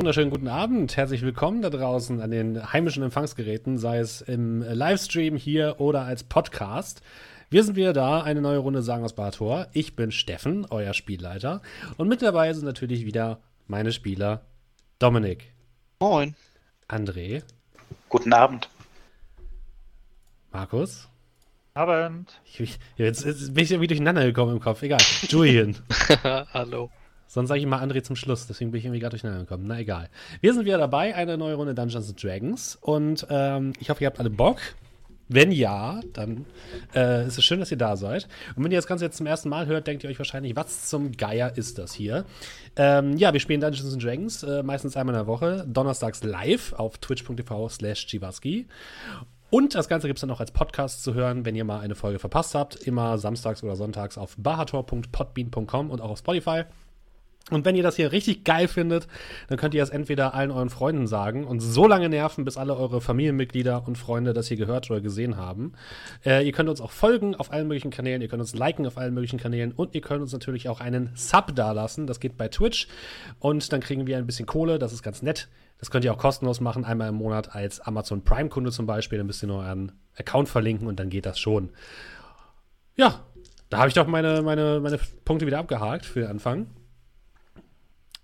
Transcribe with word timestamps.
Wunderschönen 0.00 0.30
guten 0.30 0.48
Abend, 0.48 0.96
herzlich 0.96 1.20
willkommen 1.20 1.60
da 1.60 1.68
draußen 1.68 2.22
an 2.22 2.30
den 2.30 2.72
heimischen 2.72 3.02
Empfangsgeräten, 3.02 3.76
sei 3.76 3.98
es 3.98 4.22
im 4.22 4.62
Livestream 4.62 5.36
hier 5.36 5.74
oder 5.78 6.04
als 6.04 6.24
Podcast. 6.24 7.02
Wir 7.50 7.62
sind 7.64 7.76
wieder 7.76 7.92
da, 7.92 8.22
eine 8.22 8.40
neue 8.40 8.56
Runde 8.56 8.80
Sagen 8.80 9.04
aus 9.04 9.12
Bartor. 9.12 9.66
Ich 9.74 9.96
bin 9.96 10.10
Steffen, 10.10 10.66
euer 10.70 10.94
Spielleiter. 10.94 11.60
Und 11.98 12.08
mit 12.08 12.22
dabei 12.22 12.50
sind 12.54 12.64
natürlich 12.64 13.04
wieder 13.04 13.40
meine 13.66 13.92
Spieler 13.92 14.40
Dominik. 14.98 15.52
Moin. 15.98 16.34
André. 16.88 17.42
Guten 18.08 18.32
Abend. 18.32 18.70
Markus. 20.50 21.08
Abend. 21.74 22.40
Ich, 22.58 22.78
jetzt, 22.96 23.26
jetzt, 23.26 23.52
bin 23.52 23.64
ich 23.64 23.70
irgendwie 23.70 23.88
durcheinander 23.88 24.24
gekommen 24.24 24.52
im 24.52 24.60
Kopf. 24.60 24.80
Egal. 24.80 25.02
Julian. 25.28 25.76
Hallo. 26.54 26.90
Sonst 27.30 27.48
sage 27.48 27.60
ich 27.60 27.66
mal 27.66 27.80
André 27.80 28.02
zum 28.02 28.16
Schluss, 28.16 28.48
deswegen 28.48 28.72
bin 28.72 28.80
ich 28.80 28.86
irgendwie 28.86 28.98
gerade 28.98 29.12
durcheinander 29.12 29.44
gekommen. 29.44 29.64
Na 29.68 29.78
egal. 29.78 30.08
Wir 30.40 30.52
sind 30.52 30.64
wieder 30.64 30.78
dabei, 30.78 31.14
eine 31.14 31.38
neue 31.38 31.54
Runde 31.54 31.76
Dungeons 31.76 32.12
Dragons. 32.16 32.76
Und 32.80 33.24
ähm, 33.30 33.72
ich 33.78 33.88
hoffe, 33.88 34.02
ihr 34.02 34.08
habt 34.08 34.18
alle 34.18 34.30
Bock. 34.30 34.58
Wenn 35.28 35.52
ja, 35.52 36.00
dann 36.12 36.44
äh, 36.92 37.24
ist 37.28 37.38
es 37.38 37.44
schön, 37.44 37.60
dass 37.60 37.70
ihr 37.70 37.76
da 37.76 37.96
seid. 37.96 38.26
Und 38.56 38.64
wenn 38.64 38.72
ihr 38.72 38.78
das 38.78 38.88
Ganze 38.88 39.04
jetzt 39.04 39.16
zum 39.16 39.26
ersten 39.26 39.48
Mal 39.48 39.66
hört, 39.66 39.86
denkt 39.86 40.02
ihr 40.02 40.10
euch 40.10 40.18
wahrscheinlich, 40.18 40.56
was 40.56 40.88
zum 40.88 41.12
Geier 41.12 41.56
ist 41.56 41.78
das 41.78 41.92
hier? 41.92 42.24
Ähm, 42.74 43.16
ja, 43.16 43.32
wir 43.32 43.38
spielen 43.38 43.60
Dungeons 43.60 43.96
Dragons 43.96 44.42
äh, 44.42 44.64
meistens 44.64 44.96
einmal 44.96 45.14
in 45.14 45.20
der 45.20 45.28
Woche, 45.28 45.64
donnerstags 45.68 46.24
live 46.24 46.72
auf 46.72 46.98
twitch.tv 46.98 47.68
slash. 47.68 48.08
Und 49.50 49.76
das 49.76 49.86
Ganze 49.86 50.08
gibt 50.08 50.18
es 50.18 50.22
dann 50.22 50.32
auch 50.32 50.40
als 50.40 50.50
Podcast 50.50 51.04
zu 51.04 51.14
hören, 51.14 51.44
wenn 51.44 51.54
ihr 51.54 51.64
mal 51.64 51.78
eine 51.78 51.94
Folge 51.94 52.18
verpasst 52.18 52.56
habt. 52.56 52.74
Immer 52.74 53.16
samstags 53.18 53.62
oder 53.62 53.76
sonntags 53.76 54.18
auf 54.18 54.34
bahator.podbean.com 54.36 55.90
und 55.90 56.00
auch 56.00 56.10
auf 56.10 56.18
Spotify. 56.18 56.64
Und 57.50 57.64
wenn 57.64 57.74
ihr 57.74 57.82
das 57.82 57.96
hier 57.96 58.12
richtig 58.12 58.44
geil 58.44 58.68
findet, 58.68 59.08
dann 59.48 59.58
könnt 59.58 59.74
ihr 59.74 59.80
das 59.80 59.90
entweder 59.90 60.34
allen 60.34 60.50
euren 60.50 60.70
Freunden 60.70 61.06
sagen 61.06 61.46
und 61.46 61.60
so 61.60 61.86
lange 61.86 62.08
nerven, 62.08 62.44
bis 62.44 62.56
alle 62.56 62.76
eure 62.76 63.00
Familienmitglieder 63.00 63.86
und 63.86 63.98
Freunde 63.98 64.32
das 64.32 64.46
hier 64.48 64.56
gehört 64.56 64.90
oder 64.90 65.00
gesehen 65.00 65.36
haben. 65.36 65.72
Äh, 66.24 66.46
ihr 66.46 66.52
könnt 66.52 66.68
uns 66.68 66.80
auch 66.80 66.92
folgen 66.92 67.34
auf 67.34 67.52
allen 67.52 67.66
möglichen 67.66 67.90
Kanälen, 67.90 68.22
ihr 68.22 68.28
könnt 68.28 68.40
uns 68.40 68.54
liken 68.54 68.86
auf 68.86 68.98
allen 68.98 69.14
möglichen 69.14 69.38
Kanälen 69.38 69.72
und 69.72 69.94
ihr 69.94 70.00
könnt 70.00 70.22
uns 70.22 70.32
natürlich 70.32 70.68
auch 70.68 70.80
einen 70.80 71.10
Sub 71.14 71.54
dalassen. 71.56 72.06
Das 72.06 72.20
geht 72.20 72.36
bei 72.36 72.48
Twitch 72.48 72.86
und 73.40 73.72
dann 73.72 73.80
kriegen 73.80 74.06
wir 74.06 74.18
ein 74.18 74.26
bisschen 74.26 74.46
Kohle, 74.46 74.78
das 74.78 74.92
ist 74.92 75.02
ganz 75.02 75.22
nett. 75.22 75.48
Das 75.78 75.90
könnt 75.90 76.04
ihr 76.04 76.12
auch 76.12 76.18
kostenlos 76.18 76.60
machen, 76.60 76.84
einmal 76.84 77.08
im 77.08 77.14
Monat 77.14 77.54
als 77.54 77.80
Amazon 77.80 78.22
Prime-Kunde 78.22 78.70
zum 78.70 78.84
Beispiel. 78.84 79.16
Dann 79.16 79.26
müsst 79.26 79.42
ihr 79.42 79.46
nur 79.46 79.60
euren 79.64 79.92
Account 80.16 80.48
verlinken 80.50 80.86
und 80.86 81.00
dann 81.00 81.08
geht 81.08 81.24
das 81.24 81.40
schon. 81.40 81.70
Ja, 82.96 83.24
da 83.70 83.78
habe 83.78 83.88
ich 83.88 83.94
doch 83.94 84.06
meine, 84.06 84.42
meine, 84.42 84.78
meine 84.80 85.00
Punkte 85.24 85.46
wieder 85.46 85.58
abgehakt 85.58 86.04
für 86.04 86.20
den 86.20 86.28
Anfang. 86.28 86.66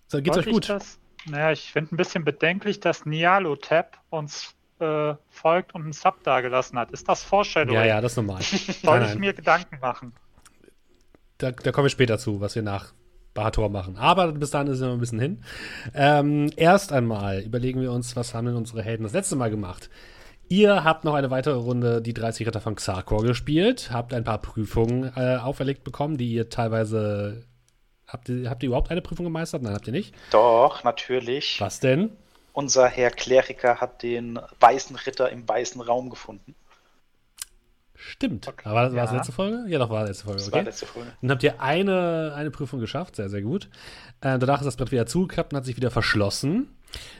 So, 0.09 0.23
geht's 0.23 0.37
euch 0.37 0.47
gut? 0.47 0.69
Das, 0.69 0.99
naja, 1.27 1.53
ich 1.53 1.73
finde 1.73 1.95
ein 1.95 1.97
bisschen 1.97 2.25
bedenklich, 2.25 2.81
dass 2.81 3.07
Nialo-Tab 3.07 3.99
uns 4.11 4.55
äh, 4.79 5.15
folgt 5.31 5.75
und 5.75 5.83
einen 5.83 5.93
Sub 5.93 6.23
dagelassen 6.23 6.79
hat. 6.79 6.91
Ist 6.91 7.09
das 7.09 7.23
Foreshadowing? 7.23 7.75
Ja, 7.75 7.85
ja, 7.85 8.01
das 8.01 8.13
ist 8.13 8.17
normal. 8.17 8.43
Soll 8.83 9.03
ich 9.03 9.17
mir 9.17 9.33
Gedanken 9.33 9.79
machen? 9.81 10.13
Da, 11.39 11.51
da 11.51 11.73
kommen 11.73 11.87
wir 11.87 11.91
später 11.91 12.19
zu, 12.19 12.41
was 12.41 12.55
wir 12.55 12.63
nach 12.63 12.93
Bahator 13.35 13.69
machen. 13.69 13.97
Aber 13.99 14.33
bis 14.33 14.51
dahin 14.51 14.69
ist 14.69 14.77
es 14.77 14.81
noch 14.81 14.93
ein 14.93 15.01
bisschen 15.01 15.21
hin. 15.21 15.43
Ähm, 15.95 16.51
erst 16.57 16.93
einmal 16.93 17.41
überlegen 17.41 17.81
wir 17.81 17.93
uns, 17.93 18.17
was 18.17 18.35
haben 18.35 18.47
denn 18.47 18.57
unsere 18.57 18.83
Helden 18.83 19.03
das 19.03 19.13
letzte 19.13 19.37
Mal 19.37 19.51
gemacht? 19.51 19.91
Ihr 20.49 20.85
habt 20.85 21.05
noch 21.05 21.15
eine 21.15 21.31
weitere 21.31 21.57
Runde 21.57 22.01
die 22.01 22.15
30 22.15 22.47
Ritter 22.47 22.61
von 22.61 22.77
Xarkor 22.77 23.23
gespielt, 23.23 23.91
habt 23.93 24.15
ein 24.15 24.23
paar 24.23 24.39
Prüfungen 24.39 25.13
äh, 25.17 25.37
auferlegt 25.37 25.83
bekommen, 25.83 26.17
die 26.17 26.33
ihr 26.33 26.49
teilweise 26.49 27.45
Habt 28.07 28.29
ihr, 28.29 28.49
habt 28.49 28.63
ihr 28.63 28.69
überhaupt 28.69 28.91
eine 28.91 29.03
Prüfung 29.03 29.25
gemeistert? 29.25 29.63
Nein, 29.63 29.75
habt 29.75 29.87
ihr 29.87 29.93
nicht? 29.93 30.15
Doch, 30.31 30.85
natürlich. 30.85 31.61
Was 31.61 31.81
denn? 31.81 32.11
Unser 32.53 32.87
Herr 32.89 33.11
Kleriker 33.11 33.81
hat 33.81 34.03
den 34.03 34.39
weißen 34.61 34.97
Ritter 34.97 35.31
im 35.31 35.47
weißen 35.49 35.81
Raum 35.81 36.09
gefunden. 36.09 36.55
Stimmt. 37.95 38.47
Okay. 38.47 38.69
Aber 38.69 38.75
war 38.75 38.85
das, 38.85 38.93
ja. 38.93 38.99
war 38.99 39.05
das 39.07 39.15
letzte 39.15 39.33
Folge? 39.33 39.65
Ja, 39.69 39.79
doch, 39.79 39.91
war 39.91 40.05
letzte 40.05 40.25
Folge. 40.25 40.39
Das 40.39 40.49
okay. 40.49 40.57
war 40.57 40.63
letzte 40.63 40.87
Folge. 40.87 41.13
Dann 41.21 41.31
habt 41.31 41.43
ihr 41.43 41.61
eine, 41.61 42.33
eine 42.37 42.51
Prüfung 42.51 42.79
geschafft, 42.79 43.17
sehr, 43.17 43.29
sehr 43.29 43.43
gut. 43.43 43.69
Äh, 44.21 44.39
danach 44.39 44.61
ist 44.61 44.67
das 44.67 44.77
Brett 44.77 44.93
wieder 44.93 45.07
zugeklappt 45.07 45.53
und 45.53 45.57
hat 45.57 45.65
sich 45.65 45.77
wieder 45.77 45.91
verschlossen. 45.91 46.77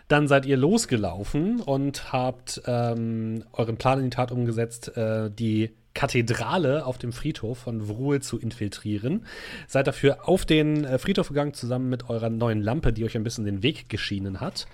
Dann 0.09 0.29
seid 0.29 0.47
ihr 0.47 0.57
losgelaufen 0.57 1.61
und 1.61 2.13
habt 2.13 2.63
ähm, 2.67 3.45
euren 3.53 3.77
Plan 3.77 3.99
in 3.99 4.05
die 4.05 4.17
Tat 4.17 4.31
umgesetzt, 4.31 4.97
äh, 4.97 5.31
die 5.31 5.75
Kathedrale 5.97 6.85
auf 6.85 6.99
dem 6.99 7.13
Friedhof 7.13 7.59
von 7.59 7.89
Wruhl 7.89 8.21
zu 8.21 8.39
infiltrieren. 8.39 9.25
Seid 9.67 9.87
dafür 9.87 10.29
auf 10.29 10.45
den 10.45 10.85
äh, 10.85 10.99
Friedhof 10.99 11.29
gegangen, 11.29 11.55
zusammen 11.55 11.89
mit 11.89 12.11
eurer 12.11 12.29
neuen 12.29 12.61
Lampe, 12.61 12.93
die 12.93 13.03
euch 13.05 13.17
ein 13.17 13.25
bisschen 13.25 13.47
den 13.47 13.63
Weg 13.63 13.89
geschienen 13.89 14.41
hat. 14.41 14.67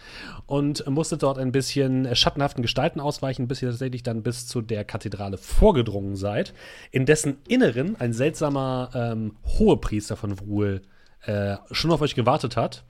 Und 0.47 0.84
musstet 0.88 1.22
dort 1.22 1.38
ein 1.38 1.53
bisschen 1.53 2.06
äh, 2.06 2.16
schattenhaften 2.16 2.60
Gestalten 2.60 2.99
ausweichen, 2.99 3.47
bis 3.47 3.62
ihr 3.62 3.71
tatsächlich 3.71 4.03
dann 4.03 4.25
bis 4.25 4.49
zu 4.49 4.60
der 4.60 4.84
Kathedrale 4.84 5.38
vorgedrungen 5.38 6.16
seid, 6.16 6.53
in 6.91 7.06
dessen 7.06 7.37
Inneren 7.47 7.94
ein 8.00 8.12
seltsamer 8.12 8.91
ähm, 8.93 9.37
Hohepriester 9.47 10.16
von 10.16 10.41
Wruhl 10.41 10.83
äh, 11.22 11.56
schon 11.71 11.93
auf 11.93 12.00
euch 12.00 12.16
gewartet 12.16 12.56
hat 12.56 12.83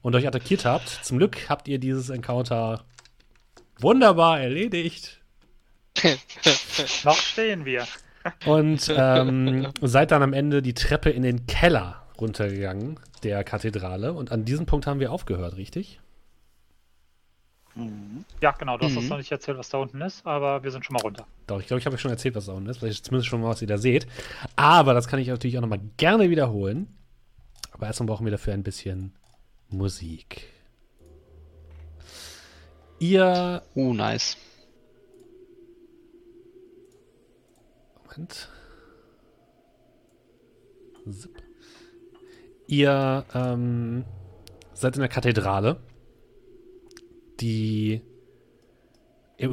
und 0.00 0.14
euch 0.14 0.26
attackiert 0.26 0.64
habt. 0.64 0.88
Zum 0.88 1.18
Glück 1.18 1.50
habt 1.50 1.68
ihr 1.68 1.78
dieses 1.78 2.08
Encounter 2.08 2.86
wunderbar 3.78 4.40
erledigt. 4.40 5.20
Noch 7.04 7.16
stehen 7.16 7.64
wir. 7.64 7.86
Und 8.46 8.92
ähm, 8.94 9.68
seid 9.80 10.10
dann 10.10 10.22
am 10.22 10.32
Ende 10.32 10.62
die 10.62 10.74
Treppe 10.74 11.10
in 11.10 11.22
den 11.22 11.46
Keller 11.46 12.06
runtergegangen 12.18 12.98
der 13.22 13.44
Kathedrale. 13.44 14.12
Und 14.12 14.32
an 14.32 14.44
diesem 14.44 14.66
Punkt 14.66 14.86
haben 14.86 15.00
wir 15.00 15.12
aufgehört, 15.12 15.56
richtig? 15.56 16.00
Ja, 18.40 18.52
genau. 18.52 18.78
Du 18.78 18.84
hast 18.84 18.92
mhm. 18.92 18.98
uns 18.98 19.08
noch 19.08 19.16
nicht 19.18 19.32
erzählt, 19.32 19.58
was 19.58 19.68
da 19.68 19.78
unten 19.78 20.00
ist, 20.00 20.24
aber 20.24 20.62
wir 20.62 20.70
sind 20.70 20.84
schon 20.84 20.94
mal 20.94 21.02
runter. 21.02 21.26
Doch, 21.46 21.60
ich 21.60 21.66
glaube, 21.66 21.80
ich 21.80 21.86
habe 21.86 21.94
euch 21.94 22.00
schon 22.00 22.10
erzählt, 22.10 22.34
was 22.36 22.46
da 22.46 22.52
unten 22.52 22.68
ist. 22.68 22.78
Vielleicht 22.78 23.04
zumindest 23.04 23.28
schon 23.28 23.40
mal, 23.40 23.48
was 23.48 23.62
ihr 23.62 23.68
da 23.68 23.78
seht. 23.78 24.06
Aber 24.54 24.94
das 24.94 25.08
kann 25.08 25.18
ich 25.18 25.28
natürlich 25.28 25.56
auch 25.58 25.62
noch 25.62 25.68
mal 25.68 25.80
gerne 25.96 26.30
wiederholen. 26.30 26.86
Aber 27.72 27.86
erstmal 27.86 28.06
brauchen 28.06 28.24
wir 28.24 28.30
dafür 28.30 28.54
ein 28.54 28.62
bisschen 28.62 29.12
Musik. 29.70 30.48
Ihr. 33.00 33.62
Uh, 33.74 33.92
nice. 33.92 34.36
Moment. 38.16 38.48
Zip. 41.10 41.42
Ihr 42.66 43.24
ähm, 43.34 44.04
seid 44.72 44.96
in 44.96 45.00
der 45.00 45.08
Kathedrale, 45.08 45.80
die 47.40 48.02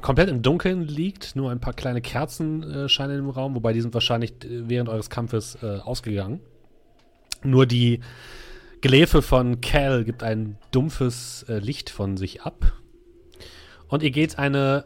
komplett 0.02 0.30
im 0.30 0.42
Dunkeln 0.42 0.84
liegt. 0.84 1.36
Nur 1.36 1.52
ein 1.52 1.60
paar 1.60 1.74
kleine 1.74 2.02
Kerzen 2.02 2.64
äh, 2.64 2.90
scheinen 2.90 3.20
im 3.20 3.30
Raum, 3.30 3.56
wobei 3.56 3.74
die 3.74 3.82
sind 3.82 3.94
wahrscheinlich 3.94 4.32
äh, 4.44 4.70
während 4.70 4.90
eures 4.90 5.10
Kampfes 5.10 5.58
äh, 5.62 5.80
ausgegangen. 5.80 6.40
Nur 7.44 7.66
die 7.66 8.00
Geläfe 8.80 9.22
von 9.22 9.60
Cal 9.62 10.06
gibt 10.06 10.24
ein 10.24 10.58
dumpfes 10.72 11.44
äh, 11.50 11.60
Licht 11.60 11.90
von 11.90 12.16
sich 12.16 12.44
ab. 12.44 12.74
Und 13.88 14.04
ihr 14.04 14.12
geht 14.12 14.40
eine 14.40 14.86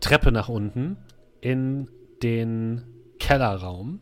Treppe 0.00 0.30
nach 0.30 0.48
unten 0.48 0.98
in 1.40 1.88
den 2.24 2.82
Kellerraum. 3.20 4.00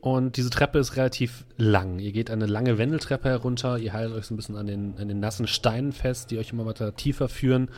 Und 0.00 0.36
diese 0.36 0.50
Treppe 0.50 0.78
ist 0.78 0.96
relativ 0.96 1.44
lang. 1.56 1.98
Ihr 1.98 2.12
geht 2.12 2.30
eine 2.30 2.46
lange 2.46 2.78
Wendeltreppe 2.78 3.28
herunter, 3.28 3.78
ihr 3.78 3.92
haltet 3.92 4.16
euch 4.16 4.26
so 4.26 4.34
ein 4.34 4.36
bisschen 4.36 4.56
an 4.56 4.68
den, 4.68 4.96
an 4.98 5.08
den 5.08 5.18
nassen 5.18 5.48
Steinen 5.48 5.90
fest, 5.90 6.30
die 6.30 6.38
euch 6.38 6.52
immer 6.52 6.64
weiter 6.64 6.94
tiefer 6.94 7.28
führen 7.28 7.70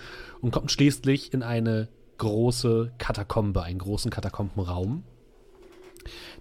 und 0.43 0.51
kommt 0.51 0.71
schließlich 0.71 1.33
in 1.33 1.43
eine 1.43 1.89
große 2.19 2.93
Katakombe, 2.99 3.63
einen 3.63 3.78
großen 3.78 4.10
Katakombenraum, 4.10 5.05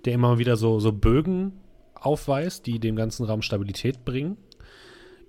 der 0.03 0.13
immer 0.13 0.39
wieder 0.39 0.57
so, 0.57 0.81
so 0.81 0.91
Bögen 0.91 1.53
aufweist, 1.95 2.65
die 2.65 2.79
dem 2.79 2.97
ganzen 2.97 3.25
Raum 3.25 3.41
Stabilität 3.41 4.03
bringen. 4.03 4.35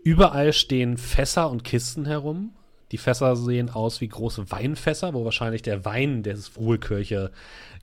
Überall 0.03 0.53
stehen 0.53 0.97
Fässer 0.97 1.51
und 1.51 1.63
Kisten 1.63 2.05
herum, 2.05 2.53
die 2.93 2.99
Fässer 2.99 3.37
sehen 3.37 3.71
aus 3.71 4.01
wie 4.01 4.09
große 4.09 4.51
Weinfässer, 4.51 5.15
wo 5.15 5.25
wahrscheinlich 5.25 5.63
der 5.63 5.85
Wein 5.85 6.23
der 6.23 6.37
Ruhlkirche 6.57 7.31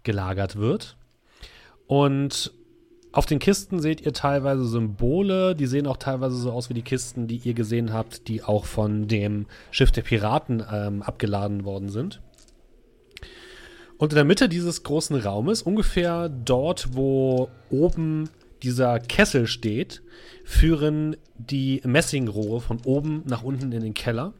gelagert 0.04 0.56
wird. 0.56 0.98
Und 1.88 2.54
auf 3.12 3.26
den 3.26 3.40
Kisten 3.40 3.80
seht 3.80 4.02
ihr 4.02 4.12
teilweise 4.12 4.66
Symbole, 4.66 5.56
die 5.56 5.68
sehen 5.68 5.88
auch 5.88 5.98
teilweise 5.98 6.36
so 6.36 6.52
aus 6.52 6.70
wie 6.70 6.74
die 6.74 6.82
Kisten, 6.82 7.28
die 7.28 7.38
ihr 7.38 7.54
gesehen 7.54 7.94
habt, 7.94 8.28
die 8.28 8.44
auch 8.44 8.66
von 8.66 9.08
dem 9.08 9.46
Schiff 9.72 9.92
der 9.92 10.02
Piraten 10.02 10.62
ähm, 10.70 11.02
abgeladen 11.02 11.64
worden 11.64 11.88
sind. 11.88 12.22
Und 13.98 14.12
in 14.12 14.16
der 14.16 14.26
Mitte 14.26 14.50
dieses 14.50 14.84
großen 14.84 15.16
Raumes, 15.16 15.62
ungefähr 15.62 16.28
dort, 16.28 16.94
wo 16.94 17.50
oben 17.70 18.30
dieser 18.64 19.00
Kessel 19.00 19.48
steht, 19.48 20.02
führen 20.44 21.16
die 21.38 21.82
Messingrohre 21.86 22.60
von 22.60 22.82
oben 22.84 23.24
nach 23.26 23.44
unten 23.44 23.72
in 23.72 23.82
den 23.82 23.94
Keller. 23.94 24.34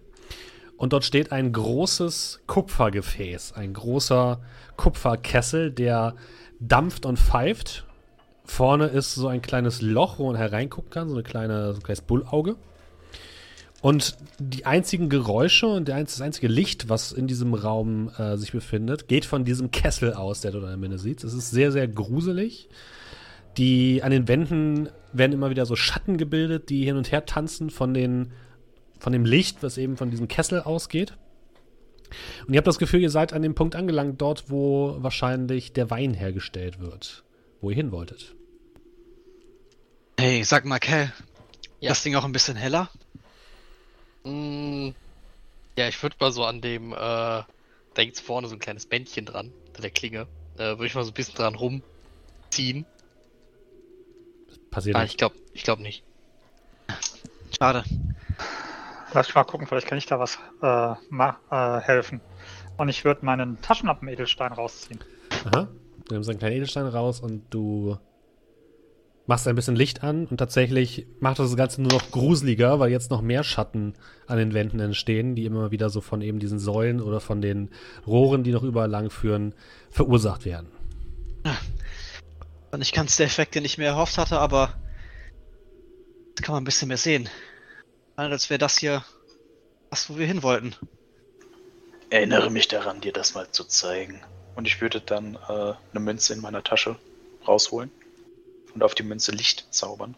Und 0.78 0.94
dort 0.94 1.06
steht 1.06 1.32
ein 1.32 1.52
großes 1.52 2.42
Kupfergefäß, 2.48 3.54
ein 3.54 3.74
großer 3.74 4.42
Kupferkessel, 4.76 5.72
der 5.72 6.16
dampft 6.60 7.06
und 7.06 7.18
pfeift. 7.18 7.86
Vorne 8.44 8.88
ist 8.88 9.16
so 9.16 9.28
ein 9.28 9.42
kleines 9.42 9.82
Loch, 9.82 10.20
wo 10.20 10.28
man 10.28 10.36
hereingucken 10.36 10.92
kann, 10.92 11.08
so, 11.10 11.16
eine 11.16 11.24
kleine, 11.24 11.74
so 11.74 11.80
ein 11.80 11.84
kleines 11.84 12.02
Bullauge. 12.02 12.56
Und 13.82 14.18
die 14.40 14.66
einzigen 14.66 15.10
Geräusche 15.10 15.68
und 15.68 15.90
das 15.90 16.22
einzige 16.22 16.48
Licht, 16.48 16.90
was 16.90 17.12
in 17.12 17.28
diesem 17.28 17.54
Raum 17.54 18.10
äh, 18.18 18.36
sich 18.36 18.52
befindet, 18.52 19.08
geht 19.08 19.26
von 19.26 19.46
diesem 19.46 19.72
Kessel 19.72 20.14
aus, 20.14 20.42
der 20.42 20.52
du 20.52 20.60
da 20.60 20.74
in 20.74 20.82
der 20.82 20.90
Mitte 20.90 20.98
siehst. 20.98 21.24
Es 21.24 21.34
ist 21.34 21.52
sehr, 21.52 21.72
sehr 21.72 21.88
gruselig. 21.88 22.68
Die, 23.58 24.02
an 24.04 24.12
den 24.12 24.28
Wänden 24.28 24.90
werden 25.14 25.34
immer 25.34 25.50
wieder 25.50 25.66
so 25.66 25.76
Schatten 25.76 26.18
gebildet, 26.18 26.70
die 26.70 26.84
hin 26.84 26.98
und 26.98 27.12
her 27.12 27.26
tanzen 27.26 27.70
von, 27.70 27.94
den, 27.94 28.32
von 29.06 29.14
dem 29.14 29.24
Licht, 29.24 29.62
was 29.62 29.78
eben 29.78 29.98
von 29.98 30.10
diesem 30.10 30.28
Kessel 30.28 30.62
ausgeht. 30.64 31.16
Und 32.48 32.56
ihr 32.56 32.58
habt 32.58 32.66
das 32.66 32.80
Gefühl, 32.80 33.04
ihr 33.04 33.12
seid 33.12 33.34
an 33.34 33.44
dem 33.44 33.54
Punkt 33.54 33.76
angelangt, 33.76 34.20
dort, 34.20 34.50
wo 34.50 34.96
wahrscheinlich 34.98 35.74
der 35.74 35.92
Wein 35.92 36.16
hergestellt 36.16 36.80
wird, 36.80 37.24
wo 37.62 37.70
ihr 37.70 37.76
hin 37.76 37.92
wolltet. 37.92 38.34
Hey, 40.20 40.44
sag 40.44 40.66
mal, 40.66 40.80
Kel, 40.80 41.14
ja. 41.82 41.90
das 41.90 42.02
Ding 42.02 42.16
auch 42.16 42.24
ein 42.24 42.32
bisschen 42.32 42.56
heller? 42.56 42.90
Mm, 44.24 44.90
ja, 45.78 45.88
ich 45.88 46.02
würde 46.02 46.16
mal 46.20 46.32
so 46.32 46.44
an 46.44 46.62
dem, 46.62 46.92
äh, 46.92 46.96
da 46.96 47.46
gibt's 47.98 48.22
vorne 48.22 48.48
so 48.48 48.56
ein 48.56 48.60
kleines 48.60 48.88
Bändchen 48.88 49.28
dran, 49.28 49.54
an 49.76 49.82
der 49.84 49.92
Klinge. 49.92 50.26
Äh, 50.56 50.80
würde 50.80 50.88
ich 50.88 50.96
mal 50.96 51.04
so 51.04 51.12
ein 51.12 51.14
bisschen 51.14 51.36
dran 51.36 51.54
rumziehen. 51.54 52.88
Passiert 54.72 54.96
ah, 54.96 55.04
nicht. 55.04 55.12
ich 55.12 55.18
glaube 55.18 55.36
ich 55.54 55.62
glaub 55.62 55.78
nicht. 55.78 56.04
Schade. 57.56 57.84
Lass 59.16 59.28
mich 59.28 59.36
mal 59.36 59.46
gucken, 59.46 59.66
vielleicht 59.66 59.88
kann 59.88 59.98
ich 59.98 60.06
da 60.06 60.20
was 60.20 60.38
äh, 60.62 60.92
äh, 60.92 61.80
helfen. 61.80 62.20
Und 62.76 62.90
ich 62.90 63.06
würde 63.06 63.26
meinen 63.26 63.62
Taschenlampen-Edelstein 63.62 64.52
rausziehen. 64.52 65.00
Aha. 65.46 65.70
Du 66.08 66.14
nimmst 66.14 66.30
einen 66.30 66.38
kleinen 66.38 66.58
Edelstein 66.58 66.86
raus 66.86 67.22
und 67.22 67.46
du 67.50 67.98
machst 69.26 69.48
ein 69.48 69.56
bisschen 69.56 69.78
Licht 69.78 70.04
an 70.04 70.28
und 70.28 70.38
tatsächlich 70.38 71.08
macht 71.20 71.40
das 71.40 71.56
Ganze 71.56 71.82
nur 71.82 71.94
noch 71.94 72.12
gruseliger, 72.12 72.80
weil 72.80 72.92
jetzt 72.92 73.10
noch 73.10 73.22
mehr 73.22 73.44
Schatten 73.44 73.94
an 74.28 74.38
den 74.38 74.54
Wänden 74.54 74.82
entstehen, 74.82 75.34
die 75.34 75.46
immer 75.46 75.72
wieder 75.72 75.90
so 75.90 76.02
von 76.02 76.22
eben 76.22 76.40
diesen 76.40 76.60
Säulen 76.60 77.02
oder 77.02 77.22
von 77.22 77.42
den 77.42 77.70
Rohren, 78.06 78.44
die 78.44 78.52
noch 78.52 78.64
überall 78.64 78.90
lang 78.90 79.10
führen, 79.10 79.56
verursacht 79.90 80.44
werden. 80.46 80.68
Und 82.72 82.82
ich 82.82 82.92
kann 82.92 83.06
es 83.06 83.16
der 83.16 83.28
Effekt, 83.28 83.56
den 83.56 83.64
ich 83.64 83.78
mir 83.78 83.86
erhofft 83.86 84.18
hatte, 84.18 84.38
aber 84.40 84.74
jetzt 86.28 86.44
kann 86.44 86.54
man 86.54 86.64
ein 86.64 86.66
bisschen 86.66 86.90
mehr 86.90 86.98
sehen. 86.98 87.30
Als 88.16 88.50
wäre 88.50 88.60
das 88.60 88.78
hier 88.78 89.04
das, 89.90 90.10
wo 90.10 90.18
wir 90.18 90.28
hin 90.28 90.44
wollten. 90.44 90.76
Erinnere 92.10 92.50
mich 92.50 92.68
daran, 92.68 93.02
dir 93.02 93.14
das 93.14 93.34
mal 93.34 93.50
zu 93.52 93.64
zeigen. 93.64 94.22
Und 94.56 94.68
ich 94.68 94.82
würde 94.82 95.02
dann 95.02 95.36
äh, 95.36 95.74
eine 95.92 96.00
Münze 96.00 96.34
in 96.34 96.42
meiner 96.42 96.64
Tasche 96.64 96.98
rausholen 97.48 97.92
und 98.74 98.84
auf 98.84 98.96
die 98.96 99.04
Münze 99.04 99.32
Licht 99.32 99.68
zaubern. 99.72 100.16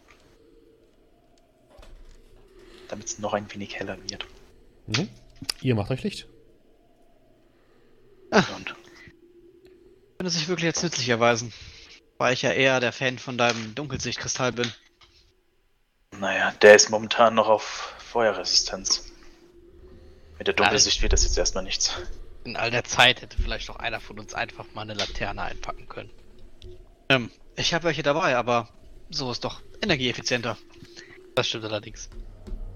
Damit 2.88 3.06
es 3.06 3.18
noch 3.18 3.34
ein 3.34 3.52
wenig 3.52 3.78
heller 3.78 3.98
wird. 4.08 4.26
Mhm. 4.86 5.08
Ihr 5.60 5.74
macht 5.74 5.90
euch 5.90 6.02
Licht. 6.02 6.26
Ah. 8.30 8.44
Und? 8.56 8.74
Könnte 10.18 10.30
sich 10.30 10.48
wirklich 10.48 10.66
als 10.66 10.82
nützlich 10.82 11.08
erweisen. 11.08 11.52
Weil 12.16 12.34
ich 12.34 12.42
ja 12.42 12.52
eher 12.52 12.80
der 12.80 12.92
Fan 12.92 13.18
von 13.18 13.38
deinem 13.38 13.74
Dunkelsichtkristall 13.74 14.52
bin. 14.52 14.72
Naja, 16.16 16.52
der 16.62 16.74
ist 16.74 16.90
momentan 16.90 17.34
noch 17.34 17.48
auf 17.48 17.94
Feuerresistenz. 17.98 19.12
Mit 20.38 20.46
der 20.46 20.54
Dunkelsicht 20.54 21.02
wird 21.02 21.12
das 21.12 21.24
jetzt 21.24 21.36
erstmal 21.36 21.64
nichts. 21.64 21.92
In 22.44 22.56
all 22.56 22.70
der 22.70 22.84
Zeit 22.84 23.22
hätte 23.22 23.36
vielleicht 23.40 23.68
noch 23.68 23.76
einer 23.76 24.00
von 24.00 24.18
uns 24.18 24.34
einfach 24.34 24.64
mal 24.74 24.82
eine 24.82 24.94
Laterne 24.94 25.42
einpacken 25.42 25.88
können. 25.88 26.10
Ähm, 27.08 27.30
ich 27.56 27.74
habe 27.74 27.84
welche 27.84 28.02
dabei, 28.02 28.36
aber 28.36 28.68
so 29.10 29.30
ist 29.30 29.44
doch 29.44 29.60
energieeffizienter. 29.82 30.56
Das 31.34 31.48
stimmt 31.48 31.64
allerdings. 31.64 32.08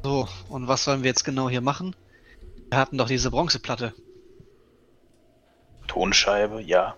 So, 0.02 0.28
und 0.48 0.68
was 0.68 0.84
sollen 0.84 1.02
wir 1.02 1.08
jetzt 1.08 1.24
genau 1.24 1.48
hier 1.48 1.60
machen? 1.60 1.94
Wir 2.70 2.78
hatten 2.78 2.98
doch 2.98 3.06
diese 3.06 3.30
Bronzeplatte. 3.30 3.94
Tonscheibe, 5.86 6.60
ja. 6.62 6.96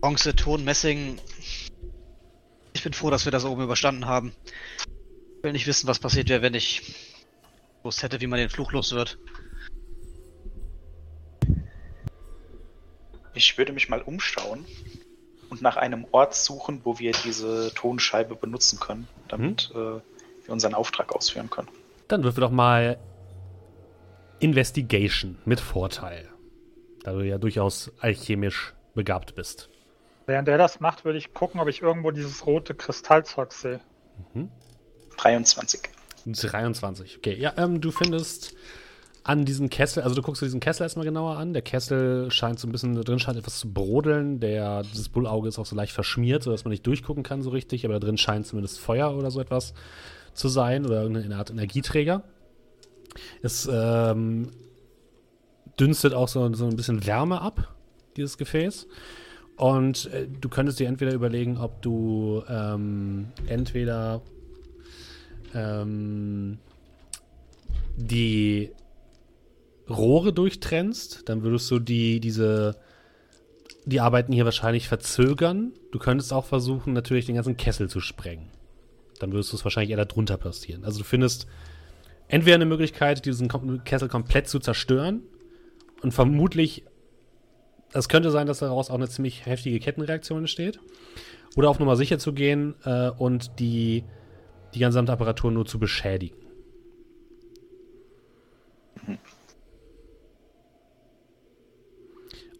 Bronze, 0.00 0.34
Ton, 0.34 0.64
Messing. 0.64 1.20
Ich 2.82 2.84
bin 2.84 2.94
froh, 2.94 3.10
dass 3.10 3.26
wir 3.26 3.30
das 3.30 3.44
oben 3.44 3.62
überstanden 3.62 4.06
haben. 4.06 4.32
Ich 5.36 5.44
will 5.44 5.52
nicht 5.52 5.68
wissen, 5.68 5.86
was 5.86 6.00
passiert 6.00 6.28
wäre, 6.28 6.42
wenn 6.42 6.54
ich 6.54 6.96
gewusst 7.78 8.02
hätte, 8.02 8.20
wie 8.20 8.26
man 8.26 8.40
den 8.40 8.48
Fluch 8.48 8.72
los 8.72 8.90
wird. 8.90 9.20
Ich 13.34 13.56
würde 13.56 13.72
mich 13.72 13.88
mal 13.88 14.02
umschauen 14.02 14.66
und 15.48 15.62
nach 15.62 15.76
einem 15.76 16.06
Ort 16.10 16.34
suchen, 16.34 16.80
wo 16.82 16.98
wir 16.98 17.12
diese 17.12 17.72
Tonscheibe 17.72 18.34
benutzen 18.34 18.80
können, 18.80 19.06
damit 19.28 19.70
hm? 19.72 19.80
äh, 19.80 20.00
wir 20.44 20.52
unseren 20.52 20.74
Auftrag 20.74 21.14
ausführen 21.14 21.50
können. 21.50 21.68
Dann 22.08 22.24
würfel 22.24 22.40
doch 22.40 22.50
mal 22.50 22.98
Investigation 24.40 25.38
mit 25.44 25.60
Vorteil, 25.60 26.28
da 27.04 27.12
du 27.12 27.20
ja 27.20 27.38
durchaus 27.38 27.92
alchemisch 28.00 28.74
begabt 28.92 29.36
bist. 29.36 29.70
Während 30.26 30.48
er 30.48 30.58
das 30.58 30.80
macht, 30.80 31.04
würde 31.04 31.18
ich 31.18 31.34
gucken, 31.34 31.60
ob 31.60 31.68
ich 31.68 31.82
irgendwo 31.82 32.10
dieses 32.10 32.46
rote 32.46 32.74
Kristallzeug 32.74 33.52
sehe. 33.52 33.80
Mhm. 34.34 34.50
23. 35.16 35.80
23, 36.24 37.18
okay. 37.18 37.34
Ja, 37.34 37.54
ähm, 37.56 37.80
du 37.80 37.90
findest 37.90 38.54
an 39.24 39.44
diesen 39.44 39.70
Kessel, 39.70 40.02
also 40.02 40.16
du 40.16 40.22
guckst 40.22 40.42
dir 40.42 40.46
diesen 40.46 40.60
Kessel 40.60 40.82
erstmal 40.82 41.04
genauer 41.04 41.36
an. 41.36 41.52
Der 41.52 41.62
Kessel 41.62 42.30
scheint 42.30 42.58
so 42.58 42.66
ein 42.66 42.72
bisschen, 42.72 42.94
drin 42.94 43.18
scheint 43.18 43.38
etwas 43.38 43.58
zu 43.58 43.72
brodeln. 43.72 44.40
Der, 44.40 44.82
dieses 44.82 45.08
Bullauge 45.08 45.48
ist 45.48 45.58
auch 45.58 45.66
so 45.66 45.76
leicht 45.76 45.92
verschmiert, 45.92 46.42
sodass 46.42 46.64
man 46.64 46.70
nicht 46.70 46.86
durchgucken 46.86 47.22
kann 47.22 47.42
so 47.42 47.50
richtig, 47.50 47.84
aber 47.84 47.94
da 47.94 48.00
drin 48.00 48.18
scheint 48.18 48.46
zumindest 48.46 48.80
Feuer 48.80 49.16
oder 49.16 49.30
so 49.30 49.40
etwas 49.40 49.74
zu 50.34 50.48
sein 50.48 50.86
oder 50.86 51.02
irgendeine 51.02 51.36
Art 51.36 51.50
Energieträger. 51.50 52.24
Es 53.42 53.68
ähm, 53.70 54.50
dünstet 55.78 56.14
auch 56.14 56.28
so, 56.28 56.52
so 56.54 56.66
ein 56.66 56.76
bisschen 56.76 57.06
Wärme 57.06 57.40
ab, 57.40 57.74
dieses 58.16 58.38
Gefäß. 58.38 58.86
Und 59.62 60.06
äh, 60.06 60.26
du 60.26 60.48
könntest 60.48 60.80
dir 60.80 60.88
entweder 60.88 61.14
überlegen, 61.14 61.56
ob 61.56 61.82
du 61.82 62.42
ähm, 62.48 63.28
entweder 63.46 64.20
ähm, 65.54 66.58
die 67.96 68.72
Rohre 69.88 70.32
durchtrennst, 70.32 71.28
dann 71.28 71.44
würdest 71.44 71.70
du 71.70 71.78
die, 71.78 72.18
diese, 72.18 72.76
die 73.84 74.00
Arbeiten 74.00 74.32
hier 74.32 74.44
wahrscheinlich 74.44 74.88
verzögern. 74.88 75.70
Du 75.92 76.00
könntest 76.00 76.32
auch 76.32 76.46
versuchen, 76.46 76.92
natürlich 76.92 77.26
den 77.26 77.36
ganzen 77.36 77.56
Kessel 77.56 77.88
zu 77.88 78.00
sprengen. 78.00 78.48
Dann 79.20 79.30
würdest 79.30 79.52
du 79.52 79.56
es 79.58 79.62
wahrscheinlich 79.62 79.96
eher 79.96 80.04
darunter 80.04 80.38
passieren. 80.38 80.82
Also 80.82 80.98
du 80.98 81.04
findest 81.04 81.46
entweder 82.26 82.56
eine 82.56 82.66
Möglichkeit, 82.66 83.24
diesen 83.24 83.46
Kessel 83.84 84.08
komplett 84.08 84.48
zu 84.48 84.58
zerstören 84.58 85.22
und 86.02 86.10
vermutlich, 86.10 86.82
es 87.92 88.08
könnte 88.08 88.30
sein, 88.30 88.46
dass 88.46 88.58
daraus 88.58 88.90
auch 88.90 88.94
eine 88.94 89.08
ziemlich 89.08 89.46
heftige 89.46 89.78
Kettenreaktion 89.78 90.40
entsteht. 90.40 90.80
Oder 91.56 91.68
auf 91.68 91.78
Nummer 91.78 91.96
sicher 91.96 92.18
zu 92.18 92.32
gehen 92.32 92.74
äh, 92.84 93.10
und 93.10 93.58
die, 93.58 94.04
die 94.74 94.78
gesamte 94.78 95.12
Apparatur 95.12 95.50
nur 95.50 95.66
zu 95.66 95.78
beschädigen. 95.78 96.36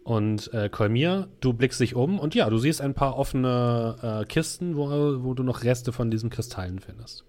Und 0.03 0.53
äh, 0.53 0.69
Kolmir, 0.69 1.29
du 1.39 1.53
blickst 1.53 1.79
dich 1.79 1.95
um 1.95 2.19
und 2.19 2.35
ja, 2.35 2.49
du 2.49 2.57
siehst 2.57 2.81
ein 2.81 2.93
paar 2.93 3.17
offene 3.17 3.95
äh, 4.21 4.25
Kisten, 4.25 4.75
wo, 4.75 4.89
wo 5.23 5.33
du 5.33 5.43
noch 5.43 5.63
Reste 5.63 5.93
von 5.93 6.11
diesen 6.11 6.29
Kristallen 6.29 6.79
findest. 6.79 7.23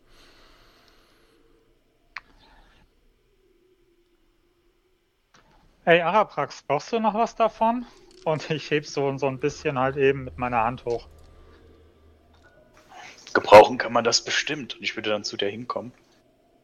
Ey, 5.87 6.01
Araprax, 6.01 6.63
brauchst 6.63 6.93
du 6.93 6.99
noch 6.99 7.13
was 7.15 7.37
davon? 7.37 7.85
Und 8.25 8.51
ich 8.51 8.71
heb 8.71 8.87
so, 8.87 9.17
so 9.19 9.27
ein 9.27 9.39
bisschen 9.39 9.79
halt 9.79 9.97
eben 9.97 10.25
mit 10.25 10.39
meiner 10.39 10.65
Hand 10.65 10.87
hoch. 10.87 11.09
Gebrauchen 13.35 13.77
kann 13.77 13.93
man 13.93 14.05
das 14.05 14.23
bestimmt. 14.25 14.77
Und 14.77 14.83
ich 14.83 14.97
würde 14.97 15.11
dann 15.11 15.25
zu 15.25 15.37
dir 15.37 15.49
hinkommen. 15.49 15.93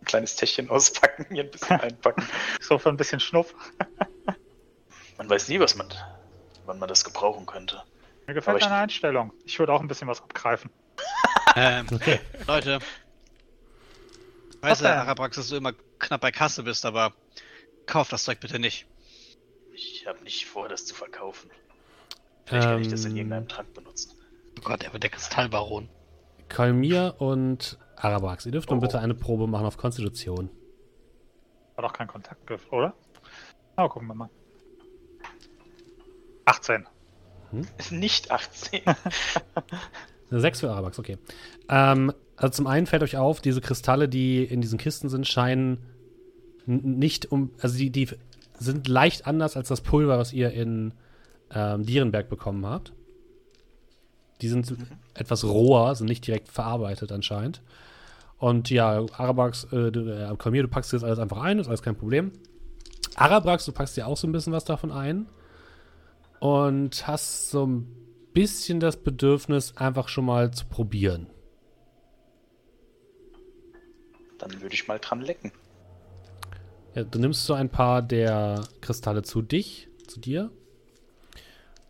Ein 0.00 0.05
kleines 0.07 0.37
Täschchen 0.37 0.71
auspacken, 0.71 1.27
mir 1.29 1.45
ein 1.45 1.50
bisschen 1.50 1.79
einpacken. 1.81 2.27
so 2.61 2.79
für 2.79 2.89
ein 2.89 2.97
bisschen 2.97 3.21
Schnuff. 3.21 3.55
Man 5.19 5.29
weiß 5.29 5.49
nie, 5.49 5.61
was 5.61 5.77
man, 5.77 5.89
wann 6.65 6.79
man 6.79 6.89
das 6.89 7.05
gebrauchen 7.05 7.45
könnte. 7.45 7.83
Mir 8.27 8.33
gefällt 8.33 8.62
deine 8.62 8.77
Einstellung. 8.77 9.35
Ich 9.45 9.59
würde 9.59 9.75
auch 9.75 9.81
ein 9.81 9.89
bisschen 9.89 10.09
was 10.09 10.23
abgreifen. 10.23 10.71
ähm, 11.57 11.87
okay. 11.93 12.21
Leute. 12.47 12.79
Ich 14.53 14.62
weiß 14.62 14.81
ja, 14.81 15.03
Arabrax, 15.03 15.37
dass 15.37 15.49
du 15.49 15.57
immer 15.57 15.75
knapp 15.99 16.23
bei 16.23 16.31
Kasse 16.31 16.62
bist, 16.62 16.87
aber 16.87 17.12
kauf 17.85 18.09
das 18.09 18.25
Zeug 18.25 18.41
bitte 18.41 18.59
nicht. 18.59 18.87
Ich 19.82 20.06
habe 20.06 20.22
nicht 20.25 20.44
vor, 20.44 20.68
das 20.68 20.84
zu 20.84 20.94
verkaufen. 20.94 21.50
Vielleicht 22.44 22.66
ähm, 22.66 22.72
kann 22.72 22.82
ich 22.82 22.88
das 22.88 23.04
in 23.06 23.12
ähm, 23.12 23.16
irgendeinem 23.16 23.49
Trank 23.49 23.72
benutzen. 23.72 24.12
Oh 24.58 24.62
Gott, 24.62 24.82
er 24.82 24.92
wird 24.92 25.02
der 25.02 25.10
Kristallbaron. 25.10 25.88
Kalmir 26.49 27.14
und 27.18 27.78
Arabrax, 27.96 28.44
ihr 28.44 28.52
dürft 28.52 28.68
oh. 28.68 28.75
nun 28.75 28.80
bitte 28.80 28.99
eine 28.99 29.14
Probe 29.14 29.46
machen 29.46 29.64
auf 29.64 29.78
Konstitution. 29.78 30.50
War 31.76 31.82
doch 31.82 31.94
kein 31.94 32.08
Kontakt, 32.08 32.50
oder? 32.70 32.94
Aber 33.76 33.87
oh, 33.87 33.88
gucken 33.88 34.08
wir 34.08 34.14
mal. 34.14 34.30
18. 36.44 36.87
Hm? 37.50 37.66
Nicht 37.99 38.30
18. 38.30 38.82
Eine 40.30 40.40
6 40.40 40.60
für 40.60 40.70
Arabax, 40.70 40.99
okay. 40.99 41.16
Ähm, 41.70 42.12
also 42.37 42.52
zum 42.52 42.66
einen 42.66 42.87
fällt 42.87 43.02
euch 43.02 43.16
auf, 43.16 43.40
diese 43.40 43.62
Kristalle, 43.62 44.10
die 44.10 44.44
in 44.44 44.60
diesen 44.60 44.78
Kisten 44.78 45.08
sind, 45.08 45.26
scheinen 45.26 45.78
nicht 46.66 47.32
um. 47.32 47.50
Also 47.60 47.78
die, 47.78 47.90
die 47.90 48.08
sind 48.61 48.88
leicht 48.88 49.26
anders 49.26 49.57
als 49.57 49.69
das 49.69 49.81
Pulver, 49.81 50.19
was 50.19 50.33
ihr 50.33 50.52
in 50.52 50.93
ähm, 51.52 51.85
Dierenberg 51.85 52.29
bekommen 52.29 52.64
habt. 52.67 52.93
Die 54.40 54.49
sind 54.49 54.71
mhm. 54.71 54.87
etwas 55.14 55.45
roher, 55.45 55.95
sind 55.95 56.09
nicht 56.09 56.26
direkt 56.26 56.49
verarbeitet 56.49 57.11
anscheinend. 57.11 57.62
Und 58.38 58.71
ja, 58.71 59.05
Arabax, 59.12 59.64
äh, 59.64 59.90
du, 59.90 60.09
äh, 60.09 60.35
Kamir, 60.37 60.62
du 60.62 60.69
packst 60.69 60.93
jetzt 60.93 61.05
alles 61.05 61.19
einfach 61.19 61.38
ein, 61.38 61.59
ist 61.59 61.69
alles 61.69 61.83
kein 61.83 61.97
Problem. 61.97 62.33
Arabrax, 63.14 63.67
du 63.67 63.73
packst 63.73 63.97
dir 63.97 64.07
auch 64.07 64.17
so 64.17 64.26
ein 64.26 64.33
bisschen 64.33 64.52
was 64.52 64.64
davon 64.64 64.93
ein. 64.93 65.26
Und 66.38 67.07
hast 67.07 67.50
so 67.50 67.67
ein 67.67 67.87
bisschen 68.33 68.81
das 68.81 68.97
Bedürfnis, 68.97 69.76
einfach 69.76 70.09
schon 70.09 70.25
mal 70.25 70.50
zu 70.52 70.64
probieren. 70.67 71.26
Dann 74.38 74.62
würde 74.62 74.75
ich 74.75 74.88
mal 74.88 74.99
dran 74.99 75.21
lecken. 75.21 75.52
Ja, 76.94 77.04
du 77.04 77.18
nimmst 77.20 77.44
so 77.44 77.54
ein 77.54 77.68
paar 77.68 78.02
der 78.02 78.64
Kristalle 78.80 79.23
zu 79.23 79.42
dich, 79.42 79.88
zu 80.09 80.18
dir. 80.18 80.50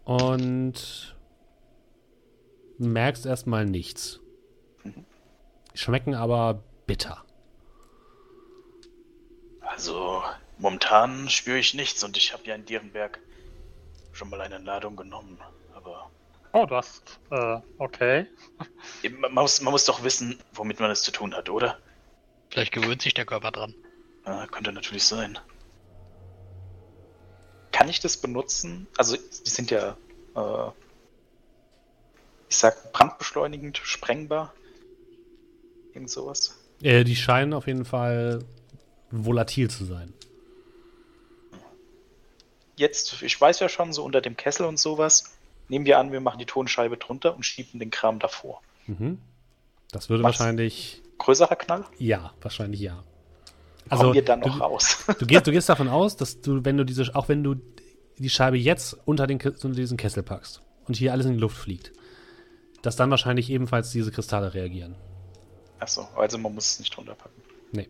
Und 0.05 1.17
merkst 2.79 3.25
erstmal 3.27 3.65
nichts. 3.65 4.21
Schmecken 5.75 6.15
aber 6.15 6.63
bitter. 6.87 7.25
Also, 9.61 10.23
momentan 10.59 11.29
spüre 11.29 11.59
ich 11.59 11.75
nichts 11.75 12.03
und 12.05 12.17
ich 12.17 12.33
habe 12.33 12.45
ja 12.45 12.55
in 12.55 12.67
Dierenberg 12.67 13.21
schon 14.13 14.29
mal 14.29 14.41
eine 14.41 14.59
Ladung 14.59 14.97
genommen, 14.97 15.39
aber. 15.75 16.11
Oh, 16.53 16.67
du 16.67 16.75
hast. 16.75 17.21
Äh, 17.31 17.61
okay. 17.79 18.27
Man 19.21 19.33
muss, 19.33 19.61
man 19.61 19.71
muss 19.71 19.85
doch 19.85 20.03
wissen, 20.03 20.39
womit 20.53 20.81
man 20.81 20.91
es 20.91 21.03
zu 21.03 21.13
tun 21.13 21.35
hat, 21.35 21.49
oder? 21.49 21.79
Vielleicht 22.51 22.73
gewöhnt 22.73 23.01
sich 23.01 23.15
der 23.15 23.25
Körper 23.25 23.53
dran. 23.53 23.75
Ja, 24.27 24.47
könnte 24.47 24.73
natürlich 24.73 25.05
sein. 25.05 25.39
Kann 27.73 27.89
ich 27.89 28.01
das 28.01 28.17
benutzen? 28.17 28.87
Also, 28.97 29.17
die 29.17 29.51
sind 29.51 29.71
ja. 29.71 29.97
Äh, 30.37 30.71
ich 32.49 32.57
sag 32.57 32.93
brandbeschleunigend, 32.93 33.79
sprengbar. 33.83 34.53
Irgend 35.95 36.11
sowas. 36.11 36.59
Äh, 36.83 37.05
die 37.05 37.17
scheinen 37.17 37.53
auf 37.53 37.67
jeden 37.67 37.85
Fall 37.85 38.45
volatil 39.11 39.71
zu 39.71 39.85
sein. 39.85 40.13
Jetzt, 42.77 43.23
ich 43.23 43.39
weiß 43.41 43.61
ja 43.61 43.69
schon, 43.69 43.93
so 43.93 44.05
unter 44.05 44.21
dem 44.21 44.37
Kessel 44.37 44.67
und 44.67 44.79
sowas, 44.79 45.37
nehmen 45.69 45.85
wir 45.85 45.99
an, 45.99 46.13
wir 46.13 46.21
machen 46.21 46.39
die 46.39 46.47
Tonscheibe 46.47 46.97
drunter 46.97 47.35
und 47.35 47.45
schieben 47.45 47.79
den 47.79 47.91
Kram 47.91 48.19
davor. 48.19 48.63
Mhm. 48.87 49.19
Das 49.91 50.09
würde 50.09 50.25
Was? 50.25 50.39
wahrscheinlich. 50.39 51.03
Größerer 51.19 51.57
Knall? 51.57 51.85
Ja, 51.99 52.33
wahrscheinlich 52.41 52.81
ja. 52.81 53.05
Also, 53.91 54.05
Kommen 54.05 54.15
wir 54.15 54.25
dann 54.25 54.41
noch 54.41 54.57
du, 54.57 54.63
raus. 54.63 55.05
du, 55.19 55.27
gehst, 55.27 55.47
du 55.47 55.51
gehst 55.51 55.69
davon 55.69 55.89
aus, 55.89 56.17
dass 56.17 56.41
du, 56.41 56.65
wenn 56.65 56.77
du 56.77 56.85
diese, 56.85 57.15
auch 57.15 57.29
wenn 57.29 57.43
du 57.43 57.57
die 58.19 58.31
Scheibe 58.31 58.57
jetzt 58.57 58.97
unter, 59.05 59.27
den, 59.27 59.41
unter 59.41 59.71
diesen 59.71 59.97
Kessel 59.97 60.23
packst 60.23 60.63
und 60.87 60.97
hier 60.97 61.13
alles 61.13 61.27
in 61.27 61.33
die 61.33 61.39
Luft 61.39 61.57
fliegt, 61.57 61.93
dass 62.83 62.95
dann 62.95 63.11
wahrscheinlich 63.11 63.51
ebenfalls 63.51 63.91
diese 63.91 64.13
Kristalle 64.13 64.55
reagieren. 64.55 64.95
Achso, 65.81 66.07
also 66.15 66.39
man 66.39 66.55
muss 66.55 66.67
es 66.67 66.79
nicht 66.79 66.97
drunter 66.97 67.15
packen. 67.15 67.43
Nee. 67.73 67.89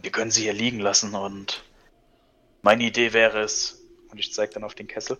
Wir 0.00 0.10
können 0.10 0.30
sie 0.30 0.42
hier 0.42 0.54
liegen 0.54 0.80
lassen 0.80 1.14
und 1.14 1.62
meine 2.62 2.84
Idee 2.84 3.12
wäre 3.12 3.40
es, 3.40 3.82
und 4.10 4.18
ich 4.18 4.32
zeige 4.32 4.54
dann 4.54 4.64
auf 4.64 4.74
den 4.74 4.86
Kessel, 4.86 5.18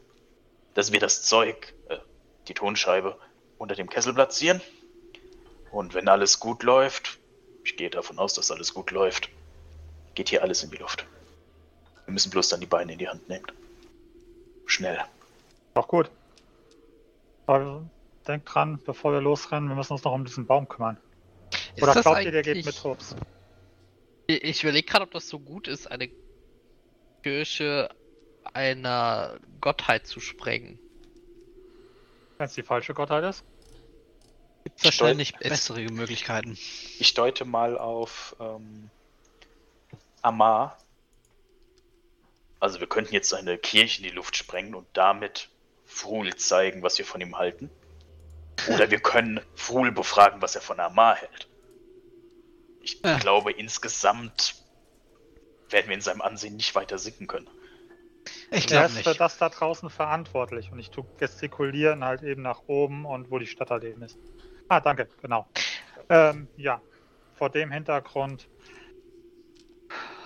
dass 0.75 0.92
wir 0.92 1.00
das 1.00 1.23
Zeug, 1.23 1.75
äh, 1.88 1.99
die 2.47 2.54
Tonscheibe, 2.54 3.18
unter 3.59 3.75
dem 3.75 3.90
Kessel 3.90 4.14
platzieren. 4.14 4.61
Und 5.71 5.92
wenn 5.95 6.09
alles 6.09 6.40
gut 6.40 6.62
läuft, 6.62 7.18
ich 7.69 7.77
gehe 7.77 7.91
davon 7.91 8.19
aus, 8.19 8.33
dass 8.33 8.51
alles 8.51 8.73
gut 8.73 8.91
läuft, 8.93 9.29
geht 10.15 10.31
hier 10.31 10.43
alles 10.43 10.63
in 10.63 10.71
die 10.71 10.79
Luft. 10.79 11.07
Wir 12.07 12.13
müssen 12.13 12.31
bloß 12.31 12.49
dann 12.49 12.61
die 12.61 12.67
Beine 12.67 12.95
in 12.95 12.99
die 12.99 13.09
Hand 13.09 13.29
nehmen. 13.29 13.45
Schnell. 14.65 14.99
Auch 15.75 15.87
gut. 15.87 16.11
Aber 17.47 17.83
denkt 18.27 18.53
dran, 18.53 18.81
bevor 18.85 19.13
wir 19.13 19.21
losrennen, 19.21 19.69
wir 19.69 19.77
müssen 19.77 19.93
uns 19.93 20.05
noch 20.05 20.13
um 20.13 20.25
diesen 20.25 20.47
Baum 20.47 20.67
kümmern. 20.67 20.97
Ist 21.77 21.83
Oder 21.83 22.01
glaubt 22.01 22.25
ihr, 22.25 22.33
der 22.33 22.43
geht 22.43 22.65
mit 22.65 22.77
Trupps? 22.77 23.15
Ich 24.27 24.63
überlege 24.63 24.87
gerade, 24.87 25.05
ob 25.05 25.11
das 25.11 25.29
so 25.29 25.39
gut 25.39 25.69
ist, 25.69 25.91
eine 25.91 26.11
Kirche 27.23 27.91
einer 28.55 29.39
Gottheit 29.61 30.07
zu 30.07 30.21
sprengen. 30.21 30.79
Wenn 32.39 32.47
es 32.47 32.55
die 32.55 32.63
falsche 32.63 32.95
Gottheit 32.95 33.25
ist? 33.25 33.45
Gibt 34.65 34.79
es 34.79 34.85
wahrscheinlich 34.85 35.37
bessere 35.37 35.81
Möglichkeiten. 35.81 36.59
Ich 36.99 37.15
deute 37.15 37.45
mal 37.45 37.79
auf 37.79 38.37
ähm, 38.41 38.91
Amar. 40.23 40.79
Also 42.61 42.81
wir 42.81 42.88
könnten 42.88 43.15
jetzt 43.15 43.33
eine 43.35 43.57
Kirche 43.57 44.03
in 44.03 44.09
die 44.09 44.15
Luft 44.15 44.37
sprengen 44.37 44.75
und 44.75 44.87
damit 44.93 45.49
Frul 45.87 46.35
zeigen, 46.37 46.83
was 46.83 46.99
wir 46.99 47.05
von 47.05 47.21
ihm 47.21 47.38
halten. 47.38 47.71
Oder 48.69 48.91
wir 48.91 48.99
können 48.99 49.41
Frul 49.55 49.93
befragen, 49.93 50.43
was 50.43 50.55
er 50.55 50.61
von 50.61 50.81
Amar 50.81 51.17
hält. 51.17 51.49
Ich 52.83 53.00
ja. 53.05 53.19
glaube, 53.19 53.53
insgesamt 53.53 54.57
werden 55.71 55.88
wir 55.88 55.95
in 55.95 56.00
seinem 56.00 56.23
Ansehen 56.23 56.57
nicht 56.57 56.75
weiter 56.75 56.99
sinken 56.99 57.27
können. 57.27 57.49
Ich 58.50 58.67
glaube 58.67 58.93
nicht. 58.93 59.07
Er 59.07 59.12
ist 59.12 59.17
für 59.17 59.19
das 59.19 59.38
da 59.38 59.49
draußen 59.49 59.91
verantwortlich 59.91 60.73
und 60.73 60.79
ich 60.79 60.91
tue 60.91 61.05
gestikulieren 61.19 62.05
halt 62.05 62.23
eben 62.23 62.43
nach 62.43 62.62
oben 62.67 63.05
und 63.05 63.31
wo 63.31 63.38
die 63.38 63.47
Stadt 63.47 63.71
halt 63.71 63.85
eben 63.85 64.03
ist. 64.03 64.19
Ah, 64.69 64.81
danke, 64.81 65.09
genau. 65.23 65.47
Ähm, 66.11 66.49
ja, 66.57 66.81
vor 67.35 67.51
dem 67.51 67.71
Hintergrund 67.71 68.49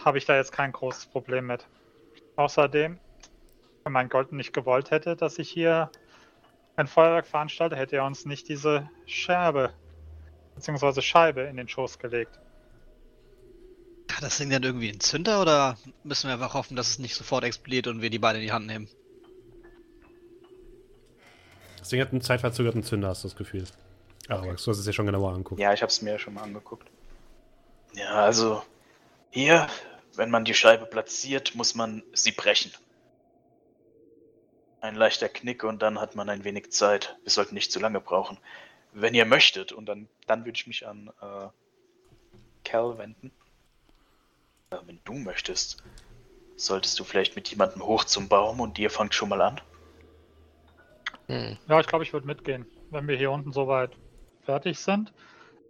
habe 0.04 0.18
ich 0.18 0.24
da 0.24 0.36
jetzt 0.36 0.52
kein 0.52 0.72
großes 0.72 1.06
Problem 1.06 1.46
mit. 1.46 1.66
Außerdem, 2.36 2.98
wenn 3.84 3.92
mein 3.92 4.08
Gold 4.08 4.32
nicht 4.32 4.52
gewollt 4.52 4.90
hätte, 4.90 5.14
dass 5.16 5.38
ich 5.38 5.48
hier 5.48 5.90
ein 6.76 6.86
Feuerwerk 6.86 7.26
veranstalte, 7.26 7.76
hätte 7.76 7.96
er 7.96 8.04
uns 8.04 8.24
nicht 8.24 8.48
diese 8.48 8.88
Scherbe 9.06 9.72
bzw. 10.56 11.02
Scheibe 11.02 11.42
in 11.42 11.56
den 11.56 11.68
Schoß 11.68 11.98
gelegt. 11.98 12.40
Hat 14.10 14.22
das 14.22 14.38
Ding 14.38 14.50
dann 14.50 14.62
irgendwie 14.62 14.90
einen 14.90 15.00
Zünder 15.00 15.40
oder 15.40 15.76
müssen 16.02 16.28
wir 16.28 16.34
einfach 16.34 16.54
hoffen, 16.54 16.76
dass 16.76 16.88
es 16.88 16.98
nicht 16.98 17.14
sofort 17.14 17.44
explodiert 17.44 17.86
und 17.86 18.02
wir 18.02 18.10
die 18.10 18.18
beide 18.18 18.38
in 18.38 18.44
die 18.44 18.52
Hand 18.52 18.66
nehmen? 18.66 18.88
Das 21.78 21.88
Ding 21.88 22.00
hat 22.00 22.12
einen 22.12 22.22
zeitverzögerten 22.22 22.82
Zünder, 22.82 23.08
hast 23.08 23.24
du 23.24 23.28
das 23.28 23.36
Gefühl. 23.36 23.64
Aber 24.32 24.42
okay. 24.42 24.56
du 24.64 24.70
hast 24.70 24.78
es 24.78 24.86
ja 24.86 24.92
schon 24.92 25.06
genauer 25.06 25.32
angeguckt. 25.32 25.60
Ja, 25.60 25.72
ich 25.72 25.82
habe 25.82 25.90
es 25.90 26.02
mir 26.02 26.12
ja 26.12 26.18
schon 26.18 26.34
mal 26.34 26.42
angeguckt. 26.42 26.88
Ja, 27.94 28.24
also 28.24 28.62
hier, 29.30 29.66
wenn 30.14 30.30
man 30.30 30.44
die 30.44 30.54
Scheibe 30.54 30.86
platziert, 30.86 31.54
muss 31.54 31.74
man 31.74 32.02
sie 32.12 32.32
brechen. 32.32 32.72
Ein 34.80 34.94
leichter 34.94 35.28
Knick 35.28 35.64
und 35.64 35.80
dann 35.82 36.00
hat 36.00 36.14
man 36.16 36.28
ein 36.28 36.44
wenig 36.44 36.72
Zeit. 36.72 37.16
Wir 37.22 37.30
sollten 37.30 37.54
nicht 37.54 37.70
zu 37.70 37.78
lange 37.78 38.00
brauchen. 38.00 38.38
Wenn 38.92 39.14
ihr 39.14 39.24
möchtet, 39.24 39.72
und 39.72 39.86
dann, 39.86 40.08
dann 40.26 40.44
würde 40.44 40.56
ich 40.56 40.66
mich 40.66 40.86
an 40.86 41.10
äh, 41.20 41.48
Cal 42.64 42.98
wenden. 42.98 43.30
Äh, 44.70 44.76
wenn 44.86 45.00
du 45.04 45.14
möchtest, 45.14 45.82
solltest 46.56 46.98
du 46.98 47.04
vielleicht 47.04 47.36
mit 47.36 47.48
jemandem 47.48 47.82
hoch 47.82 48.04
zum 48.04 48.28
Baum 48.28 48.60
und 48.60 48.78
ihr 48.78 48.90
fangt 48.90 49.14
schon 49.14 49.28
mal 49.28 49.40
an. 49.40 49.60
Hm. 51.26 51.58
Ja, 51.68 51.80
ich 51.80 51.86
glaube, 51.86 52.04
ich 52.04 52.12
würde 52.12 52.26
mitgehen, 52.26 52.66
wenn 52.90 53.06
wir 53.08 53.16
hier 53.16 53.30
unten 53.30 53.52
soweit 53.52 53.96
fertig 54.44 54.78
sind. 54.78 55.12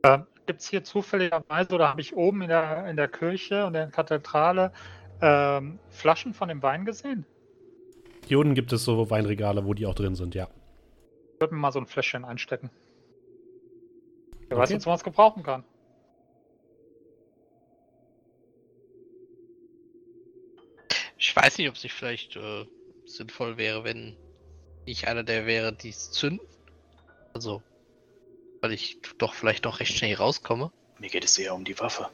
Äh, 0.03 0.21
Gibt 0.47 0.61
es 0.61 0.69
hier 0.69 0.83
zufälligerweise 0.83 1.75
oder 1.75 1.89
habe 1.89 2.01
ich 2.01 2.17
oben 2.17 2.43
in 2.43 2.49
der, 2.49 2.89
in 2.89 2.97
der 2.97 3.09
Kirche 3.09 3.63
und 3.63 3.69
in 3.69 3.75
der 3.75 3.91
Kathedrale 3.91 4.73
ähm, 5.21 5.79
Flaschen 5.91 6.35
von 6.35 6.49
dem 6.49 6.63
Wein 6.63 6.85
gesehen? 6.85 7.25
Hier 8.27 8.39
unten 8.39 8.55
gibt 8.55 8.73
es 8.73 8.85
so 8.85 9.11
Weinregale, 9.11 9.65
wo 9.65 9.75
die 9.75 9.87
auch 9.87 9.95
drin 9.95 10.15
sind, 10.15 10.35
ja. 10.35 10.49
Ich 11.35 11.41
würde 11.41 11.55
mir 11.55 11.61
mal 11.61 11.73
so 11.73 11.79
ein 11.79 11.87
Fläschchen 11.87 12.25
einstecken. 12.25 12.71
Wer 14.49 14.59
okay. 14.59 14.63
weiß, 14.63 14.75
wozu 14.75 14.89
man 14.89 14.97
es 14.97 15.05
gebrauchen 15.05 15.43
kann. 15.43 15.65
Ich 21.17 21.37
weiß 21.37 21.59
nicht, 21.59 21.69
ob 21.69 21.77
es 21.77 21.85
nicht 21.85 21.93
vielleicht 21.93 22.37
äh, 22.37 22.67
sinnvoll 23.07 23.57
wäre, 23.57 23.85
wenn 23.85 24.17
ich 24.85 25.07
einer 25.07 25.23
der 25.23 25.47
wäre, 25.47 25.73
die 25.73 25.91
es 25.91 26.11
zünden. 26.11 26.47
Also, 27.33 27.63
weil 28.63 28.73
ich 28.73 28.99
doch 29.19 29.35
vielleicht 29.35 29.65
noch 29.65 29.81
recht 29.81 29.95
schnell 29.95 30.15
rauskomme. 30.15 30.71
Mir 30.99 31.11
geht 31.11 31.25
es 31.25 31.37
eher 31.37 31.55
um 31.55 31.65
die 31.65 31.79
Waffe. 31.79 32.09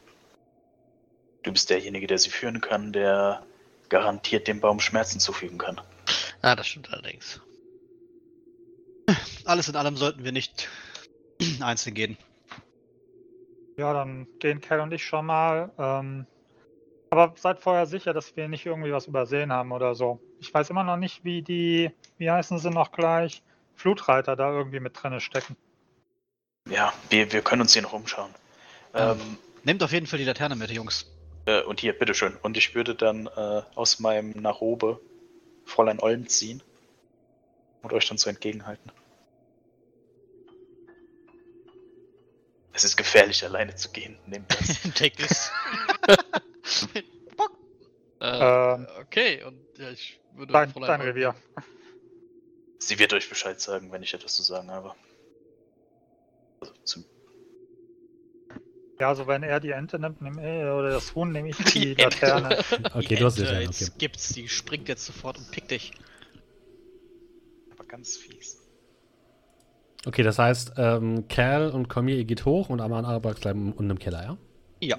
Du 1.42 1.52
bist 1.52 1.70
derjenige, 1.70 2.06
der 2.06 2.18
sie 2.18 2.30
führen 2.30 2.60
kann, 2.60 2.92
der 2.92 3.44
garantiert 3.90 4.48
dem 4.48 4.60
Baum 4.60 4.80
Schmerzen 4.80 5.20
zufügen 5.20 5.58
kann. 5.58 5.80
Ah, 6.42 6.56
das 6.56 6.66
stimmt 6.66 6.90
allerdings. 6.90 7.40
Alles 9.44 9.68
in 9.68 9.76
allem 9.76 9.96
sollten 9.96 10.24
wir 10.24 10.32
nicht 10.32 10.68
einzeln 11.60 11.94
gehen. 11.94 12.16
Ja, 13.76 13.92
dann 13.92 14.26
gehen 14.38 14.60
Cal 14.60 14.80
und 14.80 14.92
ich 14.92 15.04
schon 15.04 15.26
mal. 15.26 15.70
Ähm, 15.78 16.26
aber 17.10 17.34
seid 17.36 17.60
vorher 17.60 17.86
sicher, 17.86 18.12
dass 18.12 18.36
wir 18.36 18.48
nicht 18.48 18.66
irgendwie 18.66 18.92
was 18.92 19.06
übersehen 19.06 19.52
haben 19.52 19.72
oder 19.72 19.94
so. 19.94 20.20
Ich 20.40 20.52
weiß 20.52 20.70
immer 20.70 20.84
noch 20.84 20.96
nicht, 20.96 21.24
wie 21.24 21.42
die, 21.42 21.90
wie 22.16 22.30
heißen 22.30 22.58
sie 22.58 22.70
noch 22.70 22.90
gleich? 22.90 23.42
Flutreiter 23.74 24.34
da 24.34 24.50
irgendwie 24.50 24.80
mit 24.80 25.00
drinne 25.00 25.20
stecken. 25.20 25.56
Ja, 26.70 26.92
wir, 27.10 27.32
wir 27.32 27.42
können 27.42 27.62
uns 27.62 27.72
hier 27.72 27.82
noch 27.82 27.92
umschauen. 27.92 28.34
Ähm, 28.94 29.18
ähm, 29.20 29.38
nehmt 29.64 29.82
auf 29.82 29.92
jeden 29.92 30.06
Fall 30.06 30.18
die 30.18 30.24
Laterne 30.24 30.56
mit, 30.56 30.70
Jungs. 30.70 31.06
Äh, 31.46 31.62
und 31.62 31.80
hier, 31.80 31.98
bitteschön. 31.98 32.36
Und 32.42 32.56
ich 32.56 32.74
würde 32.74 32.94
dann 32.94 33.26
äh, 33.26 33.62
aus 33.74 34.00
meinem 34.00 34.30
Narobe 34.30 35.00
Fräulein 35.64 36.00
Olm 36.00 36.28
ziehen 36.28 36.62
und 37.82 37.92
euch 37.92 38.06
dann 38.08 38.18
so 38.18 38.28
entgegenhalten. 38.28 38.90
Es 42.72 42.84
ist 42.84 42.96
gefährlich, 42.96 43.44
alleine 43.44 43.74
zu 43.74 43.90
gehen. 43.90 44.18
Nehmt 44.26 44.52
das. 44.52 44.82
Take 44.94 45.16
this. 45.16 45.50
äh, 48.20 48.74
ähm, 48.74 48.86
okay, 49.00 49.42
und 49.42 49.58
ja, 49.78 49.90
ich 49.90 50.20
würde 50.34 50.52
dein, 50.52 50.72
dein 50.72 51.00
Revier. 51.00 51.34
Sie 52.78 52.98
wird 52.98 53.12
euch 53.12 53.28
Bescheid 53.28 53.60
sagen, 53.60 53.90
wenn 53.90 54.02
ich 54.02 54.14
etwas 54.14 54.34
zu 54.34 54.42
sagen 54.42 54.70
habe. 54.70 54.94
Ja, 59.00 59.08
also 59.08 59.28
wenn 59.28 59.44
er 59.44 59.60
die 59.60 59.70
Ente 59.70 59.98
nimmt, 59.98 60.20
nehm, 60.20 60.38
oder 60.38 60.90
das 60.90 61.14
Huhn, 61.14 61.30
nehme 61.30 61.50
ich 61.50 61.56
die, 61.56 61.94
die 61.94 62.02
Laterne. 62.02 62.58
okay, 62.94 63.06
die 63.06 63.16
du 63.16 63.26
hast 63.26 63.38
die 63.38 63.42
Laterne, 63.42 63.66
okay. 63.66 63.76
Jetzt 63.78 63.98
gibt's, 63.98 64.28
die 64.32 64.48
springt 64.48 64.88
jetzt 64.88 65.06
sofort 65.06 65.38
und 65.38 65.50
pickt 65.52 65.70
dich. 65.70 65.92
Aber 67.72 67.84
ganz 67.84 68.16
fies. 68.16 68.66
Okay, 70.04 70.22
das 70.22 70.38
heißt, 70.38 70.72
ähm, 70.76 71.28
Kerl 71.28 71.70
und 71.70 71.88
Komir, 71.88 72.16
ihr 72.16 72.24
geht 72.24 72.44
hoch 72.44 72.70
und 72.70 72.80
Amar 72.80 73.00
und 73.00 73.04
Arabax 73.04 73.40
bleiben 73.40 73.72
unten 73.72 73.90
im 73.90 73.98
Keller, 73.98 74.22
ja? 74.24 74.38
Ja. 74.80 74.98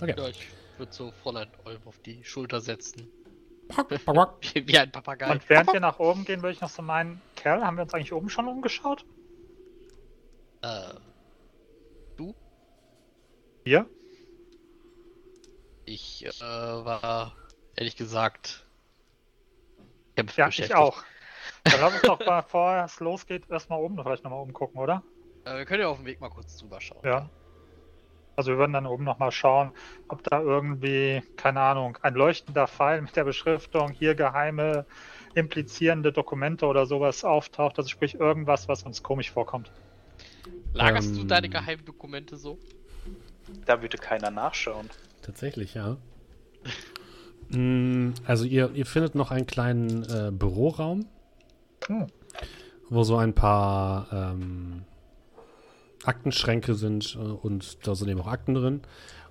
Okay. 0.00 0.14
Ja, 0.16 0.28
ich 0.28 0.48
würde 0.76 0.92
so 0.92 1.12
Fräulein 1.22 1.48
Olm 1.64 1.80
auf 1.86 1.98
die 2.00 2.22
Schulter 2.24 2.60
setzen. 2.60 3.08
wie, 3.88 4.68
wie 4.68 4.78
ein 4.78 4.90
Papagei. 4.90 5.30
Und 5.30 5.48
während 5.48 5.72
wir 5.72 5.80
nach 5.80 5.98
oben 5.98 6.24
gehen, 6.24 6.42
würde 6.42 6.52
ich 6.52 6.60
noch 6.60 6.70
so 6.70 6.82
meinen, 6.82 7.20
Kerl, 7.36 7.62
haben 7.62 7.76
wir 7.76 7.84
uns 7.84 7.94
eigentlich 7.94 8.12
oben 8.12 8.28
schon 8.28 8.46
umgeschaut? 8.46 9.04
Äh, 10.62 10.94
du? 12.16 12.34
Wir? 13.64 13.86
Ich 15.84 16.26
äh, 16.26 16.40
war 16.40 17.36
ehrlich 17.76 17.96
gesagt. 17.96 18.66
Ja, 20.36 20.48
ich 20.48 20.74
auch. 20.74 21.04
Dann 21.64 21.80
lass 21.80 21.92
uns 21.94 22.02
doch, 22.02 22.18
bevor 22.18 22.84
es 22.84 22.98
losgeht, 23.00 23.48
erstmal 23.48 23.78
oben 23.78 24.02
vielleicht 24.02 24.24
nochmal 24.24 24.42
umgucken, 24.42 24.80
oder? 24.80 25.02
Äh, 25.44 25.58
wir 25.58 25.64
können 25.64 25.82
ja 25.82 25.88
auf 25.88 25.98
dem 25.98 26.06
Weg 26.06 26.20
mal 26.20 26.30
kurz 26.30 26.56
drüber 26.58 26.80
schauen. 26.80 27.00
Ja. 27.04 27.30
Also 28.36 28.52
wir 28.52 28.58
würden 28.58 28.72
dann 28.72 28.86
oben 28.86 29.04
nochmal 29.04 29.32
schauen, 29.32 29.72
ob 30.06 30.22
da 30.22 30.40
irgendwie, 30.40 31.22
keine 31.36 31.60
Ahnung, 31.60 31.98
ein 32.02 32.14
leuchtender 32.14 32.68
Pfeil 32.68 33.02
mit 33.02 33.16
der 33.16 33.24
Beschriftung 33.24 33.90
hier 33.90 34.14
geheime 34.14 34.86
implizierende 35.34 36.12
Dokumente 36.12 36.66
oder 36.66 36.86
sowas 36.86 37.24
auftaucht. 37.24 37.78
Also 37.78 37.88
sprich 37.88 38.14
irgendwas, 38.14 38.68
was 38.68 38.84
uns 38.84 39.02
komisch 39.02 39.30
vorkommt. 39.30 39.72
Lagerst 40.72 41.10
ähm, 41.10 41.16
du 41.16 41.24
deine 41.24 41.48
Geheimdokumente 41.48 42.36
so? 42.36 42.58
Da 43.66 43.80
würde 43.82 43.96
keiner 43.98 44.30
nachschauen. 44.30 44.88
Tatsächlich, 45.22 45.74
ja. 45.74 45.96
Mm, 47.50 48.10
also 48.26 48.44
ihr, 48.44 48.70
ihr 48.74 48.86
findet 48.86 49.14
noch 49.14 49.30
einen 49.30 49.46
kleinen 49.46 50.04
äh, 50.04 50.30
Büroraum, 50.30 51.06
hm. 51.86 52.06
wo 52.90 53.04
so 53.04 53.16
ein 53.16 53.34
paar 53.34 54.08
ähm, 54.12 54.84
Aktenschränke 56.04 56.74
sind 56.74 57.14
äh, 57.14 57.18
und 57.18 57.86
da 57.86 57.94
sind 57.94 58.08
eben 58.08 58.20
auch 58.20 58.26
Akten 58.26 58.54
drin. 58.54 58.82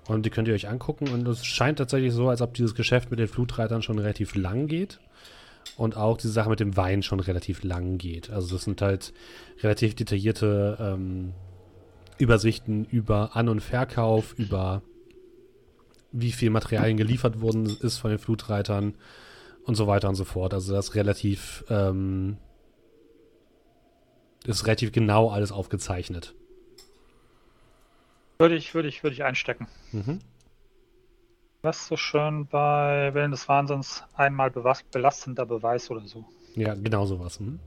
Und 0.08 0.24
die 0.24 0.30
könnt 0.30 0.48
ihr 0.48 0.54
euch 0.54 0.68
angucken. 0.68 1.08
Und 1.08 1.28
es 1.28 1.44
scheint 1.44 1.78
tatsächlich 1.78 2.14
so, 2.14 2.30
als 2.30 2.40
ob 2.40 2.54
dieses 2.54 2.74
Geschäft 2.74 3.10
mit 3.10 3.20
den 3.20 3.28
Flutreitern 3.28 3.82
schon 3.82 3.98
relativ 3.98 4.34
lang 4.34 4.66
geht. 4.66 5.00
Und 5.76 5.96
auch 5.96 6.16
diese 6.16 6.32
Sache 6.32 6.50
mit 6.50 6.60
dem 6.60 6.76
Wein 6.76 7.02
schon 7.02 7.20
relativ 7.20 7.62
lang 7.62 7.98
geht. 7.98 8.30
Also 8.30 8.56
das 8.56 8.64
sind 8.64 8.82
halt 8.82 9.12
relativ 9.62 9.94
detaillierte 9.94 10.76
ähm, 10.80 11.34
Übersichten 12.18 12.84
über 12.84 13.36
An- 13.36 13.48
und 13.48 13.60
Verkauf, 13.60 14.34
über 14.38 14.82
wie 16.10 16.32
viel 16.32 16.50
Materialien 16.50 16.96
geliefert 16.96 17.40
worden 17.40 17.76
ist 17.80 17.98
von 17.98 18.10
den 18.10 18.18
Flutreitern 18.18 18.94
und 19.64 19.74
so 19.74 19.86
weiter 19.86 20.08
und 20.08 20.14
so 20.14 20.24
fort. 20.24 20.54
Also 20.54 20.74
das 20.74 20.88
ist 20.88 20.94
relativ, 20.94 21.64
ähm, 21.68 22.38
ist 24.44 24.66
relativ 24.66 24.92
genau 24.92 25.30
alles 25.30 25.52
aufgezeichnet. 25.52 26.34
Würde 28.38 28.56
ich, 28.56 28.74
würde 28.74 28.88
ich, 28.88 29.02
würde 29.02 29.14
ich 29.14 29.24
einstecken. 29.24 29.66
Mhm. 29.92 30.20
Was 31.62 31.86
so 31.86 31.96
schön 31.96 32.46
bei 32.46 33.12
Willen 33.14 33.32
des 33.32 33.48
Wahnsinns 33.48 34.04
einmal 34.14 34.50
belastender 34.50 35.44
Beweis 35.44 35.90
oder 35.90 36.06
so. 36.06 36.24
Ja, 36.54 36.74
genau 36.74 37.04
sowas. 37.06 37.40
Mhm. 37.40 37.58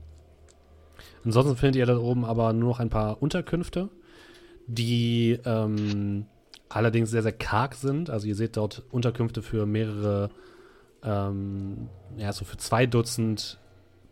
Ansonsten 1.24 1.56
findet 1.56 1.76
ihr 1.76 1.86
da 1.86 1.98
oben 1.98 2.24
aber 2.24 2.52
nur 2.52 2.70
noch 2.70 2.80
ein 2.80 2.90
paar 2.90 3.22
Unterkünfte 3.22 3.90
die 4.66 5.38
ähm, 5.44 6.26
allerdings 6.68 7.10
sehr, 7.10 7.22
sehr 7.22 7.32
karg 7.32 7.74
sind. 7.74 8.10
Also 8.10 8.26
ihr 8.26 8.34
seht 8.34 8.56
dort 8.56 8.82
Unterkünfte 8.90 9.42
für 9.42 9.66
mehrere, 9.66 10.30
ähm, 11.02 11.88
ja, 12.16 12.32
so 12.32 12.44
für 12.44 12.56
zwei 12.56 12.86
Dutzend 12.86 13.58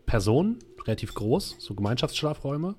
Personen, 0.07 0.59
relativ 0.87 1.15
groß, 1.15 1.57
so 1.59 1.75
Gemeinschaftsschlafräume. 1.75 2.75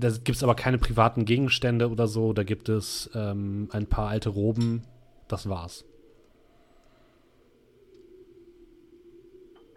Da 0.00 0.10
gibt 0.10 0.36
es 0.36 0.42
aber 0.42 0.56
keine 0.56 0.78
privaten 0.78 1.24
Gegenstände 1.24 1.88
oder 1.90 2.08
so. 2.08 2.32
Da 2.32 2.42
gibt 2.42 2.68
es 2.68 3.08
ähm, 3.14 3.68
ein 3.70 3.86
paar 3.86 4.08
alte 4.08 4.30
Roben. 4.30 4.82
Das 5.28 5.48
war's. 5.48 5.84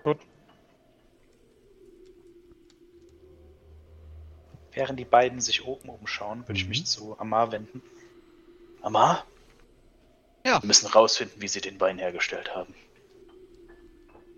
Gut. 0.03 0.17
Während 4.71 4.97
die 4.97 5.05
beiden 5.05 5.41
sich 5.41 5.65
oben 5.65 5.89
umschauen, 5.89 6.39
würde 6.47 6.53
mhm. 6.53 6.57
ich 6.57 6.67
mich 6.67 6.85
zu 6.85 7.19
Amar 7.19 7.51
wenden. 7.51 7.81
Amar? 8.81 9.25
Ja. 10.45 10.61
Wir 10.61 10.67
müssen 10.67 10.87
rausfinden, 10.87 11.41
wie 11.41 11.47
sie 11.47 11.61
den 11.61 11.79
Wein 11.79 11.99
hergestellt 11.99 12.55
haben. 12.55 12.73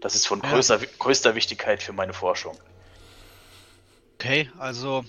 Das 0.02 0.16
ist 0.16 0.28
von 0.28 0.42
ja. 0.42 0.52
größter 1.00 1.36
Wichtigkeit 1.36 1.82
für 1.82 1.94
meine 1.94 2.14
Forschung. 2.14 2.58
Okay, 4.16 4.50
also 4.58 5.06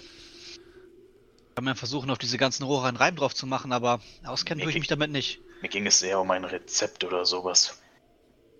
kann 1.55 1.65
man 1.65 1.77
versuchen, 1.77 2.11
auf 2.11 2.19
diese 2.19 2.37
ganzen 2.37 2.65
Rohre 2.65 2.89
einen 2.89 2.97
Reim 2.97 3.17
drauf 3.17 3.35
zu 3.35 3.47
machen, 3.47 3.73
aber 3.73 4.01
auskennen 4.25 4.63
tue 4.63 4.71
ich 4.71 4.79
mich 4.79 4.89
damit 4.89 5.11
nicht. 5.11 5.41
Mir 5.61 5.69
ging 5.69 5.87
es 5.87 6.03
eher 6.03 6.21
um 6.21 6.31
ein 6.31 6.45
Rezept 6.45 7.05
oder 7.05 7.25
sowas. 7.25 7.81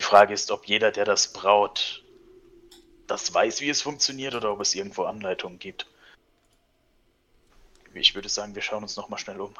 Die 0.01 0.05
Frage 0.05 0.35
ist, 0.35 0.51
ob 0.51 0.67
jeder, 0.67 0.91
der 0.91 1.05
das 1.05 1.33
braut, 1.33 2.03
das 3.07 3.33
weiß, 3.33 3.61
wie 3.61 3.69
es 3.69 3.83
funktioniert 3.83 4.35
oder 4.35 4.53
ob 4.53 4.61
es 4.61 4.75
irgendwo 4.75 5.05
Anleitungen 5.05 5.59
gibt. 5.59 5.87
Ich 7.93 8.15
würde 8.15 8.29
sagen, 8.29 8.55
wir 8.55 8.63
schauen 8.63 8.83
uns 8.83 8.97
nochmal 8.97 9.19
schnell 9.19 9.41
um. 9.41 9.55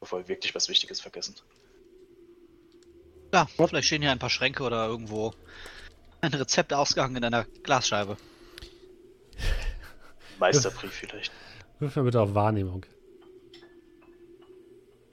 Bevor 0.00 0.20
wir 0.20 0.28
wirklich 0.28 0.54
was 0.54 0.68
Wichtiges 0.68 1.00
vergessen. 1.00 1.36
Ja, 3.32 3.46
vielleicht 3.46 3.86
stehen 3.86 4.02
hier 4.02 4.10
ein 4.10 4.18
paar 4.18 4.30
Schränke 4.30 4.62
oder 4.62 4.86
irgendwo 4.86 5.32
ein 6.20 6.34
Rezept 6.34 6.72
ausgehangen 6.72 7.16
in 7.16 7.24
einer 7.24 7.44
Glasscheibe. 7.62 8.16
Meisterbrief 10.38 10.92
vielleicht. 10.92 11.32
Wirf 11.78 11.96
mir 11.96 12.02
bitte 12.02 12.20
auf 12.20 12.34
Wahrnehmung. 12.34 12.84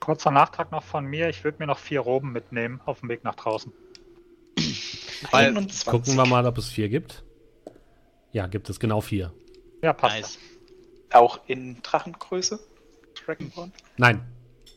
Kurzer 0.00 0.30
Nachtrag 0.30 0.70
noch 0.70 0.82
von 0.82 1.04
mir. 1.04 1.28
Ich 1.28 1.44
würde 1.44 1.58
mir 1.60 1.66
noch 1.66 1.78
vier 1.78 2.00
Roben 2.00 2.32
mitnehmen 2.32 2.80
auf 2.86 3.00
dem 3.00 3.08
Weg 3.08 3.24
nach 3.24 3.34
draußen. 3.34 3.72
Weil, 5.30 5.54
gucken 5.86 6.16
wir 6.16 6.26
mal, 6.26 6.46
ob 6.46 6.58
es 6.58 6.68
vier 6.68 6.88
gibt. 6.88 7.24
Ja, 8.32 8.46
gibt 8.46 8.68
es 8.70 8.78
genau 8.78 9.00
vier. 9.00 9.32
Ja, 9.82 9.92
passt. 9.92 10.14
Nice. 10.14 10.38
Auch 11.12 11.40
in 11.46 11.82
Drachengröße? 11.82 12.60
Dragonborn? 13.24 13.72
Nein. 13.96 14.20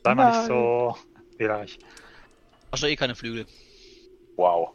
Sei 0.04 0.16
mal 0.16 0.32
nicht 0.32 0.48
so 0.48 0.98
wählerisch. 1.38 1.78
Hast 2.72 2.84
du 2.84 2.88
eh 2.88 2.96
keine 2.96 3.16
Flügel. 3.16 3.46
Wow. 4.38 4.70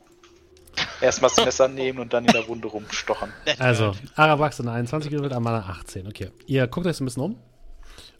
Erstmal 1.00 1.30
das 1.34 1.44
Messer 1.44 1.68
nehmen 1.68 1.98
und 1.98 2.12
dann 2.12 2.24
in 2.24 2.32
der 2.32 2.46
Wunde 2.48 2.68
rumstochern. 2.68 3.32
Also, 3.58 3.94
Arabax 4.14 4.60
in 4.60 4.68
21 4.68 5.10
gewürfelt, 5.10 5.32
Amana 5.32 5.60
18. 5.68 6.06
Okay. 6.06 6.30
Ihr 6.46 6.66
guckt 6.66 6.86
euch 6.86 7.00
ein 7.00 7.04
bisschen 7.04 7.22
um. 7.22 7.38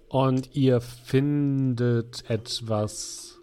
Und 0.09 0.55
ihr 0.55 0.81
findet 0.81 2.29
etwas 2.31 3.39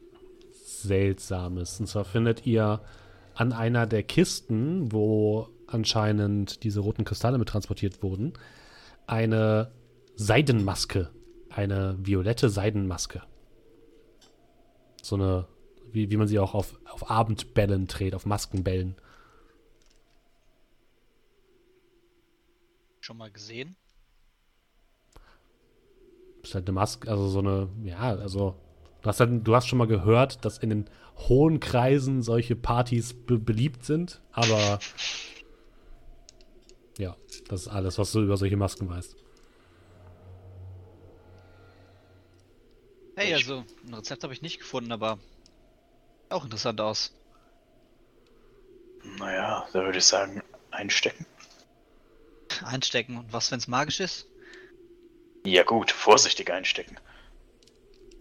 Seltsames. 0.52 1.80
Und 1.80 1.88
zwar 1.88 2.06
findet 2.06 2.46
ihr 2.46 2.82
an 3.36 3.52
einer 3.52 3.86
der 3.88 4.04
Kisten, 4.04 4.92
wo 4.92 5.50
anscheinend 5.68 6.64
diese 6.64 6.80
roten 6.82 7.04
Kristalle 7.04 7.38
mit 7.38 7.50
transportiert 7.50 8.04
wurden, 8.04 8.34
eine 9.08 9.72
Seidenmaske. 10.16 11.10
Eine 11.50 11.98
violette 12.00 12.50
Seidenmaske. 12.50 13.22
So 15.02 15.16
eine, 15.16 15.48
wie, 15.92 16.10
wie 16.10 16.18
man 16.18 16.28
sie 16.28 16.40
auch 16.40 16.54
auf, 16.54 16.80
auf 16.90 17.10
Abendbällen 17.10 17.88
trägt, 17.88 18.16
auf 18.16 18.26
Maskenbällen. 18.26 18.96
Schon 23.02 23.18
mal 23.18 23.30
gesehen? 23.30 23.76
Ist 26.44 26.56
halt 26.56 26.68
eine 26.68 26.74
Maske, 26.74 27.10
also 27.10 27.28
so 27.30 27.40
eine, 27.40 27.70
ja, 27.84 27.98
also 27.98 28.56
du 29.02 29.08
hast, 29.08 29.20
halt, 29.20 29.48
du 29.48 29.56
hast 29.56 29.68
schon 29.68 29.80
mal 29.80 29.88
gehört, 29.88 30.44
dass 30.46 30.58
in 30.58 30.70
den 30.70 30.90
hohen 31.30 31.60
Kreisen 31.60 32.22
solche 32.22 32.56
Partys 32.56 33.14
be 33.14 33.38
beliebt 33.40 33.86
sind, 33.86 34.22
aber 34.32 34.80
Ja, 36.98 37.18
das 37.48 37.62
ist 37.62 37.68
alles, 37.68 37.98
was 37.98 38.12
du 38.12 38.22
über 38.22 38.38
solche 38.38 38.58
Masken 38.58 38.90
weißt. 38.90 39.16
Hey, 43.16 43.34
also 43.34 43.64
ein 43.86 43.94
Rezept 43.94 44.24
habe 44.24 44.34
ich 44.34 44.42
nicht 44.42 44.60
gefunden, 44.60 44.92
aber 44.92 45.20
auch 46.30 46.44
interessant 46.44 46.82
aus. 46.82 47.14
Naja, 49.18 49.68
da 49.74 49.84
würde 49.84 49.98
ich 49.98 50.06
sagen, 50.06 50.42
einstecken. 50.72 51.26
Einstecken. 52.64 53.18
Und 53.18 53.34
was, 53.34 53.52
wenn 53.52 53.60
es 53.60 53.68
magisch 53.68 54.00
ist? 54.00 54.28
Ja 55.46 55.64
gut, 55.64 55.92
vorsichtig 55.92 56.52
einstecken. 56.52 56.98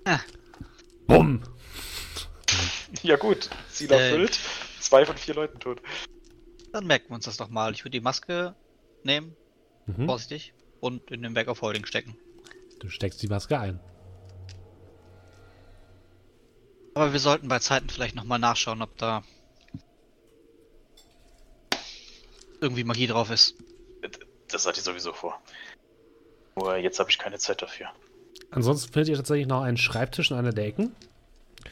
Ah. 0.05 0.21
Bumm! 1.07 1.43
ja 3.03 3.17
gut, 3.17 3.49
Ziel 3.71 3.91
äh, 3.93 4.09
erfüllt. 4.09 4.41
Zwei 4.81 5.07
von 5.07 5.17
vier 5.17 5.35
Leuten 5.35 5.61
tot. 5.61 5.81
Dann 6.73 6.87
merken 6.87 7.11
wir 7.11 7.15
uns 7.15 7.27
das 7.27 7.37
doch 7.37 7.49
mal. 7.49 7.73
Ich 7.73 7.85
würde 7.85 7.91
die 7.91 8.01
Maske 8.01 8.57
nehmen, 9.05 9.37
mhm. 9.87 10.07
vorsichtig, 10.07 10.55
und 10.81 11.11
in 11.11 11.23
den 11.23 11.35
Bag 11.35 11.49
of 11.49 11.63
Holding 11.63 11.87
stecken. 11.87 12.17
Du 12.81 12.89
steckst 12.89 13.23
die 13.23 13.29
Maske 13.29 13.59
ein. 13.59 13.79
Aber 16.95 17.13
wir 17.13 17.21
sollten 17.21 17.49
bei 17.49 17.59
Zeiten 17.61 17.89
vielleicht 17.89 18.17
nochmal 18.17 18.39
nachschauen, 18.39 18.83
ob 18.83 18.97
da 18.99 19.23
irgendwie 22.61 22.85
Magie 22.85 23.07
drauf 23.07 23.31
ist. 23.31 23.55
Das 24.49 24.67
hatte 24.67 24.79
ich 24.79 24.85
sowieso 24.85 25.13
vor. 25.13 25.41
Nur 26.57 26.77
jetzt 26.77 26.99
habe 26.99 27.11
ich 27.11 27.19
keine 27.19 27.39
Zeit 27.39 27.63
dafür. 27.63 27.89
Ansonsten 28.51 28.93
findet 28.93 29.09
ihr 29.11 29.17
tatsächlich 29.17 29.47
noch 29.47 29.63
einen 29.63 29.77
Schreibtisch 29.77 30.31
in 30.31 30.37
einer 30.37 30.53
der 30.53 30.67
Ecken. 30.67 30.95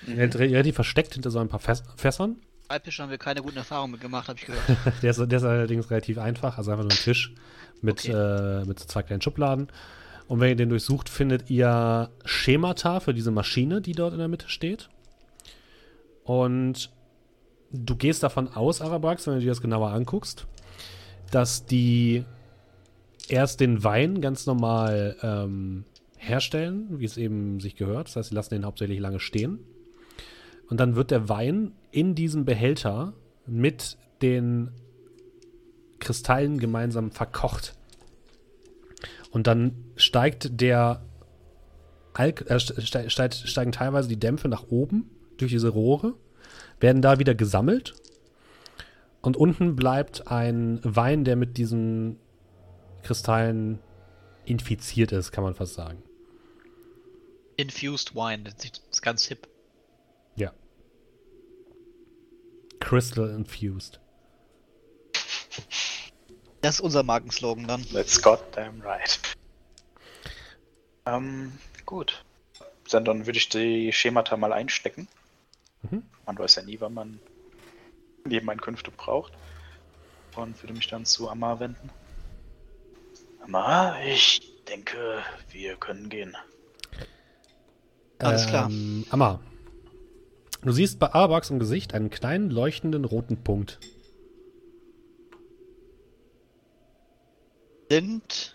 Mhm. 0.07 0.19
Relativ 0.19 0.77
versteckt 0.77 1.15
hinter 1.15 1.31
so 1.31 1.39
ein 1.39 1.49
paar 1.49 1.61
Fäs 1.61 1.83
Fässern. 1.97 2.37
Schreibtisch 2.67 3.01
haben 3.01 3.11
wir 3.11 3.19
keine 3.19 3.43
guten 3.43 3.57
Erfahrungen 3.57 3.93
mit 3.93 4.01
gemacht, 4.01 4.29
habe 4.29 4.39
ich 4.39 4.47
gehört. 4.47 4.63
der, 5.03 5.11
ist, 5.11 5.19
der, 5.19 5.33
ist, 5.33 5.45
allerdings 5.45 5.91
relativ 5.91 6.19
einfach, 6.19 6.57
also 6.57 6.71
einfach 6.71 6.85
nur 6.85 6.93
ein 6.93 6.99
Tisch 6.99 7.35
mit, 7.83 8.09
okay. 8.09 8.13
äh, 8.13 8.65
mit 8.65 8.79
zwei 8.79 9.03
kleinen 9.03 9.21
Schubladen. 9.21 9.69
Und 10.29 10.39
wenn 10.39 10.51
ihr 10.51 10.57
den 10.57 10.69
durchsucht, 10.69 11.09
findet 11.09 11.51
ihr 11.51 12.11
Schemata 12.25 13.01
für 13.01 13.13
diese 13.13 13.33
Maschine, 13.33 13.81
die 13.81 13.93
dort 13.93 14.13
in 14.13 14.21
der 14.21 14.29
Mitte 14.29 14.49
steht. 14.49 14.89
Und 16.23 16.91
du 17.73 17.97
gehst 17.97 18.23
davon 18.23 18.49
aus, 18.49 18.81
Arabax, 18.81 19.27
wenn 19.27 19.35
du 19.35 19.41
dir 19.41 19.49
das 19.49 19.61
genauer 19.61 19.91
anguckst, 19.91 20.47
dass 21.33 21.67
die 21.67 22.25
erst 23.31 23.61
den 23.61 23.83
Wein 23.85 24.21
ganz 24.21 24.47
normal 24.47 25.17
ähm, 25.23 25.85
herstellen, 26.17 26.99
wie 26.99 27.05
es 27.05 27.17
eben 27.17 27.61
sich 27.61 27.77
gehört. 27.77 28.09
Das 28.09 28.17
heißt, 28.17 28.29
sie 28.31 28.35
lassen 28.35 28.55
den 28.55 28.65
hauptsächlich 28.65 28.99
lange 28.99 29.21
stehen. 29.21 29.61
Und 30.69 30.79
dann 30.79 30.95
wird 30.95 31.11
der 31.11 31.29
Wein 31.29 31.73
in 31.91 32.15
diesem 32.15 32.45
Behälter 32.45 33.15
mit 33.47 33.97
den 34.23 34.71
Kristallen 35.99 36.59
gemeinsam 36.59 37.11
verkocht. 37.11 37.75
Und 39.31 39.47
dann 39.47 39.85
steigt 39.97 40.61
der 40.61 41.03
Alk 42.13 42.51
äh, 42.51 42.59
steigt, 42.59 43.35
steigen 43.35 43.73
teilweise 43.73 44.09
die 44.09 44.19
Dämpfe 44.19 44.49
nach 44.49 44.65
oben 44.69 45.11
durch 45.39 45.53
diese 45.53 45.69
Rohre, 45.69 46.15
werden 46.81 47.03
da 47.03 47.19
wieder 47.19 47.35
gesammelt. 47.35 47.95
Und 49.23 49.37
unten 49.37 49.77
bleibt 49.77 50.29
ein 50.29 50.81
Wein, 50.83 51.25
der 51.25 51.37
mit 51.37 51.57
diesen 51.57 52.19
Kristallen 53.03 53.81
infiziert 54.45 55.13
ist, 55.13 55.33
kann 55.33 55.45
man 55.45 55.55
fast 55.55 55.75
sagen. 55.75 56.03
Infused 57.57 58.15
Wine, 58.15 58.45
das 58.45 58.65
ist 58.91 59.03
ganz 59.03 59.27
hip. 59.27 59.49
Ja. 60.37 60.53
Crystal 62.81 63.31
Infused. 63.31 64.01
Das 66.63 66.77
ist 66.77 66.81
unser 66.81 67.03
Markenslogan 67.03 67.67
dann. 67.67 67.85
Let's 67.91 68.21
goddamn 68.21 68.81
right. 68.83 69.19
Ähm, 71.07 71.53
gut. 71.87 72.25
Dann, 72.91 73.05
dann 73.05 73.27
würde 73.27 73.39
ich 73.39 73.49
die 73.49 73.93
Schemata 73.93 74.37
mal 74.37 74.53
einstecken. 74.53 75.09
Mhm. 75.83 76.03
Man 76.27 76.39
weiß 76.39 76.57
ja 76.57 76.63
nie, 76.63 76.81
wann 76.81 76.95
man 76.95 77.21
Nebeneinkünfte 78.25 78.91
braucht. 78.91 79.33
Und 80.37 80.63
würde 80.63 80.75
mich 80.75 80.89
dann 80.89 81.05
zu 81.05 81.29
Amar 81.29 81.61
wenden. 81.61 81.91
Amar, 83.51 84.01
ich 84.07 84.63
denke, 84.69 85.25
wir 85.51 85.75
können 85.75 86.09
gehen. 86.09 86.37
Alles 88.21 88.47
klar. 88.47 88.71
Ähm, 88.71 89.05
Amar, 89.11 89.41
du 90.63 90.71
siehst 90.71 91.01
bei 91.01 91.13
Arabax 91.13 91.51
im 91.51 91.59
Gesicht 91.59 91.93
einen 91.93 92.11
kleinen 92.11 92.51
leuchtenden 92.51 93.05
roten 93.05 93.43
Punkt. 93.43 93.81
Sind 97.89 98.55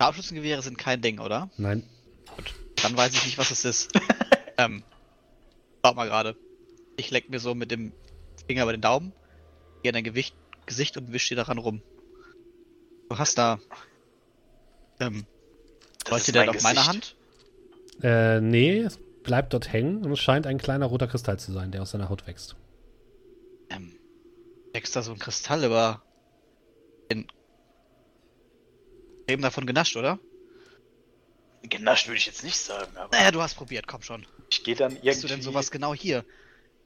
Scharfschützengewehre 0.00 0.62
sind 0.62 0.78
kein 0.78 1.02
Ding, 1.02 1.18
oder? 1.18 1.50
Nein. 1.58 1.82
Gut, 2.34 2.54
dann 2.82 2.96
weiß 2.96 3.12
ich 3.12 3.26
nicht, 3.26 3.36
was 3.36 3.50
es 3.50 3.66
ist. 3.66 3.92
ähm, 4.56 4.82
warte 5.82 5.96
mal 5.96 6.08
gerade. 6.08 6.34
Ich 6.96 7.10
leck 7.10 7.28
mir 7.28 7.40
so 7.40 7.54
mit 7.54 7.70
dem 7.70 7.92
Finger 8.46 8.62
über 8.62 8.72
den 8.72 8.80
Daumen, 8.80 9.12
gehe 9.82 9.90
in 9.90 9.94
dein 9.94 10.04
Gewicht, 10.04 10.34
Gesicht 10.66 10.96
und 10.96 11.12
wisch 11.12 11.28
dir 11.28 11.36
daran 11.36 11.58
rum. 11.58 11.82
Du 13.08 13.18
hast 13.18 13.38
da. 13.38 13.58
Ähm, 15.00 15.26
leuchtet 16.08 16.34
der 16.34 16.50
auf 16.50 16.62
meiner 16.62 16.86
Hand? 16.86 17.16
Äh, 18.02 18.40
nee, 18.40 18.80
es 18.80 18.98
bleibt 19.22 19.52
dort 19.52 19.72
hängen 19.72 20.04
und 20.04 20.12
es 20.12 20.20
scheint 20.20 20.46
ein 20.46 20.58
kleiner 20.58 20.86
roter 20.86 21.06
Kristall 21.06 21.38
zu 21.38 21.52
sein, 21.52 21.70
der 21.72 21.82
aus 21.82 21.90
seiner 21.90 22.08
Haut 22.08 22.26
wächst. 22.26 22.56
Ähm, 23.70 23.98
wächst 24.72 24.96
da 24.96 25.02
so 25.02 25.12
ein 25.12 25.18
Kristall 25.18 25.64
über 25.64 26.02
den 27.10 27.26
eben 29.28 29.42
davon 29.42 29.66
genascht, 29.66 29.96
oder? 29.96 30.18
Genascht 31.62 32.06
würde 32.06 32.18
ich 32.18 32.26
jetzt 32.26 32.44
nicht 32.44 32.58
sagen, 32.58 32.96
aber. 32.96 33.16
Naja, 33.16 33.30
du 33.30 33.42
hast 33.42 33.54
probiert, 33.54 33.86
komm 33.86 34.02
schon. 34.02 34.26
Ich 34.50 34.62
gehe 34.62 34.76
dann 34.76 34.92
irgendwie. 34.92 35.10
Hast 35.10 35.24
du 35.24 35.28
denn 35.28 35.42
sowas 35.42 35.70
genau 35.70 35.94
hier? 35.94 36.24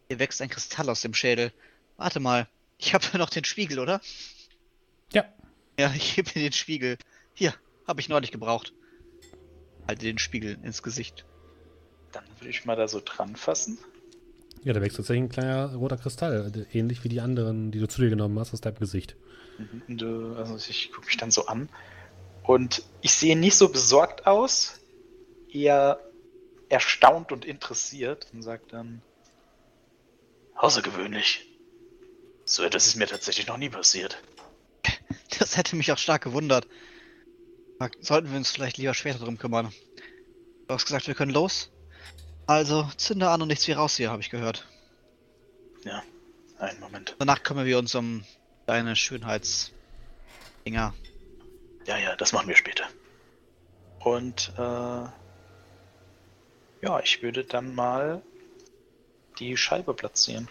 Hier 0.08 0.18
wächst 0.18 0.40
ein 0.40 0.48
Kristall 0.48 0.88
aus 0.88 1.02
dem 1.02 1.14
Schädel. 1.14 1.52
Warte 1.96 2.18
mal, 2.20 2.48
ich 2.80 2.94
habe 2.94 3.04
noch 3.18 3.30
den 3.30 3.44
Spiegel, 3.44 3.78
oder? 3.78 4.00
Ja. 5.12 5.24
Ja, 5.78 5.92
ich 5.94 6.16
gebe 6.16 6.30
mir 6.34 6.42
den 6.42 6.52
Spiegel. 6.52 6.96
Hier, 7.34 7.54
habe 7.86 8.00
ich 8.00 8.08
neulich 8.08 8.32
gebraucht. 8.32 8.74
Halte 9.86 10.06
den 10.06 10.18
Spiegel 10.18 10.58
ins 10.62 10.82
Gesicht. 10.82 11.24
Dann 12.12 12.24
würde 12.38 12.50
ich 12.50 12.64
mal 12.64 12.76
da 12.76 12.88
so 12.88 13.00
dran 13.04 13.36
fassen. 13.36 13.78
Ja, 14.62 14.74
da 14.74 14.80
wächst 14.82 14.98
tatsächlich 14.98 15.24
ein 15.24 15.28
kleiner 15.30 15.74
roter 15.74 15.96
Kristall, 15.96 16.66
ähnlich 16.72 17.02
wie 17.02 17.08
die 17.08 17.20
anderen, 17.20 17.72
die 17.72 17.78
du 17.78 17.88
zu 17.88 18.02
dir 18.02 18.10
genommen 18.10 18.38
hast, 18.38 18.52
aus 18.52 18.60
deinem 18.60 18.78
Gesicht. 18.78 19.16
Mhm, 19.58 19.96
du, 19.96 20.34
also 20.36 20.56
ich 20.56 20.92
gucke 20.92 21.06
mich 21.06 21.16
dann 21.16 21.30
so 21.30 21.46
an 21.46 21.70
und 22.42 22.82
ich 23.00 23.12
sehe 23.12 23.38
nicht 23.38 23.56
so 23.56 23.70
besorgt 23.70 24.26
aus, 24.26 24.80
eher 25.50 25.98
erstaunt 26.68 27.32
und 27.32 27.46
interessiert 27.46 28.26
und 28.34 28.42
sagt 28.42 28.72
dann, 28.72 29.00
außergewöhnlich. 30.56 31.49
So 32.50 32.64
etwas 32.64 32.88
ist 32.88 32.96
mir 32.96 33.06
tatsächlich 33.06 33.46
noch 33.46 33.58
nie 33.58 33.70
passiert. 33.70 34.20
Das 35.38 35.56
hätte 35.56 35.76
mich 35.76 35.90
auch 35.92 35.98
stark 35.98 36.22
gewundert. 36.22 36.66
Sollten 38.00 38.30
wir 38.30 38.36
uns 38.36 38.50
vielleicht 38.50 38.76
lieber 38.76 38.92
später 38.92 39.20
drum 39.20 39.38
kümmern. 39.38 39.72
Du 40.66 40.74
hast 40.74 40.84
gesagt, 40.84 41.06
wir 41.06 41.14
können 41.14 41.32
los? 41.32 41.70
Also, 42.46 42.90
zünde 42.96 43.30
an 43.30 43.40
und 43.40 43.48
nichts 43.48 43.66
wie 43.68 43.72
raus 43.72 43.96
hier, 43.96 44.10
habe 44.10 44.20
ich 44.20 44.28
gehört. 44.28 44.66
Ja, 45.84 46.02
einen 46.58 46.80
Moment. 46.80 47.14
Danach 47.18 47.42
kümmern 47.42 47.64
wir 47.64 47.78
uns 47.78 47.94
um 47.94 48.24
deine 48.66 48.96
Schönheitsdinger. 48.96 49.72
Ja, 51.86 51.96
ja, 51.96 52.16
das 52.16 52.32
machen 52.32 52.48
wir 52.48 52.56
später. 52.56 52.88
Und 54.00 54.52
äh, 54.58 54.60
ja, 56.82 57.00
ich 57.02 57.22
würde 57.22 57.44
dann 57.44 57.74
mal 57.74 58.20
die 59.38 59.56
Scheibe 59.56 59.94
platzieren. 59.94 60.48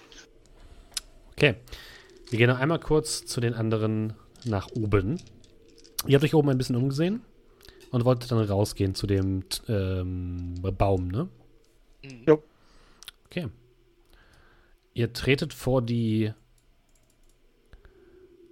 Okay. 1.40 1.56
Wir 2.30 2.38
gehen 2.38 2.50
noch 2.50 2.60
einmal 2.60 2.82
kurz 2.82 3.26
zu 3.26 3.40
den 3.40 3.54
anderen 3.54 4.14
nach 4.44 4.68
oben. 4.72 5.22
Ihr 6.06 6.16
habt 6.16 6.26
euch 6.26 6.34
oben 6.36 6.50
ein 6.50 6.58
bisschen 6.58 6.76
umgesehen 6.76 7.22
und 7.92 8.04
wolltet 8.04 8.30
dann 8.30 8.44
rausgehen 8.44 8.94
zu 8.94 9.08
dem 9.08 9.46
ähm, 9.70 10.56
Baum, 10.78 11.08
ne? 11.08 11.30
Ja. 12.28 12.38
Okay. 13.28 13.48
Ihr 14.94 15.14
tretet 15.14 15.54
vor 15.54 15.82
die 15.82 16.34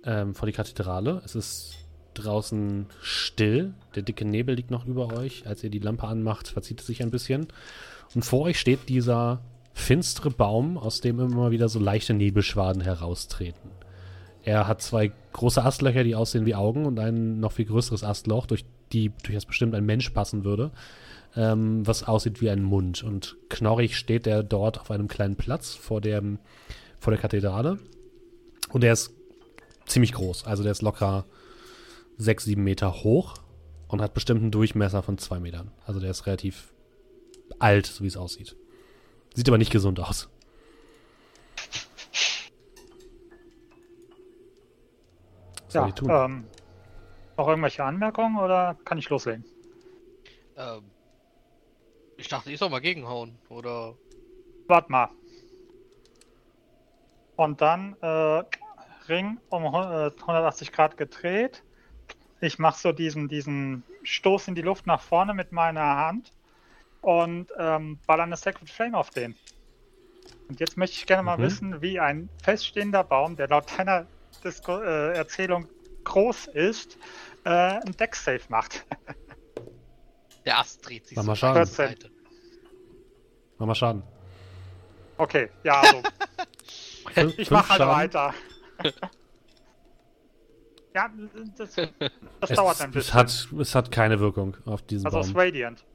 ähm, 0.06 0.34
vor 0.34 0.46
die 0.46 0.54
Kathedrale. 0.54 1.22
Es 1.26 1.36
ist 1.36 1.76
draußen 2.14 2.86
still. 3.02 3.74
Der 3.96 4.04
dicke 4.04 4.24
Nebel 4.24 4.56
liegt 4.56 4.72
noch 4.72 4.86
über 4.86 5.12
euch. 5.12 5.46
Als 5.46 5.62
ihr 5.62 5.70
die 5.70 5.80
Lampe 5.80 6.08
anmacht, 6.08 6.48
verzieht 6.48 6.80
es 6.80 6.88
sich 6.88 7.04
ein 7.04 7.12
bisschen. 7.12 7.48
Und 8.16 8.24
vor 8.24 8.44
euch 8.44 8.58
steht 8.58 8.88
dieser 8.88 9.44
finstere 9.78 10.32
Baum, 10.32 10.78
aus 10.78 11.02
dem 11.02 11.20
immer 11.20 11.52
wieder 11.52 11.70
so 11.70 11.80
leichte 11.80 12.14
Nebelschwaden 12.14 12.82
heraustreten. 12.82 13.72
Er 14.44 14.68
hat 14.68 14.82
zwei 14.82 15.12
große 15.34 15.64
Astlöcher, 15.64 16.04
die 16.04 16.16
aussehen 16.16 16.46
wie 16.46 16.56
Augen 16.56 16.86
und 16.86 17.00
ein 17.00 17.40
noch 17.40 17.52
viel 17.52 17.66
größeres 17.66 18.04
Astloch, 18.04 18.48
durch 18.48 18.66
die 18.92 19.12
durchaus 19.24 19.46
bestimmt 19.46 19.76
ein 19.76 19.86
Mensch 19.86 20.10
passen 20.10 20.44
würde, 20.44 20.72
ähm, 21.36 21.86
was 21.86 22.04
aussieht 22.04 22.42
wie 22.42 22.50
ein 22.50 22.64
Mund. 22.64 23.04
Und 23.04 23.38
knorrig 23.50 23.98
steht 23.98 24.26
er 24.26 24.44
dort 24.44 24.80
auf 24.80 24.90
einem 24.90 25.08
kleinen 25.08 25.36
Platz 25.36 25.76
vor, 25.76 26.02
dem, 26.02 26.40
vor 27.00 27.12
der 27.12 27.22
Kathedrale 27.22 27.78
Und 28.70 28.82
der 28.82 28.94
ist 28.94 29.12
ziemlich 29.86 30.14
groß. 30.14 30.46
Also 30.46 30.64
der 30.64 30.72
ist 30.72 30.82
locker 30.82 31.26
6, 32.18 32.46
7 32.46 32.64
Meter 32.64 33.04
hoch 33.04 33.36
und 33.88 34.02
hat 34.02 34.14
bestimmt 34.14 34.42
einen 34.42 34.52
Durchmesser 34.52 35.04
von 35.04 35.18
2 35.18 35.40
Metern. 35.40 35.72
Also 35.86 36.00
der 36.00 36.12
ist 36.12 36.26
relativ 36.26 36.74
alt, 37.60 37.86
so 37.86 38.04
wie 38.04 38.08
es 38.08 38.18
aussieht. 38.18 38.56
Sieht 39.34 39.48
aber 39.48 39.58
nicht 39.58 39.72
gesund 39.72 40.00
aus. 40.00 40.30
Was 45.66 45.74
ja, 45.74 45.92
tun? 45.92 46.10
Ähm, 46.10 46.48
noch 47.38 47.48
irgendwelche 47.48 47.84
Anmerkungen 47.84 48.38
oder 48.38 48.78
kann 48.86 48.98
ich 48.98 49.10
loslegen? 49.10 49.46
Ähm, 50.56 50.90
ich 52.18 52.28
dachte, 52.28 52.52
ich 52.52 52.58
soll 52.58 52.70
mal 52.70 52.82
gegenhauen, 52.82 53.38
oder? 53.50 53.96
Warte 54.68 54.92
mal. 54.92 55.10
Und 57.36 57.62
dann 57.62 57.96
äh, 58.02 58.44
Ring 59.08 59.40
um 59.50 59.66
180 59.66 60.68
äh, 60.68 60.72
Grad 60.72 60.98
gedreht. 60.98 61.64
Ich 62.42 62.60
mache 62.60 62.80
so 62.80 62.92
diesen, 62.92 63.28
diesen 63.28 63.84
Stoß 64.04 64.48
in 64.48 64.56
die 64.56 64.62
Luft 64.62 64.88
nach 64.88 65.02
vorne 65.02 65.34
mit 65.34 65.52
meiner 65.52 65.98
Hand 65.98 66.32
und 67.08 67.48
ähm, 67.58 68.00
baller 68.06 68.24
eine 68.24 68.36
Sacred 68.36 68.70
Flame 68.70 68.98
auf 68.98 69.12
den. 69.12 69.34
Und 70.50 70.60
jetzt 70.60 70.76
möchte 70.76 70.98
ich 70.98 71.06
gerne 71.06 71.24
mal 71.24 71.38
mhm. 71.38 71.44
wissen, 71.44 71.82
wie 71.82 72.02
ein 72.02 72.28
feststehender 72.44 73.06
Baum, 73.06 73.38
der 73.38 73.48
laut 73.48 73.66
deiner 73.78 74.08
Disco 74.44 74.82
äh, 74.82 75.14
Erzählung 75.14 75.70
groß 76.04 76.48
ist, 76.48 76.98
äh, 77.46 77.50
ein 77.50 77.96
Deck-Safe 77.98 78.42
macht. 78.50 78.86
Der 80.46 80.60
Ast 80.60 80.86
dreht 80.86 81.08
sich 81.08 81.16
Mach 81.16 81.24
mal 81.24 81.36
Schaden. 81.38 81.66
Seite. 81.66 82.12
Mach 83.58 83.68
mal 83.68 83.76
Schaden. 83.76 84.04
Okay, 85.18 85.50
ja, 85.64 85.80
also. 85.80 86.04
ich 87.38 87.50
mache 87.50 87.70
halt 87.70 87.82
weiter. 87.82 88.34
ja, 90.94 91.10
das, 91.58 91.74
das 91.74 91.90
es, 92.42 92.56
dauert 92.56 92.82
ein 92.82 92.92
bisschen. 92.92 93.10
Es 93.10 93.14
hat, 93.14 93.48
es 93.62 93.76
hat 93.76 93.92
keine 93.92 94.20
Wirkung 94.20 94.58
auf 94.66 94.82
diesen 94.82 95.06
also 95.06 95.20
Baum. 95.20 95.28
Also 95.28 95.40
Radiant. 95.40 95.86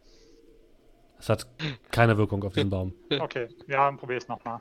Es 1.22 1.28
hat 1.28 1.46
keine 1.92 2.18
Wirkung 2.18 2.42
auf 2.42 2.52
diesen 2.52 2.68
Baum. 2.68 2.92
Okay, 3.08 3.46
ja, 3.68 3.87
dann 3.87 3.96
probier 3.96 4.16
es 4.16 4.26
nochmal. 4.26 4.61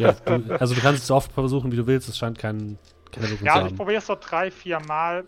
Ja, 0.00 0.10
du, 0.10 0.58
also 0.58 0.74
du 0.74 0.80
kannst 0.80 1.02
es 1.02 1.06
so 1.06 1.14
oft 1.14 1.30
versuchen, 1.30 1.70
wie 1.70 1.76
du 1.76 1.86
willst, 1.86 2.08
es 2.08 2.18
scheint 2.18 2.40
kein, 2.40 2.76
keine 3.12 3.30
Wirkung 3.30 3.46
ja, 3.46 3.52
zu 3.52 3.58
haben. 3.58 3.66
Ja, 3.66 3.70
ich 3.70 3.76
probiere 3.76 3.98
es 3.98 4.06
so 4.06 4.16
drei, 4.20 4.50
vier 4.50 4.80
Mal. 4.80 5.26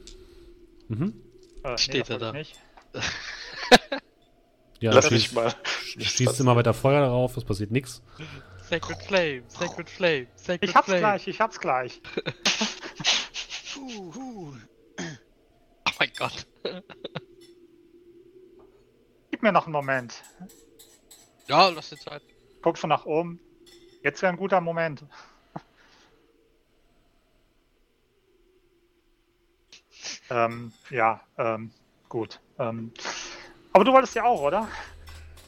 Mhm. 0.88 1.14
Äh, 1.62 1.78
Steht 1.78 2.09
nee, 2.09 2.14
er 2.16 2.18
da? 2.18 2.32
Nicht. 2.32 2.59
ja, 4.80 4.92
Lass 4.92 5.12
mich 5.12 5.30
mal. 5.30 5.54
Schießt 5.96 6.40
immer 6.40 6.56
weiter 6.56 6.74
Feuer 6.74 7.02
darauf, 7.02 7.37
es 7.37 7.44
passiert 7.44 7.70
nichts. 7.70 8.02
Sacred 8.68 9.00
Flame, 9.00 9.42
Sacred 9.46 9.88
Flame, 9.88 10.26
Sacred 10.35 10.68
Ich 10.68 10.74
hab's 10.74 10.87
Flame. 10.87 11.00
gleich, 11.00 11.28
ich 11.28 11.40
hab's 11.40 11.61
gleich. 11.61 12.02
uh, 13.76 14.12
uh. 14.18 14.56
Oh 14.98 15.92
mein 16.00 16.11
Gott. 16.18 16.48
Gib 19.37 19.42
mir 19.42 19.53
noch 19.53 19.66
einen 19.66 19.72
Moment. 19.72 20.25
Ja, 21.46 21.68
lass 21.68 21.90
dir 21.90 21.99
Zeit. 21.99 22.22
Guckst 22.62 22.83
du 22.83 22.87
nach 22.87 23.05
oben? 23.05 23.38
Jetzt 24.03 24.22
wäre 24.22 24.33
ein 24.33 24.38
guter 24.38 24.62
Moment. 24.62 25.05
ähm, 30.31 30.72
ja, 30.88 31.20
ähm, 31.37 31.70
gut. 32.09 32.40
Ähm, 32.59 32.94
aber 33.75 33.85
du 33.85 33.92
wolltest 33.92 34.14
ja 34.14 34.25
auch, 34.25 34.40
oder? 34.40 34.70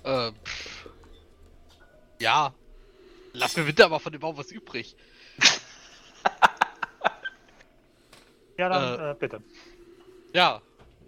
Äh, 0.05 0.33
ja. 2.21 2.53
Lass 3.33 3.57
mir 3.57 3.65
bitte 3.65 3.87
aber 3.87 4.01
von 4.01 4.13
dem 4.13 4.21
Baum 4.21 4.37
was 4.37 4.53
übrig. 4.53 4.97
ja, 8.59 8.69
dann 8.69 9.01
äh, 9.01 9.13
äh, 9.13 9.15
bitte. 9.15 9.43
Ja, 10.35 10.61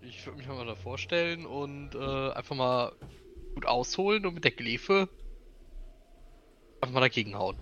ich 0.03 0.27
würde 0.27 0.39
mich 0.39 0.49
mal 0.49 0.67
da 0.67 0.75
vorstellen 0.75 1.47
und 1.47 1.95
äh, 1.95 2.33
einfach 2.33 2.57
mal 2.57 2.93
gut 3.55 3.67
ausholen 3.67 4.27
und 4.27 4.35
mit 4.35 4.45
der 4.45 4.51
Glefe 4.53 5.09
einfach 6.81 6.95
mal 6.95 7.01
dagegen 7.01 7.37
hauen. 7.37 7.57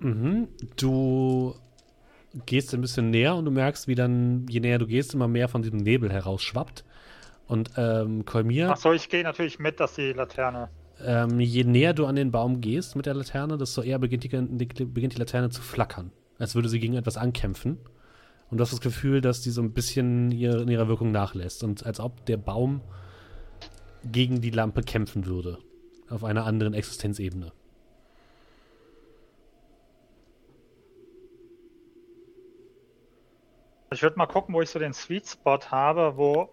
Mhm. 0.00 0.48
Du 0.76 1.54
gehst 2.46 2.74
ein 2.74 2.80
bisschen 2.80 3.10
näher 3.10 3.36
und 3.36 3.44
du 3.44 3.50
merkst, 3.50 3.88
wie 3.88 3.94
dann, 3.94 4.46
je 4.48 4.60
näher 4.60 4.78
du 4.78 4.86
gehst, 4.86 5.14
immer 5.14 5.28
mehr 5.28 5.48
von 5.48 5.62
diesem 5.62 5.78
Nebel 5.78 6.12
herausschwappt. 6.12 6.84
Und 7.46 7.70
ähm, 7.76 8.24
Kolmir. 8.24 8.70
Achso, 8.70 8.92
ich 8.92 9.08
gehe 9.08 9.22
natürlich 9.22 9.58
mit, 9.58 9.78
dass 9.78 9.94
die 9.94 10.12
Laterne. 10.12 10.70
Ähm, 11.02 11.40
je 11.40 11.64
näher 11.64 11.92
du 11.92 12.06
an 12.06 12.16
den 12.16 12.30
Baum 12.30 12.60
gehst 12.60 12.96
mit 12.96 13.06
der 13.06 13.14
Laterne, 13.14 13.58
desto 13.58 13.82
eher 13.82 13.98
beginnt 13.98 14.24
die, 14.24 14.28
die, 14.28 14.84
beginnt 14.84 15.14
die 15.14 15.18
Laterne 15.18 15.50
zu 15.50 15.60
flackern. 15.60 16.10
Als 16.38 16.54
würde 16.54 16.68
sie 16.68 16.80
gegen 16.80 16.94
etwas 16.94 17.16
ankämpfen. 17.16 17.78
Und 18.50 18.58
du 18.58 18.62
hast 18.62 18.72
das 18.72 18.80
Gefühl, 18.80 19.20
dass 19.20 19.40
die 19.40 19.50
so 19.50 19.62
ein 19.62 19.72
bisschen 19.72 20.30
ihre, 20.30 20.62
in 20.62 20.68
ihrer 20.68 20.88
Wirkung 20.88 21.10
nachlässt. 21.12 21.64
Und 21.64 21.84
als 21.84 22.00
ob 22.00 22.24
der 22.26 22.36
Baum 22.36 22.82
gegen 24.04 24.40
die 24.40 24.50
Lampe 24.50 24.82
kämpfen 24.82 25.26
würde. 25.26 25.58
Auf 26.08 26.24
einer 26.24 26.44
anderen 26.44 26.74
Existenzebene. 26.74 27.52
Ich 33.92 34.02
würde 34.02 34.18
mal 34.18 34.26
gucken, 34.26 34.54
wo 34.54 34.60
ich 34.60 34.70
so 34.70 34.78
den 34.78 34.92
Sweet 34.92 35.26
Spot 35.28 35.60
habe, 35.70 36.16
wo 36.16 36.52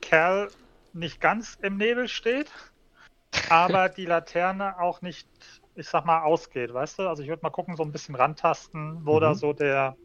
Kerl 0.00 0.48
nicht 0.92 1.20
ganz 1.20 1.58
im 1.60 1.76
Nebel 1.76 2.08
steht, 2.08 2.50
aber 3.50 3.88
die 3.88 4.06
Laterne 4.06 4.78
auch 4.78 5.02
nicht, 5.02 5.28
ich 5.74 5.88
sag 5.88 6.06
mal, 6.06 6.22
ausgeht, 6.22 6.72
weißt 6.72 7.00
du? 7.00 7.08
Also 7.08 7.22
ich 7.22 7.28
würde 7.28 7.42
mal 7.42 7.50
gucken, 7.50 7.76
so 7.76 7.82
ein 7.82 7.92
bisschen 7.92 8.14
rantasten, 8.14 9.04
wo 9.04 9.16
mhm. 9.16 9.20
da 9.20 9.34
so 9.34 9.52
der, 9.52 9.96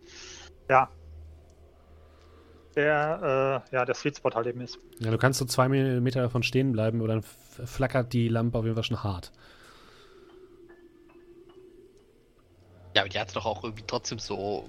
ja, 0.69 0.89
der, 2.75 3.63
äh, 3.71 3.75
ja, 3.75 3.85
der 3.85 3.95
Sweet 3.95 4.17
Spot 4.17 4.31
halt 4.33 4.47
eben 4.47 4.61
ist. 4.61 4.79
Ja, 4.99 5.11
du 5.11 5.17
kannst 5.17 5.39
so 5.39 5.45
zwei 5.45 5.67
Meter 5.69 6.21
davon 6.21 6.43
stehen 6.43 6.71
bleiben, 6.71 7.01
oder 7.01 7.15
dann 7.15 7.23
flackert 7.65 8.13
die 8.13 8.27
Lampe 8.27 8.57
auf 8.57 8.65
jeden 8.65 8.75
Fall 8.75 8.83
schon 8.83 9.03
hart. 9.03 9.31
Ja, 12.95 13.01
aber 13.01 13.09
die 13.09 13.19
hat 13.19 13.35
doch 13.35 13.45
auch 13.45 13.63
irgendwie 13.63 13.83
trotzdem 13.85 14.19
so 14.19 14.67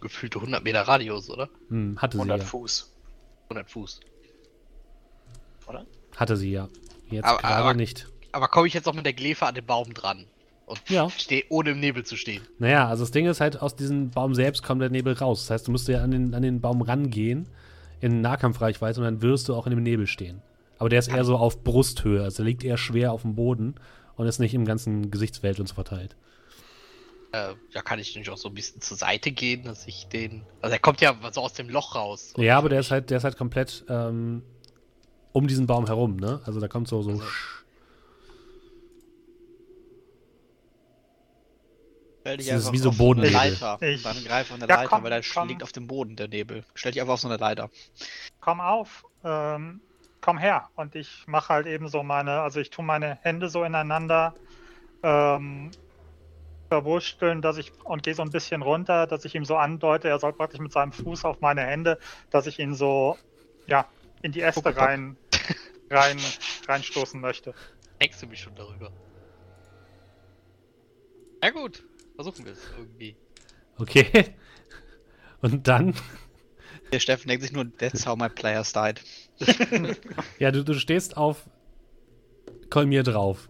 gefühlte 0.00 0.38
100 0.38 0.62
Meter 0.64 0.82
Radius, 0.82 1.30
oder? 1.30 1.48
Hm, 1.68 2.00
hatte 2.00 2.18
100 2.18 2.40
sie, 2.40 2.44
ja. 2.44 2.50
Fuß. 2.50 2.92
100 3.44 3.70
Fuß. 3.70 4.00
Oder? 5.66 5.86
Hatte 6.16 6.36
sie 6.36 6.52
ja. 6.52 6.68
Jetzt 7.08 7.38
gerade 7.38 7.76
nicht. 7.76 8.08
Aber 8.32 8.48
komme 8.48 8.66
ich 8.66 8.74
jetzt 8.74 8.88
auch 8.88 8.94
mit 8.94 9.04
der 9.04 9.12
Glefe 9.12 9.46
an 9.46 9.54
den 9.54 9.66
Baum 9.66 9.92
dran? 9.92 10.26
Und 10.72 10.80
ja. 10.88 11.10
stehe 11.10 11.44
ohne 11.50 11.72
im 11.72 11.80
Nebel 11.80 12.02
zu 12.02 12.16
stehen. 12.16 12.42
Naja, 12.58 12.88
also 12.88 13.02
das 13.02 13.10
Ding 13.10 13.26
ist 13.26 13.42
halt, 13.42 13.60
aus 13.60 13.76
diesem 13.76 14.08
Baum 14.08 14.34
selbst 14.34 14.62
kommt 14.62 14.80
der 14.80 14.88
Nebel 14.88 15.12
raus. 15.12 15.40
Das 15.42 15.50
heißt, 15.50 15.68
du 15.68 15.70
musst 15.70 15.86
ja 15.86 16.02
an 16.02 16.10
den, 16.10 16.34
an 16.34 16.40
den 16.40 16.62
Baum 16.62 16.80
rangehen, 16.80 17.46
in 18.00 18.22
Nahkampfreichweite, 18.22 19.00
und 19.00 19.04
dann 19.04 19.20
wirst 19.20 19.50
du 19.50 19.54
auch 19.54 19.66
in 19.66 19.70
dem 19.72 19.82
Nebel 19.82 20.06
stehen. 20.06 20.40
Aber 20.78 20.88
der 20.88 20.98
ist 20.98 21.08
eher 21.08 21.26
so 21.26 21.36
auf 21.36 21.62
Brusthöhe, 21.62 22.22
also 22.22 22.38
der 22.38 22.46
liegt 22.46 22.64
eher 22.64 22.78
schwer 22.78 23.12
auf 23.12 23.20
dem 23.20 23.34
Boden 23.34 23.74
und 24.16 24.26
ist 24.26 24.38
nicht 24.38 24.54
im 24.54 24.64
ganzen 24.64 25.10
Gesichtsfeld 25.10 25.60
und 25.60 25.68
so 25.68 25.74
verteilt. 25.74 26.16
Äh, 27.32 27.54
ja, 27.72 27.82
kann 27.82 27.98
ich 27.98 28.16
nicht 28.16 28.30
auch 28.30 28.38
so 28.38 28.48
ein 28.48 28.54
bisschen 28.54 28.80
zur 28.80 28.96
Seite 28.96 29.30
gehen, 29.30 29.64
dass 29.64 29.86
ich 29.86 30.06
den. 30.08 30.42
Also 30.62 30.72
er 30.72 30.78
kommt 30.78 31.02
ja 31.02 31.14
so 31.32 31.42
aus 31.42 31.52
dem 31.52 31.68
Loch 31.68 31.94
raus. 31.94 32.32
Ja, 32.38 32.56
aber 32.56 32.70
der 32.70 32.80
ist 32.80 32.90
halt, 32.90 33.10
der 33.10 33.18
ist 33.18 33.24
halt 33.24 33.36
komplett 33.36 33.84
ähm, 33.88 34.42
um 35.32 35.46
diesen 35.46 35.66
Baum 35.66 35.86
herum, 35.86 36.16
ne? 36.16 36.40
Also 36.44 36.60
da 36.60 36.68
kommt 36.68 36.88
so 36.88 37.02
so. 37.02 37.10
Also, 37.10 37.22
Stell 37.22 37.30
dich 42.02 42.11
das 42.24 42.46
ist 42.46 42.72
wie 42.72 42.78
so 42.78 42.92
Bodennebel. 42.92 43.32
Leiter. 43.32 43.78
Ich, 43.80 44.02
dann 44.02 44.22
greif 44.24 44.50
auf 44.50 44.56
eine 44.56 44.68
ja, 44.68 44.76
Leiter, 44.76 44.88
komm, 44.88 45.02
weil 45.02 45.10
der 45.10 45.22
komm. 45.22 45.48
liegt 45.48 45.62
auf 45.62 45.72
dem 45.72 45.86
Boden, 45.86 46.16
der 46.16 46.28
Nebel. 46.28 46.64
Stell 46.74 46.92
dich 46.92 47.00
einfach 47.00 47.14
auf 47.14 47.20
so 47.20 47.28
eine 47.28 47.36
Leiter. 47.36 47.70
Komm 48.40 48.60
auf, 48.60 49.04
ähm, 49.24 49.80
komm 50.20 50.38
her. 50.38 50.68
Und 50.76 50.94
ich 50.94 51.26
mache 51.26 51.48
halt 51.52 51.66
eben 51.66 51.88
so 51.88 52.02
meine, 52.02 52.40
also 52.40 52.60
ich 52.60 52.70
tue 52.70 52.84
meine 52.84 53.18
Hände 53.22 53.48
so 53.48 53.64
ineinander 53.64 54.34
ähm, 55.02 55.70
verwursteln, 56.68 57.42
dass 57.42 57.58
ich 57.58 57.72
und 57.84 58.02
gehe 58.02 58.14
so 58.14 58.22
ein 58.22 58.30
bisschen 58.30 58.62
runter, 58.62 59.06
dass 59.06 59.24
ich 59.24 59.34
ihm 59.34 59.44
so 59.44 59.56
andeute, 59.56 60.08
er 60.08 60.18
soll 60.18 60.32
praktisch 60.32 60.60
mit 60.60 60.72
seinem 60.72 60.92
Fuß 60.92 61.24
auf 61.24 61.40
meine 61.40 61.62
Hände, 61.62 61.98
dass 62.30 62.46
ich 62.46 62.58
ihn 62.58 62.74
so, 62.74 63.18
ja, 63.66 63.86
in 64.22 64.32
die 64.32 64.40
Äste 64.40 64.74
rein, 64.76 65.16
rein, 65.90 66.18
reinstoßen 66.68 67.20
möchte. 67.20 67.52
Denkst 68.00 68.20
du 68.20 68.26
mich 68.26 68.40
schon 68.40 68.54
darüber? 68.54 68.90
Ja 71.42 71.50
gut, 71.50 71.84
Versuchen 72.14 72.44
wir 72.44 72.52
es 72.52 72.60
irgendwie. 72.76 73.16
Okay. 73.78 74.34
Und 75.40 75.66
dann? 75.66 75.94
Der 76.92 77.00
Steffen 77.00 77.28
denkt 77.28 77.42
sich 77.42 77.52
nur, 77.52 77.66
that's 77.78 78.06
how 78.06 78.16
my 78.16 78.28
players 78.28 78.72
died. 78.72 79.02
ja, 80.38 80.50
du, 80.50 80.62
du 80.62 80.74
stehst 80.74 81.16
auf 81.16 81.48
Kolmir 82.70 83.02
drauf. 83.02 83.48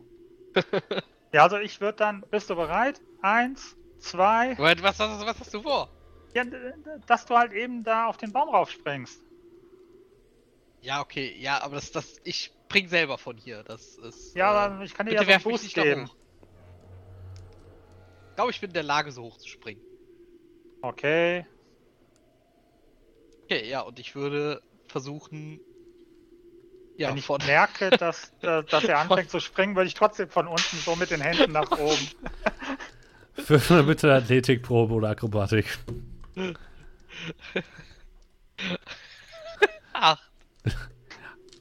Ja, 1.33 1.43
also 1.43 1.59
ich 1.59 1.81
würde 1.81 1.99
dann, 1.99 2.25
bist 2.31 2.51
du 2.51 2.55
bereit? 2.55 3.01
Eins, 3.21 3.77
zwei. 3.99 4.55
Moment, 4.55 4.83
was, 4.83 4.99
was, 4.99 5.25
was 5.25 5.41
hast 5.41 5.55
du 5.55 5.63
vor? 5.63 5.89
Ja, 6.35 6.45
dass 7.07 7.27
du 7.27 7.37
halt 7.37 7.53
eben 7.53 7.83
da 7.85 8.07
auf 8.07 8.17
den 8.17 8.33
Baum 8.33 8.49
raufspringst. 8.49 9.21
Ja, 10.81 11.01
okay, 11.01 11.37
ja, 11.39 11.63
aber 11.63 11.77
das, 11.77 11.93
das, 11.93 12.21
ich 12.25 12.53
spring 12.73 12.89
selber 12.89 13.19
von 13.19 13.37
hier. 13.37 13.63
Das 13.63 13.97
ist. 13.99 14.35
Ja, 14.35 14.81
äh, 14.81 14.85
ich 14.85 14.95
kann 14.95 15.07
dir 15.07 15.15
ja 15.15 15.25
so 15.25 15.31
einen 15.31 15.43
Boost 15.43 15.75
geben. 15.75 16.11
Glaube, 18.35 18.51
ich 18.51 18.61
bin 18.61 18.71
in 18.71 18.75
der 18.75 18.83
Lage, 18.83 19.13
so 19.13 19.23
hoch 19.23 19.39
zu 19.39 19.49
springen. 19.49 19.81
Okay. 20.83 21.47
Okay, 23.45 23.69
ja, 23.69 23.81
und 23.81 23.99
ich 23.99 24.15
würde 24.15 24.63
versuchen. 24.89 25.61
Ja, 26.97 27.09
Wenn 27.09 27.17
ich 27.17 27.25
von... 27.25 27.41
merke, 27.47 27.91
dass, 27.91 28.33
dass 28.41 28.85
er 28.85 28.99
anfängt 28.99 29.31
zu 29.31 29.41
springen, 29.41 29.75
würde 29.77 29.89
ich 29.89 29.95
trotzdem 29.95 30.29
von 30.29 30.47
unten 30.47 30.77
so 30.77 30.95
mit 30.97 31.11
den 31.11 31.21
Händen 31.21 31.53
nach 31.53 31.71
oben. 31.71 32.09
Für 33.35 33.61
eine 33.71 33.85
bitte 33.85 34.13
Athletikprobe 34.13 34.93
oder 34.95 35.09
Akrobatik. 35.11 35.79
Ach. 39.95 40.21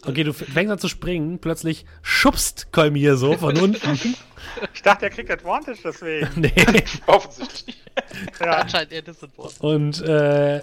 Okay, 0.05 0.23
du 0.23 0.33
fängst 0.33 0.71
an 0.71 0.79
zu 0.79 0.87
springen, 0.87 1.39
plötzlich 1.39 1.85
schubst 2.01 2.71
Kolmir 2.71 3.17
so 3.17 3.37
von 3.37 3.57
unten. 3.57 3.99
Ich 4.73 4.81
dachte, 4.81 5.05
er 5.05 5.11
kriegt 5.11 5.29
Advantage 5.29 5.79
deswegen. 5.83 6.27
nee. 6.35 6.51
Offensichtlich. 7.05 7.81
ja. 8.39 8.53
Anscheinend 8.53 8.91
eher 8.91 9.03
Disadvantage. 9.03 9.61
Und 9.61 10.01
äh, 10.01 10.61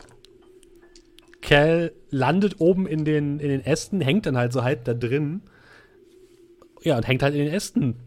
Cal 1.41 1.93
landet 2.11 2.61
oben 2.61 2.87
in 2.87 3.05
den, 3.05 3.39
in 3.39 3.49
den 3.49 3.65
Ästen, 3.65 4.01
hängt 4.01 4.27
dann 4.27 4.37
halt 4.37 4.53
so 4.53 4.65
halb 4.65 4.85
da 4.85 4.95
drin. 4.95 5.43
Ja, 6.83 6.97
und 6.97 7.07
hängt 7.07 7.23
halt 7.23 7.35
in 7.35 7.45
den 7.45 7.55
Ästen. 7.55 8.01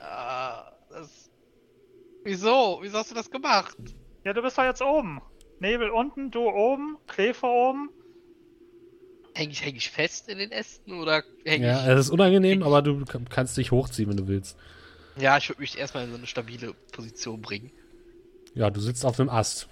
Ah, 0.00 0.72
das... 0.90 1.30
Wieso? 2.24 2.80
Wieso 2.82 2.98
hast 2.98 3.12
du 3.12 3.14
das 3.14 3.30
gemacht? 3.30 3.76
Ja, 4.24 4.32
du 4.32 4.42
bist 4.42 4.58
doch 4.58 4.64
jetzt 4.64 4.82
oben. 4.82 5.22
Nebel 5.60 5.90
unten, 5.90 6.30
du 6.30 6.48
oben, 6.48 6.98
Käfer 7.06 7.48
oben. 7.48 7.90
Häng 9.40 9.50
ich, 9.50 9.64
häng 9.64 9.74
ich 9.74 9.88
fest 9.88 10.28
in 10.28 10.36
den 10.36 10.52
Ästen 10.52 11.00
oder 11.00 11.24
häng 11.46 11.62
ja, 11.62 11.80
ich. 11.80 11.86
Ja, 11.86 11.92
es 11.94 12.00
ist 12.00 12.10
unangenehm, 12.10 12.62
aber 12.62 12.82
du 12.82 13.02
kannst 13.30 13.56
dich 13.56 13.70
hochziehen, 13.70 14.10
wenn 14.10 14.18
du 14.18 14.28
willst. 14.28 14.54
Ja, 15.16 15.38
ich 15.38 15.48
würde 15.48 15.62
mich 15.62 15.78
erstmal 15.78 16.04
in 16.04 16.10
so 16.10 16.18
eine 16.18 16.26
stabile 16.26 16.74
Position 16.92 17.40
bringen. 17.40 17.72
Ja, 18.52 18.68
du 18.68 18.82
sitzt 18.82 19.02
auf 19.06 19.18
einem 19.18 19.30
Ast. 19.30 19.66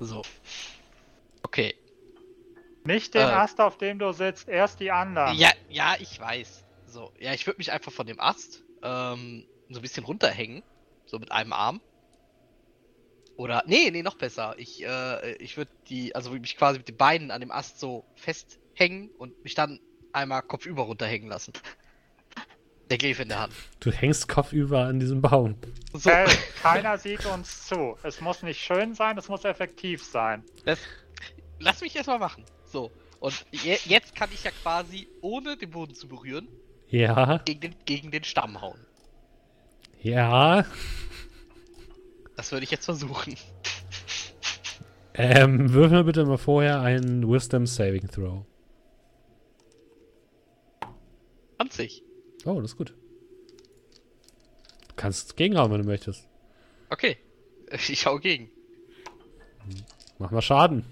So. 0.00 0.22
Okay. 1.44 1.76
Nicht 2.82 3.14
den 3.14 3.20
äh, 3.20 3.30
Ast, 3.30 3.60
auf 3.60 3.78
dem 3.78 4.00
du 4.00 4.10
sitzt, 4.12 4.48
erst 4.48 4.80
die 4.80 4.90
anderen. 4.90 5.38
Ja, 5.38 5.52
ja, 5.70 5.94
ich 6.00 6.18
weiß. 6.18 6.64
So, 6.88 7.12
ja, 7.20 7.32
ich 7.34 7.46
würde 7.46 7.58
mich 7.58 7.70
einfach 7.70 7.92
von 7.92 8.08
dem 8.08 8.18
Ast 8.18 8.64
ähm, 8.82 9.44
so 9.70 9.78
ein 9.78 9.82
bisschen 9.82 10.04
runterhängen. 10.04 10.64
So 11.06 11.20
mit 11.20 11.30
einem 11.30 11.52
Arm. 11.52 11.80
Oder, 13.36 13.62
nee, 13.64 13.92
nee, 13.92 14.02
noch 14.02 14.16
besser. 14.16 14.56
Ich, 14.58 14.84
äh, 14.84 15.34
ich 15.36 15.56
würde 15.56 15.70
die, 15.88 16.16
also 16.16 16.32
mich 16.32 16.56
quasi 16.56 16.78
mit 16.78 16.88
den 16.88 16.96
Beinen 16.96 17.30
an 17.30 17.40
dem 17.40 17.52
Ast 17.52 17.78
so 17.78 18.04
festhängen 18.72 19.10
und 19.18 19.42
mich 19.44 19.54
dann 19.54 19.80
einmal 20.12 20.42
kopfüber 20.42 20.82
runterhängen 20.82 21.28
lassen. 21.28 21.52
Der 22.90 22.98
Gleif 22.98 23.20
in 23.20 23.28
der 23.28 23.40
Hand. 23.40 23.54
Du 23.80 23.90
hängst 23.90 24.28
kopfüber 24.28 24.84
an 24.84 25.00
diesem 25.00 25.22
Baum. 25.22 25.54
So. 25.94 26.10
Hey, 26.10 26.28
keiner 26.60 26.98
sieht 26.98 27.24
uns 27.24 27.66
zu. 27.66 27.96
Es 28.02 28.20
muss 28.20 28.42
nicht 28.42 28.60
schön 28.60 28.94
sein, 28.94 29.16
es 29.16 29.28
muss 29.28 29.44
effektiv 29.44 30.04
sein. 30.04 30.44
Das, 30.66 30.78
lass 31.58 31.80
mich 31.80 31.96
erstmal 31.96 32.18
machen. 32.18 32.44
So. 32.66 32.90
Und 33.20 33.46
je, 33.50 33.78
jetzt 33.86 34.14
kann 34.14 34.28
ich 34.34 34.44
ja 34.44 34.50
quasi, 34.50 35.08
ohne 35.22 35.56
den 35.56 35.70
Boden 35.70 35.94
zu 35.94 36.06
berühren, 36.06 36.48
ja. 36.88 37.38
gegen 37.38 37.60
den, 37.60 37.74
gegen 37.86 38.10
den 38.10 38.24
Stamm 38.24 38.60
hauen. 38.60 38.80
Ja. 40.02 40.66
Das 42.36 42.52
würde 42.52 42.64
ich 42.64 42.70
jetzt 42.72 42.84
versuchen. 42.84 43.36
Ähm, 45.14 45.72
würfel 45.72 45.98
mir 45.98 46.04
bitte 46.04 46.26
mal 46.26 46.36
vorher 46.36 46.80
einen 46.80 47.26
Wisdom 47.30 47.66
Saving 47.66 48.08
Throw. 48.08 48.44
20. 51.68 52.02
Oh, 52.44 52.60
das 52.60 52.72
ist 52.72 52.76
gut. 52.76 52.94
Du 54.88 54.94
kannst 54.96 55.36
gegenhauen, 55.36 55.70
wenn 55.70 55.82
du 55.82 55.86
möchtest. 55.86 56.28
Okay. 56.90 57.16
Ich 57.88 58.00
schau 58.00 58.18
gegen. 58.18 58.50
Mach 60.18 60.30
mal 60.30 60.42
Schaden. 60.42 60.84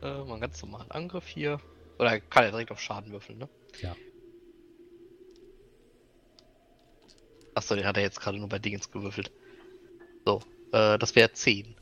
Äh, 0.00 0.22
mal 0.22 0.38
ganz 0.38 0.62
normalen 0.62 0.88
Angriff 0.92 1.26
hier. 1.26 1.60
Oder 1.98 2.20
kann 2.20 2.44
er 2.44 2.52
direkt 2.52 2.70
auf 2.70 2.80
Schaden 2.80 3.10
würfeln, 3.10 3.38
ne? 3.38 3.48
Ja. 3.80 3.96
Achso, 7.54 7.74
den 7.74 7.84
hat 7.84 7.96
er 7.96 8.04
jetzt 8.04 8.20
gerade 8.20 8.38
nur 8.38 8.48
bei 8.48 8.60
Dingens 8.60 8.88
gewürfelt. 8.88 9.32
So, 10.24 10.42
äh, 10.70 10.96
das 10.96 11.16
wäre 11.16 11.32
10. 11.32 11.74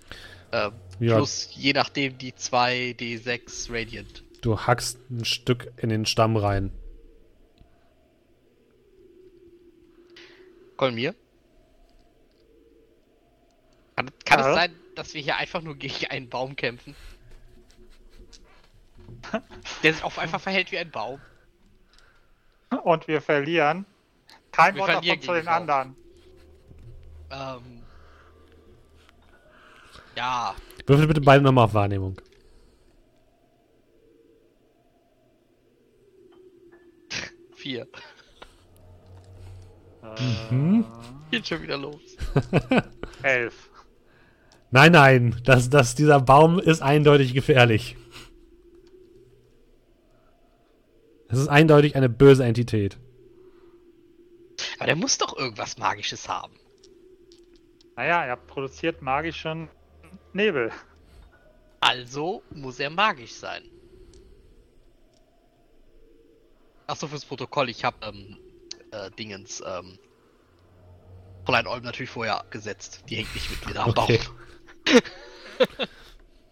Äh, 0.53 0.71
ja. 1.01 1.17
Plus 1.17 1.51
je 1.55 1.75
nachdem 1.75 2.17
die 2.17 2.35
2 2.35 2.97
D6 2.99 3.71
Radiant. 3.71 4.25
Du 4.41 4.59
hackst 4.59 4.99
ein 5.11 5.25
Stück 5.25 5.73
in 5.77 5.91
den 5.91 6.07
Stamm 6.07 6.37
rein. 6.37 6.73
Kolmir? 10.77 11.15
Kann, 13.97 14.11
kann 14.25 14.39
ja. 14.41 14.49
es 14.49 14.55
sein, 14.55 14.75
dass 14.95 15.13
wir 15.13 15.21
hier 15.21 15.37
einfach 15.37 15.61
nur 15.61 15.77
gegen 15.77 16.07
einen 16.07 16.29
Baum 16.31 16.57
kämpfen? 16.57 16.95
Der 19.83 19.93
sich 19.93 20.03
auch 20.03 20.17
einfach 20.17 20.41
verhält 20.41 20.73
wie 20.73 20.79
ein 20.79 20.91
Baum. 20.91 21.21
Und 22.83 23.09
wir 23.09 23.21
verlieren. 23.21 23.85
Kein 24.53 24.75
wir 24.75 24.81
Wort 24.83 24.91
davon 24.91 25.21
zu 25.21 25.33
den 25.35 25.49
anderen. 25.49 25.97
Ähm. 27.31 27.83
Ja. 30.17 30.55
Würfel 30.87 31.07
bitte 31.07 31.21
beide 31.21 31.43
nochmal 31.43 31.65
auf 31.65 31.75
Wahrnehmung. 31.75 32.21
Vier. 37.61 37.87
Mhm. 40.51 40.87
Geht 41.31 41.47
schon 41.47 41.63
wieder 41.63 41.77
los. 41.77 42.17
Elf. 43.23 43.69
Nein, 44.71 44.93
nein, 44.93 45.37
das, 45.45 45.69
das, 45.69 45.95
dieser 45.95 46.21
Baum 46.21 46.59
ist 46.59 46.81
eindeutig 46.81 47.35
gefährlich. 47.35 47.99
Es 51.29 51.39
ist 51.39 51.49
eindeutig 51.49 51.97
eine 51.97 52.09
böse 52.09 52.45
Entität. 52.45 52.97
Aber 54.79 54.87
der 54.87 54.97
muss 54.97 55.19
doch 55.19 55.37
irgendwas 55.37 55.77
Magisches 55.77 56.31
haben. 56.31 56.55
Naja, 57.95 58.25
er 58.25 58.37
produziert 58.37 59.03
magischen 59.03 59.69
Nebel. 60.33 60.73
Also 61.81 62.43
muss 62.55 62.81
er 62.81 62.89
magisch 62.89 63.35
sein. 63.35 63.65
Achso, 66.91 67.07
fürs 67.07 67.25
Protokoll, 67.25 67.69
ich 67.69 67.85
habe 67.85 67.97
ähm, 68.03 68.37
äh, 68.91 69.13
Dingens, 69.13 69.63
ähm, 69.65 69.97
Fräulein 71.45 71.69
Olm 71.69 71.85
natürlich 71.85 72.11
vorher 72.11 72.39
abgesetzt. 72.39 73.05
Die 73.09 73.17
hängt 73.17 73.33
nicht 73.33 73.49
mit 73.49 73.65
mir 73.65 73.75
da 73.75 73.85
am 73.85 73.91
okay. 73.91 74.19
Baum. 74.85 75.01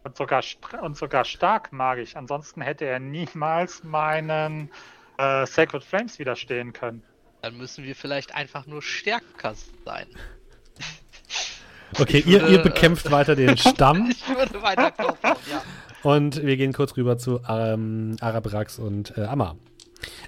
und, 0.05 0.17
sogar, 0.17 0.45
und 0.81 0.97
sogar 0.97 1.25
stark 1.25 1.73
magisch. 1.73 2.15
Ansonsten 2.15 2.63
hätte 2.63 2.85
er 2.85 3.01
niemals 3.01 3.83
meinen 3.83 4.71
äh, 5.19 5.45
Sacred 5.45 5.83
Flames 5.83 6.21
widerstehen 6.21 6.73
können. 6.73 7.03
Dann 7.43 7.57
müssen 7.57 7.83
wir 7.85 7.97
vielleicht 7.97 8.33
einfach 8.33 8.67
nur 8.67 8.83
stärker 8.83 9.55
sein. 9.85 10.07
Okay, 11.99 12.23
würde, 12.27 12.47
ihr, 12.47 12.49
ihr 12.49 12.59
bekämpft 12.59 13.07
äh, 13.07 13.11
weiter 13.11 13.35
den 13.35 13.57
Stamm. 13.57 14.11
ich 14.11 14.29
würde 14.29 14.61
weiter 14.61 14.91
kaufen, 14.91 15.41
ja. 15.51 15.63
Und 16.03 16.45
wir 16.45 16.59
gehen 16.59 16.75
kurz 16.75 16.95
rüber 16.99 17.17
zu 17.17 17.41
ähm, 17.49 18.17
Arabrax 18.21 18.79
und 18.79 19.17
äh, 19.17 19.25
Amma. 19.25 19.57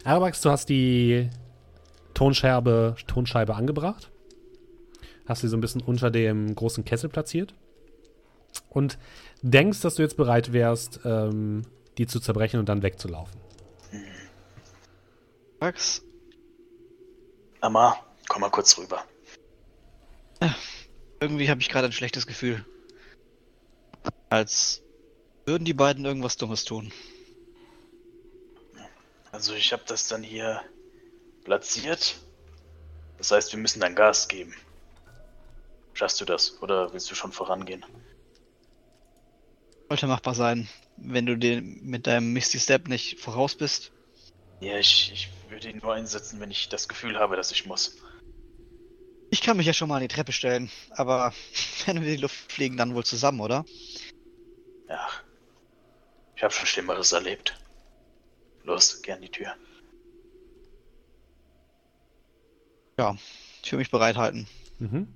Arabrax, 0.04 0.40
du 0.40 0.50
hast 0.50 0.68
die 0.68 1.30
Tonscheibe, 2.14 2.96
Tonscheibe 3.06 3.54
angebracht. 3.54 4.10
Hast 5.26 5.42
sie 5.42 5.48
so 5.48 5.56
ein 5.56 5.60
bisschen 5.60 5.82
unter 5.82 6.10
dem 6.10 6.54
großen 6.54 6.84
Kessel 6.84 7.08
platziert. 7.08 7.54
Und 8.68 8.98
denkst, 9.42 9.80
dass 9.80 9.94
du 9.94 10.02
jetzt 10.02 10.16
bereit 10.16 10.52
wärst, 10.52 11.00
ähm, 11.04 11.62
die 11.98 12.06
zu 12.06 12.20
zerbrechen 12.20 12.58
und 12.58 12.68
dann 12.68 12.82
wegzulaufen. 12.82 13.40
Max? 15.60 16.02
Amma, 17.60 17.96
komm 18.28 18.40
mal 18.40 18.50
kurz 18.50 18.76
rüber. 18.78 19.04
Ja, 20.40 20.54
irgendwie 21.20 21.50
habe 21.50 21.60
ich 21.60 21.68
gerade 21.68 21.86
ein 21.86 21.92
schlechtes 21.92 22.26
Gefühl. 22.26 22.64
Als 24.30 24.82
würden 25.44 25.64
die 25.64 25.74
beiden 25.74 26.04
irgendwas 26.04 26.36
Dummes 26.36 26.64
tun. 26.64 26.92
Also 29.32 29.54
ich 29.54 29.72
habe 29.72 29.82
das 29.86 30.08
dann 30.08 30.22
hier 30.22 30.62
platziert. 31.44 32.16
Das 33.18 33.30
heißt, 33.30 33.52
wir 33.52 33.58
müssen 33.58 33.80
dann 33.80 33.94
Gas 33.94 34.28
geben. 34.28 34.54
Schaffst 35.92 36.20
du 36.20 36.24
das 36.24 36.60
oder 36.62 36.92
willst 36.92 37.10
du 37.10 37.14
schon 37.14 37.32
vorangehen? 37.32 37.84
Sollte 39.88 40.06
machbar 40.06 40.34
sein, 40.34 40.68
wenn 40.96 41.26
du 41.26 41.36
den 41.36 41.84
mit 41.84 42.06
deinem 42.06 42.32
Misty 42.32 42.58
Step 42.58 42.88
nicht 42.88 43.20
voraus 43.20 43.54
bist. 43.56 43.92
Ja, 44.60 44.78
ich, 44.78 45.10
ich 45.12 45.28
würde 45.48 45.68
ihn 45.70 45.78
nur 45.78 45.94
einsetzen, 45.94 46.40
wenn 46.40 46.50
ich 46.50 46.68
das 46.68 46.88
Gefühl 46.88 47.18
habe, 47.18 47.36
dass 47.36 47.50
ich 47.50 47.66
muss. 47.66 47.96
Ich 49.30 49.42
kann 49.42 49.56
mich 49.56 49.66
ja 49.66 49.72
schon 49.72 49.88
mal 49.88 49.96
an 49.96 50.02
die 50.02 50.08
Treppe 50.08 50.32
stellen, 50.32 50.70
aber 50.90 51.32
wenn 51.86 52.00
wir 52.00 52.08
in 52.08 52.16
die 52.16 52.22
Luft 52.22 52.52
fliegen, 52.52 52.76
dann 52.76 52.94
wohl 52.94 53.04
zusammen, 53.04 53.40
oder? 53.40 53.64
Ja. 54.88 55.08
Ich 56.36 56.42
habe 56.42 56.52
schon 56.52 56.66
Schlimmeres 56.66 57.12
erlebt. 57.12 57.58
Los, 58.70 59.02
gern 59.02 59.20
die 59.20 59.28
Tür. 59.28 59.48
Ja, 62.96 63.16
Ich 63.64 63.72
will 63.72 63.80
mich 63.80 63.90
bereithalten. 63.90 64.46
Mhm. 64.78 65.08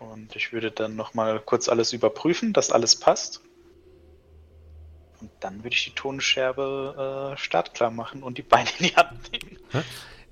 Und 0.00 0.34
ich 0.34 0.52
würde 0.52 0.72
dann 0.72 0.96
nochmal 0.96 1.38
kurz 1.38 1.68
alles 1.68 1.92
überprüfen, 1.92 2.52
dass 2.52 2.72
alles 2.72 2.96
passt. 2.96 3.40
Und 5.20 5.30
dann 5.38 5.62
würde 5.62 5.76
ich 5.76 5.84
die 5.84 5.94
Tonscherbe 5.94 7.34
äh, 7.34 7.38
startklar 7.38 7.92
machen 7.92 8.24
und 8.24 8.36
die 8.36 8.42
Beine 8.42 8.68
in 8.80 8.86
die 8.86 8.96
Hand 8.96 9.30
nehmen. 9.30 9.58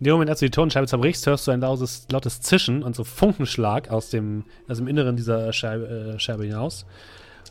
In 0.00 0.04
dem 0.04 0.14
Moment, 0.14 0.30
als 0.30 0.40
du 0.40 0.46
die 0.46 0.50
Tonscheibe 0.50 0.88
zerbrichst, 0.88 1.24
hörst 1.26 1.46
du 1.46 1.52
ein 1.52 1.60
lautes, 1.60 2.08
lautes 2.10 2.40
Zischen 2.40 2.82
und 2.82 2.96
so 2.96 3.04
Funkenschlag 3.04 3.90
aus 3.90 4.10
dem, 4.10 4.44
aus 4.66 4.78
dem 4.78 4.88
Inneren 4.88 5.14
dieser 5.14 5.52
Scheibe, 5.52 6.14
äh, 6.16 6.18
Scheibe 6.18 6.46
hinaus. 6.46 6.84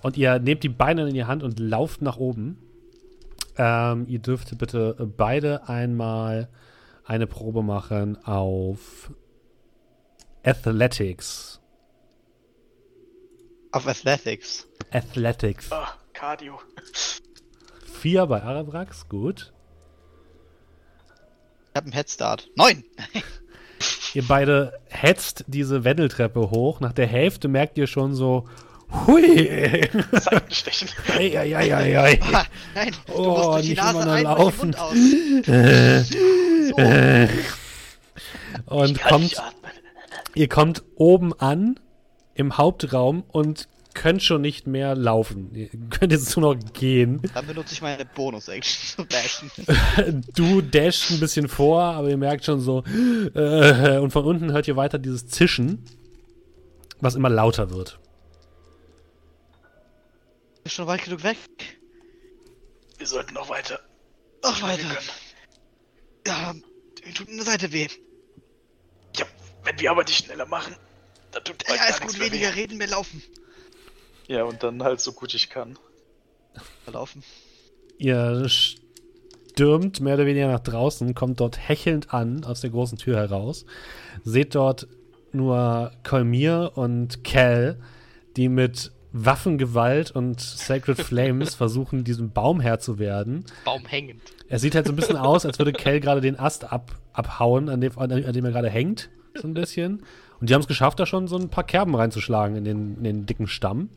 Und 0.02 0.18
ihr 0.18 0.40
nehmt 0.40 0.64
die 0.64 0.70
Beine 0.70 1.08
in 1.08 1.14
die 1.14 1.24
Hand 1.24 1.42
und 1.42 1.58
lauft 1.58 2.02
nach 2.02 2.18
oben. 2.18 2.58
Ähm, 3.62 4.05
ihr 4.07 4.20
dürft 4.20 4.57
bitte 4.57 4.95
beide 5.18 5.68
einmal 5.68 6.47
eine 7.03 7.28
Probe 7.28 7.62
machen 7.62 8.18
auf 8.24 9.12
Athletics. 10.45 11.60
Auf 13.74 13.86
Athletics. 13.86 14.66
Athletics. 14.91 15.74
Ah, 15.74 15.89
Cardio. 16.14 16.57
Vier 17.99 18.26
bei 18.28 18.41
Arabrax, 18.41 19.10
gut. 19.10 19.51
Ich 21.66 21.76
habe 21.76 21.88
einen 21.88 21.93
Headstart. 21.93 22.49
Neun! 22.55 22.86
ihr 24.14 24.24
beide 24.26 24.80
hetzt 24.88 25.43
diese 25.47 25.84
Wendeltreppe 25.84 26.49
hoch. 26.49 26.80
Nach 26.80 26.93
der 26.93 27.07
Hälfte 27.07 27.49
merkt 27.49 27.78
ihr 27.78 27.88
schon 27.88 28.16
so, 28.16 28.47
hui! 29.08 29.88
Seitenstechen. 30.12 30.90
ei, 31.18 31.38
ei, 31.38 31.56
ei, 31.56 31.74
ei, 31.74 31.98
ei. 31.98 32.20
Ah, 32.34 32.46
nein, 32.76 32.92
du 33.08 33.14
Oh, 33.14 33.52
musst 33.54 33.64
die 33.66 33.70
nicht 33.70 33.82
Nase 33.82 34.02
immer 34.02 34.06
nur 34.06 34.22
laufen. 34.22 34.74
Äh, 35.48 36.04
So. 36.04 36.78
äh. 36.78 37.28
Und 38.66 39.02
kommt, 39.02 39.36
ihr 40.36 40.48
kommt 40.48 40.84
oben 40.96 41.34
an 41.40 41.80
im 42.36 42.58
Hauptraum 42.58 43.24
und 43.32 43.68
könnt 43.96 44.22
schon 44.24 44.42
nicht 44.42 44.68
mehr 44.68 44.96
laufen. 44.96 45.50
Ihr 45.56 45.70
könnt 45.90 46.12
jetzt 46.12 46.36
nur 46.38 46.54
noch 46.54 46.74
gehen. 46.74 47.22
Dann 47.34 47.48
benutze 47.48 47.74
ich 47.74 47.82
meine 47.82 48.06
Bonus-Action 48.06 48.96
zu 48.96 49.04
dashen. 49.06 49.52
Du 50.36 50.62
dashst 50.62 51.12
ein 51.12 51.20
bisschen 51.20 51.48
vor, 51.48 51.82
aber 51.82 52.10
ihr 52.10 52.18
merkt 52.18 52.46
schon 52.46 52.60
so. 52.62 52.84
Äh, 53.36 53.98
und 53.98 54.12
von 54.12 54.24
unten 54.26 54.52
hört 54.52 54.68
ihr 54.68 54.76
weiter 54.76 55.00
dieses 55.00 55.28
Zischen, 55.28 55.84
was 57.02 57.16
immer 57.16 57.30
lauter 57.30 57.72
wird. 57.72 58.00
Ist 60.70 60.76
schon 60.76 60.86
weit 60.86 61.04
genug 61.04 61.24
weg. 61.24 61.36
Wir 63.00 63.08
sollten 63.08 63.34
noch 63.34 63.50
weiter. 63.50 63.80
Noch 64.44 64.62
weiter. 64.62 64.86
Ja, 66.28 66.54
mir 67.04 67.14
tut 67.16 67.28
eine 67.28 67.42
Seite 67.42 67.72
weh. 67.72 67.88
Ja, 69.18 69.26
wenn 69.64 69.80
wir 69.80 69.90
aber 69.90 70.04
die 70.04 70.14
schneller 70.14 70.46
machen, 70.46 70.76
dann 71.32 71.44
tut 71.44 71.66
bald 71.66 71.80
Ja, 71.80 71.88
ist 71.88 72.02
gut, 72.02 72.20
weniger 72.20 72.50
weh. 72.50 72.62
reden, 72.62 72.78
mehr 72.78 72.86
laufen. 72.86 73.24
Ja, 74.28 74.44
und 74.44 74.62
dann 74.62 74.84
halt 74.84 75.02
so 75.02 75.12
gut 75.12 75.34
ich 75.34 75.50
kann. 75.50 75.80
Laufen. 76.86 77.24
Ihr 77.98 78.48
stürmt 78.48 80.02
mehr 80.02 80.14
oder 80.14 80.28
weniger 80.28 80.50
nach 80.50 80.60
draußen, 80.60 81.16
kommt 81.16 81.40
dort 81.40 81.58
hechelnd 81.58 82.14
an 82.14 82.44
aus 82.44 82.62
der 82.62 82.70
großen 82.70 83.00
Tür 83.00 83.18
heraus. 83.18 83.66
Seht 84.24 84.54
dort 84.54 84.88
nur 85.32 85.94
Kolmir 86.04 86.74
und 86.76 87.24
Cal, 87.24 87.82
die 88.38 88.50
mit 88.50 88.92
Waffengewalt 89.12 90.12
und 90.12 90.39
Sacred 90.39 90.97
Flames 91.01 91.55
versuchen, 91.55 92.03
diesem 92.03 92.32
Baum 92.32 92.60
Herr 92.60 92.80
zu 92.80 92.99
werden. 92.99 93.45
Baum 93.66 93.86
hängend. 93.86 94.22
Er 94.47 94.60
sieht 94.60 94.76
halt 94.76 94.88
so 94.88 94.93
ein 94.93 94.95
bisschen 94.95 95.18
aus, 95.18 95.45
als 95.45 95.60
würde 95.60 95.74
Cal 95.74 95.99
gerade 95.99 96.22
den 96.22 96.39
Ast 96.39 96.72
ab, 96.72 96.95
abhauen, 97.14 97.70
an 97.70 97.82
dem, 97.82 97.97
an 97.97 98.10
dem 98.10 98.45
er 98.45 98.51
gerade 98.51 98.70
hängt. 98.70 99.10
So 99.36 99.47
ein 99.47 99.53
bisschen. 99.53 100.03
Und 100.39 100.49
die 100.49 100.53
haben 100.53 100.62
es 100.62 100.68
geschafft, 100.68 100.99
da 100.99 101.05
schon 101.05 101.28
so 101.28 101.38
ein 101.38 101.49
paar 101.49 101.64
Kerben 101.64 101.95
reinzuschlagen 101.95 102.55
in 102.55 102.64
den, 102.64 102.97
in 102.97 103.03
den 103.03 103.26
dicken 103.26 103.47
Stamm. 103.47 103.89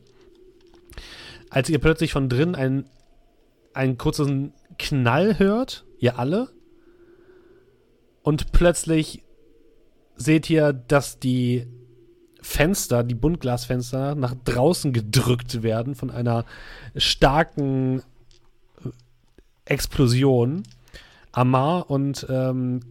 Als 1.49 1.69
ihr 1.69 1.79
plötzlich 1.79 2.11
von 2.11 2.29
drin 2.29 2.55
einen, 2.55 2.89
einen 3.73 3.97
kurzen 3.97 4.53
Knall 4.77 5.39
hört, 5.39 5.85
ihr 5.99 6.19
alle, 6.19 6.49
und 8.23 8.53
plötzlich 8.53 9.23
seht 10.15 10.49
ihr, 10.49 10.73
dass 10.73 11.19
die 11.19 11.67
Fenster, 12.43 13.03
die 13.03 13.15
Buntglasfenster, 13.15 14.13
nach 14.15 14.35
draußen 14.45 14.93
gedrückt 14.93 15.63
werden 15.63 15.95
von 15.95 16.11
einer 16.11 16.45
starken 16.95 18.03
Explosion. 19.65 20.63
Amar 21.31 21.89
und 21.89 22.27
ähm, 22.29 22.81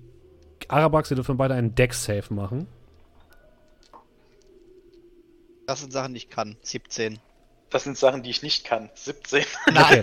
Arabax, 0.69 1.11
ihr 1.11 1.17
dürfen 1.17 1.37
beide 1.37 1.55
einen 1.55 1.75
Deck-Save 1.75 2.35
machen. 2.35 2.67
Das 5.67 5.81
sind 5.81 5.93
Sachen, 5.93 6.15
die 6.15 6.19
ich 6.19 6.29
kann. 6.31 6.57
17. 6.63 7.19
Das 7.71 7.85
sind 7.85 7.97
Sachen, 7.97 8.23
die 8.23 8.31
ich 8.31 8.43
nicht 8.43 8.65
kann. 8.65 8.91
17. 8.95 9.45
Okay. 9.69 10.03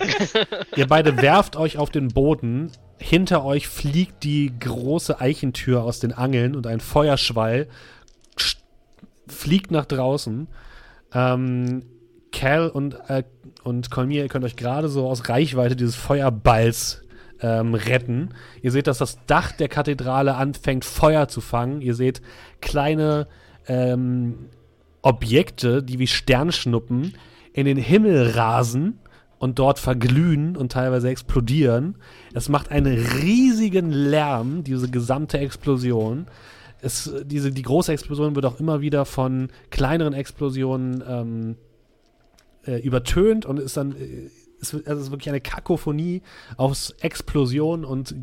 ihr 0.76 0.88
beide 0.88 1.18
werft 1.22 1.56
euch 1.56 1.78
auf 1.78 1.90
den 1.90 2.08
Boden. 2.10 2.72
Hinter 2.98 3.44
euch 3.46 3.68
fliegt 3.68 4.24
die 4.24 4.52
große 4.60 5.20
Eichentür 5.20 5.84
aus 5.84 6.00
den 6.00 6.12
Angeln 6.14 6.56
und 6.56 6.66
ein 6.68 6.80
Feuerschwall 6.80 7.64
sch- 7.64 7.68
fliegt 9.32 9.72
nach 9.72 9.86
draußen. 9.86 10.48
Ähm, 11.14 11.84
Cal 12.32 12.70
und, 12.70 12.96
äh, 13.10 13.24
und 13.64 13.90
Colmir, 13.90 14.24
ihr 14.24 14.30
könnt 14.30 14.46
euch 14.46 14.56
gerade 14.56 14.90
so 14.90 15.08
aus 15.08 15.30
Reichweite 15.30 15.76
dieses 15.76 15.96
Feuerballs 15.96 17.02
ähm, 17.42 17.74
retten. 17.74 18.30
Ihr 18.62 18.72
seht, 18.72 18.88
dass 18.88 18.98
das 18.98 19.18
Dach 19.26 19.52
der 19.52 19.68
Kathedrale 19.68 20.36
anfängt, 20.36 20.86
Feuer 20.86 21.28
zu 21.28 21.42
fangen. 21.42 21.82
Ihr 21.82 21.96
seht 21.96 22.22
kleine 22.62 23.28
ähm, 23.68 24.50
Objekte, 25.02 25.82
die 25.82 26.00
wie 26.00 26.08
Sternschnuppen 26.08 27.14
in 27.54 27.66
den 27.66 27.78
Himmel 27.78 28.32
rasen 28.32 29.00
und 29.38 29.58
dort 29.58 29.80
verglühen 29.80 30.58
und 30.58 30.72
teilweise 30.72 31.10
explodieren. 31.10 31.96
Es 32.34 32.50
macht 32.50 32.72
einen 32.72 32.98
riesigen 32.98 33.92
Lärm, 33.92 34.64
diese 34.64 34.90
gesamte 34.90 35.40
Explosion. 35.40 36.28
Es, 36.82 37.12
diese, 37.26 37.52
die 37.52 37.62
große 37.62 37.92
Explosion 37.92 38.36
wird 38.36 38.46
auch 38.46 38.60
immer 38.60 38.82
wieder 38.82 39.06
von 39.06 39.50
kleineren 39.70 40.14
Explosionen 40.14 41.04
ähm, 41.08 41.56
äh, 42.66 42.80
übertönt 42.82 43.46
und 43.46 43.60
ist 43.60 43.78
dann 43.78 43.96
äh, 43.96 44.30
wird- 44.62 44.88
also 44.88 45.02
ist 45.02 45.12
wirklich 45.12 45.30
eine 45.30 45.42
Kakophonie 45.42 46.22
aus 46.58 46.92
Explosion 47.02 47.86
und 47.86 48.16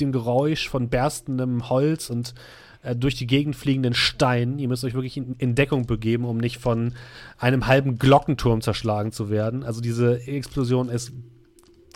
dem 0.00 0.12
Geräusch 0.12 0.68
von 0.68 0.88
berstendem 0.88 1.68
Holz 1.68 2.10
und 2.10 2.34
äh, 2.82 2.96
durch 2.96 3.14
die 3.14 3.26
Gegend 3.26 3.54
fliegenden 3.54 3.94
Steinen. 3.94 4.58
Ihr 4.58 4.68
müsst 4.68 4.84
euch 4.84 4.94
wirklich 4.94 5.16
in, 5.16 5.36
in 5.38 5.54
Deckung 5.54 5.86
begeben, 5.86 6.24
um 6.24 6.38
nicht 6.38 6.58
von 6.58 6.94
einem 7.38 7.66
halben 7.66 7.98
Glockenturm 7.98 8.62
zerschlagen 8.62 9.12
zu 9.12 9.30
werden. 9.30 9.62
Also 9.62 9.80
diese 9.80 10.26
Explosion 10.26 10.88
ist 10.88 11.12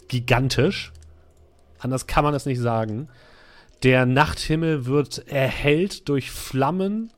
gigantisch. 0.09 0.93
Anders 1.79 2.07
kann 2.07 2.23
man 2.25 2.35
es 2.35 2.47
nicht 2.47 2.61
sagen. 2.61 3.09
Der 3.83 4.07
Nachthimmel 4.07 4.87
wird 4.87 5.29
erhellt 5.29 6.09
durch 6.09 6.31
Flammen 6.31 7.13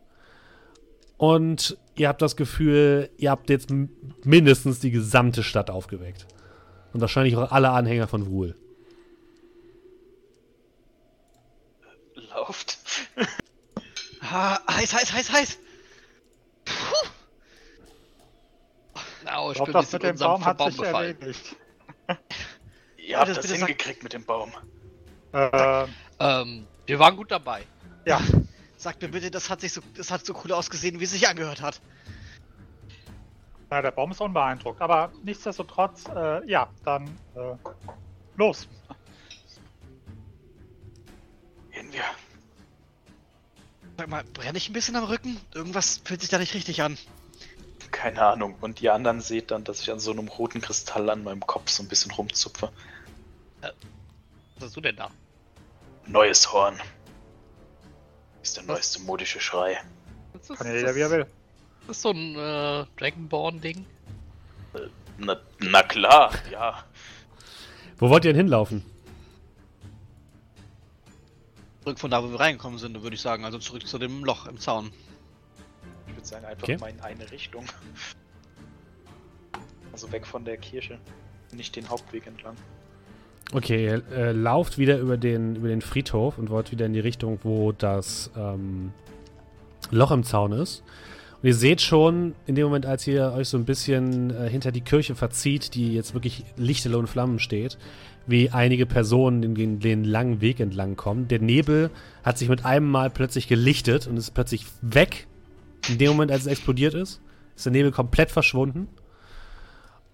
und 1.17 1.79
ihr 1.95 2.09
habt 2.09 2.21
das 2.23 2.37
Gefühl, 2.37 3.11
ihr 3.17 3.31
habt 3.31 3.49
jetzt 3.51 3.71
mindestens 4.25 4.81
die 4.81 4.91
gesamte 4.91 5.43
Stadt 5.43 5.71
aufgeweckt. 5.71 6.27
Und 6.93 7.01
wahrscheinlich 7.01 7.37
auch 7.37 7.53
alle 7.53 7.71
Anhänger 7.71 8.09
von 8.09 8.27
Wuhl. 8.27 8.55
Lauft. 12.15 12.79
Ah, 14.31 14.59
heiß, 14.71 14.93
heiß, 14.93 15.13
heiß, 15.15 15.33
heiß. 15.33 15.59
Puh. 16.67 17.09
Au, 19.33 19.51
Ich 19.53 19.55
glaube, 19.55 19.73
bin 19.73 19.81
das 19.81 19.93
mit 19.93 20.03
dem 20.03 20.19
Baum 20.19 20.45
hat 20.45 20.59
Baum 20.59 20.71
sich 20.71 20.81
befallen. 20.81 21.17
erledigt. 21.19 21.57
Ihr 22.99 23.19
habt 23.19 23.31
das 23.31 23.41
das 23.41 23.53
hingekriegt 23.53 24.03
mit 24.03 24.13
dem 24.13 24.25
Baum. 24.27 24.53
Äh, 25.33 25.87
Ähm, 26.21 26.67
wir 26.87 26.99
waren 26.99 27.17
gut 27.17 27.31
dabei. 27.31 27.65
ja, 28.07 28.21
Sag 28.79 29.03
mir 29.03 29.09
bitte, 29.09 29.29
das 29.33 29.51
hat 29.51 29.61
sich 29.61 29.73
so, 29.73 29.81
das 29.97 30.13
hat 30.13 30.25
so 30.25 30.41
cool 30.45 30.53
ausgesehen, 30.53 31.01
wie 31.01 31.05
es 31.05 31.11
sich 31.11 31.27
angehört 31.27 31.61
hat. 31.61 31.81
na, 33.71 33.83
der 33.83 33.91
Baum 33.91 34.13
ist 34.13 34.21
unbeeindruckt. 34.21 34.81
Aber 34.81 35.11
nichtsdestotrotz, 35.25 36.05
äh, 36.15 36.49
ja, 36.49 36.71
dann 36.85 37.09
äh, 37.35 37.57
los. 38.37 38.69
Gehen 41.73 41.93
wir. 41.93 42.05
Sag 43.97 44.09
mal, 44.09 44.23
brenne 44.33 44.59
ich 44.59 44.71
ein 44.71 44.75
bisschen 44.75 44.95
am 44.95 45.05
Rücken? 45.05 45.41
Irgendwas 45.55 46.01
fühlt 46.05 46.21
sich 46.21 46.31
da 46.31 46.39
nicht 46.39 46.55
richtig 46.55 46.81
an. 46.83 46.97
Keine 47.91 48.23
Ahnung. 48.23 48.55
Und 48.61 48.79
die 48.79 48.91
anderen 48.91 49.21
seht 49.21 49.51
dann, 49.51 49.65
dass 49.65 49.81
ich 49.81 49.91
an 49.91 49.99
so 49.99 50.13
einem 50.13 50.29
roten 50.29 50.61
Kristall 50.61 51.11
an 51.11 51.25
meinem 51.25 51.45
Kopf 51.45 51.69
so 51.69 51.83
ein 51.83 51.89
bisschen 51.89 52.13
rumzupfe. 52.13 52.71
Was 53.61 53.73
hast 54.67 54.77
du 54.77 54.81
denn 54.81 54.95
da? 54.95 55.11
Neues 56.09 56.51
Horn. 56.53 56.81
Ist 58.43 58.57
der 58.57 58.65
neueste 58.65 59.01
modische 59.03 59.41
Schrei. 59.41 59.79
Das 60.33 60.49
ist, 60.49 60.57
Kann 60.57 60.67
ja 60.67 60.75
jeder, 60.75 60.95
wie 60.95 61.01
er 61.01 61.11
will. 61.11 61.27
das 61.87 61.97
ist 61.97 62.03
so 62.03 62.11
ein 62.11 62.35
äh, 62.35 62.87
Dragonborn-Ding. 62.97 63.85
Na, 65.19 65.37
na 65.59 65.83
klar, 65.83 66.33
ja. 66.51 66.85
Wo 67.99 68.09
wollt 68.09 68.25
ihr 68.25 68.33
denn 68.33 68.45
hinlaufen? 68.45 68.85
Zurück 71.83 71.99
von 71.99 72.11
da, 72.11 72.23
wo 72.23 72.31
wir 72.31 72.39
reingekommen 72.39 72.79
sind, 72.79 73.03
würde 73.03 73.17
ich 73.17 73.23
sagen. 73.23 73.45
Also 73.45 73.59
zurück 73.59 73.87
zu 73.87 73.99
dem 73.99 74.25
Loch 74.25 74.47
im 74.47 74.59
Zaun. 74.59 74.93
Ich 76.07 76.15
würde 76.15 76.27
sagen, 76.27 76.45
einfach 76.45 76.63
okay. 76.63 76.77
mal 76.79 76.91
in 76.91 77.01
eine 77.01 77.31
Richtung. 77.31 77.67
Also 79.93 80.11
weg 80.13 80.27
von 80.27 80.45
der 80.45 80.57
Kirche. 80.57 81.01
Nicht 81.53 81.75
den 81.77 81.89
Hauptweg 81.89 82.27
entlang. 82.27 82.57
Okay, 83.53 83.85
ihr 83.87 84.03
äh, 84.15 84.33
lauft 84.33 84.77
wieder 84.77 84.99
über 84.99 85.17
den, 85.17 85.57
über 85.57 85.69
den 85.69 85.81
Friedhof 85.81 86.37
und 86.37 86.51
wollt 86.51 86.71
wieder 86.71 86.85
in 86.85 86.93
die 86.93 87.01
Richtung, 87.01 87.39
wo 87.43 87.73
das 87.73 88.31
ähm, 88.37 88.93
Loch 89.91 90.11
im 90.11 90.23
Zaun 90.23 90.53
ist. 90.53 90.83
Und 91.41 91.47
ihr 91.47 91.55
seht 91.55 91.81
schon, 91.81 92.35
in 92.47 92.57
dem 92.57 92.65
Moment, 92.65 92.85
als 92.85 93.07
ihr 93.07 93.33
euch 93.33 93.49
so 93.49 93.57
ein 93.57 93.65
bisschen 93.65 94.31
äh, 94.31 94.51
hinter 94.51 94.71
die 94.71 94.83
Kirche 94.83 95.15
verzieht, 95.15 95.75
die 95.75 95.95
jetzt 95.95 96.13
wirklich 96.13 96.45
lichterloh 96.57 97.01
in 97.01 97.07
Flammen 97.07 97.39
steht, 97.39 97.79
wie 98.27 98.51
einige 98.51 98.85
Personen 98.85 99.55
den, 99.55 99.81
den 99.81 100.05
langen 100.05 100.43
Weg 100.43 100.61
entlang 100.61 100.97
kommen. 100.97 101.29
Der 101.29 101.39
Nebel 101.39 101.91
hat 102.23 102.37
sich 102.37 102.51
mit 102.51 102.67
einem 102.67 102.91
Mal 102.91 103.09
plötzlich 103.09 103.49
gelichtet 103.49 104.07
und 104.07 104.19
ist 104.19 104.35
plötzlich 104.35 104.67
weg. 104.83 105.27
In 105.89 105.97
dem 105.97 106.09
Moment, 106.09 106.33
als 106.33 106.43
es 106.43 106.49
explodiert 106.49 106.93
ist, 106.93 107.23
ist 107.57 107.65
der 107.65 107.73
Nebel 107.73 107.93
komplett 107.93 108.31
verschwunden. 108.31 108.89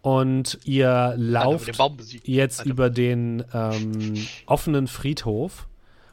Und 0.05 0.59
ihr 0.65 1.15
lauft 1.17 1.81
jetzt 2.25 2.61
Alter. 2.61 2.71
über 2.71 2.91
den 2.91 3.43
ähm, 3.55 4.15
offenen 4.45 4.87
Friedhof 4.87 5.67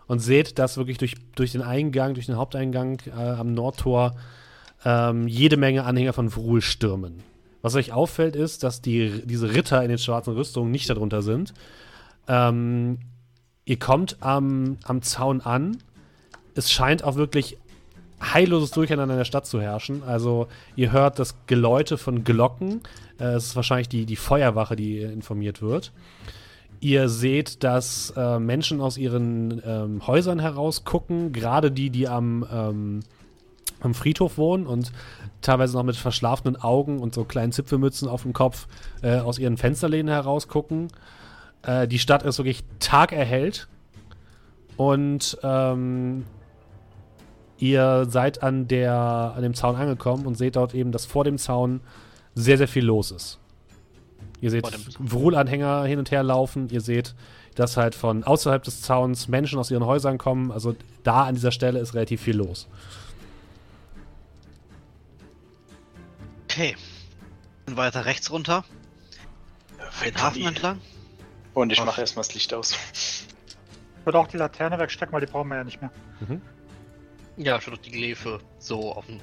und 0.08 0.20
seht, 0.20 0.60
dass 0.60 0.78
wirklich 0.78 0.98
durch, 0.98 1.16
durch 1.36 1.52
den 1.52 1.62
Eingang, 1.62 2.14
durch 2.14 2.28
den 2.28 2.38
Haupteingang 2.38 3.02
äh, 3.08 3.20
am 3.20 3.54
Nordtor 3.54 4.16
ähm, 4.86 5.28
jede 5.28 5.58
Menge 5.58 5.84
Anhänger 5.84 6.14
von 6.14 6.30
Vrul 6.30 6.62
stürmen. 6.62 7.22
Was 7.62 7.76
euch 7.76 7.92
auffällt, 7.92 8.38
ist, 8.38 8.64
dass 8.64 8.82
die, 8.82 9.24
diese 9.26 9.54
Ritter 9.54 9.84
in 9.84 9.90
den 9.90 9.98
schwarzen 9.98 10.36
Rüstungen 10.36 10.72
nicht 10.72 10.90
darunter 10.90 11.22
sind. 11.22 11.54
Ähm, 12.30 13.00
ihr 13.66 13.78
kommt 13.78 14.16
am, 14.22 14.78
am 14.86 15.02
Zaun 15.02 15.42
an. 15.42 15.80
Es 16.56 16.72
scheint 16.72 17.04
auch 17.04 17.16
wirklich 17.16 17.58
heilloses 18.22 18.72
Durcheinander 18.72 19.16
in 19.16 19.20
der 19.20 19.26
Stadt 19.26 19.46
zu 19.46 19.60
herrschen. 19.62 20.04
Also 20.04 20.48
ihr 20.76 20.92
hört 20.92 21.20
das 21.20 21.36
Geläute 21.48 21.98
von 21.98 22.24
Glocken. 22.24 22.82
Äh, 23.20 23.34
es 23.34 23.48
ist 23.48 23.56
wahrscheinlich 23.56 23.90
die, 23.90 24.06
die 24.06 24.16
Feuerwache, 24.16 24.76
die 24.76 25.02
informiert 25.02 25.62
wird. 25.62 25.92
Ihr 26.80 27.10
seht, 27.10 27.64
dass 27.64 28.12
äh, 28.18 28.40
Menschen 28.40 28.82
aus 28.82 28.98
ihren 28.98 29.62
ähm, 29.66 30.08
Häusern 30.08 30.40
herausgucken, 30.40 31.32
gerade 31.32 31.72
die, 31.72 31.92
die 31.92 32.08
am, 32.08 32.46
ähm, 32.52 33.00
am 33.82 33.94
Friedhof 33.94 34.38
wohnen 34.38 34.66
und 34.66 34.92
teilweise 35.42 35.78
noch 35.78 35.84
mit 35.84 35.96
verschlafenen 35.96 36.60
Augen 36.60 37.00
und 37.00 37.14
so 37.14 37.24
kleinen 37.24 37.52
Zipfelmützen 37.52 38.08
auf 38.08 38.24
dem 38.24 38.34
Kopf 38.34 38.68
äh, 39.04 39.20
aus 39.20 39.38
ihren 39.38 39.58
Fensterläden 39.58 40.10
herausgucken. 40.10 40.88
Äh, 41.62 41.88
die 41.88 42.00
Stadt 42.00 42.24
ist 42.24 42.40
wirklich 42.40 42.64
tagerhellt 42.80 43.68
und 44.76 45.38
ähm, 45.44 46.26
Ihr 47.62 48.08
seid 48.10 48.42
an, 48.42 48.68
der, 48.68 49.34
an 49.36 49.44
dem 49.44 49.54
Zaun 49.54 49.76
angekommen 49.76 50.26
und 50.26 50.36
seht 50.36 50.56
dort 50.56 50.74
eben, 50.74 50.92
dass 50.92 51.06
vor 51.06 51.24
dem 51.24 51.38
Zaun 51.38 51.82
sehr, 52.34 52.58
sehr 52.58 52.68
viel 52.68 52.84
los 52.84 53.12
ist. 53.12 53.38
Ihr 54.42 54.50
seht 54.50 54.66
Wruhl-Anhänger 54.98 55.84
hin 55.84 56.00
und 56.00 56.10
her 56.10 56.24
laufen. 56.24 56.70
Ihr 56.70 56.82
seht, 56.82 57.14
dass 57.54 57.78
halt 57.78 57.94
von 57.94 58.24
außerhalb 58.24 58.64
des 58.64 58.82
Zauns 58.82 59.28
Menschen 59.28 59.60
aus 59.60 59.70
ihren 59.70 59.86
Häusern 59.86 60.18
kommen. 60.18 60.52
Also 60.52 60.76
da 61.04 61.26
an 61.26 61.36
dieser 61.36 61.52
Stelle 61.52 61.78
ist 61.78 61.94
relativ 61.94 62.24
viel 62.24 62.36
los. 62.36 62.68
Okay. 66.46 66.76
Und 67.68 67.78
weiter 67.78 68.06
rechts 68.06 68.32
runter. 68.32 68.66
Den 70.04 70.20
Hafen 70.20 70.48
entlang. 70.48 70.82
Und 71.54 71.72
ich 71.72 71.86
mache 71.86 72.02
erstmal 72.02 72.26
das 72.26 72.34
Licht 72.34 72.56
aus. 72.56 72.76
Ich 72.94 74.06
würde 74.06 74.18
auch 74.18 74.28
die 74.28 74.38
Laterne 74.38 74.80
wegstecken, 74.80 75.14
weil 75.14 75.22
die 75.24 75.32
brauchen 75.32 75.50
wir 75.50 75.58
ja 75.58 75.64
nicht 75.64 75.80
mehr. 75.80 75.92
Mhm. 76.22 76.42
Ja, 77.44 77.60
schon 77.60 77.72
durch 77.74 77.82
die 77.82 77.92
Gläfe 77.92 78.40
so 78.60 78.94
auf 78.94 79.08
dem 79.08 79.20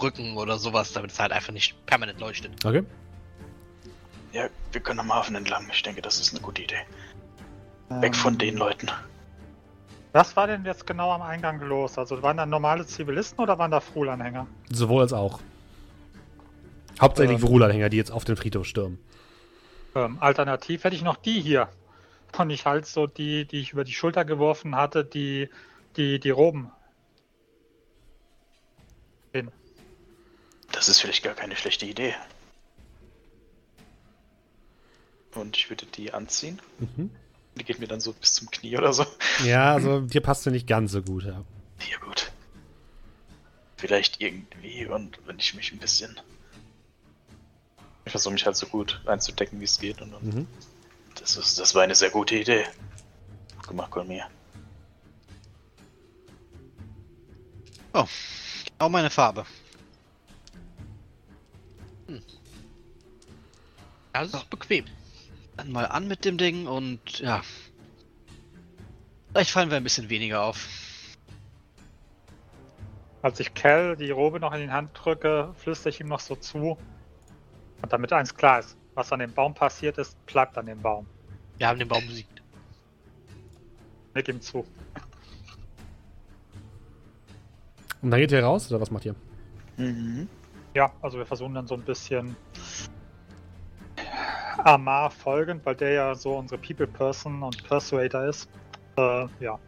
Rücken 0.00 0.36
oder 0.36 0.58
sowas, 0.58 0.92
damit 0.92 1.10
es 1.10 1.20
halt 1.20 1.32
einfach 1.32 1.52
nicht 1.52 1.74
permanent 1.86 2.18
leuchtet. 2.20 2.64
Okay. 2.64 2.82
Ja, 4.32 4.48
wir 4.72 4.80
können 4.80 5.00
am 5.00 5.12
Hafen 5.12 5.34
entlang. 5.34 5.68
Ich 5.70 5.82
denke, 5.82 6.00
das 6.00 6.20
ist 6.20 6.32
eine 6.32 6.40
gute 6.40 6.62
Idee. 6.62 6.80
Weg 7.88 8.16
von 8.16 8.38
den 8.38 8.54
ähm. 8.54 8.56
Leuten. 8.56 8.88
Was 10.12 10.34
war 10.36 10.46
denn 10.46 10.64
jetzt 10.64 10.86
genau 10.86 11.12
am 11.12 11.22
Eingang 11.22 11.60
los? 11.60 11.98
Also 11.98 12.22
waren 12.22 12.36
da 12.36 12.46
normale 12.46 12.86
Zivilisten 12.86 13.38
oder 13.38 13.58
waren 13.58 13.70
da 13.70 13.80
Fruhlanhänger? 13.80 14.46
Sowohl 14.70 15.02
als 15.02 15.12
auch. 15.12 15.40
Hauptsächlich 17.00 17.40
ähm, 17.40 17.46
Fruhlanhänger, 17.46 17.90
die 17.90 17.96
jetzt 17.96 18.10
auf 18.10 18.24
den 18.24 18.36
Friedhof 18.36 18.66
stürmen. 18.66 18.98
Ähm, 19.94 20.18
alternativ 20.20 20.84
hätte 20.84 20.96
ich 20.96 21.02
noch 21.02 21.16
die 21.16 21.40
hier. 21.40 21.68
Und 22.36 22.50
ich 22.50 22.64
halt 22.64 22.86
so 22.86 23.06
die, 23.06 23.44
die 23.44 23.60
ich 23.60 23.72
über 23.72 23.84
die 23.84 23.92
Schulter 23.92 24.24
geworfen 24.24 24.76
hatte, 24.76 25.04
die, 25.04 25.48
die, 25.96 26.18
die 26.20 26.30
Roben 26.30 26.70
hin. 29.32 29.50
Das 30.72 30.88
ist 30.88 31.00
vielleicht 31.00 31.22
gar 31.22 31.34
keine 31.34 31.56
schlechte 31.56 31.86
Idee. 31.86 32.14
Und 35.34 35.56
ich 35.56 35.70
würde 35.70 35.86
die 35.86 36.12
anziehen. 36.12 36.60
Mhm. 36.78 37.10
Die 37.56 37.64
geht 37.64 37.78
mir 37.78 37.86
dann 37.86 38.00
so 38.00 38.12
bis 38.12 38.34
zum 38.34 38.50
Knie 38.50 38.76
oder 38.76 38.92
so. 38.92 39.04
Ja, 39.44 39.74
also 39.74 40.00
dir 40.00 40.20
passt 40.20 40.44
sie 40.44 40.50
nicht 40.50 40.66
ganz 40.66 40.92
so 40.92 41.02
gut, 41.02 41.24
ja. 41.24 41.44
Ja, 41.90 41.98
gut. 41.98 42.32
Vielleicht 43.76 44.20
irgendwie 44.20 44.86
und 44.86 45.18
wenn 45.26 45.38
ich 45.38 45.54
mich 45.54 45.72
ein 45.72 45.78
bisschen. 45.78 46.20
Ich 48.04 48.10
versuche 48.10 48.32
mich 48.32 48.46
halt 48.46 48.56
so 48.56 48.66
gut 48.66 49.00
einzudecken, 49.06 49.60
wie 49.60 49.64
es 49.64 49.78
geht. 49.78 50.00
Und 50.00 50.12
dann 50.12 50.24
mhm. 50.24 50.46
das, 51.18 51.36
ist, 51.36 51.58
das 51.58 51.74
war 51.74 51.82
eine 51.82 51.94
sehr 51.94 52.10
gute 52.10 52.36
Idee. 52.36 52.64
Gemacht, 53.66 53.90
Colmier. 53.90 54.26
Oh, 57.92 58.06
auch 58.80 58.88
meine 58.88 59.10
Farbe. 59.10 59.44
Hm. 62.06 62.22
Ja, 64.14 64.22
das 64.22 64.34
ist 64.34 64.50
bequem. 64.50 64.86
Dann 65.56 65.70
mal 65.70 65.86
an 65.86 66.08
mit 66.08 66.24
dem 66.24 66.38
Ding 66.38 66.66
und 66.66 67.20
ja. 67.20 67.42
Vielleicht 69.30 69.50
fallen 69.50 69.70
wir 69.70 69.76
ein 69.76 69.84
bisschen 69.84 70.08
weniger 70.08 70.42
auf. 70.42 70.68
Als 73.22 73.38
ich 73.38 73.52
Cal 73.54 73.96
die 73.96 74.10
Robe 74.10 74.40
noch 74.40 74.52
in 74.52 74.62
die 74.62 74.70
Hand 74.70 74.90
drücke, 74.94 75.54
flüstere 75.58 75.90
ich 75.90 76.00
ihm 76.00 76.08
noch 76.08 76.20
so 76.20 76.34
zu. 76.36 76.78
Und 77.82 77.92
damit 77.92 78.12
eins 78.12 78.34
klar 78.34 78.60
ist, 78.60 78.76
was 78.94 79.12
an 79.12 79.20
dem 79.20 79.32
Baum 79.32 79.54
passiert 79.54 79.98
ist, 79.98 80.16
bleibt 80.26 80.56
an 80.56 80.66
dem 80.66 80.80
Baum. 80.80 81.06
Wir 81.58 81.68
haben 81.68 81.78
den 81.78 81.88
Baum 81.88 82.06
besiegt. 82.06 82.42
Nick 84.14 84.28
ihm 84.28 84.40
zu. 84.40 84.66
Und 88.02 88.10
dann 88.10 88.20
geht 88.20 88.32
ihr 88.32 88.42
raus, 88.42 88.70
oder 88.70 88.80
was 88.80 88.90
macht 88.90 89.04
ihr? 89.04 89.14
Mhm. 89.76 90.28
Ja, 90.74 90.92
also 91.02 91.18
wir 91.18 91.26
versuchen 91.26 91.54
dann 91.54 91.66
so 91.66 91.74
ein 91.74 91.82
bisschen 91.82 92.36
Amar 94.64 95.10
folgend, 95.10 95.64
weil 95.64 95.74
der 95.74 95.92
ja 95.92 96.14
so 96.14 96.36
unsere 96.36 96.60
People 96.60 96.86
Person 96.86 97.42
und 97.42 97.62
Persuader 97.64 98.28
ist. 98.28 98.48
Äh, 98.96 99.26
ja. 99.40 99.58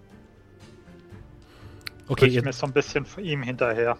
Okay, 2.08 2.26
ich 2.26 2.42
mir 2.42 2.52
so 2.52 2.66
ein 2.66 2.72
bisschen 2.72 3.04
von 3.04 3.24
ihm 3.24 3.42
hinterher. 3.42 3.96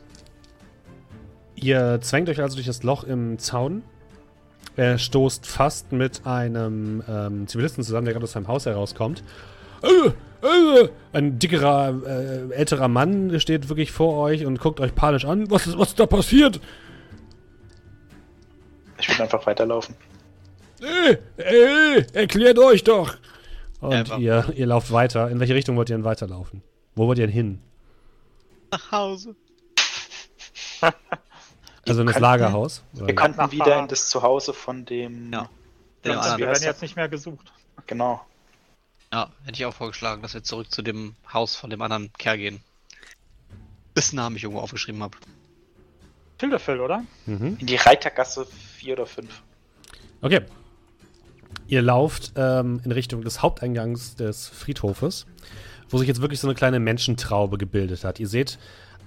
Ihr 1.55 2.01
zwängt 2.03 2.29
euch 2.29 2.41
also 2.41 2.57
durch 2.57 2.67
das 2.67 2.83
Loch 2.83 3.05
im 3.05 3.39
Zaun. 3.39 3.83
Er 4.77 4.99
stoßt 4.99 5.47
fast 5.47 5.93
mit 5.93 6.27
einem 6.27 7.03
ähm, 7.09 7.47
Zivilisten 7.47 7.85
zusammen, 7.85 8.07
der 8.07 8.15
gerade 8.15 8.25
aus 8.25 8.33
seinem 8.33 8.49
Haus 8.49 8.67
herauskommt. 8.67 9.23
Äh, 9.83 10.11
äh, 10.43 10.89
ein 11.13 11.39
dickerer, 11.39 12.03
äh, 12.05 12.53
älterer 12.53 12.89
Mann 12.89 13.39
steht 13.41 13.69
wirklich 13.69 13.93
vor 13.93 14.19
euch 14.19 14.45
und 14.45 14.59
guckt 14.61 14.81
euch 14.81 14.95
panisch 14.95 15.25
an. 15.25 15.51
Was 15.51 15.67
ist, 15.67 15.79
was 15.79 15.91
ist 15.91 16.01
da 16.01 16.07
passiert? 16.07 16.61
Ich 18.99 19.09
will 19.09 19.23
einfach 19.23 19.47
weiterlaufen. 19.47 19.95
Äh, 20.81 21.17
äh, 21.37 22.05
erklärt 22.13 22.59
euch 22.59 22.83
doch! 22.83 23.15
Und 23.81 24.09
ja, 24.09 24.19
ihr, 24.19 24.53
ihr 24.55 24.67
lauft 24.67 24.93
weiter. 24.93 25.29
In 25.31 25.41
welche 25.41 25.55
Richtung 25.55 25.77
wollt 25.77 25.91
ihr 25.91 25.97
denn 25.97 26.05
weiterlaufen? 26.05 26.63
Wo 26.95 27.07
wollt 27.07 27.19
ihr 27.19 27.27
denn 27.27 27.35
hin? 27.35 27.61
Nach 28.71 28.93
Hause. 28.93 29.35
also 31.87 32.01
in 32.01 32.07
das 32.07 32.19
Lagerhaus? 32.19 32.83
Wir 32.93 33.15
könnten 33.15 33.51
wieder 33.53 33.79
in 33.79 33.89
das 33.89 34.09
Zuhause 34.09 34.53
von 34.53 34.85
dem. 34.85 35.33
Ja. 35.33 35.49
wir 36.03 36.47
werden 36.47 36.63
jetzt 36.63 36.83
nicht 36.83 36.97
mehr 36.97 37.09
gesucht. 37.09 37.53
Genau. 37.87 38.21
Ja, 39.13 39.31
hätte 39.45 39.57
ich 39.57 39.67
auch 39.67 39.75
vorgeschlagen, 39.75 40.23
dass 40.23 40.33
wir 40.33 40.43
zurück 40.43 40.73
zu 40.73 40.81
dem 40.81 41.15
Haus 41.31 41.55
von 41.55 41.69
dem 41.69 41.83
anderen 41.83 42.11
Kerl 42.15 42.39
gehen. 42.39 42.61
Dessen 43.95 44.17
Namen 44.17 44.37
ich 44.37 44.45
irgendwo 44.45 44.63
aufgeschrieben 44.63 45.03
habe. 45.03 45.19
Tildefell, 46.39 46.81
oder? 46.81 47.05
Mhm. 47.27 47.59
In 47.61 47.67
die 47.67 47.77
Reitergasse 47.77 48.47
4 48.79 48.95
oder 48.95 49.07
5. 49.07 49.43
Okay. 50.23 50.41
Ihr 51.67 51.83
lauft 51.83 52.33
ähm, 52.37 52.81
in 52.85 52.93
Richtung 52.93 53.23
des 53.23 53.43
Haupteingangs 53.43 54.17
des 54.17 54.49
Friedhofes, 54.49 55.27
wo 55.91 55.99
sich 55.99 56.09
jetzt 56.09 56.23
wirklich 56.23 56.41
so 56.41 56.49
eine 56.49 56.55
kleine 56.55 56.81
Menschentraube 56.81 57.59
gebildet 57.59 58.05
hat. 58.05 58.19
Ihr 58.19 58.29
seht 58.29 58.59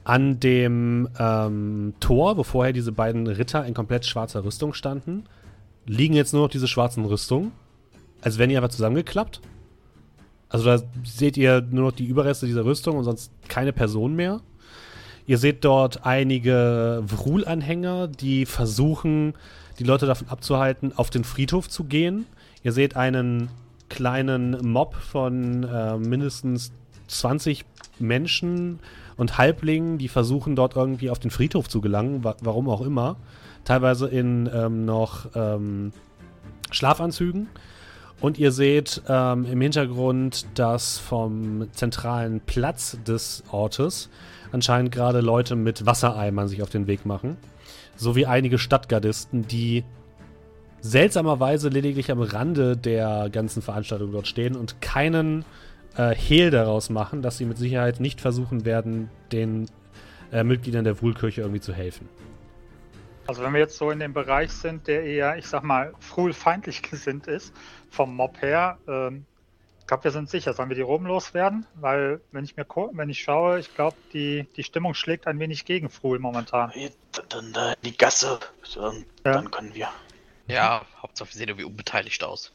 an 0.04 0.40
dem 0.40 1.10
ähm, 1.18 1.96
Tor, 2.00 2.38
wo 2.38 2.44
vorher 2.44 2.74
diese 2.74 2.92
beiden 2.92 3.26
Ritter 3.26 3.66
in 3.66 3.74
komplett 3.74 4.06
schwarzer 4.06 4.44
Rüstung 4.44 4.76
standen, 4.76 5.26
liegen 5.88 6.14
jetzt 6.14 6.32
nur 6.32 6.44
noch 6.44 6.52
diese 6.52 6.68
schwarzen 6.68 7.06
Rüstungen, 7.06 7.52
als 8.22 8.38
wären 8.38 8.52
die 8.52 8.56
einfach 8.56 8.70
zusammengeklappt 8.70 9.42
Also 10.56 10.78
da 10.78 10.84
seht 11.04 11.36
ihr 11.36 11.60
nur 11.70 11.88
noch 11.88 11.92
die 11.92 12.06
Überreste 12.06 12.46
dieser 12.46 12.64
Rüstung 12.64 12.96
und 12.96 13.04
sonst 13.04 13.30
keine 13.50 13.74
Person 13.74 14.16
mehr. 14.16 14.40
Ihr 15.28 15.38
seht 15.38 15.66
dort 15.66 16.06
einige 16.06 17.04
Vrul-Anhänger, 17.08 18.08
die 18.08 18.46
versuchen, 18.46 19.34
die 19.80 19.84
Leute 19.84 20.06
davon 20.06 20.30
abzuhalten, 20.30 20.94
auf 20.96 21.10
den 21.10 21.26
Friedhof 21.26 21.68
zu 21.68 21.84
gehen. 21.84 22.26
Ihr 22.64 22.72
seht 22.72 22.96
einen 22.96 23.50
kleinen 23.90 24.72
Mob 24.72 24.96
von 24.96 25.66
äh, 25.66 25.98
mindestens 25.98 26.72
20 27.10 27.66
Menschen 28.00 28.80
und 29.18 29.38
Halblingen, 29.38 29.98
die 29.98 30.08
versuchen 30.08 30.56
dort 30.56 30.78
irgendwie 30.78 31.10
auf 31.10 31.20
den 31.20 31.32
Friedhof 31.32 31.68
zu 31.68 31.82
gelangen, 31.82 32.24
wa 32.24 32.38
warum 32.40 32.70
auch 32.70 32.82
immer. 32.82 33.18
Teilweise 33.66 34.08
in 34.08 34.50
ähm, 34.54 34.86
noch 34.86 35.26
ähm, 35.36 35.92
Schlafanzügen. 36.72 37.50
Und 38.22 38.38
ihr 38.38 38.52
seht 38.52 39.02
ähm, 39.08 39.46
im 39.46 39.62
Hintergrund, 39.62 40.46
dass 40.56 40.98
vom 40.98 41.68
zentralen 41.74 42.40
Platz 42.40 42.98
des 43.06 43.44
Ortes 43.52 44.10
anscheinend 44.52 44.92
gerade 44.92 45.22
Leute 45.22 45.56
mit 45.56 45.86
Wassereimern 45.86 46.48
sich 46.48 46.64
auf 46.64 46.70
den 46.70 46.88
Weg 46.88 47.06
machen. 47.06 47.38
Sowie 47.98 48.26
einige 48.26 48.58
Stadtgardisten, 48.58 49.48
die 49.48 49.84
seltsamerweise 50.82 51.70
lediglich 51.70 52.12
am 52.12 52.22
Rande 52.22 52.78
der 52.78 53.30
ganzen 53.32 53.62
Veranstaltung 53.62 54.12
dort 54.12 54.28
stehen 54.28 54.56
und 54.56 54.82
keinen 54.82 55.44
äh, 55.98 56.14
Hehl 56.14 56.52
daraus 56.52 56.90
machen, 56.90 57.22
dass 57.22 57.38
sie 57.38 57.46
mit 57.46 57.58
Sicherheit 57.58 58.00
nicht 58.00 58.22
versuchen 58.22 58.66
werden, 58.66 59.10
den 59.32 59.66
äh, 60.32 60.44
Mitgliedern 60.44 60.84
der 60.84 61.02
Wulkirche 61.02 61.42
irgendwie 61.42 61.62
zu 61.62 61.74
helfen. 61.74 62.08
Also 63.28 63.44
wenn 63.44 63.54
wir 63.54 63.60
jetzt 63.60 63.78
so 63.78 63.92
in 63.92 64.00
dem 64.00 64.14
Bereich 64.14 64.52
sind, 64.52 64.88
der 64.88 65.04
eher, 65.04 65.38
ich 65.38 65.48
sag 65.48 65.64
mal, 65.64 65.94
frühfeindlich 66.00 66.82
gesinnt 66.90 67.28
ist, 67.28 67.54
vom 67.90 68.16
Mob 68.16 68.42
her, 68.42 68.78
ähm, 68.88 69.26
ich 69.86 69.88
glaube, 69.88 70.06
wir 70.06 70.12
sind 70.12 70.32
sicher. 70.32 70.52
Sollen 70.54 70.70
wir 70.70 70.76
die 70.76 70.82
Rom 70.82 71.06
loswerden? 71.06 71.68
Weil, 71.76 72.20
wenn 72.32 72.44
ich 72.44 72.58
mir 72.58 72.66
wenn 72.94 73.08
ich 73.12 73.22
schaue, 73.22 73.60
ich 73.60 73.76
glaube, 73.76 73.96
die, 74.14 74.48
die 74.56 74.64
Stimmung 74.64 74.96
schlägt 74.96 75.28
ein 75.28 75.40
wenig 75.40 75.64
gegen 75.64 75.92
Fruhl 75.92 76.18
momentan. 76.18 76.72
Dann 77.30 77.54
da 77.54 77.74
in 77.74 77.82
die 77.84 77.96
Gasse, 77.96 78.40
dann, 78.74 79.06
ja. 79.24 79.34
dann 79.34 79.52
können 79.52 79.76
wir. 79.76 79.90
Ja, 80.48 80.82
Hauptsache 81.04 81.30
wir 81.30 81.38
sehen 81.38 81.50
irgendwie 81.50 81.66
unbeteiligt 81.66 82.24
aus. 82.24 82.52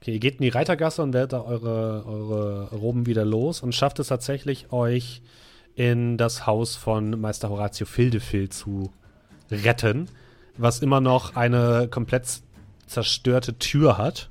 Okay, 0.00 0.12
ihr 0.12 0.18
geht 0.18 0.36
in 0.36 0.44
die 0.44 0.48
Reitergasse 0.48 1.02
und 1.02 1.12
werdet 1.12 1.34
da 1.34 1.42
eure, 1.42 2.06
eure 2.06 2.70
Roben 2.74 3.04
wieder 3.04 3.26
los 3.26 3.60
und 3.60 3.74
schafft 3.74 3.98
es 3.98 4.08
tatsächlich, 4.08 4.72
euch 4.72 5.20
in 5.74 6.16
das 6.16 6.46
Haus 6.46 6.74
von 6.74 7.20
Meister 7.20 7.50
Horatio 7.50 7.84
Fildefil 7.84 8.48
zu 8.48 8.90
retten, 9.50 10.08
was 10.56 10.80
immer 10.80 11.00
noch 11.00 11.36
eine 11.36 11.88
komplett 11.88 12.40
zerstörte 12.86 13.58
Tür 13.58 13.98
hat 13.98 14.30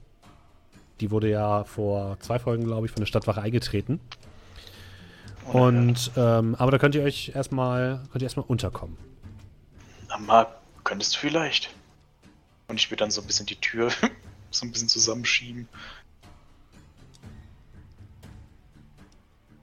die 1.00 1.12
wurde 1.12 1.30
ja 1.30 1.64
vor 1.64 2.18
zwei 2.20 2.40
Folgen, 2.40 2.64
glaube 2.64 2.88
ich, 2.88 2.92
von 2.92 3.02
der 3.02 3.08
Stadtwache 3.08 3.42
eingetreten. 3.42 4.00
Und 5.52 6.12
ähm, 6.16 6.56
aber 6.56 6.72
da 6.72 6.78
könnt 6.78 6.96
ihr 6.96 7.04
euch 7.04 7.32
erstmal 7.36 8.02
könnt 8.12 8.22
ihr 8.22 8.26
erstmal 8.26 8.46
unterkommen. 8.46 8.98
Aber 10.10 10.60
könntest 10.84 11.16
du 11.16 11.20
vielleicht. 11.20 11.70
Und 12.68 12.78
ich 12.78 12.90
würde 12.90 13.02
dann 13.02 13.12
so 13.12 13.22
ein 13.22 13.28
bisschen 13.28 13.46
die 13.46 13.58
Tür 13.58 13.92
so 14.52 14.66
ein 14.66 14.72
bisschen 14.72 14.90
zusammenschieben. 14.90 15.68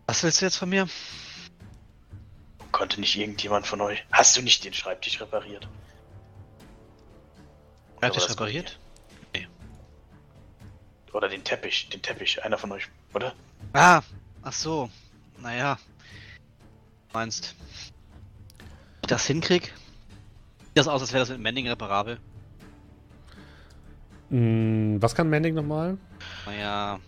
Was 0.07 0.23
willst 0.23 0.41
du 0.41 0.45
jetzt 0.45 0.57
von 0.57 0.69
mir? 0.69 0.87
Konnte 2.73 3.01
nicht 3.01 3.17
irgendjemand 3.17 3.67
von 3.67 3.81
euch. 3.81 4.05
Hast 4.11 4.37
du 4.37 4.43
nicht 4.43 4.65
den 4.65 4.73
Schreibtisch 4.73 5.21
repariert? 5.21 5.69
Schreibtisch 7.99 8.31
repariert? 8.31 8.79
Oder 11.13 11.29
den 11.29 11.45
Teppich, 11.45 11.89
den 11.91 12.01
Teppich, 12.01 12.43
einer 12.43 12.57
von 12.57 12.73
euch, 12.73 12.89
oder? 13.15 13.35
Ah, 13.75 14.01
ach 14.43 14.53
so. 14.53 14.89
Naja. 15.39 15.79
Meinst 17.13 17.55
ich 19.03 19.09
das 19.09 19.27
hinkrieg? 19.27 19.75
Sieht 20.65 20.77
das 20.79 20.89
aus, 20.89 21.03
als 21.03 21.13
wäre 21.13 21.23
das 21.23 21.29
mit 21.29 21.41
Mending 21.41 21.69
reparabel? 21.69 22.19
Mm, 24.31 24.97
was 25.01 25.15
kann 25.15 25.29
Mending 25.29 25.55
nochmal? 25.55 25.99
Naja, 26.47 26.99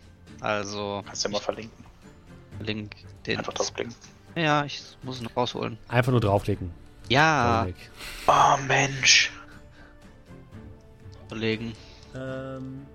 also. 0.40 1.02
Kannst 1.06 1.24
du 1.24 1.28
ja 1.28 1.32
mal 1.32 1.40
verlinken. 1.40 1.84
Link 2.60 2.96
den. 3.24 3.38
Einfach 3.38 3.54
draufklicken. 3.54 3.94
Ja, 4.36 4.64
ich 4.64 4.82
muss 5.02 5.16
es 5.16 5.22
noch 5.22 5.36
rausholen. 5.36 5.78
Einfach 5.88 6.12
nur 6.12 6.20
draufklicken. 6.20 6.70
Ja. 7.08 7.66
Oh 8.26 8.56
Mensch. 8.66 9.32
Überlegen. 11.26 11.72
Ähm. 12.14 12.86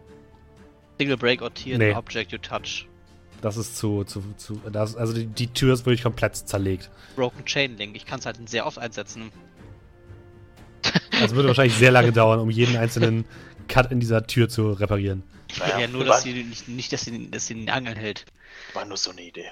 Single 0.98 1.18
Break 1.18 1.42
or 1.42 1.54
Tear 1.54 1.78
nee. 1.78 1.94
Object 1.94 2.32
you 2.32 2.38
touch. 2.38 2.88
Das 3.42 3.56
ist 3.56 3.78
zu, 3.78 4.04
zu, 4.04 4.22
zu 4.36 4.62
das, 4.70 4.98
also 4.98 5.14
die, 5.14 5.26
die 5.26 5.48
Tür 5.48 5.74
ist 5.74 5.86
wirklich 5.86 6.04
komplett 6.04 6.36
zerlegt. 6.36 6.90
Broken 7.16 7.46
Chain 7.46 7.78
Link, 7.78 7.96
ich 7.96 8.06
kann 8.06 8.20
es 8.20 8.26
halt 8.26 8.38
sehr 8.50 8.66
oft 8.66 8.78
einsetzen. 8.78 9.32
Also 11.22 11.36
würde 11.36 11.48
wahrscheinlich 11.48 11.76
sehr 11.76 11.92
lange 11.92 12.12
dauern, 12.12 12.40
um 12.40 12.50
jeden 12.50 12.76
einzelnen 12.76 13.26
Cut 13.68 13.92
in 13.92 14.00
dieser 14.00 14.28
Tür 14.28 14.50
zu 14.50 14.72
reparieren. 14.72 15.24
Naja, 15.58 15.80
ja, 15.80 15.88
nur, 15.88 16.04
dass 16.04 16.24
sie 16.24 16.44
nicht, 16.44 16.68
nicht, 16.68 16.92
dass 16.92 17.02
sie, 17.02 17.32
dass 17.32 17.48
sie 17.48 17.56
den 17.56 17.70
Angeln 17.70 17.98
hält. 17.98 18.26
War 18.74 18.86
nur 18.86 18.98
so 18.98 19.12
eine 19.12 19.22
Idee. 19.22 19.48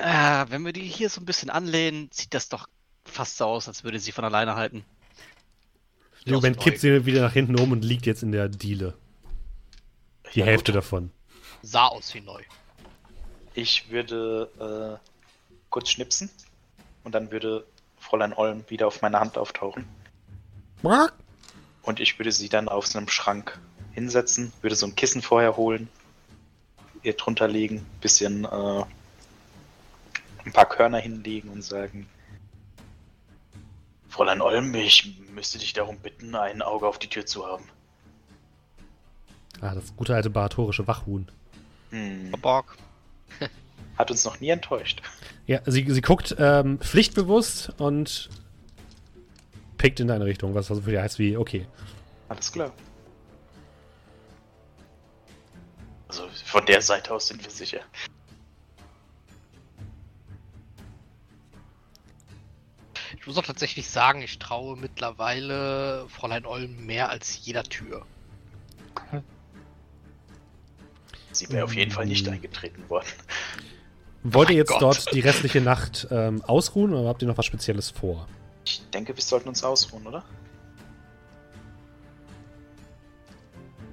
Äh, 0.00 0.46
wenn 0.50 0.64
wir 0.64 0.72
die 0.72 0.82
hier 0.82 1.10
so 1.10 1.20
ein 1.20 1.26
bisschen 1.26 1.50
anlehnen, 1.50 2.08
sieht 2.12 2.32
das 2.32 2.48
doch 2.48 2.68
fast 3.04 3.36
so 3.36 3.44
aus, 3.44 3.68
als 3.68 3.84
würde 3.84 3.98
sie 3.98 4.12
von 4.12 4.24
alleine 4.24 4.54
halten. 4.54 4.84
Im 6.24 6.34
Moment 6.34 6.58
kippt 6.58 6.80
sie 6.80 7.06
wieder 7.06 7.20
nach 7.20 7.32
hinten 7.32 7.58
um 7.58 7.72
und 7.72 7.84
liegt 7.84 8.06
jetzt 8.06 8.22
in 8.22 8.32
der 8.32 8.48
Diele. 8.48 8.94
Die 10.34 10.40
ja, 10.40 10.46
Hälfte 10.46 10.72
gut. 10.72 10.76
davon. 10.76 11.10
Sah 11.62 11.88
aus 11.88 12.14
wie 12.14 12.20
neu. 12.20 12.42
Ich 13.54 13.90
würde 13.90 14.98
äh, 15.00 15.08
kurz 15.68 15.90
schnipsen 15.90 16.30
und 17.04 17.14
dann 17.14 17.30
würde 17.30 17.66
Fräulein 17.98 18.32
Olm 18.32 18.64
wieder 18.68 18.86
auf 18.86 19.02
meine 19.02 19.20
Hand 19.20 19.36
auftauchen. 19.36 19.84
Und 21.82 22.00
ich 22.00 22.18
würde 22.18 22.32
sie 22.32 22.48
dann 22.48 22.68
auf 22.68 22.86
so 22.86 22.98
einem 22.98 23.08
Schrank 23.08 23.58
hinsetzen, 23.92 24.52
würde 24.62 24.76
so 24.76 24.86
ein 24.86 24.94
Kissen 24.94 25.20
vorher 25.20 25.56
holen, 25.56 25.88
ihr 27.02 27.14
drunter 27.14 27.48
legen, 27.48 27.84
bisschen 28.00 28.44
äh, 28.44 28.84
ein 30.44 30.52
paar 30.52 30.68
Körner 30.68 30.98
hinlegen 30.98 31.50
und 31.50 31.62
sagen, 31.62 32.08
Fräulein 34.08 34.40
Olm, 34.40 34.74
ich 34.74 35.20
müsste 35.32 35.58
dich 35.58 35.72
darum 35.72 35.98
bitten, 35.98 36.34
ein 36.34 36.62
Auge 36.62 36.86
auf 36.86 36.98
die 36.98 37.08
Tür 37.08 37.26
zu 37.26 37.46
haben. 37.46 37.64
Ah, 39.60 39.74
das 39.74 39.94
gute 39.94 40.14
alte 40.14 40.30
baratorische 40.30 40.86
Wachhuhn. 40.86 41.28
Hm. 41.90 42.32
Borg. 42.40 42.76
Hat 43.98 44.10
uns 44.10 44.24
noch 44.24 44.40
nie 44.40 44.48
enttäuscht. 44.48 45.02
Ja, 45.46 45.60
sie, 45.66 45.84
sie 45.88 46.00
guckt 46.00 46.34
ähm, 46.38 46.78
pflichtbewusst 46.78 47.72
und 47.78 48.30
pickt 49.76 50.00
in 50.00 50.08
deine 50.08 50.24
Richtung, 50.24 50.54
was 50.54 50.70
also 50.70 50.82
für 50.82 50.90
die 50.90 50.98
heißt 50.98 51.18
wie, 51.18 51.36
okay. 51.36 51.66
Alles 52.28 52.50
klar. 52.50 52.72
Also 56.08 56.28
von 56.44 56.66
der 56.66 56.82
Seite 56.82 57.14
aus 57.14 57.28
sind 57.28 57.42
wir 57.42 57.50
sicher. 57.50 57.80
Ich 63.20 63.26
muss 63.26 63.36
auch 63.36 63.44
tatsächlich 63.44 63.88
sagen, 63.88 64.22
ich 64.22 64.38
traue 64.38 64.76
mittlerweile 64.78 66.06
Fräulein 66.08 66.46
Olm 66.46 66.86
mehr 66.86 67.10
als 67.10 67.44
jeder 67.44 67.62
Tür. 67.62 68.06
Sie 71.32 71.48
wäre 71.50 71.64
auf 71.64 71.74
jeden 71.74 71.90
Fall 71.90 72.06
nicht 72.06 72.26
hm. 72.26 72.34
eingetreten 72.34 72.88
worden. 72.88 73.06
Wollt 74.22 74.50
ihr 74.50 74.56
jetzt 74.56 74.70
Gott. 74.70 74.82
dort 74.82 75.14
die 75.14 75.20
restliche 75.20 75.60
Nacht 75.60 76.08
ähm, 76.10 76.42
ausruhen 76.44 76.92
oder 76.94 77.08
habt 77.08 77.22
ihr 77.22 77.28
noch 77.28 77.38
was 77.38 77.46
Spezielles 77.46 77.90
vor? 77.90 78.26
Ich 78.64 78.82
denke, 78.90 79.14
wir 79.14 79.22
sollten 79.22 79.48
uns 79.48 79.62
ausruhen, 79.62 80.06
oder? 80.06 80.24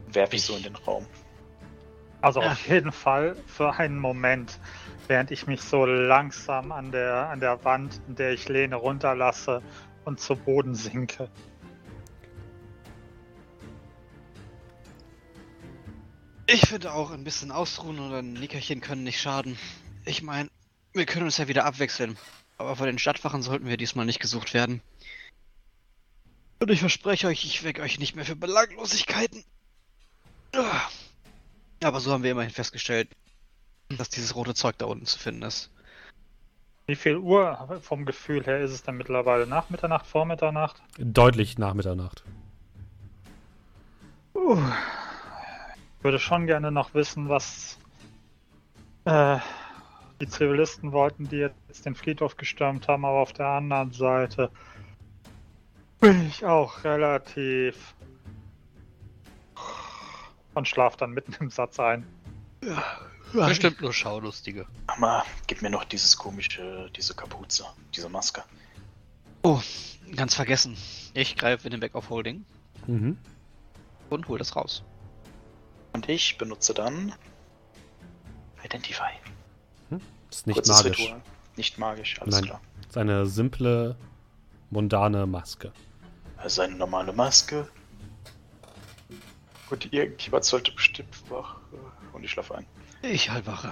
Werfe 0.07 0.37
ich 0.37 0.41
so 0.41 0.55
in 0.55 0.63
den 0.63 0.75
Raum. 0.75 1.05
Also 2.21 2.41
ja. 2.41 2.51
auf 2.51 2.67
jeden 2.67 2.91
Fall 2.91 3.35
für 3.45 3.73
einen 3.73 3.99
Moment, 3.99 4.57
während 5.07 5.31
ich 5.31 5.47
mich 5.47 5.61
so 5.61 5.85
langsam 5.85 6.71
an 6.71 6.91
der, 6.91 7.29
an 7.29 7.39
der 7.39 7.63
Wand, 7.63 7.99
in 8.07 8.15
der 8.15 8.33
ich 8.33 8.47
lehne, 8.47 8.75
runterlasse 8.75 9.61
und 10.05 10.19
zu 10.19 10.35
Boden 10.35 10.75
sinke. 10.75 11.29
Ich 16.49 16.67
finde 16.67 16.93
auch, 16.93 17.11
ein 17.11 17.25
bisschen 17.25 17.51
ausruhen 17.51 17.99
oder 17.99 18.19
ein 18.19 18.33
Nickerchen 18.33 18.79
können 18.79 19.03
nicht 19.03 19.19
schaden. 19.19 19.57
Ich 20.05 20.21
meine, 20.21 20.49
wir 20.93 21.05
können 21.05 21.25
uns 21.25 21.37
ja 21.37 21.49
wieder 21.49 21.65
abwechseln. 21.65 22.17
Aber 22.57 22.75
vor 22.75 22.85
den 22.85 22.97
Stadtwachen 22.97 23.41
sollten 23.41 23.67
wir 23.67 23.77
diesmal 23.77 24.05
nicht 24.05 24.19
gesucht 24.19 24.53
werden. 24.53 24.81
Und 26.59 26.71
ich 26.71 26.79
verspreche 26.79 27.27
euch, 27.27 27.43
ich 27.43 27.63
wecke 27.63 27.81
euch 27.81 27.99
nicht 27.99 28.15
mehr 28.15 28.25
für 28.25 28.35
Belanglosigkeiten. 28.35 29.43
Aber 31.83 31.99
so 31.99 32.11
haben 32.11 32.23
wir 32.23 32.31
immerhin 32.31 32.49
festgestellt, 32.49 33.09
dass 33.89 34.09
dieses 34.09 34.35
rote 34.35 34.53
Zeug 34.53 34.77
da 34.77 34.85
unten 34.85 35.05
zu 35.05 35.19
finden 35.19 35.43
ist. 35.43 35.71
Wie 36.87 36.95
viel 36.95 37.17
Uhr 37.17 37.79
vom 37.81 38.05
Gefühl 38.05 38.45
her 38.45 38.61
ist 38.61 38.71
es 38.71 38.83
denn 38.83 38.97
mittlerweile? 38.97 39.45
Nach 39.45 39.69
Mitternacht, 39.69 40.07
vor 40.07 40.25
Mitternacht? 40.25 40.81
Deutlich 40.97 41.57
nach 41.57 41.73
Mitternacht. 41.73 42.23
Uh, 44.33 44.61
würde 46.01 46.19
schon 46.19 46.47
gerne 46.47 46.71
noch 46.71 46.93
wissen, 46.93 47.27
was 47.29 47.77
Äh, 49.07 49.39
die 50.19 50.27
Zivilisten 50.27 50.91
wollten 50.91 51.29
die 51.29 51.37
jetzt 51.37 51.85
den 51.85 51.95
Friedhof 51.95 52.35
gestürmt 52.35 52.89
haben, 52.89 53.05
aber 53.05 53.19
auf 53.19 53.31
der 53.31 53.47
anderen 53.47 53.93
Seite 53.93 54.51
bin 56.01 56.27
ich 56.27 56.43
auch 56.43 56.83
relativ 56.83 57.93
und 60.55 60.67
schlaf 60.67 60.97
dann 60.97 61.11
mitten 61.11 61.35
im 61.39 61.49
Satz 61.49 61.79
ein. 61.79 62.05
Ja, 62.65 62.83
bestimmt 63.33 63.81
nur 63.81 63.93
Schaulustige. 63.93 64.65
Mama, 64.87 65.23
gib 65.47 65.61
mir 65.61 65.69
noch 65.69 65.83
dieses 65.85 66.17
komische, 66.17 66.89
diese 66.95 67.13
Kapuze, 67.13 67.65
diese 67.95 68.09
Maske. 68.09 68.43
Oh, 69.43 69.61
ganz 70.15 70.35
vergessen. 70.35 70.75
Ich 71.13 71.35
greife 71.35 71.67
in 71.67 71.71
den 71.71 71.79
Back 71.79 71.95
of 71.95 72.09
Holding 72.09 72.45
Mhm. 72.87 73.17
und 74.09 74.27
hol 74.27 74.37
das 74.37 74.55
raus. 74.55 74.83
Und 75.93 76.07
ich 76.09 76.37
benutze 76.37 76.73
dann 76.73 77.13
Identify. 78.63 79.11
Ist 80.29 80.45
nicht 80.45 80.55
Kurzes 80.55 80.83
magisch. 80.83 80.99
Ritual. 80.99 81.21
Nicht 81.55 81.77
magisch, 81.77 82.21
alles 82.21 82.35
Nein. 82.35 82.43
klar. 82.45 82.61
Ist 82.87 82.97
eine 82.97 83.25
simple, 83.25 83.95
mundane 84.69 85.25
Maske. 85.25 85.71
Also 86.37 86.61
eine 86.61 86.75
normale 86.75 87.13
Maske. 87.13 87.67
Und 89.69 89.91
irgendjemand 89.93 90.43
sollte 90.45 90.71
bestimmt 90.73 91.09
wach. 91.29 91.57
Und 92.13 92.23
ich 92.23 92.31
schlafe 92.31 92.55
ein. 92.55 92.65
Ich 93.01 93.29
halt 93.29 93.45
wache. 93.45 93.71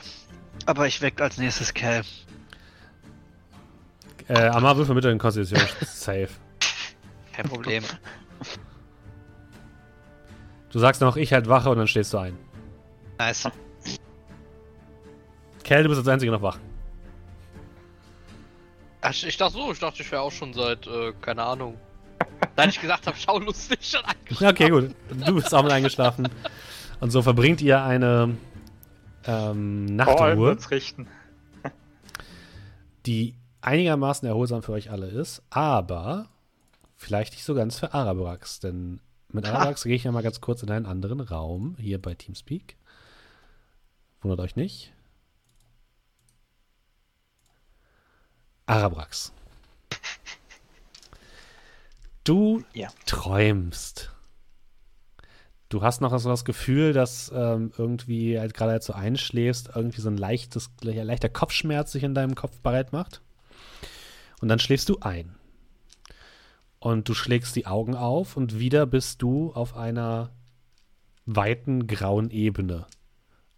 Aber 0.66 0.88
ich 0.88 1.02
weck 1.02 1.20
als 1.22 1.38
nächstes 1.38 1.74
Kerl. 1.74 2.04
Äh, 4.28 4.48
Amar 4.48 4.78
würfel 4.78 4.96
mit 4.96 5.04
den 5.04 5.18
Konstitution 5.18 5.68
safe. 5.82 6.30
Kein 7.34 7.48
Problem. 7.48 7.84
Du 10.72 10.80
sagst 10.80 11.02
noch, 11.02 11.16
ich 11.16 11.32
halt 11.34 11.48
wache 11.48 11.70
und 11.70 11.78
dann 11.78 11.88
stehst 11.88 12.14
du 12.14 12.18
ein. 12.18 12.38
nice. 13.18 13.50
Kel, 15.64 15.84
du 15.84 15.90
bist 15.90 16.00
als 16.00 16.08
Einziger 16.08 16.32
noch 16.32 16.42
wach. 16.42 16.60
Ach, 19.02 19.12
ich 19.12 19.38
dachte 19.38 19.54
so, 19.54 19.72
ich 19.72 19.80
dachte, 19.80 20.02
ich 20.02 20.12
wäre 20.12 20.22
auch 20.22 20.32
schon 20.32 20.54
seit, 20.54 20.86
äh, 20.88 21.14
keine 21.22 21.44
Ahnung. 21.44 21.78
Seit 22.56 22.70
ich 22.70 22.80
gesagt 22.80 23.08
habe, 23.08 23.18
schaulustig 23.18 23.80
schon 23.82 24.04
eingeschlafen. 24.04 24.48
Okay, 24.48 24.70
gut. 24.70 24.96
Du 25.26 25.36
bist 25.36 25.54
auch 25.54 25.64
mit 25.64 25.72
eingeschlafen. 25.72 26.28
Und 27.00 27.12
so 27.12 27.22
verbringt 27.22 27.62
ihr 27.62 27.84
eine 27.84 28.36
ähm, 29.28 29.86
Nachtruhe, 29.86 30.58
richten. 30.72 31.08
die 33.06 33.36
einigermaßen 33.62 34.28
erholsam 34.28 34.62
für 34.64 34.74
euch 34.74 34.92
alle 34.92 35.08
ist, 35.08 35.42
aber 35.50 36.30
vielleicht 36.96 37.34
nicht 37.34 37.44
so 37.44 37.56
ganz 37.56 37.78
für 37.80 37.94
Arabrax, 37.94 38.60
denn 38.60 39.00
mit 39.30 39.46
Arabrax 39.46 39.84
gehe 39.84 39.96
ich 39.96 40.04
ja 40.06 40.12
mal 40.12 40.24
ganz 40.24 40.40
kurz 40.42 40.64
in 40.64 40.72
einen 40.72 40.86
anderen 40.86 41.20
Raum, 41.20 41.76
hier 41.80 42.02
bei 42.02 42.14
Teamspeak. 42.14 42.78
Wundert 44.22 44.40
euch 44.40 44.56
nicht. 44.56 44.92
Arabrax. 48.66 49.32
Du 52.24 52.64
Ja. 52.74 52.90
träumst. 53.06 54.12
Du 55.76 55.82
hast 55.82 56.00
noch 56.00 56.18
so 56.18 56.30
das 56.30 56.46
Gefühl, 56.46 56.94
dass 56.94 57.30
ähm, 57.36 57.70
irgendwie 57.78 58.40
halt 58.40 58.54
gerade 58.54 58.72
als 58.72 58.86
du 58.86 58.94
einschläfst, 58.94 59.72
irgendwie 59.76 60.00
so 60.00 60.08
ein 60.08 60.16
leichtes, 60.16 60.70
leichter 60.82 61.28
Kopfschmerz 61.28 61.92
sich 61.92 62.04
in 62.04 62.16
deinem 62.16 62.34
Kopf 62.34 62.62
bereit 62.62 62.94
macht. 62.94 63.22
Und 64.40 64.48
dann 64.48 64.60
schläfst 64.60 64.88
du 64.88 65.00
ein. 65.02 65.36
Und 66.80 67.10
du 67.10 67.14
schlägst 67.14 67.58
die 67.58 67.68
Augen 67.68 67.94
auf 67.94 68.38
und 68.38 68.58
wieder 68.58 68.86
bist 68.86 69.22
du 69.22 69.52
auf 69.52 69.76
einer 69.76 70.32
weiten 71.26 71.88
grauen 71.88 72.32
Ebene. 72.32 72.88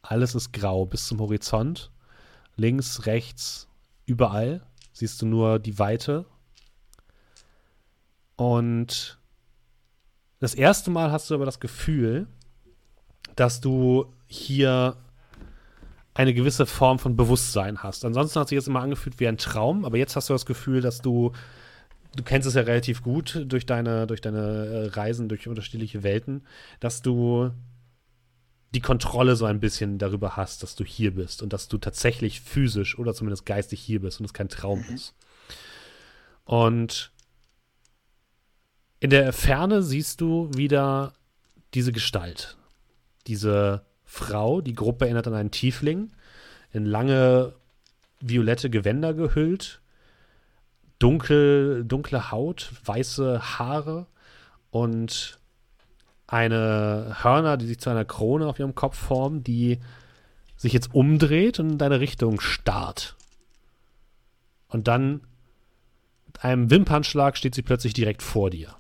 Alles 0.02 0.34
ist 0.34 0.52
grau 0.54 0.88
bis 0.88 1.06
zum 1.06 1.20
Horizont. 1.20 1.92
Links, 2.56 3.06
rechts, 3.06 3.68
überall 4.08 4.66
siehst 4.92 5.22
du 5.22 5.28
nur 5.28 5.60
die 5.60 5.78
Weite. 5.78 6.26
Und 8.38 9.20
das 10.40 10.54
erste 10.54 10.92
Mal 10.92 11.12
hast 11.12 11.30
du 11.30 11.36
aber 11.36 11.46
das 11.46 11.60
Gefühl, 11.60 12.28
dass 13.36 13.62
du 13.62 14.14
hier 14.28 14.98
eine 16.14 16.34
gewisse 16.34 16.66
Form 16.66 17.00
von 17.00 17.16
Bewusstsein 17.16 17.84
hast. 17.84 18.04
Ansonsten 18.04 18.40
hat 18.40 18.50
sich 18.50 18.56
jetzt 18.56 18.68
immer 18.68 18.82
angefühlt 18.82 19.20
wie 19.20 19.28
ein 19.28 19.38
Traum, 19.38 19.86
aber 19.86 19.98
jetzt 19.98 20.16
hast 20.16 20.30
du 20.30 20.34
das 20.34 20.46
Gefühl, 20.46 20.82
dass 20.82 21.02
du, 21.02 21.32
du 22.16 22.24
kennst 22.24 22.48
es 22.48 22.56
ja 22.56 22.62
relativ 22.62 23.04
gut 23.04 23.44
durch 23.48 23.66
deine, 23.66 24.08
durch 24.08 24.22
deine 24.22 24.40
äh, 24.40 24.86
Reisen 24.88 25.30
durch 25.30 25.48
unterschiedliche 25.48 26.02
Welten, 26.02 26.46
dass 26.80 27.02
du 27.04 27.52
die 28.74 28.82
Kontrolle 28.82 29.36
so 29.36 29.46
ein 29.46 29.60
bisschen 29.60 29.98
darüber 29.98 30.36
hast, 30.36 30.64
dass 30.64 30.76
du 30.76 30.84
hier 30.84 31.14
bist 31.14 31.42
und 31.42 31.54
dass 31.54 31.68
du 31.68 31.78
tatsächlich 31.78 32.42
physisch 32.42 32.98
oder 33.00 33.14
zumindest 33.14 33.46
geistig 33.46 33.80
hier 33.80 34.02
bist 34.02 34.20
und 34.20 34.26
es 34.26 34.34
kein 34.34 34.50
Traum 34.50 34.84
ist. 34.94 35.14
Und 36.46 37.12
in 39.00 39.10
der 39.10 39.32
Ferne 39.34 39.84
siehst 39.84 40.22
du 40.22 40.50
wieder 40.56 41.14
diese 41.74 41.92
Gestalt. 41.92 42.58
Diese 43.28 43.86
Frau, 44.06 44.62
die 44.62 44.74
Gruppe 44.74 45.06
erinnert 45.06 45.28
an 45.28 45.34
einen 45.34 45.52
Tiefling, 45.52 46.12
in 46.72 46.86
lange 46.86 47.54
violette 48.20 48.70
Gewänder 48.70 49.14
gehüllt, 49.14 49.82
dunkel, 51.00 51.86
dunkle 51.86 52.32
Haut, 52.32 52.72
weiße 52.86 53.60
Haare 53.60 54.08
und 54.72 55.40
eine 56.26 57.18
Hörner, 57.22 57.58
die 57.58 57.68
sich 57.68 57.80
zu 57.80 57.90
einer 57.90 58.06
Krone 58.06 58.48
auf 58.48 58.60
ihrem 58.60 58.76
Kopf 58.76 58.98
formen, 58.98 59.44
die 59.44 59.80
sich 60.58 60.74
jetzt 60.74 60.94
umdreht 60.94 61.60
und 61.60 61.74
in 61.74 61.78
deine 61.78 62.00
Richtung 62.00 62.40
starrt. 62.42 63.16
Und 64.70 64.88
dann 64.88 65.22
mit 66.26 66.44
einem 66.44 66.70
Wimpernschlag 66.70 67.38
steht 67.38 67.56
sie 67.56 67.62
plötzlich 67.62 67.94
direkt 67.94 68.24
vor 68.24 68.50
dir. 68.50 68.76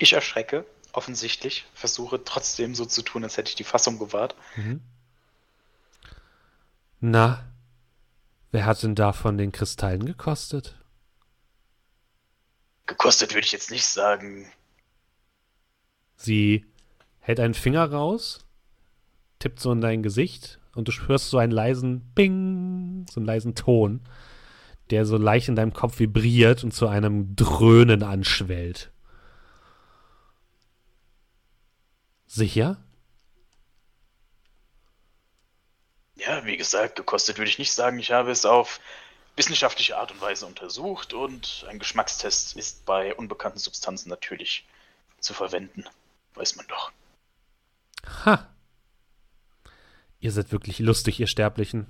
Ich 0.00 0.14
erschrecke, 0.14 0.64
offensichtlich, 0.92 1.66
versuche 1.74 2.24
trotzdem 2.24 2.74
so 2.74 2.86
zu 2.86 3.02
tun, 3.02 3.22
als 3.22 3.36
hätte 3.36 3.50
ich 3.50 3.54
die 3.54 3.64
Fassung 3.64 3.98
gewahrt. 3.98 4.34
Na, 7.00 7.44
wer 8.50 8.64
hat 8.64 8.82
denn 8.82 8.94
davon 8.94 9.36
den 9.36 9.52
Kristallen 9.52 10.06
gekostet? 10.06 10.74
Gekostet 12.86 13.34
würde 13.34 13.44
ich 13.44 13.52
jetzt 13.52 13.70
nicht 13.70 13.84
sagen. 13.84 14.50
Sie 16.16 16.64
hält 17.18 17.38
einen 17.38 17.54
Finger 17.54 17.84
raus, 17.90 18.46
tippt 19.38 19.60
so 19.60 19.70
in 19.70 19.82
dein 19.82 20.02
Gesicht 20.02 20.60
und 20.74 20.88
du 20.88 20.92
hörst 21.08 21.28
so 21.28 21.36
einen 21.36 21.52
leisen 21.52 22.00
Bing, 22.14 23.06
so 23.10 23.20
einen 23.20 23.26
leisen 23.26 23.54
Ton, 23.54 24.00
der 24.88 25.04
so 25.04 25.18
leicht 25.18 25.48
in 25.48 25.56
deinem 25.56 25.74
Kopf 25.74 25.98
vibriert 25.98 26.64
und 26.64 26.72
zu 26.72 26.88
einem 26.88 27.36
Dröhnen 27.36 28.02
anschwellt. 28.02 28.90
Sicher? 32.32 32.76
Ja, 36.14 36.44
wie 36.44 36.56
gesagt, 36.56 36.94
gekostet 36.94 37.38
würde 37.38 37.50
ich 37.50 37.58
nicht 37.58 37.72
sagen. 37.72 37.98
Ich 37.98 38.12
habe 38.12 38.30
es 38.30 38.44
auf 38.44 38.78
wissenschaftliche 39.34 39.98
Art 39.98 40.12
und 40.12 40.20
Weise 40.20 40.46
untersucht 40.46 41.12
und 41.12 41.66
ein 41.68 41.80
Geschmackstest 41.80 42.54
ist 42.56 42.84
bei 42.84 43.16
unbekannten 43.16 43.58
Substanzen 43.58 44.10
natürlich 44.10 44.64
zu 45.18 45.34
verwenden. 45.34 45.84
Weiß 46.34 46.54
man 46.54 46.68
doch. 46.68 46.92
Ha! 48.24 48.48
Ihr 50.20 50.30
seid 50.30 50.52
wirklich 50.52 50.78
lustig, 50.78 51.18
ihr 51.18 51.26
Sterblichen. 51.26 51.88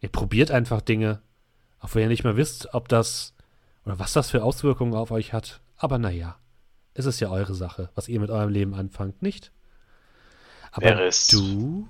Ihr 0.00 0.08
probiert 0.08 0.50
einfach 0.50 0.80
Dinge, 0.80 1.20
auch 1.78 1.94
wenn 1.94 2.04
ihr 2.04 2.08
nicht 2.08 2.24
mehr 2.24 2.38
wisst, 2.38 2.72
ob 2.72 2.88
das 2.88 3.34
oder 3.84 3.98
was 3.98 4.14
das 4.14 4.30
für 4.30 4.42
Auswirkungen 4.42 4.94
auf 4.94 5.10
euch 5.10 5.34
hat. 5.34 5.60
Aber 5.76 5.98
naja, 5.98 6.39
es 6.94 7.06
ist 7.06 7.20
ja 7.20 7.30
eure 7.30 7.54
Sache, 7.54 7.90
was 7.94 8.08
ihr 8.08 8.20
mit 8.20 8.30
eurem 8.30 8.50
Leben 8.50 8.74
anfangt, 8.74 9.22
nicht? 9.22 9.52
Aber 10.72 11.00
es- 11.02 11.28
du, 11.28 11.88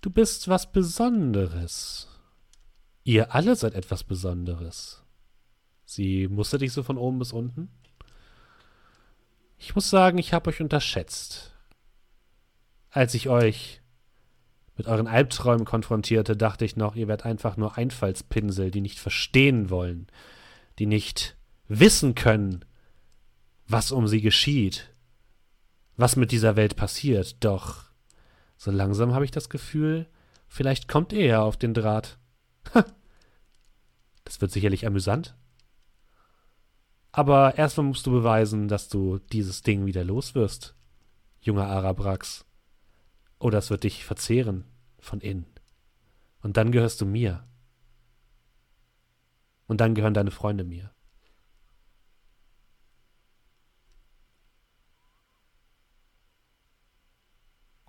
du 0.00 0.10
bist 0.10 0.48
was 0.48 0.70
Besonderes. 0.72 2.08
Ihr 3.04 3.34
alle 3.34 3.54
seid 3.56 3.74
etwas 3.74 4.04
Besonderes. 4.04 5.02
Sie 5.84 6.26
musste 6.28 6.58
dich 6.58 6.72
so 6.72 6.82
von 6.82 6.98
oben 6.98 7.18
bis 7.20 7.32
unten? 7.32 7.68
Ich 9.58 9.74
muss 9.74 9.88
sagen, 9.88 10.18
ich 10.18 10.32
habe 10.32 10.50
euch 10.50 10.60
unterschätzt. 10.60 11.52
Als 12.90 13.14
ich 13.14 13.28
euch 13.28 13.80
mit 14.76 14.86
euren 14.88 15.06
Albträumen 15.06 15.64
konfrontierte, 15.64 16.36
dachte 16.36 16.64
ich 16.64 16.76
noch, 16.76 16.96
ihr 16.96 17.08
werdet 17.08 17.24
einfach 17.24 17.56
nur 17.56 17.78
Einfallspinsel, 17.78 18.70
die 18.70 18.80
nicht 18.80 18.98
verstehen 18.98 19.70
wollen, 19.70 20.08
die 20.78 20.86
nicht 20.86 21.36
wissen 21.68 22.14
können, 22.14 22.64
was 23.68 23.92
um 23.92 24.06
sie 24.08 24.20
geschieht, 24.20 24.94
was 25.96 26.16
mit 26.16 26.32
dieser 26.32 26.56
Welt 26.56 26.76
passiert. 26.76 27.42
Doch 27.44 27.84
so 28.56 28.70
langsam 28.70 29.14
habe 29.14 29.24
ich 29.24 29.30
das 29.30 29.48
Gefühl, 29.48 30.06
vielleicht 30.48 30.88
kommt 30.88 31.12
ihr 31.12 31.26
ja 31.26 31.42
auf 31.42 31.56
den 31.56 31.74
Draht. 31.74 32.18
Das 34.24 34.40
wird 34.40 34.50
sicherlich 34.50 34.86
amüsant. 34.86 35.36
Aber 37.12 37.56
erstmal 37.56 37.86
musst 37.86 38.06
du 38.06 38.10
beweisen, 38.10 38.66
dass 38.66 38.88
du 38.88 39.18
dieses 39.18 39.62
Ding 39.62 39.86
wieder 39.86 40.02
los 40.02 40.34
wirst, 40.34 40.74
junger 41.40 41.68
Arabrax. 41.68 42.44
Oder 43.38 43.58
es 43.58 43.70
wird 43.70 43.84
dich 43.84 44.04
verzehren 44.04 44.64
von 44.98 45.20
innen. 45.20 45.46
Und 46.42 46.56
dann 46.56 46.72
gehörst 46.72 47.00
du 47.00 47.06
mir. 47.06 47.46
Und 49.68 49.80
dann 49.80 49.94
gehören 49.94 50.14
deine 50.14 50.32
Freunde 50.32 50.64
mir. 50.64 50.90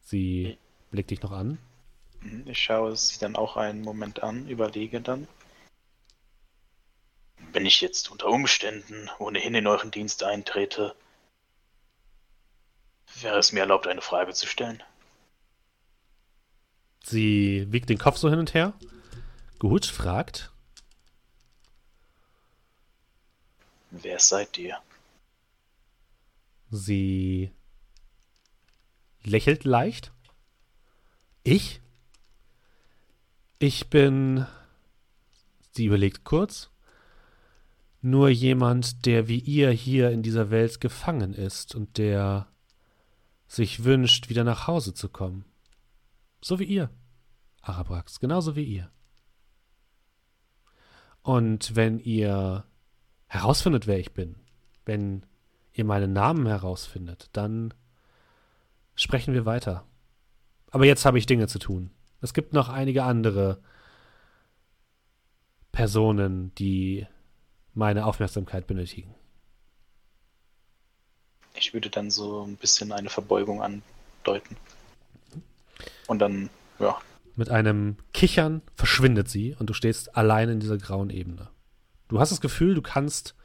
Sie 0.07 0.57
blickt 0.89 1.11
dich 1.11 1.21
noch 1.21 1.33
an. 1.33 1.57
Ich 2.45 2.63
schaue 2.63 2.95
sie 2.95 3.19
dann 3.19 3.35
auch 3.35 3.57
einen 3.57 3.81
Moment 3.81 4.23
an, 4.23 4.47
überlege 4.47 5.01
dann. 5.01 5.27
Wenn 7.51 7.65
ich 7.65 7.81
jetzt 7.81 8.09
unter 8.09 8.27
Umständen 8.27 9.09
ohnehin 9.19 9.53
in 9.53 9.67
euren 9.67 9.91
Dienst 9.91 10.23
eintrete, 10.23 10.95
wäre 13.19 13.37
es 13.37 13.51
mir 13.51 13.59
erlaubt, 13.59 13.85
eine 13.85 14.01
Frage 14.01 14.33
zu 14.33 14.47
stellen. 14.47 14.81
Sie 17.03 17.67
wiegt 17.69 17.89
den 17.89 17.97
Kopf 17.97 18.15
so 18.15 18.29
hin 18.29 18.39
und 18.39 18.53
her. 18.53 18.73
Gut, 19.59 19.85
fragt. 19.85 20.53
Wer 23.91 24.19
seid 24.19 24.57
ihr? 24.57 24.77
Sie 26.71 27.51
lächelt 29.29 29.63
leicht. 29.63 30.11
Ich? 31.43 31.81
Ich 33.59 33.89
bin. 33.89 34.45
Sie 35.71 35.85
überlegt 35.85 36.23
kurz. 36.23 36.69
Nur 38.01 38.29
jemand, 38.29 39.05
der 39.05 39.27
wie 39.27 39.39
ihr 39.39 39.71
hier 39.71 40.11
in 40.11 40.23
dieser 40.23 40.49
Welt 40.49 40.79
gefangen 40.79 41.33
ist 41.33 41.75
und 41.75 41.97
der 41.97 42.47
sich 43.47 43.83
wünscht, 43.83 44.29
wieder 44.29 44.43
nach 44.43 44.67
Hause 44.67 44.93
zu 44.93 45.09
kommen. 45.09 45.45
So 46.41 46.59
wie 46.59 46.65
ihr, 46.65 46.89
Arabrax, 47.61 48.19
genauso 48.19 48.55
wie 48.55 48.63
ihr. 48.63 48.91
Und 51.21 51.75
wenn 51.75 51.99
ihr 51.99 52.65
herausfindet, 53.25 53.87
wer 53.87 53.99
ich 53.99 54.13
bin, 54.13 54.35
wenn 54.85 55.25
ihr 55.73 55.85
meinen 55.85 56.13
Namen 56.13 56.45
herausfindet, 56.45 57.29
dann 57.33 57.73
sprechen 58.97 59.33
wir 59.33 59.45
weiter. 59.45 59.85
Aber 60.71 60.85
jetzt 60.85 61.05
habe 61.05 61.17
ich 61.17 61.25
Dinge 61.25 61.47
zu 61.47 61.59
tun. 61.59 61.91
Es 62.19 62.33
gibt 62.33 62.51
noch 62.51 62.67
einige 62.67 63.03
andere 63.03 63.61
Personen, 65.71 66.53
die 66.55 67.07
meine 67.73 68.05
Aufmerksamkeit 68.05 68.67
benötigen. 68.67 69.13
Ich 71.53 71.73
würde 71.73 71.89
dann 71.89 72.11
so 72.11 72.43
ein 72.43 72.57
bisschen 72.57 72.91
eine 72.91 73.09
Verbeugung 73.09 73.61
andeuten. 73.61 74.57
Und 76.07 76.19
dann, 76.19 76.49
ja. 76.79 76.97
Mit 77.35 77.49
einem 77.49 77.97
Kichern 78.13 78.61
verschwindet 78.75 79.29
sie 79.29 79.55
und 79.57 79.69
du 79.69 79.73
stehst 79.73 80.15
allein 80.17 80.49
in 80.49 80.59
dieser 80.59 80.77
grauen 80.77 81.11
Ebene. 81.11 81.49
Du 82.07 82.19
hast 82.19 82.31
das 82.31 82.41
Gefühl, 82.41 82.73
du 82.73 82.81
kannst 82.81 83.35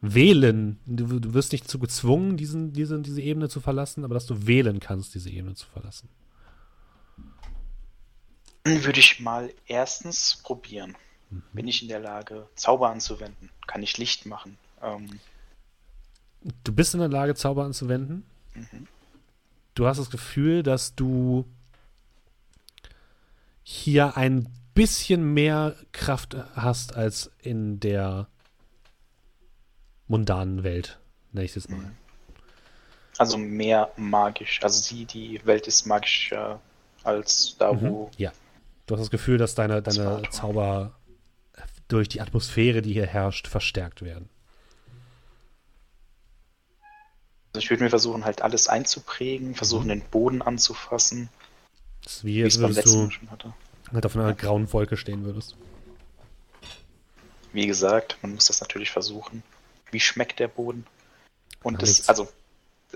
wählen. 0.00 0.78
Du, 0.86 1.20
du 1.20 1.34
wirst 1.34 1.52
nicht 1.52 1.68
zu 1.68 1.78
gezwungen, 1.78 2.36
diesen, 2.36 2.72
diese, 2.72 3.00
diese 3.00 3.20
Ebene 3.20 3.48
zu 3.48 3.60
verlassen, 3.60 4.04
aber 4.04 4.14
dass 4.14 4.26
du 4.26 4.46
wählen 4.46 4.80
kannst, 4.80 5.14
diese 5.14 5.30
Ebene 5.30 5.54
zu 5.54 5.66
verlassen. 5.66 6.08
Würde 8.64 9.00
ich 9.00 9.20
mal 9.20 9.52
erstens 9.66 10.40
probieren. 10.42 10.96
Mhm. 11.30 11.42
Bin 11.52 11.68
ich 11.68 11.82
in 11.82 11.88
der 11.88 12.00
Lage, 12.00 12.46
Zauber 12.54 12.90
anzuwenden? 12.90 13.50
Kann 13.66 13.82
ich 13.82 13.98
Licht 13.98 14.26
machen? 14.26 14.58
Ähm, 14.82 15.20
du 16.64 16.72
bist 16.72 16.94
in 16.94 17.00
der 17.00 17.08
Lage, 17.08 17.34
Zauber 17.34 17.64
anzuwenden. 17.64 18.24
Mhm. 18.54 18.86
Du 19.74 19.86
hast 19.86 19.98
das 19.98 20.10
Gefühl, 20.10 20.62
dass 20.62 20.94
du 20.94 21.46
hier 23.62 24.16
ein 24.16 24.48
bisschen 24.74 25.32
mehr 25.34 25.76
Kraft 25.92 26.36
hast 26.54 26.96
als 26.96 27.30
in 27.38 27.80
der 27.80 28.28
mundanen 30.10 30.64
Welt, 30.64 30.98
nenne 31.32 31.44
ich 31.44 31.52
es 31.52 31.64
jetzt 31.64 31.70
mal. 31.70 31.78
Mhm. 31.78 31.96
Also 33.16 33.38
mehr 33.38 33.92
magisch. 33.96 34.60
Also 34.62 34.80
sie, 34.80 35.04
die 35.04 35.40
Welt 35.44 35.66
ist 35.66 35.86
magischer 35.86 36.60
als 37.04 37.56
da, 37.58 37.72
mhm. 37.72 37.80
wo. 37.82 38.10
Ja. 38.16 38.32
Du 38.86 38.94
hast 38.94 39.02
das 39.02 39.10
Gefühl, 39.10 39.38
dass 39.38 39.54
deine, 39.54 39.82
deine 39.82 40.22
Zauber 40.30 40.92
durch 41.86 42.08
die 42.08 42.20
Atmosphäre, 42.20 42.82
die 42.82 42.92
hier 42.92 43.06
herrscht, 43.06 43.46
verstärkt 43.46 44.02
werden. 44.02 44.28
Also 47.52 47.64
ich 47.64 47.70
würde 47.70 47.84
mir 47.84 47.90
versuchen, 47.90 48.24
halt 48.24 48.42
alles 48.42 48.68
einzuprägen, 48.68 49.54
versuchen, 49.54 49.84
mhm. 49.84 49.90
den 49.90 50.00
Boden 50.02 50.42
anzufassen. 50.42 51.28
Das 52.02 52.16
ist 52.16 52.24
wie, 52.24 52.42
als 52.42 52.58
würdest 52.58 52.86
du 52.86 53.10
halt 53.92 54.06
auf 54.06 54.16
einer 54.16 54.28
ja. 54.28 54.32
grauen 54.32 54.72
Wolke 54.72 54.96
stehen 54.96 55.24
würdest. 55.24 55.56
Wie 57.52 57.66
gesagt, 57.66 58.18
man 58.22 58.34
muss 58.34 58.46
das 58.46 58.60
natürlich 58.60 58.90
versuchen. 58.90 59.42
Wie 59.90 60.00
schmeckt 60.00 60.38
der 60.38 60.48
Boden? 60.48 60.86
Und 61.62 61.82
das, 61.82 62.08
also 62.08 62.28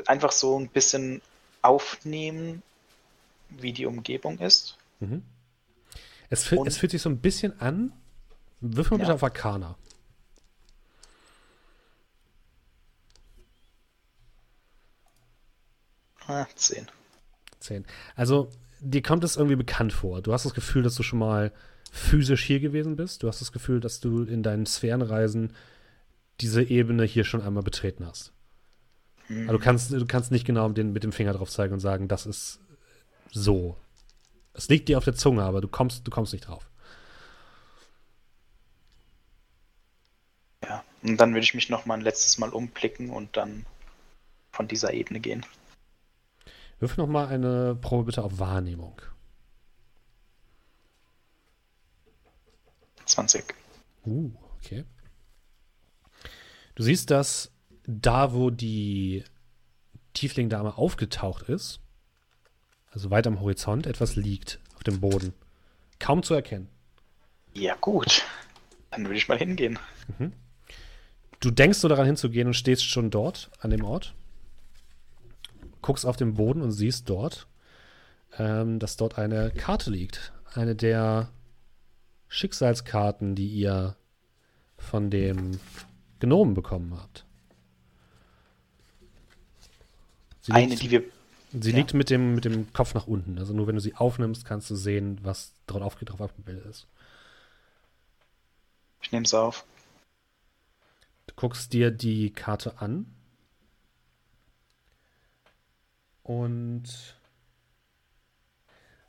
einfach 0.06 0.32
so 0.32 0.58
ein 0.58 0.68
bisschen 0.68 1.20
aufnehmen, 1.62 2.62
wie 3.50 3.72
die 3.72 3.86
Umgebung 3.86 4.38
ist. 4.38 4.76
Mhm. 5.00 5.22
Es, 6.30 6.44
fühl, 6.44 6.66
es 6.66 6.78
fühlt 6.78 6.92
sich 6.92 7.02
so 7.02 7.10
ein 7.10 7.18
bisschen 7.18 7.60
an. 7.60 7.92
Wirf 8.60 8.90
mal 8.90 8.96
ja. 8.98 9.04
bitte 9.04 9.14
auf 9.14 9.22
Arcana. 9.22 9.76
Ah, 16.26 16.46
zehn. 16.54 16.86
Zehn. 17.60 17.84
Also, 18.16 18.50
dir 18.80 19.02
kommt 19.02 19.24
es 19.24 19.36
irgendwie 19.36 19.56
bekannt 19.56 19.92
vor. 19.92 20.22
Du 20.22 20.32
hast 20.32 20.44
das 20.44 20.54
Gefühl, 20.54 20.82
dass 20.82 20.94
du 20.94 21.02
schon 21.02 21.18
mal 21.18 21.52
physisch 21.92 22.44
hier 22.44 22.60
gewesen 22.60 22.96
bist. 22.96 23.22
Du 23.22 23.28
hast 23.28 23.40
das 23.40 23.52
Gefühl, 23.52 23.80
dass 23.80 24.00
du 24.00 24.22
in 24.24 24.42
deinen 24.42 24.66
Sphärenreisen 24.66 25.54
diese 26.40 26.62
Ebene 26.62 27.04
hier 27.04 27.24
schon 27.24 27.42
einmal 27.42 27.62
betreten 27.62 28.06
hast. 28.06 28.32
Mhm. 29.28 29.48
Aber 29.48 29.58
du 29.58 29.64
kannst, 29.64 29.92
du 29.92 30.06
kannst 30.06 30.30
nicht 30.30 30.46
genau 30.46 30.68
den, 30.68 30.92
mit 30.92 31.04
dem 31.04 31.12
Finger 31.12 31.32
drauf 31.32 31.50
zeigen 31.50 31.74
und 31.74 31.80
sagen, 31.80 32.08
das 32.08 32.26
ist 32.26 32.60
so. 33.30 33.76
Es 34.52 34.68
liegt 34.68 34.88
dir 34.88 34.98
auf 34.98 35.04
der 35.04 35.14
Zunge, 35.14 35.42
aber 35.42 35.60
du 35.60 35.68
kommst, 35.68 36.06
du 36.06 36.10
kommst 36.10 36.32
nicht 36.32 36.46
drauf. 36.46 36.68
Ja, 40.62 40.84
und 41.02 41.16
dann 41.18 41.30
würde 41.32 41.44
ich 41.44 41.54
mich 41.54 41.68
noch 41.68 41.86
mal 41.86 41.94
ein 41.94 42.00
letztes 42.00 42.38
Mal 42.38 42.50
umblicken 42.50 43.10
und 43.10 43.36
dann 43.36 43.66
von 44.52 44.68
dieser 44.68 44.92
Ebene 44.94 45.20
gehen. 45.20 45.44
Wirf 46.78 46.96
noch 46.96 47.06
mal 47.06 47.28
eine 47.28 47.74
Probe 47.74 48.04
bitte 48.04 48.22
auf 48.22 48.38
Wahrnehmung. 48.38 49.00
20. 53.06 53.44
Uh, 54.06 54.30
okay. 54.56 54.84
Du 56.74 56.82
siehst, 56.82 57.10
dass 57.10 57.52
da, 57.86 58.32
wo 58.32 58.50
die 58.50 59.24
Tiefling-Dame 60.14 60.76
aufgetaucht 60.76 61.48
ist, 61.48 61.80
also 62.90 63.10
weit 63.10 63.26
am 63.26 63.40
Horizont, 63.40 63.86
etwas 63.86 64.16
liegt 64.16 64.60
auf 64.76 64.84
dem 64.84 65.00
Boden. 65.00 65.34
Kaum 65.98 66.22
zu 66.22 66.34
erkennen. 66.34 66.68
Ja, 67.52 67.76
gut. 67.80 68.24
Dann 68.90 69.04
würde 69.04 69.16
ich 69.16 69.28
mal 69.28 69.38
hingehen. 69.38 69.78
Mhm. 70.18 70.32
Du 71.40 71.50
denkst 71.50 71.78
so 71.78 71.88
daran 71.88 72.06
hinzugehen 72.06 72.46
und 72.46 72.54
stehst 72.54 72.84
schon 72.84 73.10
dort, 73.10 73.50
an 73.58 73.70
dem 73.70 73.84
Ort. 73.84 74.14
Guckst 75.82 76.06
auf 76.06 76.16
den 76.16 76.34
Boden 76.34 76.62
und 76.62 76.72
siehst 76.72 77.08
dort, 77.10 77.46
ähm, 78.38 78.78
dass 78.78 78.96
dort 78.96 79.18
eine 79.18 79.50
Karte 79.50 79.90
liegt. 79.90 80.32
Eine 80.54 80.74
der 80.74 81.30
Schicksalskarten, 82.28 83.34
die 83.34 83.48
ihr 83.48 83.96
von 84.76 85.10
dem 85.10 85.58
Gnomen 86.24 86.54
bekommen 86.54 86.96
habt. 86.96 87.24
Sie 90.40 90.52
eine, 90.52 90.66
liegt, 90.66 90.82
die 90.82 90.90
wir. 90.90 91.04
Sie 91.52 91.70
ja. 91.70 91.76
liegt 91.76 91.94
mit 91.94 92.10
dem, 92.10 92.34
mit 92.34 92.44
dem 92.44 92.72
Kopf 92.72 92.94
nach 92.94 93.06
unten. 93.06 93.38
Also 93.38 93.54
nur 93.54 93.66
wenn 93.66 93.76
du 93.76 93.80
sie 93.80 93.94
aufnimmst, 93.94 94.44
kannst 94.44 94.68
du 94.68 94.76
sehen, 94.76 95.18
was 95.22 95.54
drauf, 95.66 95.96
drauf 95.96 96.20
abgebildet 96.20 96.66
ist. 96.66 96.86
Ich 99.00 99.10
nehme 99.10 99.24
es 99.24 99.32
auf. 99.32 99.64
Du 101.26 101.34
guckst 101.34 101.72
dir 101.72 101.90
die 101.90 102.30
Karte 102.30 102.80
an. 102.80 103.06
Und 106.22 106.84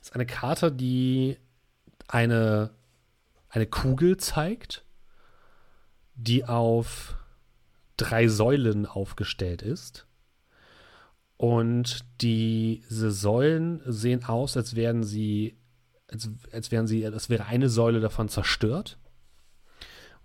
es 0.00 0.08
ist 0.08 0.14
eine 0.14 0.26
Karte, 0.26 0.72
die 0.72 1.38
eine, 2.08 2.70
eine 3.48 3.66
Kugel 3.66 4.16
zeigt 4.16 4.85
die 6.16 6.44
auf 6.44 7.16
drei 7.96 8.28
Säulen 8.28 8.86
aufgestellt 8.86 9.62
ist. 9.62 10.06
Und 11.36 12.04
diese 12.20 13.10
Säulen 13.10 13.82
sehen 13.86 14.24
aus, 14.24 14.56
als 14.56 14.74
wären 14.74 15.04
sie, 15.04 15.58
als, 16.08 16.30
als 16.50 16.70
wären 16.70 16.86
sie, 16.86 17.06
als 17.06 17.28
wäre 17.28 17.44
eine 17.44 17.68
Säule 17.68 18.00
davon 18.00 18.28
zerstört. 18.28 18.98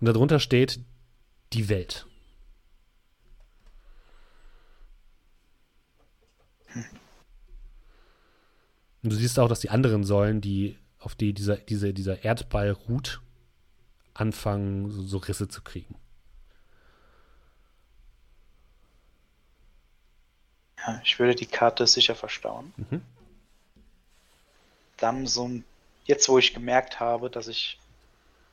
Und 0.00 0.06
darunter 0.06 0.40
steht 0.40 0.80
die 1.52 1.68
Welt. 1.68 2.06
Und 9.02 9.12
du 9.12 9.16
siehst 9.16 9.38
auch, 9.38 9.48
dass 9.48 9.60
die 9.60 9.70
anderen 9.70 10.04
Säulen, 10.04 10.40
die, 10.40 10.78
auf 10.98 11.14
die 11.14 11.34
dieser, 11.34 11.56
diese, 11.56 11.92
dieser 11.92 12.24
Erdball 12.24 12.70
ruht, 12.70 13.20
anfangen, 14.14 14.90
so, 14.90 15.02
so 15.02 15.18
Risse 15.18 15.48
zu 15.48 15.62
kriegen. 15.62 15.94
Ja, 20.78 21.00
ich 21.04 21.18
würde 21.18 21.34
die 21.34 21.46
Karte 21.46 21.86
sicher 21.86 22.14
verstauen. 22.14 22.72
Mhm. 22.76 23.02
Dann 24.96 25.26
so 25.26 25.48
ein, 25.48 25.64
jetzt 26.04 26.28
wo 26.28 26.38
ich 26.38 26.54
gemerkt 26.54 27.00
habe, 27.00 27.30
dass 27.30 27.48
ich, 27.48 27.78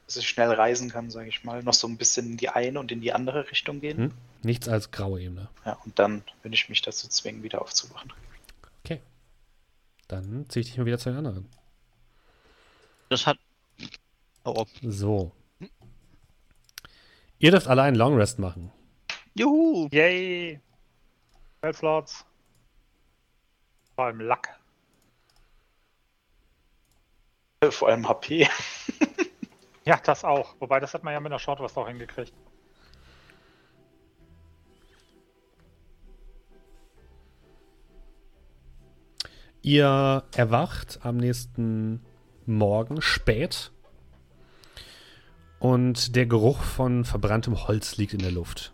dass 0.06 0.18
ich 0.18 0.28
schnell 0.28 0.52
reisen 0.52 0.90
kann, 0.90 1.10
sage 1.10 1.30
ich 1.30 1.44
mal, 1.44 1.64
noch 1.64 1.74
so 1.74 1.88
ein 1.88 1.98
bisschen 1.98 2.28
in 2.28 2.38
die 2.38 2.50
eine 2.50 2.80
und 2.80 2.92
in 2.92 3.02
die 3.02 3.14
andere 3.14 3.50
Richtung 3.50 3.82
gehen. 3.82 4.00
Mhm. 4.00 4.14
Nichts 4.44 4.68
als 4.68 4.92
graue 4.92 5.22
Ebene. 5.22 5.50
Ja, 5.66 5.74
und 5.86 5.98
dann 6.00 6.24
würde 6.44 6.56
ich 6.56 6.70
mich 6.70 6.82
dazu 6.82 7.08
zwingen, 7.08 7.44
wieder 7.44 7.62
aufzuwachen. 7.62 8.14
Okay. 8.84 9.02
Dann 10.08 10.50
ziehe 10.50 10.62
ich 10.62 10.68
dich 10.68 10.78
mal 10.78 10.86
wieder 10.86 11.00
zu 11.00 11.10
den 11.10 11.18
anderen. 11.18 11.50
Das 13.10 13.26
hat. 13.26 13.38
Oh, 14.44 14.54
oh. 14.56 14.66
So. 14.84 15.32
Ihr 17.42 17.52
dürft 17.52 17.68
alle 17.68 17.84
einen 17.84 17.96
Long 17.96 18.18
Rest 18.18 18.38
machen. 18.38 18.70
Juhu! 19.34 19.88
Yay! 19.92 20.60
Health 21.62 21.78
Vor 21.80 22.26
allem 23.98 24.20
Lack. 24.20 24.60
Vor 27.70 27.88
allem 27.88 28.08
HP. 28.08 28.48
ja, 29.86 29.98
das 30.04 30.26
auch. 30.26 30.56
Wobei, 30.60 30.82
das 30.82 30.94
hat 30.94 31.04
man 31.04 31.14
ja 31.14 31.20
mit 31.22 31.32
der 31.32 31.40
Short 31.40 31.62
was 31.62 31.78
auch 31.78 31.88
hingekriegt. 31.88 32.34
Ihr 39.62 40.24
erwacht 40.36 41.00
am 41.04 41.18
nächsten 41.18 42.06
Morgen 42.46 43.02
spät 43.02 43.72
und 45.60 46.16
der 46.16 46.26
Geruch 46.26 46.62
von 46.62 47.06
verbranntem 47.06 47.68
Holz 47.68 47.98
liegt 47.98 48.14
in 48.14 48.20
der 48.20 48.32
Luft. 48.32 48.74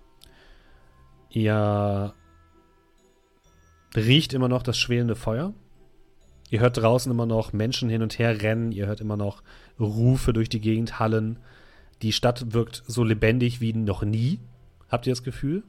Ihr 1.29 2.13
riecht 3.95 4.33
immer 4.33 4.47
noch 4.47 4.63
das 4.63 4.77
schwelende 4.77 5.15
Feuer. 5.15 5.53
Ihr 6.49 6.59
hört 6.59 6.77
draußen 6.77 7.11
immer 7.11 7.25
noch 7.25 7.53
Menschen 7.53 7.89
hin 7.89 8.01
und 8.01 8.19
her 8.19 8.41
rennen. 8.41 8.71
Ihr 8.71 8.85
hört 8.85 9.01
immer 9.01 9.17
noch 9.17 9.41
Rufe 9.79 10.31
durch 10.31 10.47
die 10.47 10.61
Gegend 10.61 10.99
hallen. 10.99 11.39
Die 12.01 12.13
Stadt 12.13 12.53
wirkt 12.53 12.83
so 12.87 13.03
lebendig 13.03 13.61
wie 13.61 13.73
noch 13.73 14.03
nie. 14.03 14.39
Habt 14.89 15.07
ihr 15.07 15.11
das 15.11 15.23
Gefühl? 15.23 15.63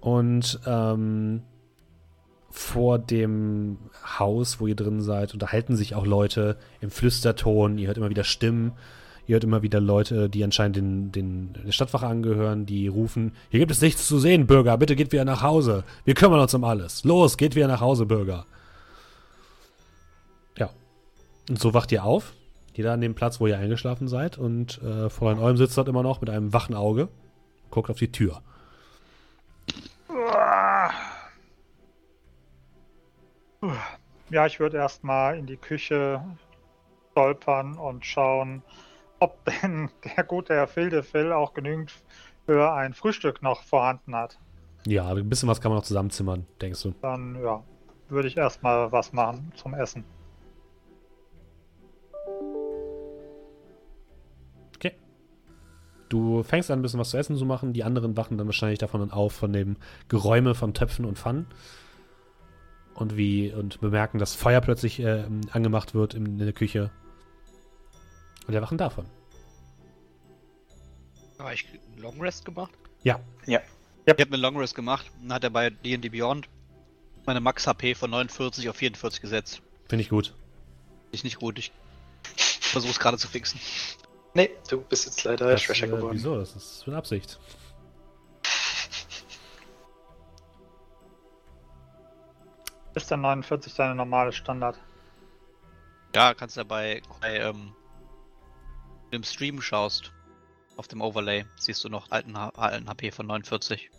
Und 0.00 0.60
ähm, 0.66 1.42
vor 2.50 2.98
dem 2.98 3.78
Haus, 4.18 4.60
wo 4.60 4.66
ihr 4.66 4.76
drin 4.76 5.00
seid, 5.00 5.32
unterhalten 5.32 5.74
sich 5.74 5.94
auch 5.94 6.06
Leute 6.06 6.58
im 6.80 6.90
Flüsterton. 6.90 7.78
Ihr 7.78 7.86
hört 7.88 7.96
immer 7.96 8.10
wieder 8.10 8.24
Stimmen. 8.24 8.72
Ihr 9.26 9.34
hört 9.34 9.44
immer 9.44 9.62
wieder 9.62 9.80
Leute, 9.80 10.28
die 10.28 10.44
anscheinend 10.44 10.76
den, 10.76 11.12
den, 11.12 11.52
der 11.64 11.72
Stadtwache 11.72 12.06
angehören, 12.06 12.64
die 12.64 12.86
rufen: 12.86 13.32
Hier 13.50 13.60
gibt 13.60 13.72
es 13.72 13.80
nichts 13.80 14.06
zu 14.06 14.18
sehen, 14.18 14.46
Bürger. 14.46 14.76
Bitte 14.78 14.94
geht 14.94 15.12
wieder 15.12 15.24
nach 15.24 15.42
Hause. 15.42 15.84
Wir 16.04 16.14
kümmern 16.14 16.40
uns 16.40 16.54
um 16.54 16.62
alles. 16.64 17.02
Los, 17.04 17.36
geht 17.36 17.56
wieder 17.56 17.66
nach 17.66 17.80
Hause, 17.80 18.06
Bürger. 18.06 18.46
Ja. 20.56 20.70
Und 21.48 21.58
so 21.58 21.74
wacht 21.74 21.90
ihr 21.90 22.04
auf. 22.04 22.34
Jeder 22.74 22.92
an 22.92 23.00
dem 23.00 23.14
Platz, 23.14 23.40
wo 23.40 23.46
ihr 23.46 23.58
eingeschlafen 23.58 24.06
seid. 24.06 24.38
Und 24.38 24.80
äh, 24.82 25.10
Fräulein 25.10 25.38
Olm 25.38 25.56
sitzt 25.56 25.76
dort 25.76 25.88
immer 25.88 26.02
noch 26.02 26.20
mit 26.20 26.30
einem 26.30 26.52
wachen 26.52 26.74
Auge. 26.74 27.08
Guckt 27.70 27.90
auf 27.90 27.98
die 27.98 28.12
Tür. 28.12 28.42
Ja, 34.30 34.46
ich 34.46 34.60
würde 34.60 34.76
erstmal 34.76 35.38
in 35.38 35.46
die 35.46 35.56
Küche 35.56 36.22
stolpern 37.12 37.78
und 37.78 38.04
schauen, 38.04 38.62
ob 39.18 39.44
denn 39.44 39.90
der 40.16 40.24
gute 40.24 40.54
Herr 40.54 40.66
Fildefil 40.66 41.32
auch 41.32 41.54
genügend 41.54 41.92
für 42.46 42.72
ein 42.72 42.94
Frühstück 42.94 43.42
noch 43.42 43.62
vorhanden 43.62 44.14
hat. 44.14 44.38
Ja, 44.86 45.08
ein 45.08 45.28
bisschen 45.28 45.48
was 45.48 45.60
kann 45.60 45.70
man 45.70 45.78
noch 45.78 45.84
zusammenzimmern, 45.84 46.46
denkst 46.60 46.82
du? 46.82 46.94
Dann, 47.02 47.42
ja, 47.42 47.62
würde 48.08 48.28
ich 48.28 48.36
erstmal 48.36 48.92
was 48.92 49.12
machen 49.12 49.52
zum 49.56 49.74
Essen. 49.74 50.04
Okay. 54.76 54.92
Du 56.08 56.44
fängst 56.44 56.70
an, 56.70 56.78
ein 56.78 56.82
bisschen 56.82 57.00
was 57.00 57.10
zu 57.10 57.16
essen 57.16 57.36
zu 57.36 57.44
machen. 57.44 57.72
Die 57.72 57.82
anderen 57.82 58.16
wachen 58.16 58.38
dann 58.38 58.46
wahrscheinlich 58.46 58.78
davon 58.78 59.10
auf, 59.10 59.32
von 59.32 59.52
dem 59.52 59.76
Geräume 60.08 60.54
von 60.54 60.72
Töpfen 60.72 61.04
und 61.04 61.18
Pfannen 61.18 61.46
und 62.94 63.16
wie 63.16 63.52
und 63.52 63.80
bemerken, 63.80 64.18
dass 64.18 64.34
Feuer 64.34 64.60
plötzlich 64.60 65.00
äh, 65.00 65.24
angemacht 65.50 65.94
wird 65.94 66.14
in, 66.14 66.26
in 66.26 66.38
der 66.38 66.52
Küche. 66.52 66.90
Und 68.46 68.54
erwachen 68.54 68.78
davon. 68.78 69.06
Habe 71.38 71.54
ich 71.54 71.66
einen 71.68 71.98
Long 71.98 72.20
Rest 72.20 72.44
gemacht? 72.44 72.72
Ja. 73.02 73.20
Ja. 73.46 73.60
Ich 74.04 74.10
habe 74.10 74.22
einen 74.22 74.40
Long 74.40 74.56
Rest 74.56 74.74
gemacht 74.74 75.10
und 75.22 75.32
hat 75.32 75.44
er 75.44 75.50
bei 75.50 75.70
D&D 75.70 76.08
Beyond 76.08 76.48
meine 77.26 77.40
Max 77.40 77.66
HP 77.66 77.94
von 77.94 78.10
49 78.10 78.68
auf 78.68 78.76
44 78.76 79.20
gesetzt. 79.20 79.62
Finde 79.88 80.02
ich 80.02 80.08
gut. 80.08 80.32
Ist 81.12 81.24
nicht 81.24 81.38
gut. 81.38 81.58
Ich 81.58 81.72
versuche 82.60 82.92
es 82.92 82.98
gerade 82.98 83.18
zu 83.18 83.28
fixen. 83.28 83.60
Nee, 84.34 84.50
du 84.68 84.80
bist 84.80 85.06
jetzt 85.06 85.24
leider 85.24 85.50
das, 85.50 85.62
schwächer 85.62 85.86
äh, 85.86 85.90
geworden. 85.90 86.14
Wieso? 86.14 86.38
Das 86.38 86.54
ist 86.54 86.86
mit 86.86 86.94
Absicht. 86.94 87.38
Ist 92.94 93.10
der 93.10 93.18
49 93.18 93.74
deine 93.74 93.94
normale 93.94 94.32
Standard? 94.32 94.78
Ja, 96.14 96.32
kannst 96.32 96.56
du 96.56 96.60
dabei 96.60 97.02
bei 97.20 97.40
ähm, 97.40 97.74
dem 99.12 99.22
Stream 99.22 99.60
schaust, 99.60 100.12
auf 100.76 100.88
dem 100.88 101.00
Overlay, 101.00 101.46
siehst 101.56 101.84
du 101.84 101.88
noch 101.88 102.10
alten, 102.10 102.36
alten 102.36 102.88
HP 102.88 103.10
von 103.10 103.26
49. 103.26 103.90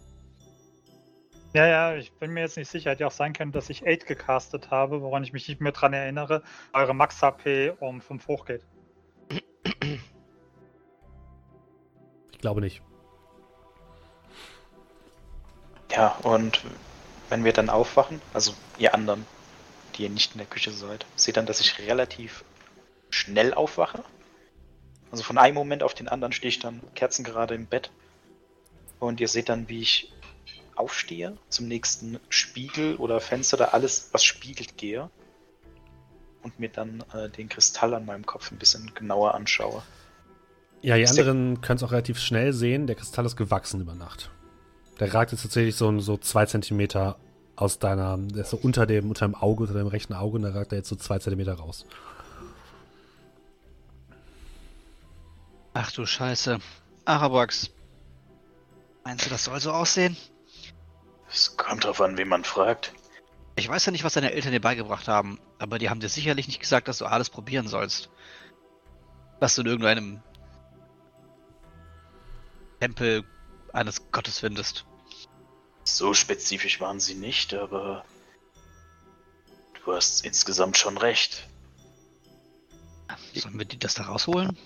Ja, 1.53 1.65
ja, 1.65 1.95
ich 1.95 2.11
bin 2.13 2.33
mir 2.33 2.41
jetzt 2.41 2.57
nicht 2.57 2.69
sicher. 2.69 2.91
Hätte 2.91 3.01
ja 3.01 3.07
auch 3.07 3.11
sein 3.11 3.33
können, 3.33 3.51
dass 3.51 3.69
ich 3.69 3.87
8 3.87 4.05
gecastet 4.05 4.69
habe, 4.69 5.01
woran 5.01 5.23
ich 5.23 5.33
mich 5.33 5.47
nicht 5.47 5.61
mehr 5.61 5.71
dran 5.71 5.93
erinnere, 5.93 6.43
eure 6.73 6.93
Max-HP 6.93 7.71
um 7.79 8.01
5 8.01 8.27
hochgeht. 8.27 8.65
Ich 12.31 12.37
glaube 12.39 12.61
nicht. 12.61 12.81
Ja, 15.91 16.09
und 16.23 16.61
wenn 17.29 17.43
wir 17.43 17.53
dann 17.53 17.69
aufwachen, 17.69 18.21
also 18.33 18.53
ihr 18.77 18.93
anderen, 18.93 19.25
die 19.95 20.03
ihr 20.03 20.09
nicht 20.09 20.33
in 20.33 20.37
der 20.37 20.47
Küche 20.47 20.71
seid, 20.71 21.07
seht 21.15 21.37
dann, 21.37 21.47
dass 21.47 21.59
ich 21.59 21.79
relativ 21.79 22.43
schnell 23.09 23.53
aufwache. 23.53 24.03
Also 25.11 25.23
von 25.23 25.37
einem 25.37 25.55
Moment 25.55 25.83
auf 25.83 25.93
den 25.93 26.07
anderen 26.07 26.33
stehe 26.33 26.49
ich 26.49 26.59
dann 26.59 26.81
kerzengerade 26.95 27.55
im 27.55 27.65
Bett. 27.65 27.91
Und 28.99 29.19
ihr 29.19 29.27
seht 29.27 29.49
dann, 29.49 29.69
wie 29.69 29.81
ich 29.81 30.11
aufstehe, 30.75 31.37
zum 31.49 31.67
nächsten 31.67 32.19
Spiegel 32.29 32.95
oder 32.95 33.19
Fenster 33.19 33.57
oder 33.57 33.73
alles, 33.73 34.09
was 34.11 34.23
spiegelt, 34.23 34.77
gehe. 34.77 35.09
Und 36.43 36.59
mir 36.59 36.69
dann 36.69 37.03
äh, 37.13 37.29
den 37.29 37.49
Kristall 37.49 37.93
an 37.93 38.05
meinem 38.05 38.25
Kopf 38.25 38.51
ein 38.51 38.57
bisschen 38.57 38.93
genauer 38.93 39.33
anschaue. 39.33 39.81
Ja, 40.81 40.95
die 40.95 41.07
anderen 41.07 41.61
können 41.61 41.77
es 41.77 41.83
auch 41.83 41.91
relativ 41.91 42.19
schnell 42.19 42.53
sehen. 42.53 42.87
Der 42.87 42.95
Kristall 42.95 43.25
ist 43.25 43.35
gewachsen 43.35 43.81
über 43.81 43.95
Nacht. 43.95 44.29
Der 44.99 45.13
ragt 45.13 45.31
jetzt 45.31 45.41
tatsächlich 45.41 45.75
so, 45.75 45.99
so 45.99 46.17
zwei 46.17 46.45
Zentimeter 46.45 47.17
aus 47.55 47.79
deiner, 47.79 48.17
der 48.17 48.43
ist 48.43 48.51
so 48.51 48.57
unter 48.57 48.85
dem, 48.85 49.09
unter 49.09 49.25
dem 49.25 49.35
Auge, 49.35 49.63
unter 49.63 49.73
deinem 49.73 49.87
rechten 49.87 50.13
Auge 50.13 50.37
und 50.37 50.43
da 50.43 50.51
ragt 50.51 50.71
er 50.71 50.77
jetzt 50.77 50.89
so 50.89 50.95
zwei 50.95 51.17
Zentimeter 51.19 51.53
raus. 51.53 51.85
Ach 55.79 55.91
du 55.91 56.07
Scheiße. 56.07 56.57
Arabax. 57.05 57.69
Meinst 59.03 59.27
du, 59.27 59.29
das 59.29 59.43
soll 59.43 59.61
so 59.61 59.71
aussehen? 59.71 60.17
Es 61.29 61.55
kommt 61.55 61.83
drauf 61.83 62.01
an, 62.01 62.17
wen 62.17 62.27
man 62.27 62.43
fragt. 62.43 62.93
Ich 63.57 63.69
weiß 63.69 63.85
ja 63.85 63.91
nicht, 63.91 64.03
was 64.03 64.13
deine 64.13 64.31
Eltern 64.31 64.53
dir 64.53 64.59
beigebracht 64.59 65.07
haben, 65.07 65.39
aber 65.59 65.77
die 65.77 65.91
haben 65.91 65.99
dir 65.99 66.09
sicherlich 66.09 66.47
nicht 66.47 66.59
gesagt, 66.59 66.87
dass 66.87 66.97
du 66.97 67.05
alles 67.05 67.29
probieren 67.29 67.67
sollst. 67.67 68.09
Was 69.39 69.53
du 69.53 69.61
in 69.61 69.67
irgendeinem 69.67 70.23
Tempel 72.79 73.23
eines 73.71 74.11
Gottes 74.11 74.39
findest. 74.39 74.83
So 75.83 76.15
spezifisch 76.15 76.81
waren 76.81 76.99
sie 76.99 77.13
nicht, 77.13 77.53
aber 77.53 78.03
du 79.85 79.93
hast 79.93 80.25
insgesamt 80.25 80.75
schon 80.75 80.97
recht. 80.97 81.47
Sollen 83.35 83.59
wir 83.59 83.65
die 83.65 83.77
das 83.77 83.93
da 83.93 84.05
rausholen? 84.05 84.57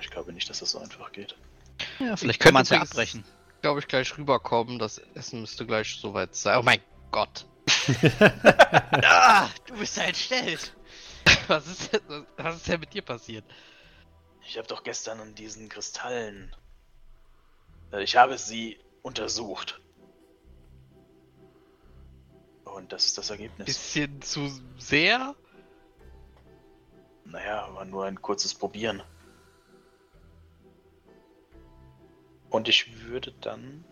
Ich 0.00 0.10
glaube 0.10 0.32
nicht, 0.32 0.48
dass 0.48 0.60
das 0.60 0.70
so 0.70 0.78
einfach 0.78 1.12
geht. 1.12 1.36
Ja, 1.98 2.16
vielleicht 2.16 2.40
kann 2.40 2.54
man 2.54 2.62
es 2.62 2.70
ja 2.70 2.80
abbrechen. 2.80 3.24
Glaube 3.62 3.80
ich, 3.80 3.88
gleich 3.88 4.16
rüberkommen. 4.16 4.78
Das 4.78 4.98
Essen 5.14 5.40
müsste 5.40 5.66
gleich 5.66 5.96
soweit 6.00 6.34
sein. 6.34 6.58
Oh 6.58 6.62
mein 6.62 6.80
Gott. 7.10 7.46
ah, 9.02 9.48
du 9.66 9.76
bist 9.76 9.96
ja 9.96 10.04
entstellt. 10.04 10.74
Was 11.48 11.66
ist, 11.66 11.92
denn, 11.92 12.26
was 12.36 12.56
ist 12.56 12.68
denn 12.68 12.80
mit 12.80 12.92
dir 12.92 13.02
passiert? 13.02 13.44
Ich 14.46 14.56
habe 14.56 14.68
doch 14.68 14.82
gestern 14.82 15.20
an 15.20 15.34
diesen 15.34 15.68
Kristallen. 15.68 16.54
Äh, 17.92 18.02
ich 18.02 18.16
habe 18.16 18.38
sie 18.38 18.78
untersucht. 19.02 19.80
Und 22.64 22.92
das 22.92 23.06
ist 23.06 23.18
das 23.18 23.30
Ergebnis. 23.30 23.66
Bisschen 23.66 24.22
zu 24.22 24.50
sehr? 24.78 25.34
Naja, 27.24 27.68
war 27.74 27.84
nur 27.84 28.04
ein 28.04 28.20
kurzes 28.20 28.54
Probieren. 28.54 29.02
Und 32.50 32.68
ich 32.68 33.04
würde 33.04 33.32
dann 33.40 33.84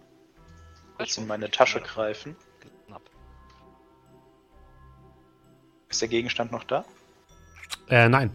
kurz 0.96 1.18
in 1.18 1.26
meine 1.26 1.50
Tasche 1.50 1.80
greifen. 1.80 2.36
Ist 5.88 6.02
der 6.02 6.08
Gegenstand 6.08 6.52
noch 6.52 6.64
da? 6.64 6.84
Äh, 7.88 8.08
nein. 8.08 8.30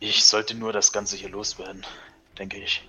Ich 0.00 0.24
sollte 0.24 0.56
nur 0.56 0.72
das 0.72 0.92
Ganze 0.92 1.16
hier 1.16 1.28
loswerden, 1.28 1.84
denke 2.38 2.56
ich. 2.56 2.88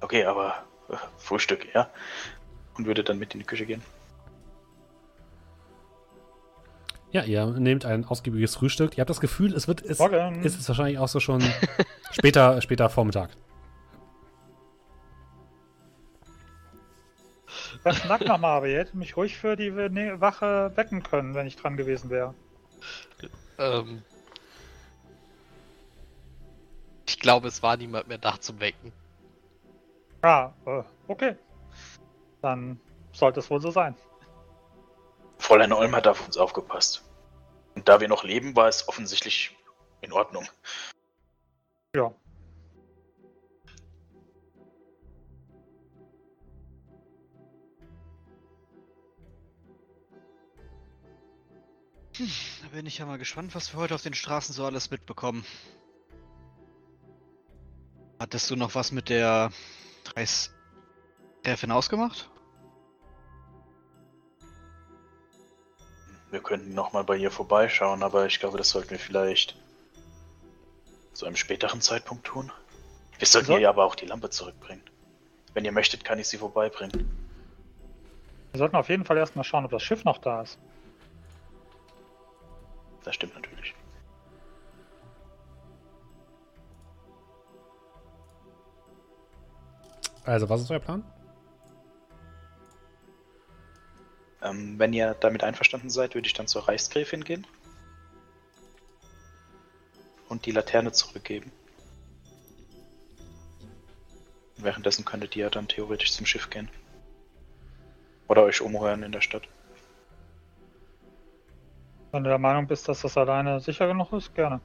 Okay, 0.00 0.24
aber 0.24 0.66
äh, 0.88 0.96
Frühstück, 1.18 1.72
ja? 1.74 1.90
Und 2.74 2.86
würde 2.86 3.04
dann 3.04 3.18
mit 3.18 3.32
in 3.32 3.40
die 3.40 3.46
Küche 3.46 3.64
gehen. 3.64 3.82
Ja, 7.10 7.22
ihr 7.22 7.46
nehmt 7.46 7.86
ein 7.86 8.04
ausgiebiges 8.04 8.54
Frühstück. 8.54 8.96
Ihr 8.96 9.00
habt 9.00 9.10
das 9.10 9.20
Gefühl, 9.20 9.54
es 9.54 9.66
wird, 9.66 9.82
es 9.82 9.98
ist 10.00 10.60
es 10.60 10.68
wahrscheinlich 10.68 10.98
auch 10.98 11.08
so 11.08 11.20
schon 11.20 11.42
später, 12.10 12.60
später 12.60 12.90
Vormittag. 12.90 13.30
Was 17.82 18.04
nackt 18.04 18.26
nochmal, 18.26 18.58
aber 18.58 18.68
ihr 18.68 18.78
hättet 18.78 18.94
mich 18.94 19.16
ruhig 19.16 19.38
für 19.38 19.56
die 19.56 19.74
Wache 19.74 20.72
wecken 20.74 21.02
können, 21.02 21.34
wenn 21.34 21.46
ich 21.46 21.56
dran 21.56 21.76
gewesen 21.76 22.10
wäre. 22.10 22.34
Ähm. 23.58 24.02
Ich 27.06 27.18
glaube, 27.18 27.48
es 27.48 27.62
war 27.62 27.76
niemand 27.76 28.08
mehr 28.08 28.18
da 28.18 28.38
zum 28.38 28.60
Wecken. 28.60 28.92
Ah, 30.20 30.52
äh, 30.66 30.82
okay. 31.06 31.36
Dann 32.42 32.78
sollte 33.12 33.40
es 33.40 33.50
wohl 33.50 33.60
so 33.60 33.70
sein. 33.70 33.94
Fräulein 35.48 35.72
Olm 35.72 35.96
hat 35.96 36.06
auf 36.06 36.26
uns 36.26 36.36
aufgepasst. 36.36 37.02
Und 37.74 37.88
da 37.88 38.00
wir 38.00 38.08
noch 38.08 38.22
leben, 38.22 38.54
war 38.54 38.68
es 38.68 38.86
offensichtlich 38.86 39.56
in 40.02 40.12
Ordnung. 40.12 40.46
Ja. 41.96 42.12
Hm, 52.18 52.30
da 52.60 52.68
bin 52.74 52.84
ich 52.84 52.98
ja 52.98 53.06
mal 53.06 53.16
gespannt, 53.16 53.54
was 53.54 53.72
wir 53.72 53.80
heute 53.80 53.94
auf 53.94 54.02
den 54.02 54.12
Straßen 54.12 54.54
so 54.54 54.66
alles 54.66 54.90
mitbekommen. 54.90 55.46
Hattest 58.18 58.50
du 58.50 58.56
noch 58.56 58.74
was 58.74 58.92
mit 58.92 59.08
der 59.08 59.50
Reichsgräfin 60.14 61.70
ausgemacht? 61.70 62.28
Wir 66.30 66.40
könnten 66.42 66.74
nochmal 66.74 67.04
bei 67.04 67.16
ihr 67.16 67.30
vorbeischauen, 67.30 68.02
aber 68.02 68.26
ich 68.26 68.38
glaube, 68.38 68.58
das 68.58 68.70
sollten 68.70 68.90
wir 68.90 68.98
vielleicht 68.98 69.56
zu 71.14 71.26
einem 71.26 71.36
späteren 71.36 71.80
Zeitpunkt 71.80 72.24
tun. 72.24 72.52
Wir 73.18 73.26
sollten 73.26 73.48
so? 73.48 73.58
ihr 73.58 73.68
aber 73.68 73.84
auch 73.84 73.94
die 73.94 74.06
Lampe 74.06 74.30
zurückbringen. 74.30 74.82
Wenn 75.54 75.64
ihr 75.64 75.72
möchtet, 75.72 76.04
kann 76.04 76.18
ich 76.18 76.28
sie 76.28 76.38
vorbeibringen. 76.38 77.10
Wir 78.52 78.58
sollten 78.58 78.76
auf 78.76 78.88
jeden 78.88 79.04
Fall 79.04 79.16
erstmal 79.16 79.44
schauen, 79.44 79.64
ob 79.64 79.70
das 79.70 79.82
Schiff 79.82 80.04
noch 80.04 80.18
da 80.18 80.42
ist. 80.42 80.58
Das 83.04 83.14
stimmt 83.14 83.34
natürlich. 83.34 83.74
Also, 90.24 90.48
was 90.48 90.60
ist 90.60 90.70
euer 90.70 90.78
Plan? 90.78 91.02
Ähm, 94.42 94.78
wenn 94.78 94.92
ihr 94.92 95.14
damit 95.14 95.42
einverstanden 95.42 95.90
seid, 95.90 96.14
würde 96.14 96.26
ich 96.26 96.34
dann 96.34 96.46
zur 96.46 96.68
Reichsgräfin 96.68 97.24
gehen 97.24 97.46
und 100.28 100.46
die 100.46 100.52
Laterne 100.52 100.92
zurückgeben. 100.92 101.50
Währenddessen 104.56 105.04
könntet 105.04 105.36
ihr 105.36 105.50
dann 105.50 105.68
theoretisch 105.68 106.12
zum 106.12 106.26
Schiff 106.26 106.50
gehen. 106.50 106.68
Oder 108.26 108.42
euch 108.42 108.60
umhören 108.60 109.02
in 109.02 109.12
der 109.12 109.20
Stadt. 109.20 109.42
Wenn 112.12 112.24
du 112.24 112.30
der 112.30 112.38
Meinung 112.38 112.66
bist, 112.66 112.88
dass 112.88 113.02
das 113.02 113.16
alleine 113.16 113.60
sicher 113.60 113.86
genug 113.86 114.12
ist, 114.12 114.34
gerne. 114.34 114.60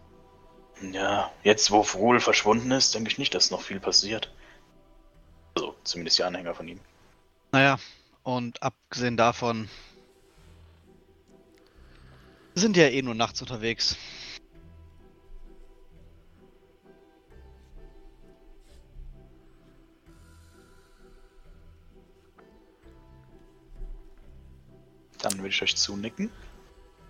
Ja, 0.91 1.32
jetzt 1.43 1.71
wo 1.71 1.84
Frul 1.84 2.19
verschwunden 2.19 2.71
ist, 2.71 2.95
denke 2.95 3.09
ich 3.09 3.17
nicht, 3.17 3.36
dass 3.36 3.51
noch 3.51 3.61
viel 3.61 3.80
passiert. 3.80 4.34
Also, 5.55 5.76
zumindest 5.84 6.17
die 6.17 6.24
Anhänger 6.24 6.55
von 6.55 6.67
ihm. 6.67 6.80
Naja, 7.51 7.78
und 8.24 8.61
abgesehen 8.63 9.17
davon 9.17 9.69
sind 12.55 12.78
ja 12.78 12.88
eh 12.88 13.01
nur 13.01 13.15
nachts 13.15 13.41
unterwegs. 13.41 13.97
Dann 25.21 25.38
würde 25.38 25.49
ich 25.49 25.61
euch 25.61 25.76
zunicken. 25.76 26.30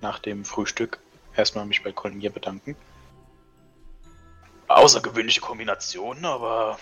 Nach 0.01 0.19
dem 0.19 0.45
Frühstück 0.45 0.99
erstmal 1.35 1.65
mich 1.65 1.83
bei 1.83 1.91
Collier 1.91 2.29
bedanken. 2.29 2.75
Außergewöhnliche 4.67 5.41
Kombination, 5.41 6.23
aber 6.25 6.79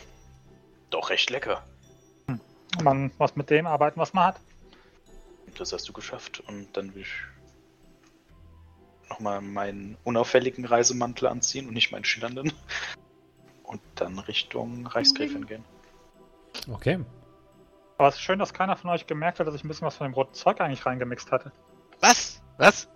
doch 0.89 1.09
recht 1.09 1.29
lecker. 1.29 1.63
Man 2.83 3.11
muss 3.17 3.35
mit 3.35 3.49
dem 3.49 3.67
arbeiten, 3.67 3.99
was 3.99 4.13
man 4.13 4.25
hat. 4.25 4.39
Das 5.57 5.73
hast 5.73 5.87
du 5.89 5.93
geschafft. 5.93 6.41
Und 6.47 6.75
dann 6.75 6.95
will 6.95 7.01
ich 7.01 7.13
nochmal 9.09 9.41
meinen 9.41 9.97
unauffälligen 10.03 10.65
Reisemantel 10.65 11.27
anziehen 11.27 11.67
und 11.67 11.73
nicht 11.73 11.91
meinen 11.91 12.05
schillernden. 12.05 12.53
Und 13.63 13.81
dann 13.95 14.19
Richtung 14.19 14.87
Reichsgräfin 14.87 15.45
gehen. 15.45 15.63
Okay. 16.71 16.99
Aber 17.97 18.07
es 18.07 18.15
ist 18.15 18.21
schön, 18.21 18.39
dass 18.39 18.53
keiner 18.53 18.75
von 18.75 18.89
euch 18.89 19.05
gemerkt 19.05 19.39
hat, 19.39 19.47
dass 19.47 19.55
ich 19.55 19.63
ein 19.63 19.67
bisschen 19.67 19.85
was 19.85 19.95
von 19.95 20.07
dem 20.07 20.13
roten 20.13 20.33
Zeug 20.33 20.59
eigentlich 20.59 20.85
reingemixt 20.85 21.31
hatte. 21.31 21.51
Was? 21.99 22.41
Was? 22.57 22.87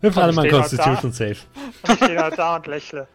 Wir 0.00 0.12
fahren 0.12 0.34
mal 0.34 0.48
Constitution 0.48 1.12
halt 1.12 1.14
Safe. 1.14 1.36
Und 1.82 1.92
ich 1.92 1.96
stehe 1.96 2.18
halt 2.18 2.36
da 2.36 2.56
und 2.56 2.66
lächle. 2.66 3.06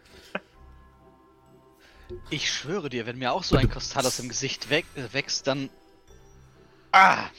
Ich 2.29 2.51
schwöre 2.51 2.89
dir, 2.89 3.05
wenn 3.05 3.17
mir 3.17 3.33
auch 3.33 3.43
so 3.43 3.57
ein 3.57 3.69
Kristall 3.69 4.05
aus 4.05 4.17
dem 4.17 4.29
Gesicht 4.29 4.71
äh, 4.71 4.83
wächst, 5.11 5.47
dann. 5.47 5.69
Ah! 6.91 7.29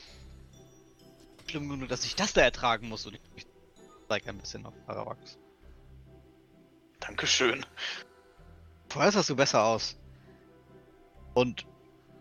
Schlimm 1.46 1.68
genug, 1.68 1.88
dass 1.88 2.04
ich 2.04 2.14
das 2.14 2.34
da 2.34 2.42
ertragen 2.42 2.88
muss 2.88 3.06
und 3.06 3.18
ich 3.34 3.46
zeige 4.08 4.28
ein 4.28 4.38
bisschen 4.38 4.66
auf 4.66 4.74
Parawax. 4.86 5.38
Dankeschön. 7.00 7.64
Vorher 8.88 9.12
sahst 9.12 9.30
du 9.30 9.36
besser 9.36 9.64
aus. 9.64 9.96
Und 11.34 11.66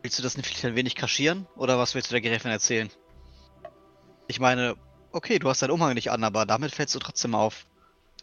willst 0.02 0.20
du 0.20 0.24
das 0.24 0.38
nicht 0.38 0.64
ein 0.64 0.76
wenig 0.76 0.96
kaschieren? 0.96 1.48
Oder 1.56 1.78
was 1.78 1.96
willst 1.96 2.10
du 2.10 2.14
der 2.14 2.22
Gräfin 2.22 2.52
erzählen? 2.52 2.90
Ich 4.28 4.40
meine, 4.40 4.76
okay, 5.12 5.40
du 5.40 5.50
hast 5.50 5.62
deinen 5.62 5.72
Umhang 5.72 5.94
nicht 5.94 6.12
an, 6.12 6.24
aber 6.24 6.46
damit 6.46 6.74
fällst 6.74 6.96
du 6.96 7.00
trotzdem 7.00 7.36
auf. 7.36 7.66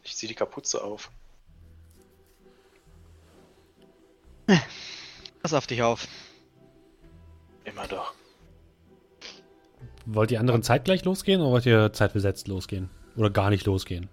Ich 0.02 0.16
zieh 0.16 0.28
die 0.28 0.34
Kapuze 0.34 0.82
auf. 0.82 1.10
Pass 5.42 5.54
auf 5.54 5.66
dich 5.66 5.82
auf. 5.82 6.06
Immer 7.64 7.86
doch. 7.86 8.14
Wollt 10.06 10.30
ihr 10.30 10.40
anderen 10.40 10.62
zeitgleich 10.62 11.04
losgehen 11.04 11.40
oder 11.40 11.50
wollt 11.50 11.66
ihr 11.66 11.92
zeitbesetzt 11.92 12.48
losgehen? 12.48 12.90
Oder 13.16 13.30
gar 13.30 13.50
nicht 13.50 13.64
losgehen? 13.64 14.08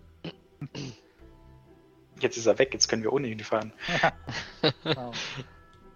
Jetzt 2.19 2.37
ist 2.37 2.45
er 2.45 2.57
weg, 2.59 2.73
jetzt 2.73 2.87
können 2.87 3.03
wir 3.03 3.11
ohne 3.11 3.27
ihn 3.27 3.39
fahren. 3.39 3.73
ja, 4.83 5.11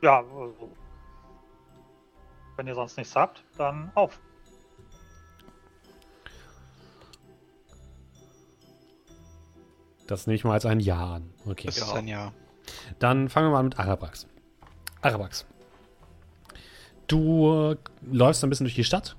ja 0.02 0.18
also, 0.20 0.72
wenn 2.58 2.68
ihr 2.68 2.76
sonst 2.76 2.98
nichts 2.98 3.16
habt, 3.16 3.44
dann 3.58 3.92
auf. 3.96 4.20
Das 10.08 10.28
nehme 10.28 10.36
ich 10.36 10.44
mal 10.44 10.54
als 10.54 10.66
ein 10.66 10.80
Ja 10.80 11.16
an. 11.16 11.34
Okay. 11.46 11.68
Das 11.68 11.78
ist 11.78 11.94
ein 11.94 12.08
Ja. 12.08 12.34
Dann 13.00 13.30
fangen 13.30 13.48
wir 13.48 13.52
mal 13.52 13.64
mit 13.64 13.80
Arabrax. 13.80 14.28
Arabrax. 15.02 15.46
Du 17.08 17.76
läufst 18.12 18.44
ein 18.44 18.50
bisschen 18.50 18.66
durch 18.66 18.76
die 18.76 18.84
Stadt 18.84 19.16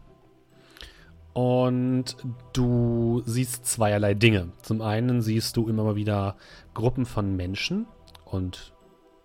und 1.33 2.17
du 2.53 3.23
siehst 3.27 3.67
zweierlei 3.67 4.15
Dinge. 4.15 4.53
Zum 4.63 4.81
einen 4.81 5.21
siehst 5.23 5.57
du 5.57 5.69
immer 5.69 5.85
mal 5.85 5.95
wieder 5.95 6.37
Gruppen 6.75 7.07
von 7.07 7.37
Menschen 7.37 7.87
und 8.25 8.73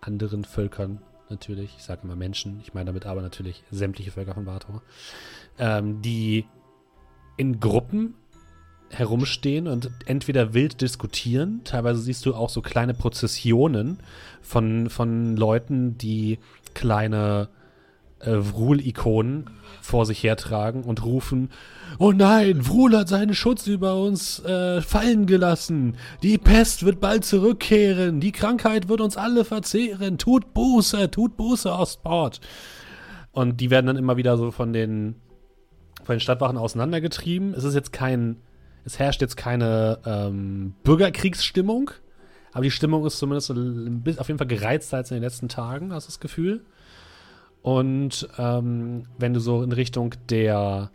anderen 0.01 0.43
Völkern 0.43 1.01
natürlich. 1.29 1.73
Ich 1.77 1.83
sage 1.83 2.01
immer 2.03 2.15
Menschen, 2.15 2.59
ich 2.61 2.73
meine 2.73 2.87
damit 2.87 3.05
aber 3.05 3.21
natürlich 3.21 3.63
sämtliche 3.71 4.11
Völker 4.11 4.33
von 4.33 4.45
Vator, 4.45 4.81
ähm, 5.57 6.01
die 6.01 6.45
in 7.37 7.59
Gruppen 7.59 8.15
herumstehen 8.91 9.67
und 9.67 9.89
entweder 10.05 10.53
wild 10.53 10.81
diskutieren, 10.81 11.61
teilweise 11.63 12.01
siehst 12.01 12.25
du 12.25 12.35
auch 12.35 12.49
so 12.49 12.61
kleine 12.61 12.93
Prozessionen 12.93 13.99
von, 14.41 14.89
von 14.89 15.35
Leuten, 15.37 15.97
die 15.97 16.39
kleine 16.73 17.49
äh, 18.19 18.37
Vrul-Ikonen 18.37 19.49
vor 19.81 20.05
sich 20.05 20.23
hertragen 20.23 20.83
und 20.83 21.03
rufen, 21.03 21.49
oh 21.97 22.11
nein, 22.11 22.61
Vrul 22.63 22.95
hat 22.95 23.07
seinen 23.07 23.33
Schutz 23.33 23.67
über 23.67 23.95
uns 23.95 24.39
äh, 24.43 24.81
fallen 24.81 25.25
gelassen, 25.25 25.97
die 26.21 26.37
Pest 26.37 26.85
wird 26.85 26.99
bald 26.99 27.25
zurückkehren, 27.25 28.19
die 28.19 28.31
Krankheit 28.31 28.89
wird 28.89 29.01
uns 29.01 29.17
alle 29.17 29.45
verzehren, 29.45 30.17
tut 30.17 30.53
Buße, 30.53 31.09
tut 31.11 31.37
Buße, 31.37 31.71
Ostport. 31.71 32.41
Und 33.31 33.61
die 33.61 33.69
werden 33.69 33.87
dann 33.87 33.97
immer 33.97 34.17
wieder 34.17 34.37
so 34.37 34.51
von 34.51 34.73
den, 34.73 35.15
von 36.03 36.15
den 36.15 36.19
Stadtwachen 36.19 36.57
auseinandergetrieben. 36.57 37.53
Es 37.53 37.63
ist 37.63 37.75
jetzt 37.75 37.93
kein, 37.93 38.37
es 38.85 38.99
herrscht 38.99 39.21
jetzt 39.21 39.37
keine 39.37 39.99
ähm, 40.05 40.73
Bürgerkriegsstimmung, 40.83 41.91
aber 42.53 42.63
die 42.63 42.71
Stimmung 42.71 43.05
ist 43.05 43.17
zumindest 43.17 43.51
auf 43.51 44.27
jeden 44.27 44.37
Fall 44.37 44.47
gereizter 44.47 44.97
als 44.97 45.11
in 45.11 45.17
den 45.17 45.23
letzten 45.23 45.49
Tagen, 45.49 45.93
hast 45.93 46.07
du 46.07 46.11
das 46.11 46.19
Gefühl. 46.19 46.65
Und 47.61 48.27
ähm, 48.37 49.03
wenn 49.17 49.33
du 49.33 49.39
so 49.39 49.63
in 49.63 49.71
Richtung 49.71 50.15
der 50.29 50.89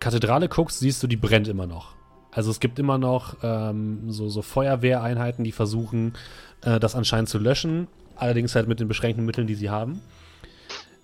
Kathedrale 0.00 0.48
guckst, 0.48 0.80
siehst 0.80 1.02
du, 1.02 1.06
die 1.06 1.16
brennt 1.16 1.48
immer 1.48 1.66
noch. 1.66 1.94
Also 2.30 2.50
es 2.50 2.58
gibt 2.58 2.78
immer 2.78 2.98
noch 2.98 3.36
ähm, 3.42 4.10
so, 4.10 4.28
so 4.28 4.42
Feuerwehreinheiten, 4.42 5.44
die 5.44 5.52
versuchen, 5.52 6.14
äh, 6.62 6.80
das 6.80 6.96
anscheinend 6.96 7.28
zu 7.28 7.38
löschen. 7.38 7.86
Allerdings 8.16 8.54
halt 8.54 8.68
mit 8.68 8.80
den 8.80 8.88
beschränkten 8.88 9.24
Mitteln, 9.24 9.46
die 9.46 9.54
sie 9.54 9.70
haben. 9.70 10.00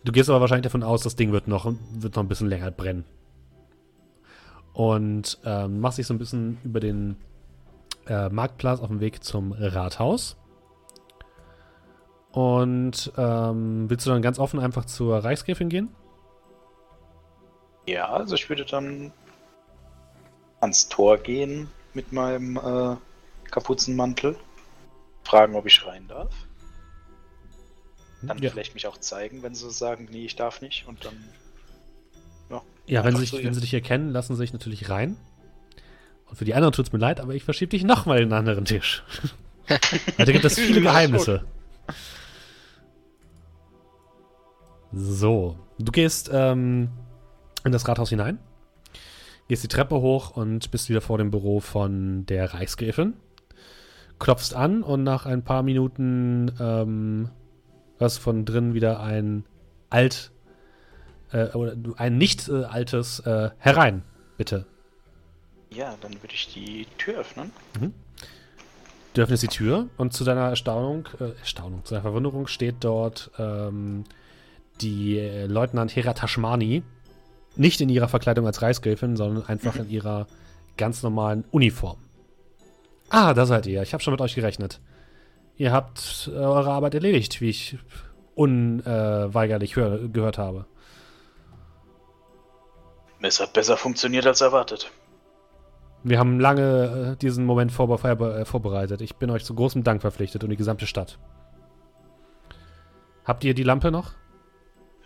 Du 0.05 0.13
gehst 0.13 0.29
aber 0.29 0.41
wahrscheinlich 0.41 0.65
davon 0.65 0.83
aus, 0.83 1.03
das 1.03 1.17
Ding 1.17 1.31
wird 1.31 1.47
noch, 1.47 1.73
wird 1.93 2.17
noch 2.17 2.23
ein 2.23 2.29
bisschen 2.29 2.49
länger 2.49 2.71
brennen. 2.71 3.05
Und 4.73 5.39
ähm, 5.45 5.81
machst 5.81 5.99
dich 5.99 6.07
so 6.07 6.15
ein 6.15 6.19
bisschen 6.19 6.59
über 6.65 6.81
den 6.81 7.17
äh, 8.07 8.29
Marktplatz 8.29 8.81
auf 8.81 8.89
dem 8.89 9.01
Weg 9.01 9.23
zum 9.25 9.53
Rathaus. 9.53 10.37
Und 12.33 13.13
ähm, 13.17 13.91
willst 13.91 14.07
du 14.07 14.11
dann 14.11 14.23
ganz 14.23 14.39
offen 14.39 14.61
einfach 14.61 14.85
zur 14.85 15.19
Reichsgräfin 15.19 15.69
gehen? 15.69 15.89
Ja, 17.87 18.09
also 18.09 18.37
ich 18.37 18.49
würde 18.49 18.65
dann 18.65 19.13
ans 20.61 20.89
Tor 20.89 21.19
gehen 21.19 21.69
mit 21.95 22.13
meinem 22.13 22.57
äh, 22.57 22.97
Kapuzenmantel. 23.51 24.37
Fragen, 25.25 25.55
ob 25.55 25.67
ich 25.67 25.87
rein 25.87 26.07
darf. 26.09 26.35
Dann 28.23 28.39
ja. 28.39 28.51
vielleicht 28.51 28.75
mich 28.75 28.87
auch 28.87 28.99
zeigen, 28.99 29.43
wenn 29.43 29.55
sie 29.55 29.71
sagen, 29.71 30.09
nee, 30.11 30.25
ich 30.25 30.37
darf 30.37 30.61
nicht. 30.61 30.87
Und 30.87 31.05
dann. 31.05 31.17
Ja, 32.91 33.01
ja 33.01 33.05
wenn, 33.05 33.17
sie 33.17 33.23
dich, 33.23 33.45
wenn 33.45 33.55
sie 33.55 33.61
dich 33.61 33.73
erkennen, 33.73 34.11
lassen 34.11 34.35
sie 34.35 34.41
sich 34.41 34.53
natürlich 34.53 34.91
rein. 34.91 35.17
Und 36.27 36.37
für 36.37 36.45
die 36.45 36.55
anderen 36.55 36.73
tut 36.73 36.87
es 36.87 36.93
mir 36.93 36.99
leid, 36.99 37.21
aber 37.21 37.35
ich 37.35 37.45
verschiebe 37.45 37.71
dich 37.71 37.85
nochmal 37.85 38.19
in 38.19 38.25
einen 38.25 38.33
anderen 38.33 38.65
Tisch. 38.65 39.05
da 40.19 40.25
gibt 40.25 40.45
es 40.45 40.59
viele 40.59 40.81
Geheimnisse. 40.81 41.45
So, 44.93 45.57
du 45.79 45.93
gehst 45.93 46.31
ähm, 46.33 46.89
in 47.65 47.71
das 47.71 47.87
Rathaus 47.87 48.11
hinein, 48.11 48.39
gehst 49.47 49.63
die 49.63 49.69
Treppe 49.69 50.01
hoch 50.01 50.37
und 50.37 50.71
bist 50.73 50.89
wieder 50.89 51.01
vor 51.01 51.19
dem 51.19 51.31
Büro 51.31 51.61
von 51.61 52.27
der 52.27 52.55
Reichsgräfin. 52.55 53.15
Klopfst 54.19 54.55
an 54.55 54.83
und 54.83 55.05
nach 55.05 55.27
ein 55.27 55.45
paar 55.45 55.63
Minuten 55.63 56.53
ähm, 56.61 57.31
hörst 57.99 58.19
von 58.19 58.45
drin 58.45 58.75
wieder 58.75 59.01
ein 59.01 59.45
alt, 59.91 60.33
äh, 61.33 61.47
oder 61.49 61.75
ein 61.97 62.19
nicht 62.19 62.49
äh, 62.49 62.65
altes 62.65 63.21
äh, 63.21 63.51
herein, 63.59 64.03
bitte. 64.37 64.67
Ja, 65.71 65.95
dann 66.01 66.13
würde 66.15 66.35
ich 66.35 66.53
die 66.53 66.87
Tür 66.99 67.21
öffnen. 67.21 67.53
Mhm. 67.79 67.95
Du 69.15 69.23
öffnest 69.23 69.43
die 69.43 69.49
Tür 69.49 69.89
und 69.97 70.13
zu 70.13 70.25
deiner 70.25 70.49
Erstaunung, 70.49 71.09
äh, 71.21 71.39
Erstaunung, 71.41 71.85
zu 71.85 71.95
deiner 71.95 72.03
Verwunderung 72.03 72.47
steht 72.47 72.77
dort 72.81 73.31
ähm, 73.39 74.05
die 74.81 75.19
äh, 75.19 75.47
Leutnant 75.47 75.95
Hera 75.95 76.13
Tashmani 76.13 76.83
nicht 77.57 77.81
in 77.81 77.89
ihrer 77.89 78.09
Verkleidung 78.09 78.47
als 78.47 78.63
Reichsgräfin, 78.63 79.17
sondern 79.17 79.45
einfach 79.47 79.77
in 79.77 79.91
ihrer 79.91 80.27
ganz 80.77 81.03
normalen 81.03 81.45
Uniform. 81.51 81.99
Ah, 83.09 83.35
da 83.35 83.45
seid 83.45 83.67
ihr. 83.67 83.83
Ich 83.83 83.93
habe 83.93 84.03
schon 84.03 84.13
mit 84.13 84.21
euch 84.21 84.37
gerechnet. 84.37 84.81
Ihr 85.57 85.73
habt 85.73 86.31
äh, 86.33 86.37
eure 86.37 86.71
Arbeit 86.71 86.95
erledigt, 86.95 87.41
wie 87.41 87.51
ich 87.51 87.77
unweigerlich 88.35 89.77
äh, 89.77 90.09
gehört 90.09 90.39
habe. 90.39 90.67
Es 93.23 93.41
hat 93.41 93.53
besser 93.53 93.77
funktioniert 93.77 94.27
als 94.27 94.41
erwartet. 94.41 94.91
Wir 96.03 96.19
haben 96.19 96.41
lange 96.41 97.13
äh, 97.13 97.17
diesen 97.17 97.45
Moment 97.45 97.71
äh, 97.73 98.45
vorbereitet. 98.45 99.03
Ich 99.03 99.17
bin 99.17 99.31
euch 99.31 99.45
zu 99.45 99.55
großem 99.55 99.85
Dank 99.85 100.01
verpflichtet 100.01 100.43
und 100.43 100.51
die 100.51 100.57
gesamte 100.57 100.87
Stadt. 100.87 101.19
Habt 103.25 103.45
ihr 103.45 103.55
die 103.55 103.63
Lampe 103.63 103.91
noch? 103.91 104.13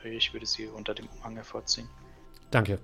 Ich 0.04 0.32
würde 0.32 0.46
sie 0.46 0.66
unter 0.68 0.94
dem 0.94 1.08
Umhang 1.08 1.34
hervorziehen. 1.34 1.88
Danke. 2.50 2.78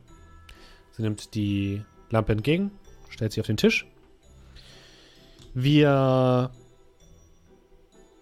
Sie 0.93 1.02
nimmt 1.02 1.35
die 1.35 1.85
Lampe 2.11 2.32
entgegen, 2.32 2.73
stellt 3.11 3.32
sie 3.32 3.40
auf 3.40 3.47
den 3.47 3.57
Tisch. 3.57 3.86
Wir 5.55 6.51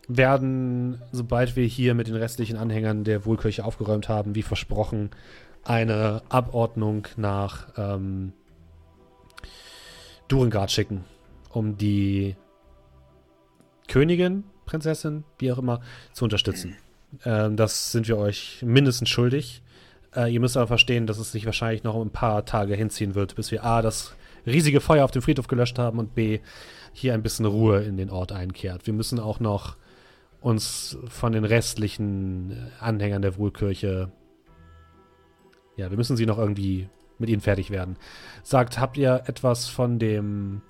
werden, 0.09 1.01
sobald 1.13 1.57
wir 1.57 1.67
hier 1.67 1.95
mit 1.95 2.09
den 2.09 2.17
restlichen 2.17 2.57
Anhängern 2.57 3.05
der 3.05 3.25
Wohlkirche 3.25 3.65
aufgeräumt 3.65 4.09
haben, 4.09 4.35
wie 4.35 4.43
versprochen, 4.43 5.11
eine 5.65 6.23
Abordnung 6.29 7.07
nach 7.17 7.69
ähm, 7.77 8.33
Durengard 10.29 10.71
schicken, 10.71 11.05
um 11.51 11.77
die 11.77 12.37
Königin, 13.89 14.45
Prinzessin, 14.67 15.25
wie 15.39 15.51
auch 15.53 15.59
immer, 15.59 15.81
zu 16.13 16.25
unterstützen. 16.25 16.77
Ähm, 17.25 17.57
das 17.57 17.93
sind 17.93 18.09
wir 18.09 18.19
euch 18.19 18.63
mindestens 18.63 19.09
schuldig. 19.09 19.63
Äh, 20.15 20.33
ihr 20.33 20.41
müsst 20.41 20.57
aber 20.57 20.67
verstehen, 20.67 21.07
dass 21.07 21.19
es 21.19 21.33
sich 21.33 21.47
wahrscheinlich 21.47 21.85
noch 21.85 22.01
ein 22.01 22.11
paar 22.11 22.45
Tage 22.45 22.75
hinziehen 22.75 23.15
wird, 23.15 23.35
bis 23.35 23.51
wir 23.51 23.65
A, 23.65 23.83
das 23.83 24.15
riesige 24.47 24.81
Feuer 24.81 25.05
auf 25.05 25.11
dem 25.11 25.23
Friedhof 25.23 25.49
gelöscht 25.49 25.79
haben 25.79 25.99
und 25.99 26.15
B, 26.15 26.41
hier 26.93 27.15
ein 27.15 27.23
bisschen 27.23 27.47
Ruhe 27.47 27.83
in 27.83 27.97
den 27.97 28.11
Ort 28.11 28.33
einkehrt. 28.33 28.87
Wir 28.87 28.95
müssen 28.95 29.21
auch 29.21 29.41
noch 29.41 29.77
uns 30.41 30.97
von 31.09 31.33
den 31.33 31.45
restlichen 31.45 32.71
Anhängern 32.81 33.23
der 33.23 33.37
Wohlkirche, 33.37 34.11
ja, 35.79 35.91
wir 35.91 35.97
müssen 35.97 36.17
sie 36.17 36.27
noch 36.27 36.39
irgendwie 36.39 36.89
mit 37.19 37.31
ihnen 37.31 37.41
fertig 37.41 37.71
werden. 37.71 37.97
Sagt, 38.43 38.79
habt 38.79 38.99
ihr 38.99 39.23
etwas 39.27 39.69
von 39.69 40.01
dem 40.01 40.61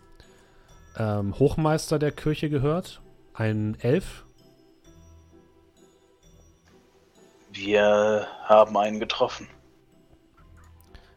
ähm, 0.98 1.38
Hochmeister 1.38 1.98
der 1.98 2.12
Kirche 2.12 2.50
gehört? 2.50 3.00
Ein 3.32 3.76
Elf? 3.80 4.26
Wir 7.52 8.26
haben 8.44 8.76
einen 8.76 9.00
getroffen. 9.00 9.48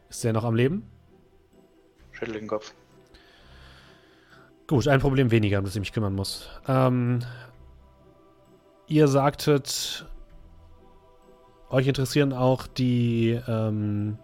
Ist 0.08 0.24
der 0.24 0.32
noch 0.32 0.44
am 0.44 0.54
Leben? 0.54 0.90
Schüttel 2.12 2.34
den 2.34 2.48
Kopf. 2.48 2.72
Gut, 4.68 4.88
ein 4.88 5.00
Problem 5.00 5.30
weniger, 5.30 5.58
um 5.58 5.64
das 5.64 5.74
ich 5.74 5.80
mich 5.80 5.92
kümmern 5.92 6.14
muss. 6.14 6.48
Ähm, 6.66 7.20
ihr 8.86 9.06
sagtet, 9.06 10.06
euch 11.72 11.86
interessieren 11.86 12.32
auch 12.32 12.66
die, 12.66 13.40
ähm, 13.48 14.18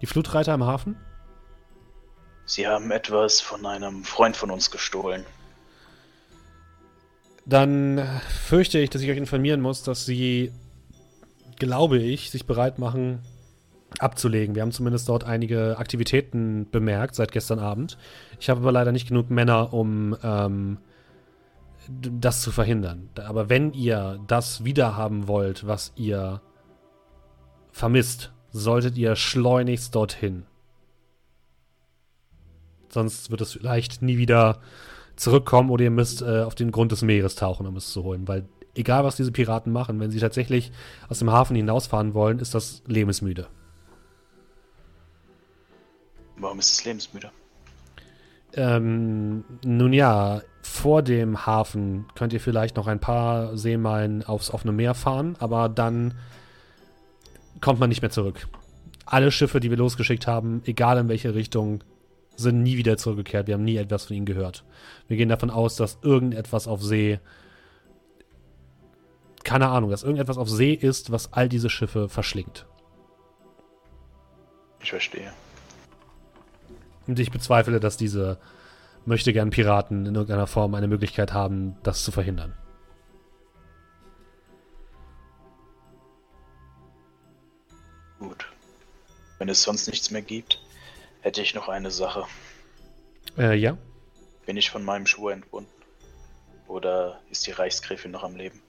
die 0.00 0.06
Flutreiter 0.06 0.54
im 0.54 0.64
Hafen? 0.64 0.96
Sie 2.44 2.66
haben 2.66 2.90
etwas 2.90 3.40
von 3.40 3.64
einem 3.66 4.04
Freund 4.04 4.36
von 4.36 4.50
uns 4.50 4.70
gestohlen. 4.70 5.24
Dann 7.44 8.04
fürchte 8.28 8.78
ich, 8.78 8.90
dass 8.90 9.02
ich 9.02 9.10
euch 9.10 9.16
informieren 9.16 9.60
muss, 9.60 9.82
dass 9.82 10.04
sie 10.04 10.52
glaube 11.58 11.98
ich, 11.98 12.30
sich 12.30 12.46
bereit 12.46 12.78
machen, 12.78 13.20
abzulegen. 13.98 14.54
Wir 14.54 14.62
haben 14.62 14.72
zumindest 14.72 15.08
dort 15.08 15.24
einige 15.24 15.78
Aktivitäten 15.78 16.68
bemerkt 16.70 17.14
seit 17.14 17.32
gestern 17.32 17.58
Abend. 17.58 17.98
Ich 18.40 18.50
habe 18.50 18.60
aber 18.60 18.72
leider 18.72 18.92
nicht 18.92 19.08
genug 19.08 19.30
Männer, 19.30 19.72
um 19.72 20.16
ähm, 20.22 20.78
das 21.88 22.42
zu 22.42 22.52
verhindern. 22.52 23.08
Aber 23.14 23.48
wenn 23.48 23.72
ihr 23.72 24.20
das 24.26 24.64
wiederhaben 24.64 25.28
wollt, 25.28 25.66
was 25.66 25.92
ihr 25.96 26.40
vermisst, 27.76 28.32
solltet 28.52 28.96
ihr 28.96 29.16
schleunigst 29.16 29.94
dorthin. 29.94 30.46
Sonst 32.88 33.30
wird 33.30 33.42
es 33.42 33.52
vielleicht 33.52 34.00
nie 34.00 34.16
wieder 34.16 34.62
zurückkommen 35.14 35.68
oder 35.68 35.84
ihr 35.84 35.90
müsst 35.90 36.22
äh, 36.22 36.40
auf 36.40 36.54
den 36.54 36.70
Grund 36.70 36.90
des 36.92 37.02
Meeres 37.02 37.34
tauchen, 37.34 37.66
um 37.66 37.76
es 37.76 37.92
zu 37.92 38.02
holen, 38.02 38.26
weil 38.26 38.48
egal 38.74 39.04
was 39.04 39.16
diese 39.16 39.30
Piraten 39.30 39.72
machen, 39.72 40.00
wenn 40.00 40.10
sie 40.10 40.20
tatsächlich 40.20 40.72
aus 41.10 41.18
dem 41.18 41.30
Hafen 41.30 41.54
hinausfahren 41.54 42.14
wollen, 42.14 42.38
ist 42.38 42.54
das 42.54 42.82
lebensmüde. 42.86 43.46
Warum 46.38 46.58
ist 46.58 46.72
es 46.72 46.84
lebensmüde? 46.86 47.30
Ähm, 48.54 49.44
nun 49.62 49.92
ja, 49.92 50.40
vor 50.62 51.02
dem 51.02 51.44
Hafen 51.44 52.06
könnt 52.14 52.32
ihr 52.32 52.40
vielleicht 52.40 52.76
noch 52.76 52.86
ein 52.86 53.00
paar 53.00 53.58
Seemeilen 53.58 54.24
aufs 54.24 54.50
offene 54.50 54.72
Meer 54.72 54.94
fahren, 54.94 55.36
aber 55.40 55.68
dann 55.68 56.14
kommt 57.60 57.80
man 57.80 57.88
nicht 57.88 58.02
mehr 58.02 58.10
zurück. 58.10 58.48
Alle 59.04 59.30
Schiffe, 59.30 59.60
die 59.60 59.70
wir 59.70 59.76
losgeschickt 59.76 60.26
haben, 60.26 60.62
egal 60.64 60.98
in 60.98 61.08
welche 61.08 61.34
Richtung, 61.34 61.82
sind 62.36 62.62
nie 62.62 62.76
wieder 62.76 62.96
zurückgekehrt. 62.96 63.46
Wir 63.46 63.54
haben 63.54 63.64
nie 63.64 63.76
etwas 63.76 64.06
von 64.06 64.16
ihnen 64.16 64.26
gehört. 64.26 64.64
Wir 65.08 65.16
gehen 65.16 65.28
davon 65.28 65.50
aus, 65.50 65.76
dass 65.76 65.98
irgendetwas 66.02 66.66
auf 66.66 66.82
See, 66.82 67.18
keine 69.44 69.68
Ahnung, 69.68 69.90
dass 69.90 70.02
irgendetwas 70.02 70.38
auf 70.38 70.50
See 70.50 70.72
ist, 70.72 71.12
was 71.12 71.32
all 71.32 71.48
diese 71.48 71.70
Schiffe 71.70 72.08
verschlingt. 72.08 72.66
Ich 74.82 74.90
verstehe. 74.90 75.32
Und 77.06 77.18
ich 77.18 77.30
bezweifle, 77.30 77.80
dass 77.80 77.96
diese 77.96 78.38
möchte 79.04 79.32
gern 79.32 79.50
Piraten 79.50 80.06
in 80.06 80.14
irgendeiner 80.14 80.48
Form 80.48 80.74
eine 80.74 80.88
Möglichkeit 80.88 81.32
haben, 81.32 81.76
das 81.82 82.02
zu 82.02 82.10
verhindern. 82.10 82.54
Gut. 88.18 88.46
Wenn 89.38 89.48
es 89.48 89.62
sonst 89.62 89.86
nichts 89.88 90.10
mehr 90.10 90.22
gibt, 90.22 90.60
hätte 91.20 91.42
ich 91.42 91.54
noch 91.54 91.68
eine 91.68 91.90
Sache. 91.90 92.24
Äh, 93.36 93.56
ja. 93.56 93.76
Bin 94.46 94.56
ich 94.56 94.70
von 94.70 94.84
meinem 94.84 95.06
Schwur 95.06 95.32
entbunden? 95.32 95.70
Oder 96.68 97.20
ist 97.30 97.46
die 97.46 97.52
Reichsgräfin 97.52 98.10
noch 98.10 98.24
am 98.24 98.36
Leben? 98.36 98.60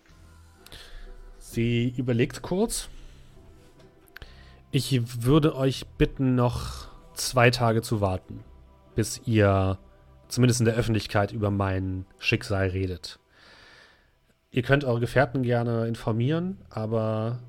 Sie 1.40 1.94
überlegt 1.98 2.42
kurz. 2.42 2.90
Ich 4.72 5.24
würde 5.24 5.56
euch 5.56 5.88
bitten, 5.98 6.36
noch 6.36 6.88
zwei 7.14 7.50
Tage 7.50 7.82
zu 7.82 8.02
warten, 8.02 8.44
bis 8.96 9.22
ihr 9.26 9.80
zumindest 10.28 10.60
in 10.60 10.66
der 10.66 10.76
Öffentlichkeit 10.76 11.32
über 11.32 11.50
mein 11.50 12.06
Schicksal 12.20 12.68
redet. 12.68 13.20
Ihr 14.52 14.62
könnt 14.62 14.84
eure 14.84 15.00
Gefährten 15.00 15.44
gerne 15.44 15.88
informieren, 15.88 16.58
aber 16.70 17.40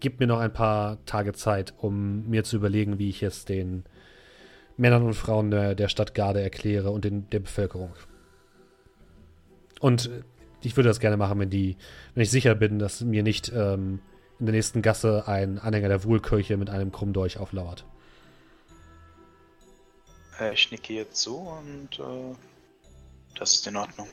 gebt 0.00 0.20
mir 0.20 0.26
noch 0.26 0.40
ein 0.40 0.52
paar 0.52 1.04
Tage 1.04 1.32
Zeit, 1.32 1.74
um 1.78 2.28
mir 2.28 2.44
zu 2.44 2.56
überlegen, 2.56 2.98
wie 2.98 3.10
ich 3.10 3.22
es 3.22 3.44
den 3.44 3.84
Männern 4.76 5.04
und 5.04 5.14
Frauen 5.14 5.50
der, 5.50 5.74
der 5.74 5.88
Stadt 5.88 6.14
Garde 6.14 6.40
erkläre 6.40 6.90
und 6.90 7.04
den, 7.04 7.28
der 7.30 7.40
Bevölkerung. 7.40 7.92
Und 9.80 10.10
ich 10.62 10.76
würde 10.76 10.88
das 10.88 11.00
gerne 11.00 11.16
machen, 11.16 11.38
wenn 11.38 11.50
die, 11.50 11.76
wenn 12.14 12.22
ich 12.22 12.30
sicher 12.30 12.54
bin, 12.54 12.78
dass 12.78 13.00
mir 13.02 13.22
nicht 13.22 13.52
ähm, 13.54 14.00
in 14.38 14.46
der 14.46 14.54
nächsten 14.54 14.82
Gasse 14.82 15.24
ein 15.26 15.58
Anhänger 15.58 15.88
der 15.88 16.04
Wohlkirche 16.04 16.56
mit 16.56 16.70
einem 16.70 16.92
Krummdolch 16.92 17.38
auflauert. 17.38 17.84
Äh, 20.38 20.54
ich 20.54 20.70
nicke 20.70 20.94
jetzt 20.94 21.16
zu 21.16 21.36
und 21.36 21.98
äh, 21.98 22.34
das 23.38 23.54
ist 23.54 23.66
in 23.66 23.76
Ordnung. 23.76 24.08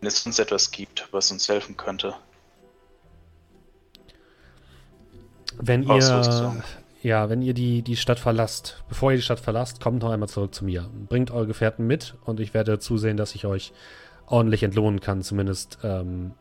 Wenn 0.00 0.08
es 0.08 0.24
uns 0.26 0.38
etwas 0.38 0.70
gibt, 0.70 1.08
was 1.12 1.30
uns 1.30 1.48
helfen 1.48 1.76
könnte. 1.76 2.14
Wenn 5.56 5.82
ihr, 5.82 6.62
ja, 7.02 7.28
wenn 7.28 7.42
ihr 7.42 7.54
die, 7.54 7.82
die 7.82 7.96
Stadt 7.96 8.20
verlasst, 8.20 8.82
bevor 8.88 9.10
ihr 9.10 9.16
die 9.16 9.22
Stadt 9.22 9.40
verlasst, 9.40 9.80
kommt 9.80 10.02
noch 10.02 10.10
einmal 10.10 10.28
zurück 10.28 10.54
zu 10.54 10.64
mir. 10.64 10.88
Bringt 11.08 11.30
eure 11.30 11.46
Gefährten 11.46 11.86
mit 11.86 12.14
und 12.24 12.38
ich 12.38 12.54
werde 12.54 12.78
zusehen, 12.78 13.16
dass 13.16 13.34
ich 13.34 13.44
euch 13.44 13.72
ordentlich 14.26 14.62
entlohnen 14.62 15.00
kann, 15.00 15.22
zumindest 15.22 15.78
ähm, 15.82 16.32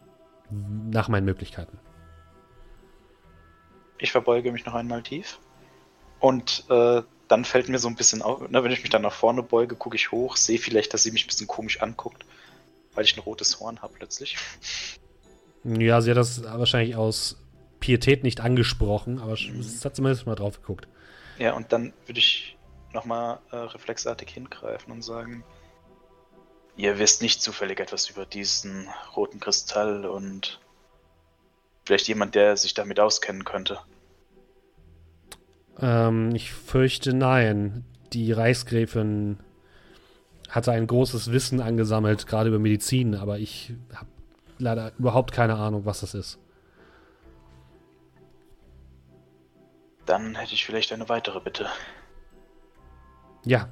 nach 0.49 1.07
meinen 1.07 1.25
Möglichkeiten. 1.25 1.79
Ich 3.97 4.11
verbeuge 4.11 4.51
mich 4.51 4.65
noch 4.65 4.75
einmal 4.75 5.01
tief. 5.01 5.39
Und 6.19 6.65
äh, 6.69 7.01
dann 7.27 7.45
fällt 7.45 7.69
mir 7.69 7.79
so 7.79 7.87
ein 7.87 7.95
bisschen 7.95 8.21
auf, 8.21 8.47
ne, 8.49 8.63
wenn 8.63 8.71
ich 8.71 8.81
mich 8.81 8.89
dann 8.89 9.01
nach 9.01 9.13
vorne 9.13 9.43
beuge, 9.43 9.75
gucke 9.75 9.95
ich 9.95 10.11
hoch, 10.11 10.35
sehe 10.37 10.59
vielleicht, 10.59 10.93
dass 10.93 11.03
sie 11.03 11.11
mich 11.11 11.25
ein 11.25 11.27
bisschen 11.27 11.47
komisch 11.47 11.81
anguckt, 11.81 12.25
weil 12.97 13.05
ich 13.05 13.15
ein 13.15 13.19
rotes 13.19 13.59
Horn 13.59 13.79
habe 13.83 13.93
plötzlich. 13.93 14.37
Ja, 15.63 16.01
sie 16.01 16.09
hat 16.09 16.17
das 16.17 16.43
wahrscheinlich 16.43 16.95
aus 16.95 17.37
Pietät 17.79 18.23
nicht 18.23 18.41
angesprochen, 18.41 19.19
aber 19.19 19.37
mhm. 19.39 19.59
es 19.59 19.85
hat 19.85 19.95
zumindest 19.95 20.25
mal 20.25 20.33
drauf 20.33 20.59
geguckt. 20.61 20.87
Ja, 21.37 21.53
und 21.53 21.71
dann 21.71 21.93
würde 22.07 22.19
ich 22.19 22.57
nochmal 22.93 23.37
äh, 23.51 23.55
reflexartig 23.55 24.31
hingreifen 24.31 24.91
und 24.91 25.03
sagen, 25.03 25.43
ihr 26.75 26.97
wisst 26.97 27.21
nicht 27.21 27.39
zufällig 27.39 27.79
etwas 27.79 28.09
über 28.09 28.25
diesen 28.25 28.89
roten 29.15 29.39
Kristall 29.39 30.07
und 30.07 30.59
vielleicht 31.85 32.07
jemand, 32.07 32.33
der 32.33 32.57
sich 32.57 32.73
damit 32.73 32.99
auskennen 32.99 33.45
könnte. 33.45 33.79
Ähm, 35.79 36.33
ich 36.33 36.51
fürchte 36.51 37.13
nein. 37.13 37.85
Die 38.13 38.31
Reichsgräfin 38.31 39.37
hatte 40.49 40.71
ein 40.71 40.87
großes 40.87 41.31
Wissen 41.31 41.61
angesammelt, 41.61 42.27
gerade 42.27 42.49
über 42.49 42.59
Medizin, 42.59 43.15
aber 43.15 43.39
ich 43.39 43.73
habe 43.93 44.09
leider 44.57 44.91
überhaupt 44.97 45.31
keine 45.31 45.55
Ahnung, 45.55 45.85
was 45.85 46.01
das 46.01 46.13
ist. 46.13 46.39
Dann 50.05 50.35
hätte 50.35 50.53
ich 50.53 50.65
vielleicht 50.65 50.93
eine 50.93 51.09
weitere 51.09 51.39
Bitte. 51.41 51.67
Ja. 53.45 53.67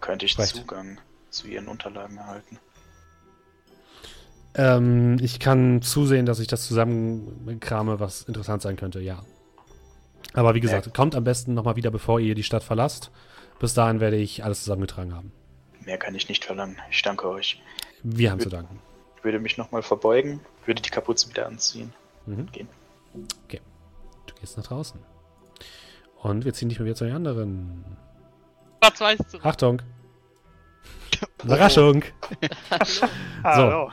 Könnte 0.00 0.26
ich 0.26 0.38
Recht. 0.38 0.56
Zugang 0.56 0.98
zu 1.30 1.48
Ihren 1.48 1.68
Unterlagen 1.68 2.16
erhalten? 2.16 2.58
Ähm, 4.54 5.18
ich 5.20 5.38
kann 5.38 5.82
zusehen, 5.82 6.26
dass 6.26 6.40
ich 6.40 6.48
das 6.48 6.66
zusammenkrame, 6.66 8.00
was 8.00 8.22
interessant 8.22 8.62
sein 8.62 8.76
könnte, 8.76 9.00
ja. 9.00 9.22
Aber 10.32 10.54
wie 10.54 10.60
gesagt, 10.60 10.86
Mehr 10.86 10.92
kommt 10.92 11.14
am 11.14 11.24
besten 11.24 11.54
nochmal 11.54 11.76
wieder, 11.76 11.90
bevor 11.90 12.20
ihr 12.20 12.34
die 12.34 12.42
Stadt 12.42 12.62
verlasst. 12.62 13.10
Bis 13.58 13.74
dahin 13.74 14.00
werde 14.00 14.16
ich 14.16 14.44
alles 14.44 14.60
zusammengetragen 14.60 15.14
haben. 15.14 15.32
Mehr 15.84 15.98
kann 15.98 16.14
ich 16.14 16.28
nicht 16.28 16.44
verlangen. 16.44 16.76
Ich 16.90 17.02
danke 17.02 17.28
euch. 17.28 17.60
Wir 18.02 18.30
haben 18.30 18.40
zu 18.40 18.48
danken. 18.48 18.80
Ich 19.16 19.24
würde 19.24 19.38
mich 19.38 19.58
nochmal 19.58 19.82
verbeugen, 19.82 20.40
würde 20.64 20.80
die 20.80 20.90
Kapuze 20.90 21.28
wieder 21.28 21.46
anziehen 21.46 21.92
mhm. 22.26 22.50
gehen. 22.52 22.68
Okay. 23.44 23.60
Du 24.26 24.34
gehst 24.36 24.56
nach 24.56 24.64
draußen. 24.64 25.00
Und 26.22 26.44
wir 26.44 26.52
ziehen 26.52 26.68
dich 26.68 26.78
mal 26.78 26.84
wieder 26.84 26.96
zu 26.96 27.04
den 27.04 27.14
anderen. 27.14 27.84
Was 28.80 29.00
weißt 29.00 29.34
du? 29.34 29.38
Achtung! 29.42 29.82
Überraschung! 31.44 32.04
so. 32.86 33.06
Hallo. 33.44 33.90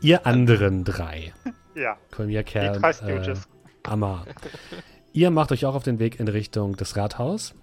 Ihr 0.00 0.26
anderen 0.26 0.84
drei. 0.84 1.34
Ja. 1.74 1.98
Kolmia 2.10 2.42
Kern, 2.42 2.82
äh, 2.82 3.34
Amma. 3.82 4.26
Ihr 5.12 5.30
macht 5.30 5.52
euch 5.52 5.66
auch 5.66 5.74
auf 5.74 5.82
den 5.82 5.98
Weg 5.98 6.20
in 6.20 6.28
Richtung 6.28 6.76
des 6.76 6.96
Rathaus. 6.96 7.54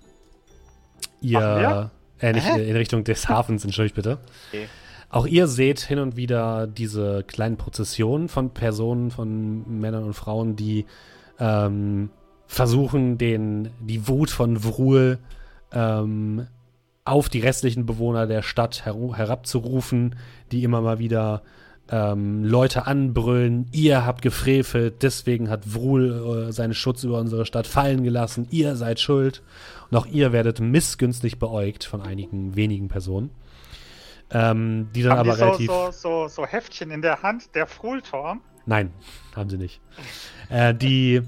Ihr, 1.21 1.91
äh, 2.19 2.33
nicht 2.33 2.47
Hä? 2.47 2.69
in 2.69 2.75
Richtung 2.75 3.03
des 3.03 3.29
Hafens, 3.29 3.63
entschuldigt 3.63 3.95
bitte. 3.95 4.19
Okay. 4.49 4.67
Auch 5.09 5.25
ihr 5.25 5.47
seht 5.47 5.79
hin 5.79 5.99
und 5.99 6.17
wieder 6.17 6.67
diese 6.67 7.23
kleinen 7.23 7.57
Prozessionen 7.57 8.27
von 8.27 8.53
Personen, 8.53 9.09
von 9.09 9.79
Männern 9.79 10.03
und 10.03 10.13
Frauen, 10.13 10.55
die 10.55 10.85
ähm, 11.39 12.09
versuchen, 12.45 13.17
den, 13.17 13.69
die 13.79 14.07
Wut 14.07 14.29
von 14.29 14.57
Vrul 14.57 15.19
ähm, 15.71 16.47
auf 17.05 17.29
die 17.29 17.39
restlichen 17.39 17.85
Bewohner 17.85 18.27
der 18.27 18.41
Stadt 18.41 18.85
her 18.85 18.95
herabzurufen, 19.13 20.15
die 20.51 20.63
immer 20.63 20.81
mal 20.81 20.99
wieder 20.99 21.41
ähm, 21.89 22.43
Leute 22.43 22.85
anbrüllen, 22.85 23.67
ihr 23.71 24.05
habt 24.05 24.21
gefrevelt, 24.21 25.03
deswegen 25.03 25.49
hat 25.49 25.63
Vrul 25.65 26.47
äh, 26.49 26.51
seinen 26.51 26.73
Schutz 26.73 27.03
über 27.03 27.19
unsere 27.19 27.45
Stadt 27.45 27.65
fallen 27.65 28.03
gelassen, 28.03 28.47
ihr 28.51 28.75
seid 28.75 28.99
schuld. 28.99 29.41
Und 29.89 29.97
auch 29.97 30.05
ihr 30.05 30.31
werdet 30.31 30.59
missgünstig 30.59 31.39
beäugt 31.39 31.83
von 31.83 32.01
einigen 32.01 32.55
wenigen 32.55 32.87
Personen. 32.87 33.31
Ähm, 34.29 34.89
die 34.93 35.03
dann 35.03 35.17
haben 35.17 35.29
aber 35.29 35.31
die 35.31 35.37
so, 35.37 35.45
relativ. 35.45 35.67
So, 35.67 35.91
so, 35.91 36.27
so 36.27 36.45
Heftchen 36.45 36.91
in 36.91 37.01
der 37.01 37.21
Hand, 37.21 37.55
der 37.55 37.65
Frulturm? 37.65 38.41
Nein, 38.65 38.91
haben 39.35 39.49
sie 39.49 39.57
nicht. 39.57 39.79
äh, 40.49 40.75
die 40.75 41.21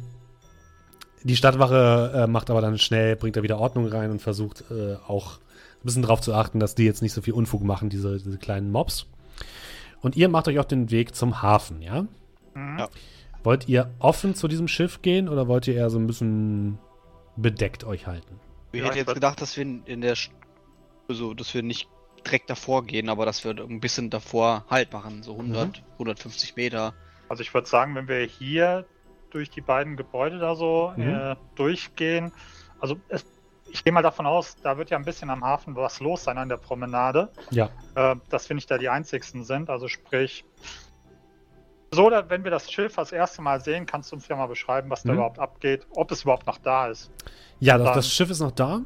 die 1.23 1.35
Stadtwache 1.35 2.11
äh, 2.15 2.27
macht 2.27 2.49
aber 2.49 2.61
dann 2.61 2.77
schnell, 2.77 3.15
bringt 3.15 3.35
da 3.35 3.43
wieder 3.43 3.59
Ordnung 3.59 3.87
rein 3.87 4.11
und 4.11 4.21
versucht 4.21 4.63
äh, 4.71 4.95
auch 5.07 5.37
ein 5.37 5.83
bisschen 5.83 6.01
darauf 6.01 6.21
zu 6.21 6.33
achten, 6.33 6.59
dass 6.59 6.75
die 6.75 6.85
jetzt 6.85 7.01
nicht 7.01 7.13
so 7.13 7.21
viel 7.21 7.33
Unfug 7.33 7.63
machen, 7.63 7.89
diese, 7.89 8.17
diese 8.17 8.37
kleinen 8.37 8.71
Mobs. 8.71 9.05
Und 10.01 10.15
ihr 10.15 10.29
macht 10.29 10.47
euch 10.47 10.59
auf 10.59 10.67
den 10.67 10.91
Weg 10.91 11.15
zum 11.15 11.41
Hafen, 11.41 11.81
ja? 11.81 12.03
Mhm. 12.53 12.79
ja? 12.79 12.89
Wollt 13.43 13.67
ihr 13.67 13.89
offen 13.99 14.35
zu 14.35 14.47
diesem 14.47 14.67
Schiff 14.67 15.01
gehen 15.01 15.29
oder 15.29 15.47
wollt 15.47 15.67
ihr 15.67 15.75
eher 15.75 15.89
so 15.89 15.97
ein 15.97 16.07
bisschen 16.07 16.77
bedeckt 17.35 17.83
euch 17.83 18.07
halten? 18.07 18.39
Ich 18.71 18.83
hätte 18.83 18.97
jetzt 18.97 19.13
gedacht, 19.13 19.41
dass 19.41 19.57
wir 19.57 19.63
in 19.63 20.01
der, 20.01 20.15
also 21.07 21.33
dass 21.33 21.53
wir 21.53 21.63
nicht 21.63 21.89
direkt 22.25 22.49
davor 22.49 22.85
gehen, 22.85 23.09
aber 23.09 23.25
dass 23.25 23.43
wir 23.43 23.51
ein 23.51 23.79
bisschen 23.79 24.09
davor 24.09 24.65
Halt 24.69 24.93
machen, 24.93 25.23
so 25.23 25.33
100, 25.33 25.67
mhm. 25.67 25.83
150 25.93 26.55
Meter. 26.55 26.93
Also 27.29 27.41
ich 27.41 27.53
würde 27.53 27.67
sagen, 27.67 27.95
wenn 27.95 28.07
wir 28.07 28.19
hier 28.25 28.85
durch 29.29 29.49
die 29.49 29.61
beiden 29.61 29.95
Gebäude 29.95 30.39
da 30.39 30.55
so 30.55 30.93
mhm. 30.95 31.09
äh, 31.09 31.35
durchgehen. 31.55 32.31
Also 32.79 32.97
es, 33.07 33.25
ich 33.71 33.83
gehe 33.83 33.93
mal 33.93 34.01
davon 34.01 34.25
aus, 34.25 34.55
da 34.63 34.77
wird 34.77 34.89
ja 34.89 34.97
ein 34.97 35.05
bisschen 35.05 35.29
am 35.29 35.43
Hafen 35.43 35.75
was 35.75 35.99
los 35.99 36.23
sein 36.23 36.37
an 36.37 36.49
der 36.49 36.57
Promenade. 36.57 37.29
Ja. 37.51 37.69
Äh, 37.95 38.15
dass 38.29 38.49
wir 38.49 38.55
nicht 38.55 38.69
da 38.69 38.77
die 38.77 38.89
einzigsten 38.89 39.43
sind. 39.43 39.69
Also 39.69 39.87
sprich, 39.87 40.45
so, 41.91 42.11
wenn 42.27 42.43
wir 42.43 42.51
das 42.51 42.71
Schiff 42.71 42.95
das 42.95 43.11
erste 43.11 43.41
Mal 43.41 43.61
sehen, 43.61 43.85
kannst 43.85 44.11
du 44.11 44.15
uns 44.15 44.27
ja 44.27 44.35
mal 44.35 44.47
beschreiben, 44.47 44.89
was 44.89 45.03
mhm. 45.03 45.09
da 45.09 45.13
überhaupt 45.15 45.39
abgeht, 45.39 45.87
ob 45.91 46.11
es 46.11 46.23
überhaupt 46.23 46.45
noch 46.45 46.57
da 46.59 46.87
ist. 46.87 47.11
Ja, 47.59 47.77
das, 47.77 47.95
das, 47.95 48.11
Schiff 48.11 48.29
ist 48.29 48.39
noch 48.39 48.51
da. 48.51 48.81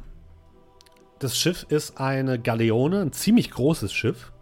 Das 1.18 1.38
Schiff 1.38 1.66
ist 1.68 2.00
eine 2.00 2.38
Galeone, 2.38 3.00
ein 3.00 3.12
ziemlich 3.12 3.50
großes 3.50 3.92
Schiff. 3.92 4.32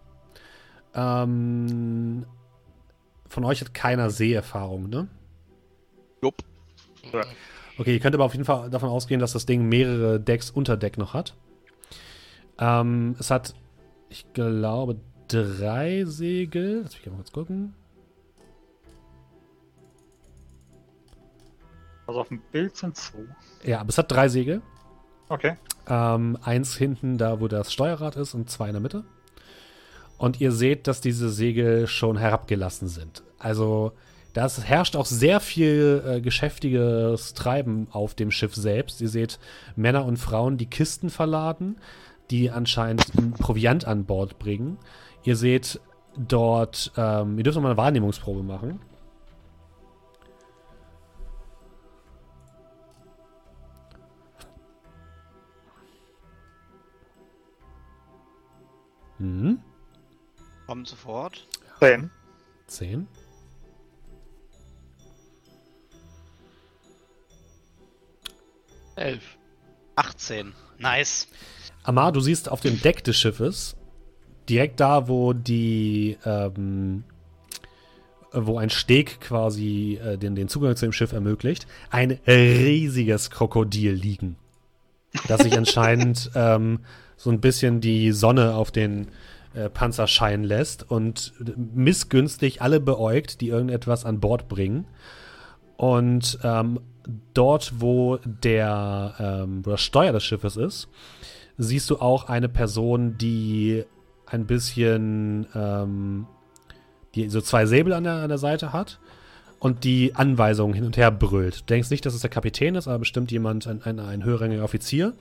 Ähm, 0.95 2.25
von 3.29 3.45
euch 3.45 3.61
hat 3.61 3.75
keiner 3.75 4.11
Seeerfahrung, 4.11 4.89
ne? 4.89 5.09
Jupp. 6.23 6.37
Okay, 7.79 7.95
ihr 7.95 8.01
könnt 8.01 8.15
aber 8.15 8.25
auf 8.25 8.33
jeden 8.33 8.45
Fall 8.45 8.71
davon 8.71 8.89
ausgehen, 8.89 9.21
dass 9.21 9.33
das 9.33 9.47
Ding 9.47 9.69
mehrere 9.69 10.21
Decks 10.21 10.51
unter 10.51 10.77
Deck 10.77 10.99
noch 10.99 11.15
hat. 11.15 11.35
Ähm, 12.59 13.17
es 13.19 13.31
hat, 13.31 13.55
ich 14.09 14.33
glaube, 14.35 14.97
drei 15.29 16.05
Segel. 16.05 16.83
Lass 16.83 16.95
mich 16.95 17.07
mal 17.07 17.17
kurz 17.17 17.33
gucken. 17.33 17.75
Also 22.07 22.21
auf 22.21 22.29
dem 22.29 22.41
Bild 22.51 22.77
sind 22.77 22.97
zwei. 22.97 23.25
Ja, 23.65 23.81
aber 23.81 23.91
es 23.91 23.99
hat 23.99 24.11
drei 24.11 24.29
Segel. 24.29 24.63
Okay. 25.29 25.57
Ähm, 25.89 26.37
eins 26.43 26.77
hinten, 26.77 27.19
da 27.19 27.41
wo 27.41 27.49
das 27.49 27.73
Steuerrad 27.73 28.17
ist, 28.17 28.35
und 28.35 28.51
zwei 28.51 28.67
in 28.67 28.73
der 28.73 28.83
Mitte. 28.83 29.05
Und 30.19 30.41
ihr 30.41 30.53
seht, 30.53 30.87
dass 30.87 31.01
diese 31.01 31.31
Segel 31.31 31.87
schon 31.87 32.17
herabgelassen 32.17 32.89
sind. 32.89 33.23
Also, 33.39 33.93
da 34.35 34.49
herrscht 34.49 34.95
auch 34.95 35.07
sehr 35.07 35.41
viel 35.41 36.03
äh, 36.07 36.21
geschäftiges 36.21 37.35
Treiben 37.35 37.89
auf 37.91 38.15
dem 38.15 38.31
Schiff 38.31 38.55
selbst. 38.55 39.01
Ihr 39.01 39.09
seht 39.09 39.39
Männer 39.75 40.05
und 40.05 40.17
Frauen, 40.17 40.59
die 40.59 40.67
Kisten 40.67 41.11
verladen, 41.11 41.77
die 42.31 42.51
anscheinend 42.51 43.05
Proviant 43.39 43.87
an 43.87 44.05
Bord 44.05 44.39
bringen. 44.39 44.79
Ihr 45.25 45.37
seht 45.37 45.81
dort, 46.17 46.93
ähm, 46.97 47.37
ihr 47.39 47.45
dürft 47.45 47.57
noch 47.57 47.63
mal 47.63 47.71
eine 47.71 47.77
Wahrnehmungsprobe 47.77 48.43
machen. 48.43 48.81
Mhm. 59.23 59.61
Kommt 60.67 60.89
sofort. 60.89 61.47
Zehn. 61.79 62.11
Zehn. 62.67 63.07
Elf. 68.97 69.23
18. 69.95 70.53
Nice. 70.79 71.29
Amar, 71.85 72.11
du 72.11 72.21
siehst 72.21 72.51
auf 72.51 72.61
dem 72.61 72.81
Deck 72.81 73.05
des 73.05 73.17
Schiffes, 73.17 73.77
direkt 74.49 74.81
da, 74.81 75.07
wo 75.07 75.33
die, 75.33 76.19
ähm, 76.25 77.05
wo 78.33 78.59
ein 78.59 78.71
Steg 78.71 79.21
quasi 79.21 80.01
äh, 80.03 80.19
den, 80.19 80.35
den 80.35 80.49
Zugang 80.49 80.75
zu 80.75 80.87
dem 80.87 80.93
Schiff 80.93 81.13
ermöglicht, 81.13 81.69
ein 81.91 82.19
riesiges 82.27 83.31
Krokodil 83.31 83.93
liegen. 83.93 84.37
Das 85.29 85.43
sich 85.43 85.57
anscheinend 85.57 86.31
ähm, 86.35 86.81
so 87.23 87.31
ein 87.31 87.41
bisschen 87.41 87.81
die 87.81 88.11
Sonne 88.11 88.57
auf 88.57 88.73
den 88.73 89.07
äh, 89.55 89.71
Panzer 89.71 90.09
scheinen 90.09 90.43
lässt 90.43 90.91
und 90.91 91.33
missgünstig 91.73 92.63
alle 92.63 92.81
beäugt, 92.81 93.41
die 93.41 93.51
irgendetwas 93.51 94.05
an 94.05 94.19
Bord 94.19 94.49
bringen. 94.49 94.87
Und 95.77 96.41
ähm, 96.43 96.81
dort, 97.33 97.75
wo 97.77 98.19
der, 98.25 99.15
ähm, 99.21 99.65
wo 99.65 99.71
das 99.71 99.83
Steuer 99.83 100.11
des 100.11 100.25
Schiffes 100.25 100.57
ist, 100.57 100.89
siehst 101.59 101.89
du 101.91 101.99
auch 101.99 102.29
eine 102.29 102.49
Person, 102.49 103.17
die 103.19 103.85
ein 104.27 104.47
bisschen, 104.47 105.47
ähm, 105.55 106.27
die 107.15 107.29
so 107.29 107.41
zwei 107.41 107.67
Säbel 107.67 107.93
an 107.93 108.03
der, 108.03 108.15
an 108.15 108.31
der 108.31 108.39
Seite 108.39 108.73
hat 108.73 108.99
und 109.61 109.85
die 109.85 110.17
Anweisungen 110.17 110.75
hin 110.75 110.87
und 110.87 110.97
her 110.97 111.13
brüllt. 111.13 111.61
Du 111.61 111.67
denkst 111.67 111.91
nicht, 111.91 112.05
dass 112.05 112.15
es 112.15 112.23
der 112.23 112.31
Kapitän 112.31 112.75
ist, 112.75 112.89
aber 112.89 112.99
bestimmt 112.99 113.31
jemand, 113.31 113.69
ein, 113.69 113.81
ein, 113.85 114.01
ein 114.01 114.25
höherrangiger 114.25 114.65
Offizier. 114.65 115.13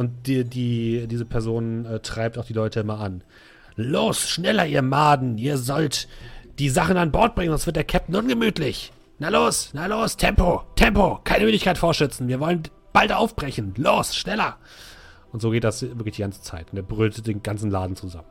Und 0.00 0.26
die, 0.26 0.44
die, 0.44 1.06
diese 1.08 1.26
Person 1.26 1.84
äh, 1.84 2.00
treibt 2.00 2.38
auch 2.38 2.46
die 2.46 2.54
Leute 2.54 2.80
immer 2.80 3.00
an. 3.00 3.22
Los, 3.76 4.30
schneller, 4.30 4.64
ihr 4.64 4.80
Maden, 4.80 5.36
ihr 5.36 5.58
sollt 5.58 6.08
die 6.58 6.70
Sachen 6.70 6.96
an 6.96 7.12
Bord 7.12 7.34
bringen, 7.34 7.50
sonst 7.50 7.66
wird 7.66 7.76
der 7.76 7.84
Captain 7.84 8.16
ungemütlich. 8.16 8.94
Na 9.18 9.28
los, 9.28 9.72
na 9.74 9.84
los, 9.84 10.16
Tempo, 10.16 10.62
Tempo, 10.74 11.20
keine 11.22 11.44
Müdigkeit 11.44 11.76
vorschützen, 11.76 12.28
wir 12.28 12.40
wollen 12.40 12.62
bald 12.94 13.12
aufbrechen. 13.12 13.74
Los, 13.76 14.16
schneller. 14.16 14.56
Und 15.32 15.42
so 15.42 15.50
geht 15.50 15.64
das 15.64 15.82
wirklich 15.82 16.16
die 16.16 16.22
ganze 16.22 16.40
Zeit. 16.40 16.72
Und 16.72 16.78
er 16.78 16.82
brüllt 16.82 17.26
den 17.26 17.42
ganzen 17.42 17.70
Laden 17.70 17.94
zusammen. 17.94 18.28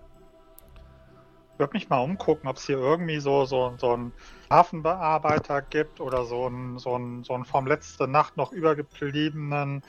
Ich 1.53 1.59
würde 1.59 1.73
mich 1.73 1.87
mal 1.87 1.99
umgucken, 1.99 2.49
ob 2.49 2.57
es 2.57 2.65
hier 2.65 2.79
irgendwie 2.79 3.19
so, 3.19 3.45
so, 3.45 3.75
so 3.77 3.93
einen 3.93 4.11
Hafenbearbeiter 4.49 5.61
gibt 5.61 5.99
oder 6.01 6.25
so 6.25 6.47
einen, 6.47 6.79
so 6.79 6.95
einen, 6.95 7.23
so 7.23 7.35
einen 7.35 7.45
vom 7.45 7.67
letzte 7.67 8.07
Nacht 8.07 8.37
noch 8.37 8.53
übergebliebenen 8.53 9.83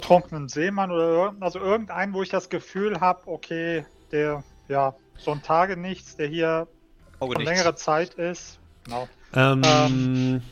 betrunkenen 0.00 0.48
Seemann 0.48 0.90
oder 0.90 1.34
also 1.40 1.58
irgendeinen, 1.58 2.12
wo 2.14 2.22
ich 2.22 2.28
das 2.28 2.48
Gefühl 2.48 3.00
habe, 3.00 3.20
okay, 3.26 3.84
der, 4.12 4.42
ja, 4.68 4.94
so 5.18 5.32
ein 5.32 5.42
Tage 5.42 5.76
nichts, 5.76 6.16
der 6.16 6.28
hier 6.28 6.68
Auge 7.20 7.34
schon 7.34 7.44
längere 7.44 7.74
Zeit 7.74 8.14
ist. 8.14 8.58
Genau. 8.84 9.08
Ähm, 9.34 9.62
ähm, 9.64 10.42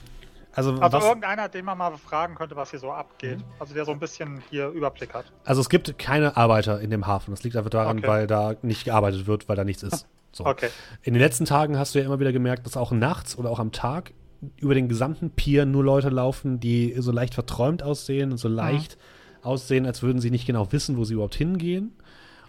also, 0.52 0.72
also 0.80 0.98
irgendeiner, 0.98 1.48
den 1.48 1.64
man 1.64 1.78
mal 1.78 1.96
fragen 1.98 2.34
könnte, 2.34 2.56
was 2.56 2.70
hier 2.70 2.80
so 2.80 2.90
abgeht. 2.90 3.38
Mhm. 3.38 3.44
Also 3.58 3.74
der 3.74 3.84
so 3.84 3.92
ein 3.92 4.00
bisschen 4.00 4.42
hier 4.50 4.68
Überblick 4.68 5.14
hat. 5.14 5.26
Also 5.44 5.60
es 5.60 5.68
gibt 5.68 5.98
keine 5.98 6.36
Arbeiter 6.36 6.80
in 6.80 6.90
dem 6.90 7.06
Hafen. 7.06 7.30
Das 7.30 7.44
liegt 7.44 7.56
einfach 7.56 7.70
daran, 7.70 7.98
okay. 7.98 8.08
weil 8.08 8.26
da 8.26 8.54
nicht 8.62 8.84
gearbeitet 8.84 9.26
wird, 9.26 9.48
weil 9.48 9.56
da 9.56 9.64
nichts 9.64 9.82
ist. 9.82 10.06
So. 10.32 10.44
Okay. 10.44 10.70
In 11.02 11.14
den 11.14 11.22
letzten 11.22 11.44
Tagen 11.44 11.78
hast 11.78 11.94
du 11.94 11.98
ja 11.98 12.04
immer 12.04 12.20
wieder 12.20 12.32
gemerkt, 12.32 12.66
dass 12.66 12.76
auch 12.76 12.90
nachts 12.90 13.38
oder 13.38 13.50
auch 13.50 13.58
am 13.58 13.72
Tag 13.72 14.12
über 14.56 14.74
den 14.74 14.88
gesamten 14.88 15.30
Pier 15.30 15.66
nur 15.66 15.84
Leute 15.84 16.08
laufen, 16.08 16.60
die 16.60 16.94
so 16.98 17.12
leicht 17.12 17.34
verträumt 17.34 17.82
aussehen 17.82 18.32
und 18.32 18.38
so 18.38 18.48
mhm. 18.48 18.56
leicht 18.56 18.96
mhm. 18.96 19.15
Aussehen, 19.46 19.86
als 19.86 20.02
würden 20.02 20.20
sie 20.20 20.30
nicht 20.30 20.46
genau 20.46 20.70
wissen, 20.72 20.96
wo 20.96 21.04
sie 21.04 21.14
überhaupt 21.14 21.34
hingehen. 21.34 21.92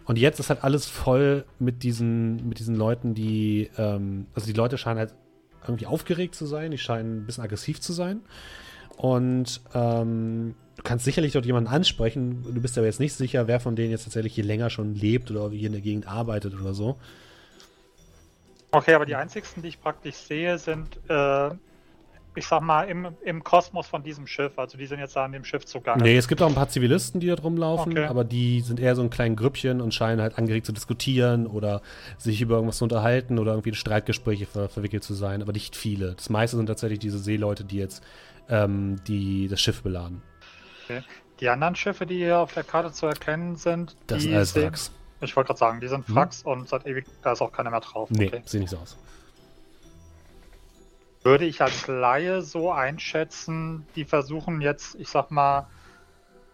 Und 0.05 0.17
jetzt 0.17 0.39
ist 0.39 0.49
halt 0.49 0.63
alles 0.63 0.85
voll 0.85 1.45
mit 1.59 1.83
diesen, 1.83 2.47
mit 2.47 2.59
diesen 2.59 2.75
Leuten, 2.75 3.13
die, 3.13 3.69
ähm, 3.77 4.27
also 4.33 4.47
die 4.47 4.53
Leute 4.53 4.77
scheinen 4.77 4.99
halt 4.99 5.13
irgendwie 5.67 5.85
aufgeregt 5.85 6.33
zu 6.33 6.45
sein, 6.45 6.71
die 6.71 6.77
scheinen 6.77 7.19
ein 7.19 7.25
bisschen 7.25 7.43
aggressiv 7.43 7.81
zu 7.81 7.93
sein. 7.93 8.21
Und 8.95 9.61
ähm, 9.73 10.55
du 10.77 10.83
kannst 10.83 11.05
sicherlich 11.05 11.33
dort 11.33 11.45
jemanden 11.45 11.69
ansprechen. 11.69 12.43
Du 12.43 12.61
bist 12.61 12.77
aber 12.77 12.87
jetzt 12.87 12.99
nicht 12.99 13.13
sicher, 13.13 13.47
wer 13.47 13.59
von 13.59 13.75
denen 13.75 13.91
jetzt 13.91 14.05
tatsächlich 14.05 14.33
hier 14.33 14.45
länger 14.45 14.69
schon 14.69 14.95
lebt 14.95 15.29
oder 15.29 15.49
hier 15.49 15.67
in 15.67 15.73
der 15.73 15.81
Gegend 15.81 16.07
arbeitet 16.07 16.53
oder 16.59 16.73
so. 16.73 16.97
Okay, 18.71 18.93
aber 18.93 19.05
die 19.05 19.15
einzigsten, 19.15 19.61
die 19.61 19.69
ich 19.69 19.81
praktisch 19.81 20.15
sehe, 20.15 20.57
sind 20.57 20.97
äh, 21.09 21.49
ich 22.38 22.45
sag 22.45 22.61
mal, 22.61 22.84
im, 22.84 23.07
im 23.23 23.43
Kosmos 23.43 23.88
von 23.88 24.03
diesem 24.03 24.27
Schiff. 24.27 24.59
Also 24.59 24.77
die 24.77 24.85
sind 24.85 24.99
jetzt 24.99 25.15
da 25.15 25.26
an 25.26 25.31
dem 25.31 25.43
Schiff 25.43 25.65
zugange. 25.65 26.03
Nee, 26.03 26.18
es 26.18 26.27
gibt 26.27 26.41
auch 26.41 26.47
ein 26.47 26.53
paar 26.53 26.69
Zivilisten, 26.69 27.19
die 27.19 27.27
da 27.27 27.34
rumlaufen, 27.34 27.93
okay. 27.93 28.05
aber 28.05 28.23
die 28.23 28.61
sind 28.61 28.80
eher 28.80 28.95
so 28.95 29.01
ein 29.01 29.09
kleines 29.09 29.38
Grüppchen 29.38 29.81
und 29.81 29.93
scheinen 29.93 30.22
halt 30.22 30.38
angeregt 30.38 30.68
zu 30.68 30.72
diskutieren 30.72 31.47
oder 31.47 31.81
sich 32.18 32.39
über 32.39 32.55
irgendwas 32.55 32.77
zu 32.77 32.85
unterhalten 32.85 33.39
oder 33.39 33.53
irgendwie 33.53 33.69
in 33.69 33.76
Streitgespräche 33.76 34.45
ver 34.45 34.69
verwickelt 34.69 35.03
zu 35.03 35.15
sein, 35.15 35.41
aber 35.41 35.51
nicht 35.51 35.76
viele. 35.76 36.14
Das 36.14 36.30
meiste 36.30 36.57
sind 36.57 36.68
tatsächlich 36.68 36.99
diese 36.99 37.18
Seeleute, 37.18 37.64
die 37.64 37.77
jetzt 37.77 38.03
ähm, 38.49 38.97
die, 39.07 39.47
das 39.47 39.59
Schiff 39.59 39.81
beladen. 39.81 40.22
Okay. 40.84 41.01
Die 41.39 41.49
anderen 41.49 41.76
Schiffe, 41.76 42.05
die 42.05 42.18
hier 42.18 42.39
auf 42.39 42.53
der 42.53 42.64
Karte 42.64 42.91
zu 42.91 43.07
erkennen 43.07 43.55
sind, 43.55 43.95
das 44.07 44.23
sind 44.23 44.35
alles 44.35 44.55
Wracks. 44.55 44.91
Ich 45.22 45.35
wollte 45.35 45.47
gerade 45.47 45.59
sagen, 45.59 45.80
die 45.80 45.88
sind 45.88 46.14
Wracks 46.14 46.43
hm. 46.43 46.51
und 46.51 46.69
seit 46.69 46.85
ewig, 46.85 47.05
da 47.23 47.31
ist 47.31 47.41
auch 47.41 47.51
keiner 47.51 47.72
mehr 47.72 47.80
drauf. 47.80 48.09
Nee, 48.11 48.27
okay. 48.27 48.41
sieht 48.45 48.61
nicht 48.61 48.69
so 48.69 48.77
aus 48.77 48.95
würde 51.27 51.45
ich 51.45 51.61
als 51.61 51.87
Laie 51.87 52.41
so 52.41 52.71
einschätzen, 52.71 53.85
die 53.95 54.05
versuchen 54.05 54.61
jetzt, 54.61 54.95
ich 54.95 55.09
sag 55.09 55.29
mal, 55.29 55.67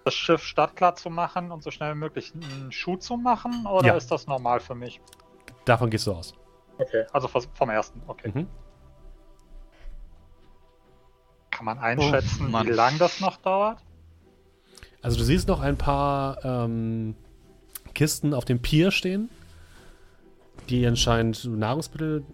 das 0.04 0.16
Schiff 0.16 0.44
startklar 0.44 0.96
zu 0.96 1.12
machen 1.12 1.52
und 1.52 1.62
so 1.64 1.70
schnell 1.70 1.94
wie 1.94 2.00
möglich 2.00 2.34
einen 2.34 2.72
Schuh 2.72 2.98
zu 2.98 3.16
machen? 3.16 3.68
Oder 3.68 3.90
ja. 3.90 3.94
ist 3.96 4.10
das 4.10 4.26
normal 4.26 4.60
für 4.60 4.74
mich? 4.74 5.00
Davon 5.66 5.92
gehst 5.92 6.08
du 6.08 6.14
aus. 6.14 6.34
Okay, 6.80 7.06
also 7.14 7.28
vom 7.28 7.70
ersten, 7.70 8.02
okay. 8.08 8.32
Mhm. 8.34 8.48
Kann 11.52 11.66
man 11.66 11.78
einschätzen, 11.78 12.54
oh, 12.54 12.66
wie 12.66 12.72
lange 12.72 12.98
das 12.98 13.20
noch 13.20 13.38
dauert? 13.38 13.78
Also 15.04 15.20
du 15.20 15.24
siehst 15.24 15.48
noch 15.48 15.62
ein 15.62 15.78
paar 15.78 16.44
ähm, 16.44 17.16
Kisten 17.94 18.34
auf 18.34 18.44
dem 18.44 18.60
Pier 18.60 18.90
stehen, 18.90 19.30
die 20.68 20.88
anscheinend 20.88 21.46
Nahrungsmittel 21.46 22.26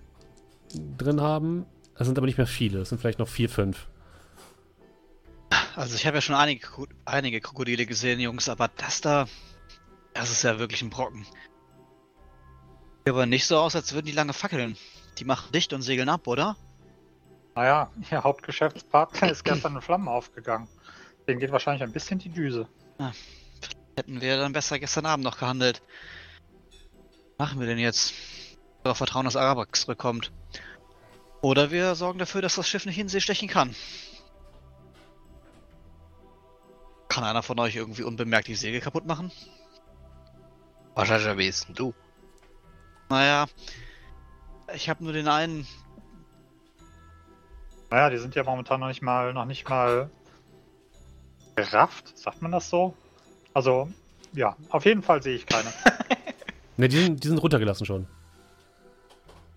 drin 0.97 1.19
haben. 1.19 1.65
Das 1.99 2.07
sind 2.07 2.17
aber 2.17 2.27
nicht 2.27 2.37
mehr 2.37 2.47
viele. 2.47 2.79
Das 2.79 2.89
sind 2.89 2.99
vielleicht 2.99 3.19
noch 3.19 3.27
vier, 3.27 3.49
fünf. 3.49 3.87
Also 5.75 5.95
ich 5.95 6.07
habe 6.07 6.17
ja 6.17 6.21
schon 6.21 6.35
einige, 6.35 6.65
einige 7.03 7.41
Krokodile 7.41 7.85
gesehen, 7.85 8.21
Jungs, 8.21 8.47
aber 8.47 8.69
das 8.69 9.01
da, 9.01 9.27
das 10.13 10.31
ist 10.31 10.43
ja 10.43 10.59
wirklich 10.59 10.81
ein 10.81 10.89
Brocken. 10.89 11.25
Sieht 11.25 13.09
aber 13.09 13.25
nicht 13.25 13.45
so 13.45 13.57
aus, 13.57 13.75
als 13.75 13.93
würden 13.93 14.05
die 14.05 14.13
lange 14.13 14.31
fackeln. 14.31 14.77
Die 15.17 15.25
machen 15.25 15.51
dicht 15.51 15.73
und 15.73 15.81
segeln 15.81 16.07
ab, 16.07 16.25
oder? 16.27 16.55
Naja, 17.55 17.91
ihr 18.11 18.23
Hauptgeschäftspartner 18.23 19.31
ist 19.31 19.43
gestern 19.43 19.75
in 19.75 19.81
Flammen 19.81 20.07
aufgegangen. 20.07 20.69
Den 21.27 21.39
geht 21.39 21.51
wahrscheinlich 21.51 21.83
ein 21.83 21.91
bisschen 21.91 22.17
die 22.17 22.29
Düse. 22.29 22.69
Ja, 22.97 23.11
hätten 23.97 24.21
wir 24.21 24.37
dann 24.37 24.53
besser 24.53 24.79
gestern 24.79 25.05
Abend 25.05 25.25
noch 25.25 25.37
gehandelt. 25.37 25.81
Was 27.35 27.49
machen 27.49 27.59
wir 27.59 27.67
denn 27.67 27.77
jetzt? 27.77 28.13
Darauf 28.83 28.97
vertrauen, 28.97 29.25
dass 29.25 29.35
Arabax 29.35 29.81
zurückkommt. 29.81 30.31
Oder 31.41 31.71
wir 31.71 31.95
sorgen 31.95 32.19
dafür, 32.19 32.41
dass 32.41 32.55
das 32.55 32.67
Schiff 32.67 32.85
nicht 32.85 32.99
in 32.99 33.07
See 33.07 33.21
stechen 33.21 33.47
kann. 33.47 33.75
Kann 37.07 37.23
einer 37.23 37.43
von 37.43 37.59
euch 37.59 37.75
irgendwie 37.75 38.03
unbemerkt 38.03 38.47
die 38.47 38.55
Segel 38.55 38.81
kaputt 38.81 39.05
machen? 39.05 39.31
Wahrscheinlich 40.95 41.27
am 41.27 41.39
ehesten 41.39 41.73
du. 41.73 41.93
Naja, 43.09 43.47
ich 44.73 44.89
habe 44.89 45.03
nur 45.03 45.13
den 45.13 45.27
einen 45.27 45.65
Naja, 47.89 48.09
die 48.09 48.17
sind 48.17 48.35
ja 48.35 48.43
momentan 48.43 48.79
noch 48.79 48.87
nicht 48.87 49.01
mal, 49.01 49.33
noch 49.33 49.45
nicht 49.45 49.67
mal 49.67 50.09
gerafft, 51.55 52.17
sagt 52.17 52.41
man 52.41 52.51
das 52.51 52.69
so? 52.69 52.93
Also, 53.53 53.89
ja, 54.33 54.55
auf 54.69 54.85
jeden 54.85 55.01
Fall 55.01 55.23
sehe 55.23 55.35
ich 55.35 55.45
keine. 55.45 55.73
ne, 56.77 56.87
die 56.87 56.97
sind, 56.97 57.23
die 57.23 57.27
sind 57.27 57.39
runtergelassen 57.39 57.85
schon. 57.85 58.07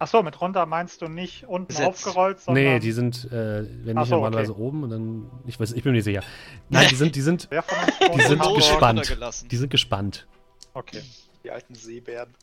Achso, 0.03 0.21
mit 0.25 0.41
runter 0.41 0.67
meinst 0.67 1.01
du 1.01 1.07
nicht 1.07 1.47
unten 1.47 1.69
Besetzt. 1.69 1.87
aufgerollt, 1.87 2.41
sondern. 2.41 2.65
Nee, 2.65 2.81
die 2.81 2.91
sind, 2.91 3.25
äh, 3.27 3.65
wenn 3.85 3.97
nicht 3.97 4.09
so, 4.09 4.17
normalerweise 4.17 4.51
okay. 4.51 4.61
oben 4.61 4.83
und 4.83 4.91
dann. 4.91 5.31
Ich 5.47 5.61
weiß, 5.61 5.71
ich 5.75 5.85
bin 5.85 5.93
mir 5.93 5.99
nicht 5.99 6.05
sicher. 6.05 6.25
Nein, 6.71 6.89
die 6.91 6.97
sind, 6.97 7.15
die 7.15 7.21
sind. 7.21 7.49
die 7.53 8.23
sind 8.23 8.43
gespannt. 8.43 9.17
Die 9.49 9.57
sind 9.57 9.71
gespannt. 9.71 10.27
Okay. 10.75 11.03
Die 11.45 11.53
alten 11.53 11.77
Seebären. 11.77 12.35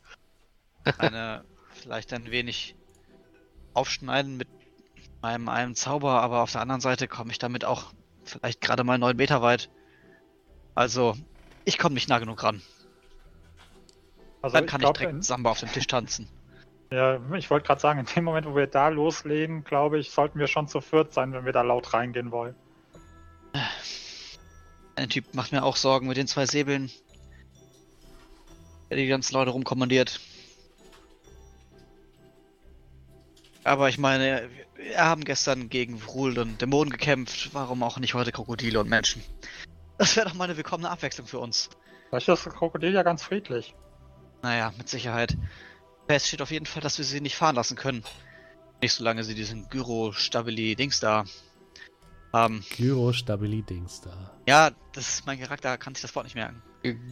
Eine, 0.99 1.43
vielleicht 1.73 2.13
ein 2.13 2.31
wenig 2.31 2.75
aufschneiden 3.73 4.37
mit 4.37 4.47
meinem 5.21 5.49
einen 5.49 5.75
Zauber, 5.75 6.21
aber 6.21 6.43
auf 6.43 6.53
der 6.53 6.61
anderen 6.61 6.79
Seite 6.79 7.09
komme 7.09 7.31
ich 7.31 7.39
damit 7.39 7.65
auch 7.65 7.91
vielleicht 8.23 8.61
gerade 8.61 8.85
mal 8.85 8.97
neun 8.97 9.17
Meter 9.17 9.41
weit. 9.41 9.69
Also, 10.75 11.17
ich 11.65 11.77
komme 11.77 11.95
nicht 11.95 12.07
nah 12.07 12.19
genug 12.19 12.41
ran. 12.41 12.61
Also 14.41 14.53
Dann 14.53 14.65
kann 14.65 14.79
ich, 14.79 14.85
glaub, 14.85 14.95
ich 14.95 15.01
direkt 15.01 15.25
Samba 15.25 15.51
auf 15.51 15.59
dem 15.59 15.69
Tisch 15.73 15.87
tanzen. 15.87 16.29
Ja, 16.91 17.19
ich 17.35 17.49
wollte 17.51 17.67
gerade 17.67 17.81
sagen, 17.81 17.99
in 17.99 18.05
dem 18.05 18.23
Moment, 18.23 18.47
wo 18.47 18.55
wir 18.55 18.65
da 18.65 18.87
loslegen, 18.87 19.63
glaube 19.63 19.99
ich, 19.99 20.09
sollten 20.09 20.39
wir 20.39 20.47
schon 20.47 20.67
zu 20.67 20.81
viert 20.81 21.13
sein, 21.13 21.33
wenn 21.33 21.45
wir 21.45 21.53
da 21.53 21.61
laut 21.61 21.93
reingehen 21.93 22.31
wollen. 22.31 22.55
Ein 24.95 25.09
Typ 25.09 25.33
macht 25.33 25.51
mir 25.51 25.63
auch 25.63 25.75
Sorgen 25.75 26.07
mit 26.07 26.17
den 26.17 26.27
zwei 26.27 26.45
Säbeln. 26.45 26.91
Der 28.89 28.97
die 28.97 29.07
ganzen 29.07 29.33
Leute 29.35 29.51
rumkommandiert. 29.51 30.19
Aber 33.63 33.87
ich 33.87 33.99
meine, 33.99 34.49
wir 34.75 34.97
haben 34.97 35.23
gestern 35.23 35.69
gegen 35.69 35.99
Vrul 35.99 36.39
und 36.39 36.59
Dämonen 36.59 36.89
gekämpft. 36.89 37.53
Warum 37.53 37.83
auch 37.83 37.99
nicht 37.99 38.15
heute 38.15 38.31
Krokodile 38.31 38.79
und 38.79 38.89
Menschen? 38.89 39.23
Das 39.99 40.15
wäre 40.15 40.27
doch 40.27 40.33
mal 40.33 40.45
eine 40.45 40.57
willkommene 40.57 40.89
Abwechslung 40.89 41.27
für 41.27 41.39
uns. 41.39 41.69
Vielleicht 42.09 42.27
ist 42.27 42.45
das 42.47 42.53
Krokodil 42.55 42.93
ja 42.93 43.03
ganz 43.03 43.21
friedlich. 43.21 43.75
Naja, 44.41 44.73
mit 44.77 44.89
Sicherheit. 44.89 45.37
Fest 46.09 46.27
steht 46.27 46.41
auf 46.41 46.49
jeden 46.49 46.65
Fall, 46.65 46.81
dass 46.81 46.97
wir 46.97 47.05
sie 47.05 47.21
nicht 47.21 47.35
fahren 47.35 47.55
lassen 47.55 47.77
können. 47.77 48.03
Nicht 48.81 48.93
solange 48.93 49.23
sie 49.23 49.35
diesen 49.35 49.69
Gyro-Stabili-Dings 49.69 50.99
da 51.01 51.25
haben. 52.33 52.65
Gyro-Stabili-Dings 52.75 54.01
da. 54.01 54.31
Ja, 54.47 54.71
das 54.93 55.07
ist 55.07 55.27
mein 55.27 55.39
Charakter, 55.39 55.77
kann 55.77 55.93
sich 55.93 56.01
das 56.01 56.15
Wort 56.15 56.25
nicht 56.25 56.33
merken. 56.33 56.63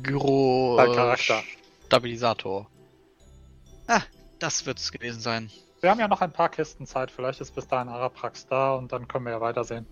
Gyro-Stabilisator. 0.01 2.67
Ah, 3.85 4.01
das 4.39 4.65
wird 4.65 4.79
es 4.79 4.91
gewesen 4.91 5.19
sein. 5.19 5.51
Wir 5.79 5.91
haben 5.91 5.99
ja 5.99 6.07
noch 6.07 6.21
ein 6.21 6.33
paar 6.33 6.49
Kisten 6.49 6.87
Zeit, 6.87 7.11
vielleicht 7.11 7.39
ist 7.39 7.53
bis 7.53 7.67
dahin 7.67 7.89
Araprax 7.89 8.47
da 8.47 8.73
und 8.73 8.91
dann 8.91 9.07
können 9.07 9.25
wir 9.25 9.33
ja 9.33 9.41
weitersehen. 9.41 9.85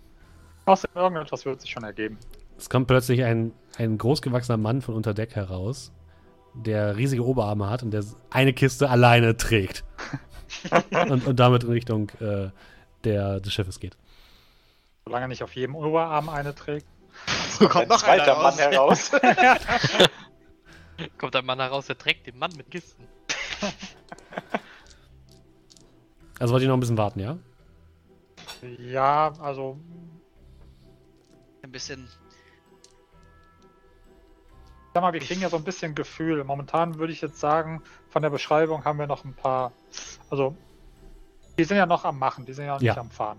Außerdem 0.66 0.98
irgendetwas 0.98 1.46
wird 1.46 1.62
sich 1.62 1.70
schon 1.70 1.84
ergeben. 1.84 2.18
Es 2.58 2.72
kommt 2.72 2.88
plötzlich 2.88 3.24
ein, 3.24 3.54
ein 3.78 4.00
großgewachsener 4.00 4.58
Mann 4.58 4.82
von 4.82 4.96
unter 4.96 5.14
Deck 5.14 5.36
heraus 5.36 5.92
der 6.56 6.98
riesige 6.98 7.26
Oberarme 7.26 7.70
hat 7.70 7.84
und 7.84 7.92
der 7.92 8.04
eine 8.30 8.54
Kiste 8.54 8.90
alleine 8.90 9.38
trägt. 9.38 9.84
und, 11.10 11.28
und, 11.28 11.40
damit 11.40 11.64
in 11.64 11.72
Richtung 11.72 12.10
äh, 12.22 12.50
der, 13.04 13.40
des 13.40 13.54
Schiffes 13.54 13.80
geht. 13.80 13.98
Solange 15.06 15.26
er 15.26 15.28
nicht 15.28 15.44
auf 15.44 15.56
jedem 15.56 15.76
Oberarm 15.76 16.30
eine 16.30 16.56
trägt. 16.56 16.88
So 17.60 17.68
kommt 17.70 17.90
noch 17.90 18.04
ein 18.04 18.26
Mann 18.26 18.56
heraus. 18.56 19.12
kommt 21.18 21.36
ein 21.36 21.46
Mann 21.46 21.60
heraus, 21.60 21.88
der 21.88 21.98
trägt 21.98 22.28
den 22.28 22.38
Mann 22.38 22.52
mit 22.56 22.72
Kisten. 22.72 23.06
Also 26.40 26.54
wollt 26.54 26.64
ihr 26.64 26.70
noch 26.70 26.78
ein 26.78 26.80
bisschen 26.80 26.98
warten, 26.98 27.20
ja? 27.20 27.38
Ja, 28.80 29.34
also. 29.40 29.78
Ein 31.62 31.72
bisschen 31.72 32.08
sag 34.96 35.02
mal, 35.02 35.12
wir 35.12 35.20
kriegen 35.20 35.42
ja 35.42 35.50
so 35.50 35.58
ein 35.58 35.66
bisschen 35.66 35.94
Gefühl. 35.94 36.42
Momentan 36.46 37.00
würde 37.00 37.12
ich 37.12 37.20
jetzt 37.20 37.38
sagen, 37.38 37.84
von 38.08 38.22
der 38.22 38.30
Beschreibung 38.30 38.86
haben 38.86 38.98
wir 38.98 39.08
noch 39.08 39.26
ein 39.26 39.34
paar. 39.34 39.74
Also, 40.30 40.56
die 41.58 41.66
sind 41.66 41.76
ja 41.76 41.86
noch 41.86 42.06
am 42.06 42.18
Machen, 42.18 42.46
die 42.46 42.54
sind 42.54 42.66
ja, 42.66 42.78
ja. 42.78 42.92
nicht 42.94 42.98
am 42.98 43.12
Fahren. 43.12 43.38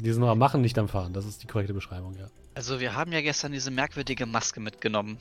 Die 0.00 0.10
sind 0.10 0.20
noch 0.20 0.30
am 0.30 0.38
Machen, 0.38 0.60
nicht 0.60 0.76
am 0.76 0.88
Fahren. 0.88 1.12
Das 1.12 1.24
ist 1.24 1.44
die 1.44 1.46
korrekte 1.46 1.72
Beschreibung, 1.72 2.16
ja. 2.18 2.26
Also, 2.56 2.80
wir 2.80 2.96
haben 2.96 3.12
ja 3.12 3.20
gestern 3.20 3.52
diese 3.52 3.70
merkwürdige 3.70 4.26
Maske 4.26 4.58
mitgenommen. 4.58 5.18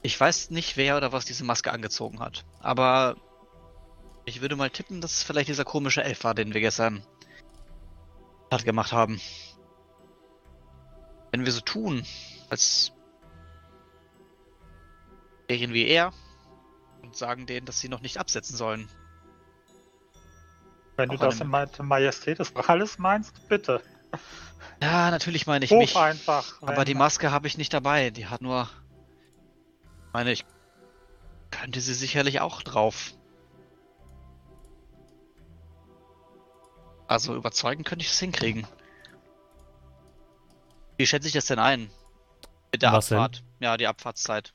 Ich 0.00 0.18
weiß 0.18 0.48
nicht, 0.48 0.78
wer 0.78 0.96
oder 0.96 1.12
was 1.12 1.26
diese 1.26 1.44
Maske 1.44 1.72
angezogen 1.72 2.20
hat. 2.20 2.46
Aber 2.60 3.16
ich 4.24 4.40
würde 4.40 4.56
mal 4.56 4.70
tippen, 4.70 5.02
dass 5.02 5.12
es 5.12 5.22
vielleicht 5.24 5.50
dieser 5.50 5.66
komische 5.66 6.02
Elf 6.02 6.24
war, 6.24 6.34
den 6.34 6.54
wir 6.54 6.62
gestern 6.62 7.02
hat 8.50 8.64
gemacht 8.64 8.92
haben. 8.92 9.20
Wenn 11.32 11.44
wir 11.44 11.52
so 11.52 11.60
tun, 11.60 12.02
als 12.48 12.92
wären 15.50 15.74
wie 15.74 15.86
er 15.86 16.12
und 17.02 17.16
sagen 17.16 17.46
denen, 17.46 17.66
dass 17.66 17.80
sie 17.80 17.88
noch 17.88 18.00
nicht 18.00 18.18
absetzen 18.18 18.56
sollen. 18.56 18.88
Wenn 20.96 21.10
Auch 21.10 21.14
du 21.16 21.24
das 21.24 21.40
in 21.40 21.86
Majestät 21.86 22.38
des 22.38 22.52
Bralles 22.52 22.98
meinst, 22.98 23.48
bitte. 23.48 23.82
Ja, 24.82 25.10
natürlich 25.10 25.46
meine 25.46 25.64
ich 25.64 25.70
Hoch 25.70 25.80
mich. 25.80 25.96
einfach. 25.96 26.62
Aber 26.62 26.84
die 26.84 26.94
Maske 26.94 27.32
habe 27.32 27.46
ich 27.48 27.58
nicht 27.58 27.72
dabei. 27.72 28.10
Die 28.10 28.26
hat 28.26 28.42
nur. 28.42 28.68
Ich 30.06 30.12
meine, 30.12 30.32
ich 30.32 30.44
könnte 31.50 31.80
sie 31.80 31.94
sicherlich 31.94 32.40
auch 32.40 32.62
drauf. 32.62 33.14
Also 37.08 37.34
überzeugen 37.34 37.82
könnte 37.82 38.04
ich 38.04 38.12
es 38.12 38.20
hinkriegen. 38.20 38.66
Wie 40.96 41.06
schätze 41.06 41.26
ich 41.26 41.34
das 41.34 41.46
denn 41.46 41.58
ein? 41.58 41.90
Mit 42.72 42.82
der 42.82 42.92
Was 42.92 43.10
Abfahrt. 43.10 43.38
Denn? 43.38 43.64
Ja, 43.64 43.76
die 43.76 43.86
Abfahrtszeit. 43.86 44.54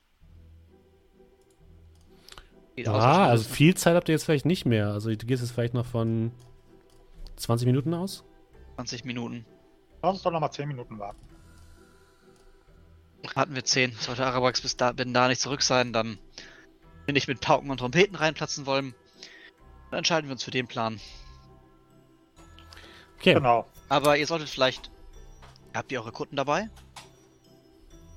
Ja, 2.76 2.92
ah, 2.92 3.26
also 3.28 3.48
viel 3.48 3.74
Zeit 3.74 3.96
habt 3.96 4.08
ihr 4.08 4.14
jetzt 4.14 4.24
vielleicht 4.24 4.44
nicht 4.44 4.66
mehr. 4.66 4.88
Also 4.88 5.08
du 5.08 5.26
gehst 5.26 5.42
jetzt 5.42 5.52
vielleicht 5.52 5.74
noch 5.74 5.86
von 5.86 6.30
20 7.36 7.66
Minuten 7.66 7.94
aus? 7.94 8.24
20 8.76 9.04
Minuten. 9.04 9.46
Lass 10.02 10.14
uns 10.14 10.22
doch 10.22 10.30
nochmal 10.30 10.52
10 10.52 10.68
Minuten 10.68 10.98
warten. 10.98 11.18
Hatten 13.34 13.54
wir 13.54 13.64
10. 13.64 13.92
Sollte 13.92 14.26
Arabax 14.26 14.60
bis 14.60 14.76
da, 14.76 14.92
wenn 14.96 15.14
da 15.14 15.28
nicht 15.28 15.40
zurück 15.40 15.62
sein, 15.62 15.92
dann 15.92 16.18
wenn 17.06 17.16
ich 17.16 17.28
mit 17.28 17.40
Pauken 17.40 17.70
und 17.70 17.78
Trompeten 17.78 18.16
reinplatzen 18.16 18.66
wollen, 18.66 18.94
dann 19.90 19.98
entscheiden 19.98 20.28
wir 20.28 20.32
uns 20.32 20.42
für 20.42 20.50
den 20.50 20.66
Plan. 20.66 21.00
Okay. 23.18 23.34
Genau. 23.34 23.66
Aber 23.88 24.16
ihr 24.18 24.26
solltet 24.26 24.48
vielleicht. 24.48 24.90
Habt 25.72 25.92
ihr 25.92 26.00
eure 26.00 26.12
Kunden 26.12 26.36
dabei? 26.36 26.68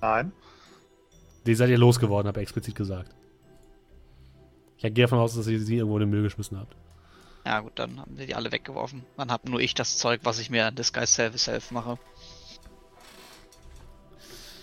Nein. 0.02 0.32
Die 1.46 1.56
seid 1.56 1.70
ihr 1.70 1.78
losgeworden, 1.78 2.28
habe 2.28 2.40
ich 2.40 2.44
explizit 2.44 2.76
gesagt. 2.76 3.16
Ich 4.82 4.94
gehe 4.94 5.06
davon 5.06 5.20
aus, 5.20 5.36
dass 5.36 5.48
ihr 5.48 5.60
sie 5.60 5.78
irgendwo 5.78 5.98
in 5.98 6.02
den 6.02 6.10
Müll 6.10 6.24
geschmissen 6.24 6.58
habt. 6.58 6.74
Ja 7.46 7.60
gut, 7.60 7.74
dann 7.76 8.00
haben 8.00 8.18
wir 8.18 8.26
die 8.26 8.36
alle 8.36 8.52
weggeworfen. 8.52 9.06
Dann 9.18 9.32
hab 9.32 9.48
nur 9.48 9.60
ich 9.60 9.74
das 9.74 9.98
Zeug, 9.98 10.22
was 10.24 10.40
ich 10.40 10.50
mir 10.50 10.66
an 10.66 10.76
Disguise 10.76 11.08
Self 11.08 11.38
Self 11.38 11.72
mache. 11.72 11.98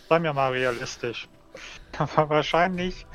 Sei 0.08 0.18
mir 0.18 0.32
mal 0.32 0.52
realistisch. 0.52 1.28
Aber 1.98 2.30
wahrscheinlich 2.30 3.06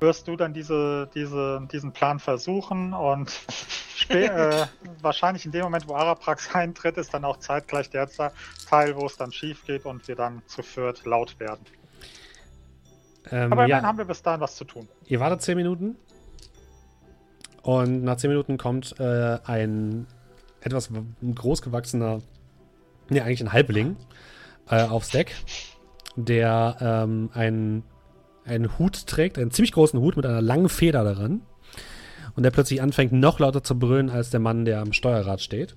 wirst 0.00 0.28
du 0.28 0.36
dann 0.36 0.54
diese, 0.54 1.10
diese, 1.14 1.68
diesen 1.70 1.92
Plan 1.92 2.20
versuchen 2.20 2.94
und 2.94 3.30
äh, 4.08 4.66
wahrscheinlich 5.02 5.44
in 5.44 5.52
dem 5.52 5.64
Moment, 5.64 5.86
wo 5.88 5.94
Araprax 5.94 6.54
eintritt, 6.54 6.96
ist 6.96 7.12
dann 7.12 7.26
auch 7.26 7.38
zeitgleich 7.38 7.90
der 7.90 8.08
Teil, 8.08 8.96
wo 8.96 9.04
es 9.04 9.18
dann 9.18 9.30
schief 9.30 9.66
geht 9.66 9.84
und 9.84 10.08
wir 10.08 10.16
dann 10.16 10.42
zu 10.46 10.62
viert 10.62 11.04
laut 11.04 11.38
werden. 11.38 11.66
Ähm, 13.30 13.52
Aber 13.52 13.64
immerhin 13.64 13.70
ja. 13.70 13.82
haben 13.82 13.98
wir 13.98 14.04
bis 14.04 14.22
dahin 14.22 14.40
was 14.40 14.56
zu 14.56 14.64
tun. 14.64 14.88
Ihr 15.06 15.20
wartet 15.20 15.42
10 15.42 15.56
Minuten. 15.56 15.96
Und 17.62 18.02
nach 18.04 18.16
10 18.16 18.30
Minuten 18.30 18.56
kommt 18.56 18.98
äh, 18.98 19.38
ein 19.44 20.06
etwas 20.62 20.90
großgewachsener, 21.34 22.20
ne, 23.08 23.22
eigentlich 23.22 23.40
ein 23.42 23.52
Halbling 23.52 23.96
äh, 24.68 24.82
aufs 24.82 25.10
Deck, 25.10 25.34
der 26.16 26.76
ähm, 26.80 27.30
einen, 27.34 27.82
einen 28.44 28.78
Hut 28.78 29.06
trägt, 29.06 29.38
einen 29.38 29.50
ziemlich 29.50 29.72
großen 29.72 30.00
Hut 30.00 30.16
mit 30.16 30.26
einer 30.26 30.42
langen 30.42 30.68
Feder 30.68 31.04
daran. 31.04 31.42
Und 32.36 32.44
der 32.44 32.50
plötzlich 32.50 32.80
anfängt, 32.80 33.12
noch 33.12 33.38
lauter 33.40 33.62
zu 33.62 33.78
brüllen 33.78 34.08
als 34.08 34.30
der 34.30 34.40
Mann, 34.40 34.64
der 34.64 34.80
am 34.80 34.92
Steuerrad 34.92 35.40
steht. 35.40 35.76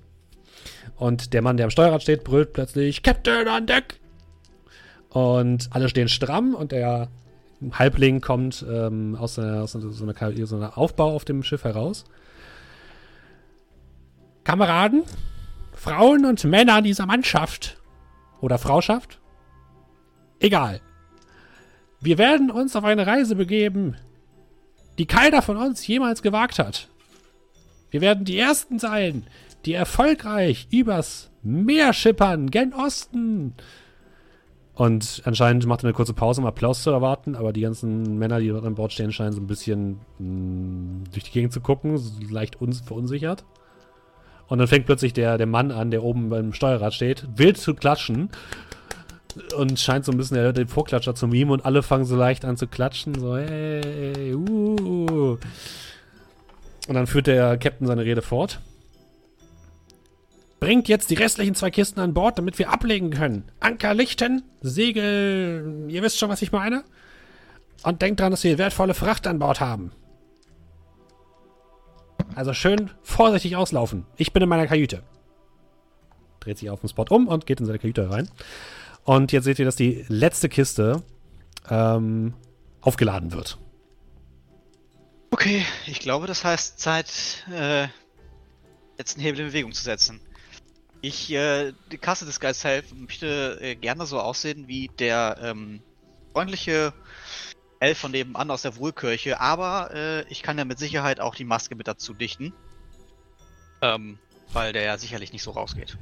Und 0.96 1.32
der 1.34 1.42
Mann, 1.42 1.56
der 1.56 1.64
am 1.64 1.70
Steuerrad 1.70 2.02
steht, 2.02 2.24
brüllt 2.24 2.52
plötzlich: 2.52 3.02
Captain 3.02 3.48
an 3.48 3.66
Deck! 3.66 4.00
Und 5.10 5.68
alle 5.70 5.88
stehen 5.88 6.08
stramm 6.08 6.54
und 6.54 6.72
der 6.72 7.08
Halbling 7.72 8.20
kommt 8.20 8.64
ähm, 8.68 9.16
aus, 9.16 9.38
einer, 9.38 9.62
aus 9.62 9.72
so, 9.72 9.78
einer, 9.78 10.46
so 10.46 10.56
einer 10.56 10.78
Aufbau 10.78 11.14
auf 11.14 11.24
dem 11.24 11.42
Schiff 11.42 11.64
heraus. 11.64 12.04
Kameraden, 14.44 15.02
Frauen 15.72 16.24
und 16.26 16.44
Männer 16.44 16.82
dieser 16.82 17.06
Mannschaft 17.06 17.78
oder 18.40 18.58
Frauschaft, 18.58 19.20
egal. 20.40 20.80
Wir 22.00 22.18
werden 22.18 22.50
uns 22.50 22.76
auf 22.76 22.84
eine 22.84 23.06
Reise 23.06 23.34
begeben, 23.34 23.96
die 24.98 25.06
keiner 25.06 25.40
von 25.40 25.56
uns 25.56 25.86
jemals 25.86 26.20
gewagt 26.22 26.58
hat. 26.58 26.88
Wir 27.90 28.00
werden 28.00 28.24
die 28.24 28.38
Ersten 28.38 28.78
sein, 28.78 29.26
die 29.64 29.72
erfolgreich 29.72 30.68
übers 30.70 31.30
Meer 31.42 31.92
schippern, 31.92 32.50
gen 32.50 32.72
Osten. 32.72 33.54
Und 34.74 35.22
anscheinend 35.24 35.66
macht 35.66 35.82
er 35.82 35.84
eine 35.84 35.92
kurze 35.92 36.14
Pause, 36.14 36.40
um 36.40 36.46
Applaus 36.46 36.82
zu 36.82 36.90
erwarten, 36.90 37.36
aber 37.36 37.52
die 37.52 37.60
ganzen 37.60 38.18
Männer, 38.18 38.40
die 38.40 38.48
dort 38.48 38.64
an 38.64 38.74
Bord 38.74 38.92
stehen, 38.92 39.12
scheinen 39.12 39.32
so 39.32 39.40
ein 39.40 39.46
bisschen 39.46 40.00
mh, 40.18 40.26
mm, 40.26 41.04
durch 41.12 41.24
die 41.24 41.30
Gegend 41.30 41.52
zu 41.52 41.60
gucken, 41.60 41.96
so 41.96 42.10
leicht 42.28 42.58
verunsichert. 42.84 43.44
Und 44.48 44.58
dann 44.58 44.66
fängt 44.66 44.86
plötzlich 44.86 45.12
der, 45.12 45.38
der 45.38 45.46
Mann 45.46 45.70
an, 45.70 45.90
der 45.90 46.02
oben 46.02 46.28
beim 46.28 46.52
Steuerrad 46.52 46.92
steht, 46.92 47.24
wild 47.36 47.56
zu 47.56 47.74
klatschen 47.74 48.30
und 49.56 49.78
scheint 49.78 50.04
so 50.04 50.12
ein 50.12 50.18
bisschen 50.18 50.36
der, 50.36 50.52
den 50.52 50.68
Vorklatscher 50.68 51.14
zu 51.14 51.28
mimen 51.28 51.52
und 51.52 51.64
alle 51.64 51.82
fangen 51.82 52.04
so 52.04 52.16
leicht 52.16 52.44
an 52.44 52.56
zu 52.56 52.66
klatschen, 52.66 53.14
so 53.14 53.36
hey, 53.36 54.34
uh. 54.34 55.38
Und 56.86 56.94
dann 56.94 57.06
führt 57.06 57.28
der 57.28 57.56
Captain 57.58 57.86
seine 57.86 58.04
Rede 58.04 58.22
fort. 58.22 58.60
Bringt 60.64 60.88
jetzt 60.88 61.10
die 61.10 61.14
restlichen 61.14 61.54
zwei 61.54 61.70
Kisten 61.70 62.00
an 62.00 62.14
Bord, 62.14 62.38
damit 62.38 62.58
wir 62.58 62.70
ablegen 62.70 63.10
können. 63.10 63.44
Anker 63.60 63.92
lichten, 63.92 64.44
Segel, 64.62 65.84
ihr 65.88 66.02
wisst 66.02 66.18
schon, 66.18 66.30
was 66.30 66.40
ich 66.40 66.52
meine? 66.52 66.84
Und 67.82 68.00
denkt 68.00 68.18
dran, 68.18 68.30
dass 68.30 68.44
wir 68.44 68.56
wertvolle 68.56 68.94
Fracht 68.94 69.26
an 69.26 69.38
Bord 69.38 69.60
haben. 69.60 69.92
Also 72.34 72.54
schön 72.54 72.90
vorsichtig 73.02 73.56
auslaufen. 73.56 74.06
Ich 74.16 74.32
bin 74.32 74.42
in 74.42 74.48
meiner 74.48 74.66
Kajüte. 74.66 75.02
Dreht 76.40 76.56
sich 76.56 76.70
auf 76.70 76.80
dem 76.80 76.88
Spot 76.88 77.04
um 77.10 77.28
und 77.28 77.44
geht 77.44 77.60
in 77.60 77.66
seine 77.66 77.78
Kajüte 77.78 78.08
rein. 78.10 78.30
Und 79.02 79.32
jetzt 79.32 79.44
seht 79.44 79.58
ihr, 79.58 79.66
dass 79.66 79.76
die 79.76 80.06
letzte 80.08 80.48
Kiste 80.48 81.02
ähm, 81.68 82.32
aufgeladen 82.80 83.32
wird. 83.32 83.58
Okay, 85.30 85.62
ich 85.86 86.00
glaube, 86.00 86.26
das 86.26 86.42
heißt 86.42 86.80
Zeit, 86.80 87.44
äh, 87.52 87.86
jetzt 88.96 89.16
einen 89.16 89.26
Hebel 89.26 89.40
in 89.40 89.46
Bewegung 89.48 89.72
zu 89.72 89.84
setzen. 89.84 90.22
Ich, 91.04 91.30
äh, 91.34 91.74
die 91.92 91.98
Kasse 91.98 92.24
des 92.24 92.40
Geistes 92.40 92.64
helfen 92.64 93.02
möchte 93.02 93.58
äh, 93.60 93.74
gerne 93.74 94.06
so 94.06 94.18
aussehen 94.18 94.68
wie 94.68 94.88
der 94.98 95.36
ähm, 95.42 95.82
freundliche 96.32 96.94
Elf 97.78 97.98
von 97.98 98.10
nebenan 98.10 98.50
aus 98.50 98.62
der 98.62 98.78
Wohlkirche, 98.78 99.38
aber 99.38 99.90
äh, 99.92 100.22
ich 100.30 100.42
kann 100.42 100.56
ja 100.56 100.64
mit 100.64 100.78
Sicherheit 100.78 101.20
auch 101.20 101.34
die 101.34 101.44
Maske 101.44 101.76
mit 101.76 101.86
dazu 101.86 102.14
dichten. 102.14 102.54
Ähm, 103.82 104.18
weil 104.54 104.72
der 104.72 104.84
ja 104.84 104.96
sicherlich 104.96 105.30
nicht 105.30 105.42
so 105.42 105.50
rausgeht. 105.50 105.98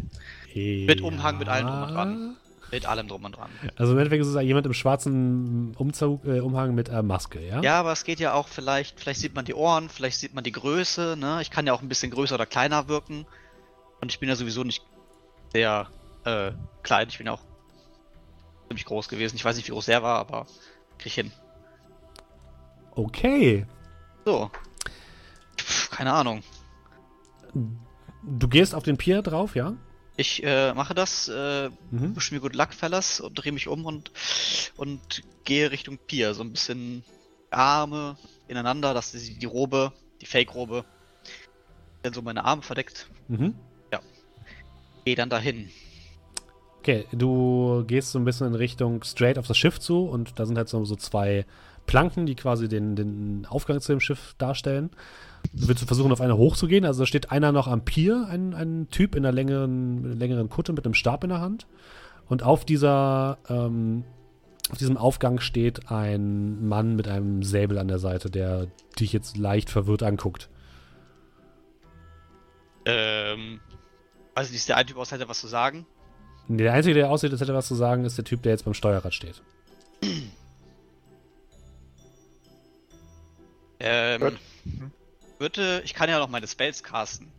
Ja. 0.55 0.87
Mit 0.87 1.01
Umhang, 1.01 1.39
mit 1.39 1.49
allem 1.49 1.67
drum 1.67 1.83
und 1.83 1.95
dran. 1.95 2.37
Mit 2.71 2.87
allem 2.87 3.09
drum 3.09 3.25
und 3.25 3.37
dran. 3.37 3.51
Also 3.75 3.95
im 3.95 3.99
Endeffekt 3.99 4.23
ist 4.23 4.29
es 4.29 4.41
jemand 4.41 4.67
im 4.67 4.73
schwarzen 4.73 5.75
Umzug, 5.79 6.25
äh, 6.27 6.39
Umhang 6.39 6.77
mit 6.77 6.91
äh, 6.91 7.03
Maske, 7.03 7.45
ja? 7.45 7.61
Ja, 7.61 7.81
aber 7.81 7.91
es 7.91 8.05
geht 8.05 8.21
ja 8.21 8.35
auch 8.35 8.47
vielleicht, 8.47 9.01
vielleicht 9.01 9.19
sieht 9.19 9.35
man 9.35 9.47
die 9.47 9.55
Ohren, 9.55 9.89
vielleicht 9.89 10.21
sieht 10.21 10.33
man 10.33 10.45
die 10.45 10.53
Größe, 10.53 11.17
ne? 11.19 11.41
Ich 11.43 11.51
kann 11.51 11.67
ja 11.67 11.73
auch 11.73 11.83
ein 11.83 11.89
bisschen 11.89 12.13
größer 12.13 12.37
oder 12.37 12.47
kleiner 12.47 12.87
wirken. 12.87 13.27
Und 14.01 14.11
ich 14.11 14.19
bin 14.19 14.29
ja 14.29 14.35
sowieso 14.35 14.65
nicht 14.65 14.83
sehr 15.53 15.89
äh, 16.25 16.53
klein. 16.83 17.09
Ich 17.09 17.19
bin 17.19 17.27
ja 17.27 17.35
auch 17.35 17.43
ziemlich 18.69 18.85
groß 18.85 19.09
gewesen. 19.09 19.37
Ich 19.37 19.45
weiß 19.45 19.57
nicht, 19.57 19.69
wie 19.69 19.73
groß 19.73 19.87
der 19.87 20.03
war, 20.03 20.19
aber 20.19 20.47
krieg 20.99 21.07
ich 21.07 21.15
hin. 21.15 21.33
Okay. 22.95 23.67
So. 24.25 24.51
Pff, 25.59 25.91
keine 25.91 26.13
Ahnung. 26.13 26.43
Du 28.23 28.49
gehst 28.49 28.75
auf 28.75 28.83
den 28.83 28.97
Pier 28.97 29.23
drauf, 29.23 29.55
ja? 29.55 29.75
Ich 30.17 30.43
äh, 30.45 30.75
mache 30.75 30.95
das, 30.95 31.29
äh, 31.29 31.71
mhm. 31.91 32.15
wisch 32.15 32.33
mir 32.33 32.41
gut 32.41 32.55
Luck, 32.55 32.75
Fellas, 32.75 33.21
und 33.21 33.35
drehe 33.35 33.53
mich 33.53 33.69
um 33.69 33.87
und, 33.87 34.13
und 34.77 35.23
gehe 35.45 35.71
Richtung 35.71 35.99
Pier. 35.99 36.35
So 36.35 36.43
ein 36.43 36.53
bisschen 36.53 37.03
Arme 37.51 38.17
ineinander, 38.47 38.95
dass 38.95 39.13
die, 39.13 39.39
die 39.39 39.47
Robe, 39.47 39.93
die 40.21 40.27
Fake-Robe, 40.27 40.85
dann 42.03 42.13
so 42.13 42.23
meine 42.23 42.45
Arme 42.45 42.63
verdeckt. 42.63 43.09
Mhm. 43.29 43.55
Gehe 45.05 45.17
dann 45.17 45.31
dahin. 45.31 45.69
Okay, 46.79 47.07
du 47.13 47.85
gehst 47.87 48.13
so 48.13 48.19
ein 48.19 48.25
bisschen 48.25 48.49
in 48.49 48.55
Richtung 48.55 49.05
straight 49.05 49.39
auf 49.39 49.47
das 49.47 49.57
Schiff 49.57 49.79
zu 49.79 50.05
und 50.05 50.39
da 50.39 50.47
sind 50.47 50.57
halt 50.59 50.69
so, 50.69 50.85
so 50.85 50.97
zwei 50.97 51.47
Planken, 51.87 52.27
die 52.27 52.35
quasi 52.35 52.69
den, 52.69 52.97
den 52.97 53.47
Aufgang 53.49 53.81
zu 53.81 53.93
dem 53.93 54.01
Schiff 54.01 54.35
darstellen 54.39 54.91
willst 55.53 55.83
du 55.83 55.87
versuchen, 55.87 56.13
auf 56.13 56.21
eine 56.21 56.37
hochzugehen? 56.37 56.85
Also 56.85 57.03
da 57.03 57.07
steht 57.07 57.31
einer 57.31 57.53
noch 57.53 57.67
am 57.67 57.85
Pier, 57.85 58.27
ein, 58.29 58.55
ein 58.55 58.89
Typ 58.91 59.15
in 59.15 59.25
einer 59.25 59.33
längeren, 59.33 60.19
längeren 60.19 60.49
Kutte 60.49 60.73
mit 60.73 60.85
einem 60.85 60.95
Stab 60.95 61.25
in 61.25 61.31
der 61.31 61.41
Hand. 61.41 61.67
Und 62.29 62.43
auf 62.43 62.65
dieser, 62.65 63.39
ähm, 63.49 64.05
auf 64.71 64.79
diesem 64.79 64.97
Aufgang 64.97 65.41
steht 65.41 65.91
ein 65.91 66.67
Mann 66.67 66.97
mit 66.97 67.09
einem 67.09 67.43
Säbel 67.43 67.79
an 67.79 67.89
der 67.89 67.99
Seite, 67.99 68.31
der 68.31 68.69
dich 68.99 69.13
jetzt 69.13 69.37
leicht 69.37 69.71
verwirrt 69.71 70.03
anguckt. 70.03 70.49
Ähm, 72.85 73.61
also 74.35 74.53
nicht 74.53 74.69
der 74.69 74.77
ein 74.77 74.87
Typ 74.87 74.97
aussieht, 74.97 75.27
was 75.27 75.41
zu 75.41 75.49
sagen? 75.49 75.87
Der 76.49 76.73
Einzige, 76.73 76.95
der 76.95 77.11
aussieht, 77.11 77.33
als 77.33 77.41
hätte 77.41 77.55
was 77.55 77.69
zu 77.69 77.75
sagen, 77.75 78.05
ist 78.05 78.19
der 78.19 78.25
Typ, 78.25 78.43
der 78.43 78.53
jetzt 78.53 78.65
beim 78.65 78.75
Steuerrad 78.75 79.15
steht. 79.15 79.41
ähm, 83.81 84.39
würde, 85.39 85.83
ich 85.85 85.95
kann 85.95 86.09
ja 86.09 86.19
noch 86.19 86.29
meine 86.29 86.49
Spells 86.49 86.83
casten. 86.83 87.33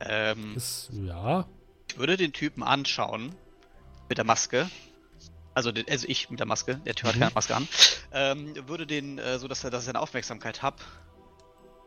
Ähm, 0.00 0.54
ist, 0.56 0.90
ja. 0.92 1.46
Ich 1.88 1.98
würde 1.98 2.16
den 2.16 2.32
Typen 2.32 2.62
anschauen. 2.62 3.34
Mit 4.08 4.18
der 4.18 4.24
Maske. 4.24 4.70
Also, 5.54 5.72
den, 5.72 5.88
also 5.88 6.06
ich 6.08 6.30
mit 6.30 6.38
der 6.38 6.46
Maske. 6.46 6.80
Der 6.86 6.94
Typ 6.94 7.08
hat 7.08 7.18
keine 7.18 7.30
Maske 7.34 7.56
an. 7.56 7.66
Ähm, 8.12 8.54
würde 8.68 8.86
den, 8.86 9.18
äh, 9.18 9.38
so 9.38 9.48
dass 9.48 9.64
er, 9.64 9.70
dass 9.70 9.84
er 9.84 9.86
seine 9.86 10.00
Aufmerksamkeit 10.00 10.62
hat. 10.62 10.74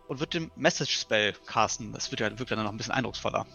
Und 0.09 0.19
würde 0.19 0.39
den 0.39 0.51
Message 0.55 0.99
Spell 0.99 1.33
casten. 1.45 1.93
Das 1.93 2.09
wird 2.09 2.19
ja, 2.19 2.39
wirkt 2.39 2.49
dann 2.49 2.63
noch 2.63 2.71
ein 2.71 2.77
bisschen 2.77 2.93
eindrucksvoller. 2.93 3.45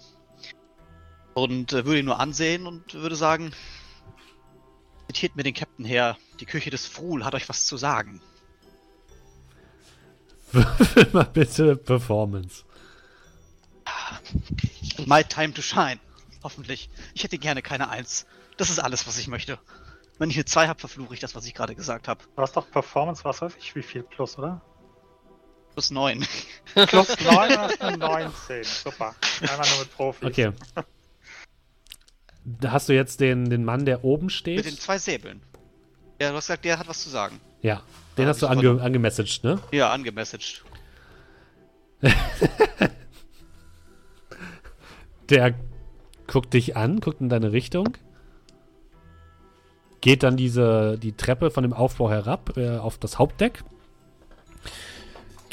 Und 1.34 1.72
äh, 1.72 1.84
würde 1.84 1.98
ihn 1.98 2.04
nur 2.04 2.20
ansehen 2.20 2.68
und 2.68 2.94
würde 2.94 3.16
sagen: 3.16 3.52
Zitiert 5.08 5.34
mir 5.34 5.42
den 5.42 5.52
Captain 5.52 5.84
her. 5.84 6.16
Die 6.38 6.46
Küche 6.46 6.70
des 6.70 6.86
Frul 6.86 7.24
hat 7.24 7.34
euch 7.34 7.48
was 7.48 7.66
zu 7.66 7.76
sagen. 7.76 8.22
Würfel 10.52 11.08
mal 11.12 11.24
bitte 11.24 11.74
Performance. 11.74 12.64
My 15.06 15.24
time 15.24 15.52
to 15.54 15.60
shine. 15.60 15.98
Hoffentlich. 16.44 16.88
Ich 17.14 17.24
hätte 17.24 17.38
gerne 17.38 17.62
keine 17.62 17.88
Eins. 17.88 18.26
Das 18.58 18.70
ist 18.70 18.78
alles, 18.78 19.08
was 19.08 19.18
ich 19.18 19.26
möchte. 19.26 19.58
Wenn 20.18 20.30
ich 20.30 20.36
eine 20.36 20.44
2 20.44 20.68
habe, 20.68 20.78
verfluche 20.78 21.14
ich 21.14 21.20
das, 21.20 21.34
was 21.34 21.46
ich 21.46 21.54
gerade 21.54 21.74
gesagt 21.74 22.06
habe. 22.06 22.22
Du 22.36 22.42
hast 22.42 22.56
doch 22.56 22.70
Performance, 22.70 23.24
was 23.24 23.42
weiß 23.42 23.56
ich, 23.58 23.74
wie 23.74 23.82
viel 23.82 24.04
plus, 24.04 24.38
oder? 24.38 24.62
Plus 25.74 25.90
9. 25.90 26.26
Plus 26.74 27.20
9 27.20 27.58
hast 27.58 27.82
eine 27.82 27.98
19. 27.98 28.64
Super. 28.64 29.14
Einmal 29.40 29.68
nur 29.68 29.78
mit 29.80 29.94
Profis. 29.94 30.28
Okay. 30.28 30.52
Da 32.44 32.72
hast 32.72 32.88
du 32.88 32.94
jetzt 32.94 33.20
den, 33.20 33.50
den 33.50 33.64
Mann, 33.64 33.84
der 33.84 34.04
oben 34.04 34.30
steht? 34.30 34.56
Mit 34.56 34.66
den 34.66 34.78
zwei 34.78 34.98
Säbeln. 34.98 35.42
Ja, 36.20 36.30
du 36.30 36.36
hast 36.36 36.46
gesagt, 36.46 36.64
der 36.64 36.78
hat 36.78 36.88
was 36.88 37.02
zu 37.02 37.08
sagen. 37.08 37.40
Ja. 37.60 37.82
Den 38.16 38.28
hast 38.28 38.40
du 38.42 38.46
ange 38.46 38.80
angemessaged, 38.80 39.42
ne? 39.42 39.60
Ja, 39.72 39.90
angemessaged. 39.90 40.62
Der 45.30 45.54
guckt 46.26 46.52
dich 46.54 46.76
an, 46.76 47.00
guckt 47.00 47.20
in 47.20 47.28
deine 47.28 47.52
Richtung. 47.52 47.96
Geht 50.00 50.22
dann 50.22 50.36
diese, 50.36 50.98
die 50.98 51.16
Treppe 51.16 51.50
von 51.50 51.62
dem 51.62 51.72
Aufbau 51.72 52.10
herab 52.10 52.56
äh, 52.56 52.76
auf 52.76 52.98
das 52.98 53.18
Hauptdeck. 53.18 53.64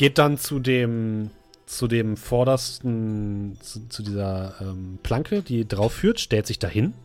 Geht 0.02 0.18
dann 0.18 0.40
zu 0.40 0.58
dem, 0.58 1.30
zu 1.68 1.88
dem 1.88 2.18
vordersten, 2.18 3.56
zu, 3.62 3.88
zu 3.88 4.02
dieser 4.02 4.60
ähm, 4.60 4.98
Planke, 5.04 5.44
die 5.44 5.68
drauf 5.68 5.94
führt, 5.94 6.20
stellt 6.20 6.48
sich 6.48 6.58
dahin 6.58 6.96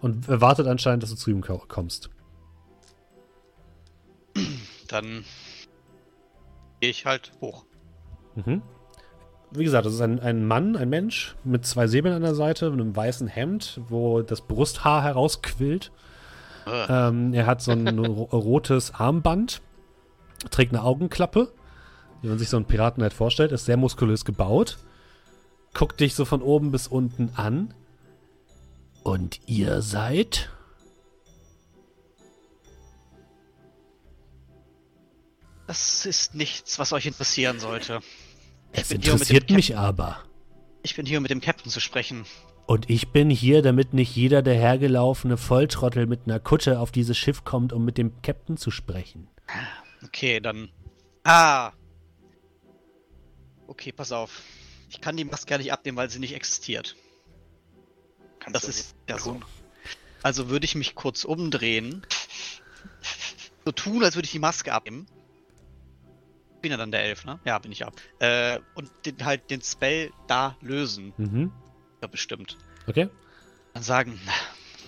und 0.00 0.26
wartet 0.26 0.66
anscheinend, 0.66 1.04
dass 1.04 1.10
du 1.10 1.16
zu 1.16 1.30
ihm 1.30 1.42
kommst. 1.42 2.10
Dann 4.88 5.24
gehe 6.80 6.90
ich 6.90 7.06
halt 7.06 7.30
hoch. 7.40 7.66
Mhm. 8.34 8.62
Wie 9.52 9.62
gesagt, 9.62 9.86
das 9.86 9.94
ist 9.94 10.00
ein, 10.00 10.18
ein 10.18 10.44
Mann, 10.44 10.74
ein 10.74 10.88
Mensch 10.88 11.36
mit 11.44 11.66
zwei 11.66 11.86
Säbeln 11.86 12.16
an 12.16 12.22
der 12.22 12.34
Seite, 12.34 12.68
mit 12.72 12.80
einem 12.80 12.96
weißen 12.96 13.28
Hemd, 13.28 13.80
wo 13.90 14.22
das 14.22 14.40
Brusthaar 14.40 15.04
herausquillt. 15.04 15.92
Äh. 16.66 16.86
Ähm, 16.88 17.32
er 17.32 17.46
hat 17.46 17.62
so 17.62 17.70
ein 17.70 17.96
rotes 18.00 18.92
Armband, 18.92 19.62
trägt 20.50 20.74
eine 20.74 20.82
Augenklappe, 20.82 21.52
wie 22.22 22.28
man 22.28 22.38
sich 22.38 22.48
so 22.48 22.56
einen 22.56 22.66
Piraten 22.66 23.02
halt 23.02 23.12
vorstellt, 23.12 23.52
ist 23.52 23.66
sehr 23.66 23.76
muskulös 23.76 24.24
gebaut, 24.24 24.78
guckt 25.74 26.00
dich 26.00 26.14
so 26.14 26.24
von 26.24 26.42
oben 26.42 26.70
bis 26.70 26.86
unten 26.86 27.30
an. 27.34 27.74
Und 29.02 29.40
ihr 29.46 29.80
seid? 29.80 30.50
Das 35.66 36.06
ist 36.06 36.34
nichts, 36.34 36.78
was 36.78 36.92
euch 36.92 37.06
interessieren 37.06 37.60
sollte. 37.60 38.00
Es 38.72 38.90
interessiert 38.90 39.50
mich 39.50 39.76
aber. 39.76 40.22
Ich 40.82 40.96
bin 40.96 41.06
hier, 41.06 41.18
um 41.18 41.22
mit 41.22 41.30
dem 41.30 41.40
Captain 41.40 41.70
zu 41.70 41.80
sprechen. 41.80 42.24
Und 42.66 42.90
ich 42.90 43.12
bin 43.12 43.30
hier, 43.30 43.62
damit 43.62 43.94
nicht 43.94 44.14
jeder 44.14 44.42
dahergelaufene 44.42 45.36
Volltrottel 45.36 46.06
mit 46.06 46.22
einer 46.26 46.38
Kutte 46.38 46.80
auf 46.80 46.90
dieses 46.90 47.16
Schiff 47.16 47.44
kommt, 47.44 47.72
um 47.72 47.84
mit 47.84 47.96
dem 47.96 48.20
Captain 48.22 48.56
zu 48.56 48.70
sprechen. 48.70 49.28
Okay, 50.04 50.40
dann. 50.40 50.68
Ah! 51.24 51.72
Okay, 53.68 53.92
pass 53.92 54.12
auf. 54.12 54.42
Ich 54.90 55.00
kann 55.00 55.16
die 55.16 55.24
Maske 55.24 55.52
ja 55.52 55.58
nicht 55.58 55.72
abnehmen, 55.72 55.96
weil 55.96 56.10
sie 56.10 56.18
nicht 56.18 56.34
existiert. 56.34 56.96
Kannst 58.40 58.56
das 58.56 58.68
ist 58.68 58.96
ja 59.08 59.18
so. 59.18 59.40
Also 60.22 60.48
würde 60.48 60.64
ich 60.64 60.74
mich 60.74 60.94
kurz 60.94 61.24
umdrehen. 61.24 62.04
So 63.64 63.72
tun, 63.72 64.02
als 64.02 64.16
würde 64.16 64.26
ich 64.26 64.32
die 64.32 64.38
Maske 64.38 64.72
abnehmen. 64.72 65.06
Bin 66.62 66.72
ja 66.72 66.76
dann 66.76 66.90
der 66.90 67.04
Elf, 67.04 67.24
ne? 67.24 67.38
Ja, 67.44 67.58
bin 67.58 67.70
ich 67.70 67.84
ab. 67.84 67.94
Äh, 68.18 68.58
und 68.74 68.90
den, 69.04 69.24
halt 69.24 69.50
den 69.50 69.62
Spell 69.62 70.10
da 70.26 70.56
lösen. 70.60 71.12
Mhm. 71.16 71.52
Ja, 72.00 72.08
bestimmt. 72.08 72.56
Okay. 72.86 73.08
Dann 73.74 73.82
sagen, 73.82 74.18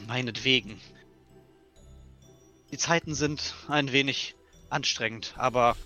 meinetwegen. 0.08 0.80
Die 2.72 2.78
Zeiten 2.78 3.14
sind 3.14 3.54
ein 3.68 3.92
wenig 3.92 4.34
anstrengend, 4.68 5.34
aber 5.36 5.76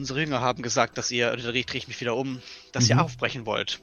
unsere 0.00 0.20
Jünger 0.20 0.40
haben 0.40 0.62
gesagt, 0.62 0.96
dass 0.96 1.10
ihr, 1.10 1.30
oder 1.30 1.52
drehe 1.52 1.64
ich 1.74 1.86
mich 1.86 2.00
wieder 2.00 2.16
um, 2.16 2.40
dass 2.72 2.84
mhm. 2.84 2.90
ihr 2.90 3.04
aufbrechen 3.04 3.44
wollt. 3.44 3.82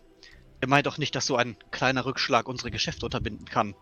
Ihr 0.61 0.67
meint 0.67 0.87
doch 0.87 0.97
nicht, 0.97 1.15
dass 1.15 1.27
so 1.27 1.35
ein 1.35 1.55
kleiner 1.69 2.05
Rückschlag 2.05 2.49
unsere 2.49 2.71
Geschäfte 2.71 3.05
unterbinden 3.05 3.45
kann. 3.45 3.75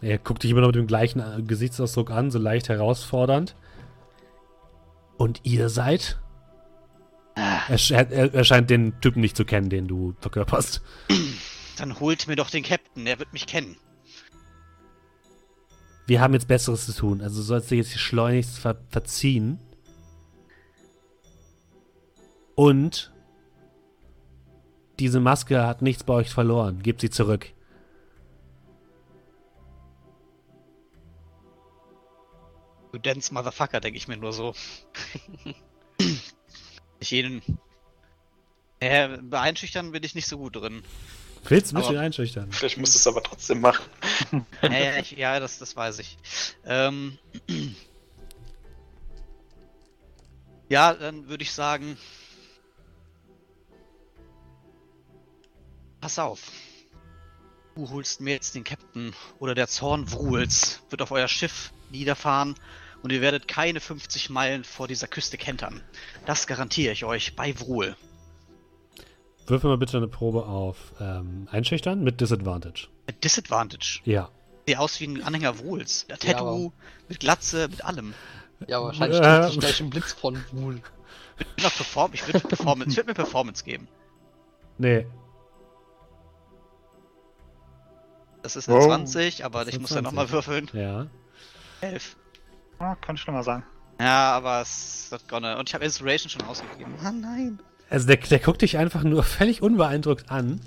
Er 0.00 0.18
guckt 0.18 0.44
dich 0.44 0.52
immer 0.52 0.60
noch 0.60 0.68
mit 0.68 0.76
dem 0.76 0.86
gleichen 0.86 1.18
äh, 1.18 1.42
Gesichtsausdruck 1.42 2.12
an, 2.12 2.30
so 2.30 2.38
leicht 2.38 2.68
herausfordernd. 2.68 3.56
Und 5.16 5.40
ihr 5.42 5.68
seid? 5.68 6.20
Ah. 7.34 7.62
Er, 7.68 8.12
er, 8.12 8.34
er, 8.34 8.44
scheint 8.44 8.70
den 8.70 9.00
Typen 9.00 9.20
nicht 9.20 9.36
zu 9.36 9.44
kennen, 9.44 9.70
den 9.70 9.88
du 9.88 10.14
verkörperst. 10.20 10.80
Dann 11.76 11.98
holt 11.98 12.28
mir 12.28 12.36
doch 12.36 12.50
den 12.50 12.62
Captain, 12.62 13.04
er 13.08 13.18
wird 13.18 13.32
mich 13.32 13.46
kennen. 13.46 13.76
Wir 16.06 16.20
haben 16.20 16.34
jetzt 16.34 16.46
Besseres 16.46 16.86
zu 16.86 16.92
tun, 16.92 17.20
also 17.20 17.42
sollst 17.42 17.72
du 17.72 17.74
jetzt 17.74 17.98
schleunigst 17.98 18.60
ver 18.60 18.80
verziehen. 18.90 19.58
Und 22.58 23.12
diese 24.98 25.20
Maske 25.20 25.64
hat 25.64 25.80
nichts 25.80 26.02
bei 26.02 26.12
euch 26.14 26.28
verloren. 26.28 26.82
Gebt 26.82 27.00
sie 27.00 27.08
zurück. 27.08 27.52
Du 32.90 32.98
dance 32.98 33.32
Motherfucker, 33.32 33.78
denke 33.78 33.96
ich 33.96 34.08
mir 34.08 34.16
nur 34.16 34.32
so. 34.32 34.56
ich 36.98 37.12
jeden. 37.12 37.42
Äh, 38.80 39.18
einschüchtern 39.30 39.92
bin 39.92 40.02
ich 40.02 40.16
nicht 40.16 40.26
so 40.26 40.38
gut 40.38 40.56
drin. 40.56 40.82
Willst 41.44 41.70
du 41.70 41.76
mich 41.76 41.86
aber, 41.86 42.00
einschüchtern? 42.00 42.50
Vielleicht 42.50 42.78
musst 42.78 42.96
du 42.96 42.98
es 42.98 43.06
aber 43.06 43.22
trotzdem 43.22 43.60
machen. 43.60 43.84
ja, 44.62 44.68
ja, 44.68 44.96
ich, 44.96 45.12
ja 45.12 45.38
das, 45.38 45.60
das 45.60 45.76
weiß 45.76 46.00
ich. 46.00 46.18
Ähm, 46.64 47.18
ja, 50.68 50.92
dann 50.92 51.28
würde 51.28 51.44
ich 51.44 51.52
sagen. 51.52 51.96
Pass 56.00 56.18
auf. 56.18 56.40
Du 57.74 57.88
holst 57.90 58.20
mir 58.20 58.34
jetzt 58.34 58.54
den 58.54 58.64
Captain 58.64 59.12
oder 59.38 59.54
der 59.54 59.68
Zorn 59.68 60.10
Wruels 60.10 60.80
wird 60.90 61.02
auf 61.02 61.10
euer 61.10 61.28
Schiff 61.28 61.72
niederfahren 61.90 62.54
und 63.02 63.12
ihr 63.12 63.20
werdet 63.20 63.46
keine 63.46 63.80
50 63.80 64.30
Meilen 64.30 64.64
vor 64.64 64.88
dieser 64.88 65.06
Küste 65.06 65.38
kentern. 65.38 65.80
Das 66.26 66.46
garantiere 66.46 66.92
ich 66.92 67.04
euch 67.04 67.36
bei 67.36 67.58
Wruel. 67.60 67.96
Würfel 69.46 69.70
mal 69.70 69.78
bitte 69.78 69.96
eine 69.96 70.08
Probe 70.08 70.44
auf 70.44 70.92
ähm, 71.00 71.48
Einschüchtern 71.50 72.02
mit 72.02 72.20
Disadvantage. 72.20 72.88
Mit 73.06 73.24
Disadvantage? 73.24 74.00
Ja. 74.04 74.30
Sieht 74.66 74.76
aus 74.76 75.00
wie 75.00 75.06
ein 75.06 75.22
Anhänger 75.22 75.58
Wruels. 75.58 76.06
Der 76.08 76.18
Tattoo, 76.18 76.64
ja, 76.64 76.84
mit 77.08 77.20
Glatze, 77.20 77.68
mit 77.68 77.84
allem. 77.84 78.12
Ja, 78.66 78.82
wahrscheinlich 78.82 79.20
äh, 79.20 79.46
sich 79.48 79.60
gleich 79.60 79.80
ein 79.80 79.90
Blitz 79.90 80.12
von 80.12 80.38
Wruel. 80.52 80.82
Ich 82.12 82.26
würde 82.26 82.40
Performance, 82.40 82.96
würd 82.96 83.06
mir 83.06 83.14
Performance 83.14 83.64
geben. 83.64 83.88
Nee. 84.76 85.06
Das 88.48 88.56
ist 88.56 88.70
eine 88.70 88.78
oh. 88.78 88.86
20, 88.86 89.44
aber 89.44 89.68
ich 89.68 89.78
muss 89.78 89.90
20. 89.90 89.96
ja 89.96 90.00
nochmal 90.00 90.30
würfeln. 90.30 90.70
Ja. 90.72 91.06
11. 91.82 92.16
Ah, 92.78 92.94
kann 92.94 93.18
schlimmer 93.18 93.42
sein. 93.42 93.62
Ja, 94.00 94.32
aber 94.32 94.62
es 94.62 95.08
wird 95.10 95.28
gonna. 95.28 95.58
Und 95.58 95.68
ich 95.68 95.74
habe 95.74 95.84
Inspiration 95.84 96.30
schon 96.30 96.40
ausgegeben. 96.42 96.94
Ah, 97.04 97.12
nein. 97.12 97.60
Also 97.90 98.06
der, 98.06 98.16
der 98.16 98.38
guckt 98.38 98.62
dich 98.62 98.78
einfach 98.78 99.02
nur 99.02 99.22
völlig 99.22 99.60
unbeeindruckt 99.60 100.30
an. 100.30 100.62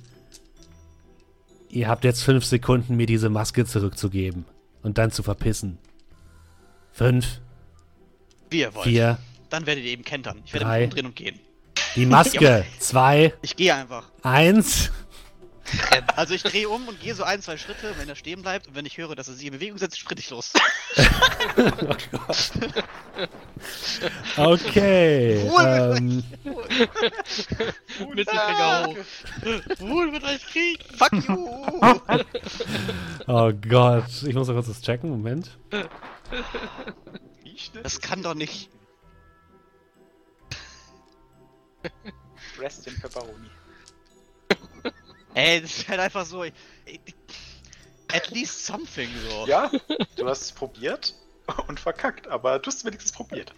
Ihr 1.70 1.88
habt 1.88 2.04
jetzt 2.04 2.22
fünf 2.22 2.46
Sekunden, 2.46 2.98
mir 2.98 3.08
diese 3.08 3.32
Maske 3.32 3.66
zurückzugeben. 3.66 4.46
Und 4.84 5.00
dann 5.00 5.10
zu 5.10 5.24
verpissen. 5.24 5.80
Fünf. 6.92 7.42
Wie 8.52 8.60
ihr 8.60 8.76
wollt. 8.76 8.86
Vier. 8.86 9.18
Dann 9.50 9.66
werdet 9.66 9.86
ihr 9.86 9.90
eben 9.90 10.04
kentern. 10.04 10.44
Ich 10.46 10.54
werde 10.54 10.68
mich 10.68 10.84
umdrehen 10.84 11.06
und 11.08 11.16
gehen. 11.16 11.40
Die 11.96 12.06
Maske. 12.06 12.64
zwei. 12.80 13.34
Ich 13.42 13.56
gehe 13.56 13.74
einfach. 13.74 14.12
Eins. 14.22 14.92
Also 16.16 16.34
ich 16.34 16.44
drehe 16.44 16.70
um 16.70 16.88
und 16.88 17.00
gehe 17.00 17.16
so 17.16 17.24
ein, 17.24 17.42
zwei 17.42 17.58
Schritte, 17.58 17.94
wenn 17.98 18.10
er 18.10 18.16
stehen 18.16 18.42
bleibt 18.42 18.68
und 18.68 18.76
wenn 18.76 18.86
ich 18.86 18.98
höre, 18.98 19.16
dass 19.16 19.28
er 19.28 19.34
sich 19.34 19.46
in 19.46 19.54
Bewegung 19.54 19.78
setzt, 19.78 20.00
sprinte 20.00 20.22
ich 20.22 20.30
los. 20.30 20.54
oh 21.58 21.96
Gott. 22.12 22.52
Okay. 24.38 25.50
Ruhe 25.50 25.96
ähm. 25.98 26.24
mit 28.16 28.28
euch. 28.28 28.40
Finger 28.40 28.88
hoch. 28.88 28.96
Ruhe 29.80 30.08
mit 30.08 30.24
euch 30.24 30.46
Krieg. 30.48 30.84
Fuck 30.98 31.14
you. 31.28 31.62
oh 33.28 33.52
Gott. 33.70 34.24
Ich 34.26 34.34
muss 34.34 34.48
noch 34.48 34.56
kurz 34.56 34.68
das 34.68 34.82
checken. 34.82 35.10
Moment. 35.10 35.58
Das 37.84 38.00
kann 38.00 38.24
doch 38.24 38.34
nicht. 38.34 38.70
Rest 42.60 42.88
in 42.88 43.00
Pepperoni. 43.00 43.50
Ey, 45.34 45.62
das 45.62 45.78
ist 45.78 45.88
halt 45.88 46.00
einfach 46.00 46.26
so. 46.26 46.44
At 46.44 48.30
least 48.32 48.66
something 48.66 49.10
so. 49.30 49.48
Ja, 49.48 49.72
du 50.18 50.28
hast 50.28 50.42
es 50.42 50.52
probiert 50.52 51.16
und 51.68 51.80
verkackt, 51.80 52.28
aber 52.28 52.60
du 52.60 52.68
hast 52.68 52.78
es 52.78 52.86
wenigstens 52.86 53.14
probiert. 53.14 53.54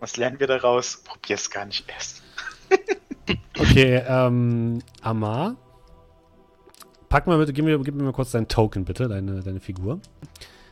Was 0.00 0.16
lernen 0.16 0.40
wir 0.40 0.46
daraus? 0.46 1.02
Probier's 1.04 1.50
gar 1.50 1.66
nicht 1.66 1.86
erst. 1.88 2.22
okay, 3.58 4.02
ähm, 4.06 4.82
Amar. 5.02 5.56
Pack 7.10 7.26
mal 7.26 7.38
bitte, 7.38 7.52
gib 7.52 7.64
mir, 7.64 7.78
gib 7.80 7.94
mir 7.94 8.04
mal 8.04 8.12
kurz 8.12 8.30
deinen 8.30 8.48
Token, 8.48 8.84
bitte, 8.84 9.08
deine, 9.08 9.42
deine 9.42 9.60
Figur. 9.60 10.00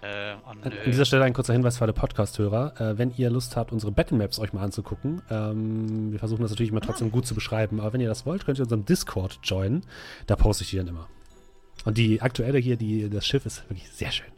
Äh, 0.01 0.37
oh 0.47 0.51
An 0.51 0.73
dieser 0.87 1.05
Stelle 1.05 1.25
ein 1.25 1.33
kurzer 1.33 1.53
Hinweis 1.53 1.79
für 1.79 1.85
alle 1.85 1.93
Podcast-Hörer. 1.93 2.81
Äh, 2.81 2.99
wenn 2.99 3.13
ihr 3.17 3.31
Lust 3.31 3.57
habt, 3.57 3.73
unsere 3.73 3.91
Battlemaps 3.91 4.39
euch 4.39 4.53
mal 4.53 4.63
anzugucken, 4.63 5.23
ähm, 5.29 6.13
wir 6.13 6.19
versuchen 6.21 6.43
das 6.43 6.51
natürlich 6.53 6.71
immer 6.71 6.81
trotzdem 6.81 7.11
gut 7.11 7.27
zu 7.27 7.35
beschreiben, 7.35 7.81
aber 7.81 7.93
wenn 7.93 8.01
ihr 8.01 8.09
das 8.09 8.25
wollt, 8.25 8.45
könnt 8.45 8.59
ihr 8.59 8.65
unseren 8.65 8.85
Discord 8.85 9.41
joinen. 9.43 9.85
Da 10.27 10.37
poste 10.37 10.63
ich 10.63 10.71
die 10.71 10.77
dann 10.77 10.89
immer. 10.89 11.09
Und 11.85 11.99
die 11.99 12.23
aktuelle 12.23 12.59
hier, 12.59 12.77
die, 12.77 13.11
das 13.11 13.27
Schiff 13.27 13.45
ist 13.47 13.69
wirklich 13.69 13.89
sehr 13.91 14.13
schön. 14.13 14.31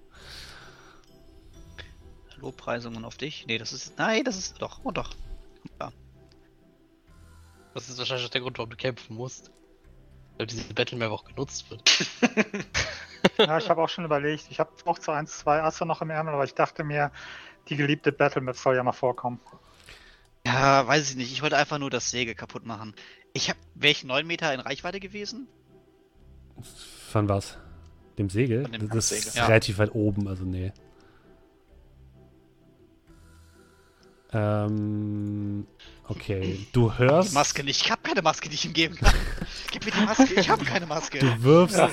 Lobpreisungen 2.40 3.04
auf 3.04 3.16
dich? 3.16 3.46
Nee, 3.46 3.58
das 3.58 3.72
ist. 3.72 3.98
Nein, 3.98 4.24
das 4.24 4.38
ist. 4.38 4.62
Doch, 4.62 4.80
oh 4.84 4.90
doch. 4.90 5.10
Ja. 5.78 5.92
Das 7.74 7.88
ist 7.88 7.98
wahrscheinlich 7.98 8.26
auch 8.26 8.30
der 8.30 8.40
Grund, 8.40 8.58
warum 8.58 8.70
du 8.70 8.76
kämpfen 8.76 9.14
musst. 9.14 9.50
Weil 10.38 10.46
diese 10.46 10.72
Battlemap 10.72 11.10
auch 11.10 11.24
genutzt 11.24 11.70
wird. 11.70 11.82
ja, 13.46 13.58
ich 13.58 13.68
habe 13.68 13.82
auch 13.82 13.88
schon 13.88 14.04
überlegt. 14.04 14.46
Ich 14.50 14.60
habe 14.60 14.70
auch 14.84 14.98
zu 14.98 15.10
1, 15.10 15.38
2 15.38 15.62
Asse 15.62 15.86
noch 15.86 16.02
im 16.02 16.10
Ärmel, 16.10 16.34
aber 16.34 16.44
ich 16.44 16.54
dachte 16.54 16.84
mir, 16.84 17.10
die 17.68 17.76
geliebte 17.76 18.12
Battlemap 18.12 18.56
soll 18.56 18.76
ja 18.76 18.82
mal 18.82 18.92
vorkommen. 18.92 19.40
Ja, 20.46 20.86
weiß 20.86 21.10
ich 21.10 21.16
nicht. 21.16 21.32
Ich 21.32 21.42
wollte 21.42 21.56
einfach 21.56 21.78
nur 21.78 21.90
das 21.90 22.10
Säge 22.10 22.34
kaputt 22.34 22.64
machen. 22.64 22.94
Ich 23.32 23.48
habe. 23.48 23.58
Wäre 23.74 23.92
ich 23.92 24.04
9 24.04 24.26
Meter 24.26 24.52
in 24.52 24.60
Reichweite 24.60 25.00
gewesen? 25.00 25.48
Von 27.10 27.28
was? 27.28 27.58
Dem 28.18 28.30
Segel? 28.30 28.64
Dem 28.64 28.88
das 28.88 29.12
ist 29.12 29.36
ja. 29.36 29.46
relativ 29.46 29.78
weit 29.78 29.94
oben, 29.94 30.28
also 30.28 30.44
nee. 30.44 30.72
Ähm, 34.32 35.66
okay, 36.06 36.66
du 36.72 36.92
hörst. 36.92 37.30
Die 37.30 37.34
Maske 37.34 37.64
nicht. 37.64 37.82
Ich 37.82 37.90
habe 37.90 38.02
keine 38.02 38.22
Maske, 38.22 38.48
die 38.48 38.54
ich 38.54 38.64
ihm 38.64 38.72
geben 38.72 38.94
kann. 38.94 39.12
Gib 39.72 39.84
mir 39.84 39.90
die 39.90 40.04
Maske. 40.04 40.34
Ich 40.34 40.48
habe 40.48 40.64
keine 40.64 40.86
Maske. 40.86 41.18
Du 41.18 41.42
wirfst. 41.42 41.76
Ja. 41.76 41.90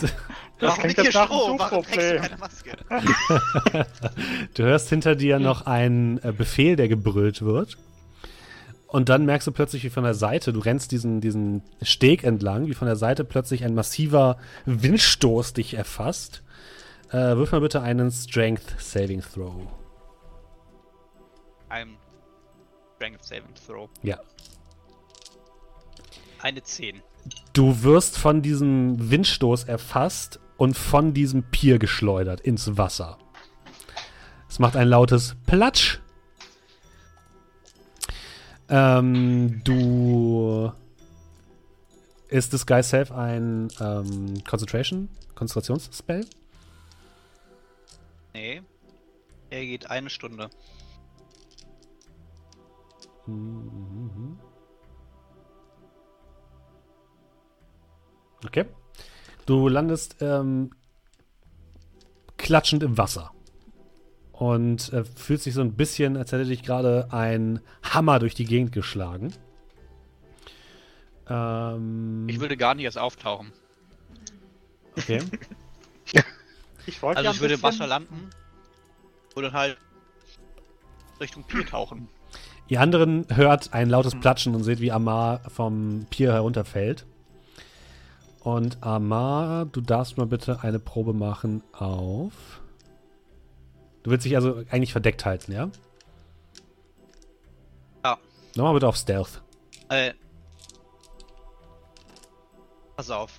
Das 0.59 0.77
Warum 0.77 0.89
hier 0.89 1.11
Stroh? 1.11 1.59
Warum 1.59 1.83
trägst 1.83 2.11
du 2.11 2.19
keine 2.19 2.37
Maske? 2.37 2.71
du 4.55 4.63
hörst 4.63 4.89
hinter 4.89 5.15
dir 5.15 5.39
noch 5.39 5.67
einen 5.67 6.17
äh, 6.23 6.33
Befehl, 6.35 6.75
der 6.75 6.87
gebrüllt 6.87 7.43
wird. 7.43 7.77
Und 8.87 9.09
dann 9.09 9.25
merkst 9.25 9.45
du 9.45 9.51
plötzlich, 9.51 9.83
wie 9.83 9.89
von 9.89 10.03
der 10.03 10.13
Seite, 10.13 10.53
du 10.53 10.59
rennst 10.59 10.91
diesen, 10.91 11.21
diesen 11.21 11.61
Steg 11.81 12.23
entlang, 12.23 12.67
wie 12.67 12.73
von 12.73 12.87
der 12.87 12.95
Seite 12.95 13.23
plötzlich 13.23 13.65
ein 13.65 13.75
massiver 13.75 14.37
Windstoß 14.65 15.53
dich 15.53 15.73
erfasst. 15.73 16.41
Äh, 17.09 17.35
wirf 17.35 17.51
mal 17.51 17.61
bitte 17.61 17.81
einen 17.81 18.11
Strength 18.11 18.79
Saving 18.79 19.21
Throw. 19.21 19.67
I'm 21.69 21.95
Strength 22.95 23.23
Saving 23.23 23.53
Throw. 23.67 23.89
Ja. 24.01 24.19
Eine 26.41 26.63
10. 26.63 27.01
Du 27.53 27.83
wirst 27.83 28.17
von 28.17 28.41
diesem 28.41 29.11
Windstoß 29.11 29.65
erfasst 29.65 30.39
und 30.57 30.77
von 30.77 31.13
diesem 31.13 31.43
Pier 31.43 31.79
geschleudert 31.79 32.41
ins 32.41 32.77
Wasser. 32.77 33.17
Es 34.49 34.59
macht 34.59 34.75
ein 34.75 34.87
lautes 34.87 35.35
Platsch. 35.45 35.99
Ähm, 38.69 39.61
du. 39.63 40.71
Ist 42.29 42.53
das 42.53 42.65
Guy 42.65 42.83
Self 42.83 43.11
ein 43.11 43.69
ähm, 43.79 44.43
Concentration? 44.43 45.07
Konzentrationsspell? 45.35 46.25
Nee. 48.33 48.61
Er 49.49 49.65
geht 49.65 49.89
eine 49.89 50.09
Stunde. 50.09 50.49
Mhm. 53.25 54.37
Okay. 58.45 58.65
Du 59.47 59.67
landest 59.67 60.17
ähm, 60.21 60.71
klatschend 62.37 62.83
im 62.83 62.97
Wasser. 62.97 63.31
Und 64.33 64.93
äh, 64.93 65.03
fühlst 65.03 65.47
dich 65.47 65.55
so 65.55 65.61
ein 65.61 65.73
bisschen, 65.73 66.15
als 66.15 66.31
hätte 66.31 66.45
dich 66.45 66.61
gerade 66.61 67.07
ein 67.11 67.59
Hammer 67.81 68.19
durch 68.19 68.35
die 68.35 68.45
Gegend 68.45 68.71
geschlagen. 68.71 69.33
Ähm, 71.27 72.27
Ich 72.29 72.39
würde 72.39 72.55
gar 72.55 72.75
nicht 72.75 72.85
erst 72.85 72.99
auftauchen. 72.99 73.51
okay. 74.95 75.21
Ich 76.85 77.01
wollte 77.01 77.17
Also 77.17 77.27
ja 77.29 77.33
ich 77.35 77.41
würde 77.41 77.55
im 77.55 77.63
Wasser 77.63 77.85
landen 77.85 78.29
und 79.35 79.43
dann 79.43 79.51
halt 79.51 79.77
Richtung 81.19 81.43
Pier 81.43 81.65
tauchen. 81.65 82.07
Ihr 82.69 82.79
anderen 82.79 83.25
hört 83.29 83.73
ein 83.73 83.89
lautes 83.89 84.17
Platschen 84.17 84.55
und 84.55 84.63
seht, 84.63 84.79
wie 84.79 84.93
Amar 84.93 85.41
vom 85.49 86.05
Pier 86.09 86.31
herunterfällt. 86.31 87.05
Und 88.47 88.81
Amar, 88.81 89.65
du 89.65 89.81
darfst 89.81 90.17
mal 90.17 90.25
bitte 90.25 90.61
eine 90.61 90.79
Probe 90.79 91.11
machen 91.11 91.61
auf. 91.73 92.61
Du 94.03 94.09
willst 94.09 94.23
dich 94.25 94.37
also 94.37 94.63
eigentlich 94.69 94.93
verdeckt 94.93 95.25
halten, 95.25 95.51
ja? 95.51 95.69
Ja. 98.05 98.17
Nochmal 98.55 98.75
bitte 98.75 98.87
auf 98.87 98.95
Stealth. 98.95 99.41
Äh. 99.89 100.13
Pass 102.95 103.09
auf. 103.09 103.37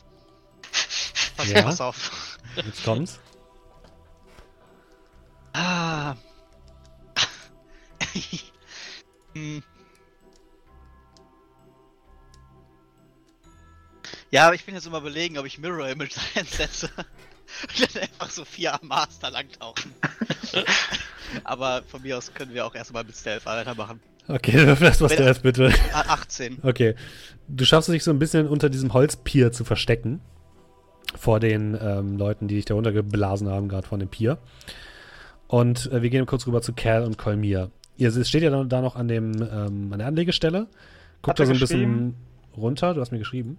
Pass, 1.38 1.50
Ja? 1.52 1.62
pass 1.62 1.80
auf. 1.80 2.38
Jetzt 2.56 2.84
kommt's. 2.84 3.18
Ah. 5.54 6.16
Hm. 9.34 9.62
Ja, 14.30 14.46
aber 14.46 14.54
ich 14.54 14.64
bin 14.64 14.74
jetzt 14.74 14.86
immer 14.86 14.98
überlegen, 14.98 15.38
ob 15.38 15.46
ich 15.46 15.58
Mirror 15.58 15.88
Image 15.88 16.16
einsetze. 16.34 16.90
Und 16.96 17.94
dann 17.94 18.02
einfach 18.02 18.30
so 18.30 18.44
vier 18.44 18.74
am 18.74 18.88
Master 18.88 19.30
lang 19.30 19.46
tauchen. 19.58 19.94
aber 21.44 21.82
von 21.86 22.02
mir 22.02 22.18
aus 22.18 22.32
können 22.34 22.52
wir 22.52 22.66
auch 22.66 22.74
erstmal 22.74 23.04
mit 23.04 23.16
Stealth 23.16 23.46
weitermachen. 23.46 24.00
Okay, 24.28 24.66
das 24.66 25.00
was 25.00 25.12
Stealth 25.12 25.42
bitte. 25.42 25.72
Ah, 25.94 26.04
18. 26.08 26.58
Okay. 26.62 26.94
Du 27.48 27.64
schaffst 27.64 27.88
es 27.88 27.94
dich 27.94 28.04
so 28.04 28.10
ein 28.10 28.18
bisschen 28.18 28.46
unter 28.46 28.68
diesem 28.68 28.92
Holzpier 28.92 29.50
zu 29.52 29.64
verstecken. 29.64 30.20
Vor 31.16 31.40
den 31.40 31.76
ähm, 31.80 32.18
Leuten, 32.18 32.48
die 32.48 32.56
dich 32.56 32.66
da 32.66 32.74
runtergeblasen 32.74 33.48
haben, 33.48 33.68
gerade 33.68 33.88
von 33.88 33.98
dem 33.98 34.10
Pier. 34.10 34.36
Und 35.46 35.90
äh, 35.90 36.02
wir 36.02 36.10
gehen 36.10 36.26
kurz 36.26 36.46
rüber 36.46 36.60
zu 36.60 36.74
Cal 36.74 37.04
und 37.04 37.16
Kolmir. 37.16 37.70
Ihr 37.96 38.12
steht 38.24 38.42
ja 38.42 38.50
da, 38.50 38.62
da 38.64 38.82
noch 38.82 38.94
an, 38.94 39.08
dem, 39.08 39.32
ähm, 39.40 39.90
an 39.90 39.98
der 39.98 40.06
Anlegestelle. 40.06 40.68
Guckt 41.22 41.40
da 41.40 41.46
so 41.46 41.52
ein 41.52 41.58
bisschen 41.58 42.14
runter. 42.54 42.92
Du 42.92 43.00
hast 43.00 43.10
mir 43.10 43.18
geschrieben. 43.18 43.58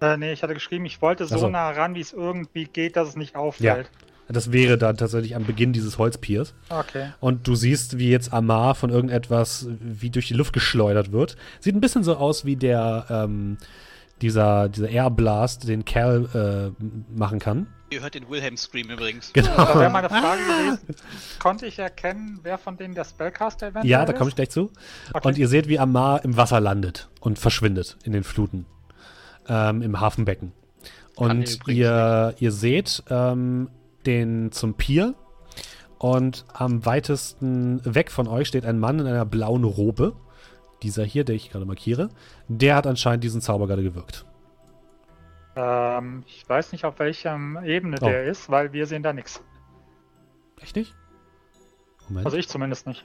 Äh, 0.00 0.16
nee, 0.16 0.32
ich 0.32 0.42
hatte 0.42 0.54
geschrieben, 0.54 0.84
ich 0.86 1.00
wollte 1.02 1.26
so 1.26 1.38
so. 1.38 1.48
nah 1.48 1.70
ran, 1.70 1.94
wie 1.94 2.00
es 2.00 2.12
irgendwie 2.12 2.64
geht, 2.64 2.96
dass 2.96 3.08
es 3.08 3.16
nicht 3.16 3.36
auffällt. 3.36 3.90
Das 4.30 4.52
wäre 4.52 4.76
da 4.76 4.92
tatsächlich 4.92 5.34
am 5.36 5.44
Beginn 5.44 5.72
dieses 5.72 5.96
Holzpiers. 5.96 6.52
Okay. 6.68 7.12
Und 7.18 7.48
du 7.48 7.54
siehst, 7.54 7.98
wie 7.98 8.10
jetzt 8.10 8.30
Amar 8.32 8.74
von 8.74 8.90
irgendetwas 8.90 9.66
wie 9.80 10.10
durch 10.10 10.28
die 10.28 10.34
Luft 10.34 10.52
geschleudert 10.52 11.12
wird. 11.12 11.36
Sieht 11.60 11.74
ein 11.74 11.80
bisschen 11.80 12.04
so 12.04 12.14
aus 12.16 12.44
wie 12.44 12.56
der, 12.56 13.06
ähm, 13.08 13.56
dieser, 14.20 14.68
dieser 14.68 14.90
Airblast, 14.90 15.66
den 15.66 15.86
Cal 15.86 16.74
äh, 16.78 16.84
machen 17.18 17.38
kann. 17.38 17.68
Ihr 17.90 18.02
hört 18.02 18.14
den 18.16 18.28
Wilhelm 18.28 18.58
Scream 18.58 18.90
übrigens. 18.90 19.32
Da 19.32 19.42
wäre 19.46 19.72
Genau. 19.78 19.90
meine 19.90 20.10
Frage 20.10 20.42
gewesen, 20.42 20.78
konnte 21.38 21.64
ich 21.64 21.78
erkennen, 21.78 22.38
wer 22.42 22.58
von 22.58 22.76
denen 22.76 22.94
der 22.94 23.04
Spellcaster 23.04 23.68
eventuell 23.68 23.90
Ja, 23.90 24.04
da 24.04 24.12
komme 24.12 24.28
ich 24.28 24.36
gleich 24.36 24.50
zu. 24.50 24.70
Okay. 25.14 25.26
Und 25.26 25.38
ihr 25.38 25.48
seht, 25.48 25.68
wie 25.68 25.78
Amar 25.78 26.22
im 26.22 26.36
Wasser 26.36 26.60
landet 26.60 27.08
und 27.20 27.38
verschwindet 27.38 27.96
in 28.04 28.12
den 28.12 28.24
Fluten. 28.24 28.66
Ähm, 29.48 29.82
Im 29.82 30.00
Hafenbecken. 30.00 30.52
Und 31.16 31.66
ihr, 31.66 32.34
ihr 32.38 32.52
seht 32.52 33.02
ähm, 33.10 33.70
den 34.06 34.52
zum 34.52 34.74
Pier. 34.74 35.14
Und 35.98 36.44
am 36.52 36.86
weitesten 36.86 37.80
weg 37.84 38.10
von 38.12 38.28
euch 38.28 38.46
steht 38.46 38.64
ein 38.64 38.78
Mann 38.78 39.00
in 39.00 39.06
einer 39.06 39.24
blauen 39.24 39.64
Robe. 39.64 40.14
Dieser 40.82 41.02
hier, 41.04 41.24
der 41.24 41.34
ich 41.34 41.50
gerade 41.50 41.64
markiere. 41.64 42.10
Der 42.46 42.76
hat 42.76 42.86
anscheinend 42.86 43.24
diesen 43.24 43.40
Zauber 43.40 43.66
gerade 43.66 43.82
gewirkt. 43.82 44.24
Ähm, 45.56 46.22
ich 46.28 46.48
weiß 46.48 46.70
nicht, 46.70 46.84
auf 46.84 47.00
welcher 47.00 47.36
Ebene 47.64 47.96
Oh. 48.00 48.04
der 48.06 48.24
ist, 48.26 48.48
weil 48.48 48.72
wir 48.72 48.86
sehen 48.86 49.02
da 49.02 49.12
nichts. 49.12 49.42
Echt 50.60 50.76
nicht? 50.76 50.94
Moment. 52.08 52.26
Also 52.26 52.36
ich 52.36 52.48
zumindest 52.48 52.86
nicht. 52.86 53.04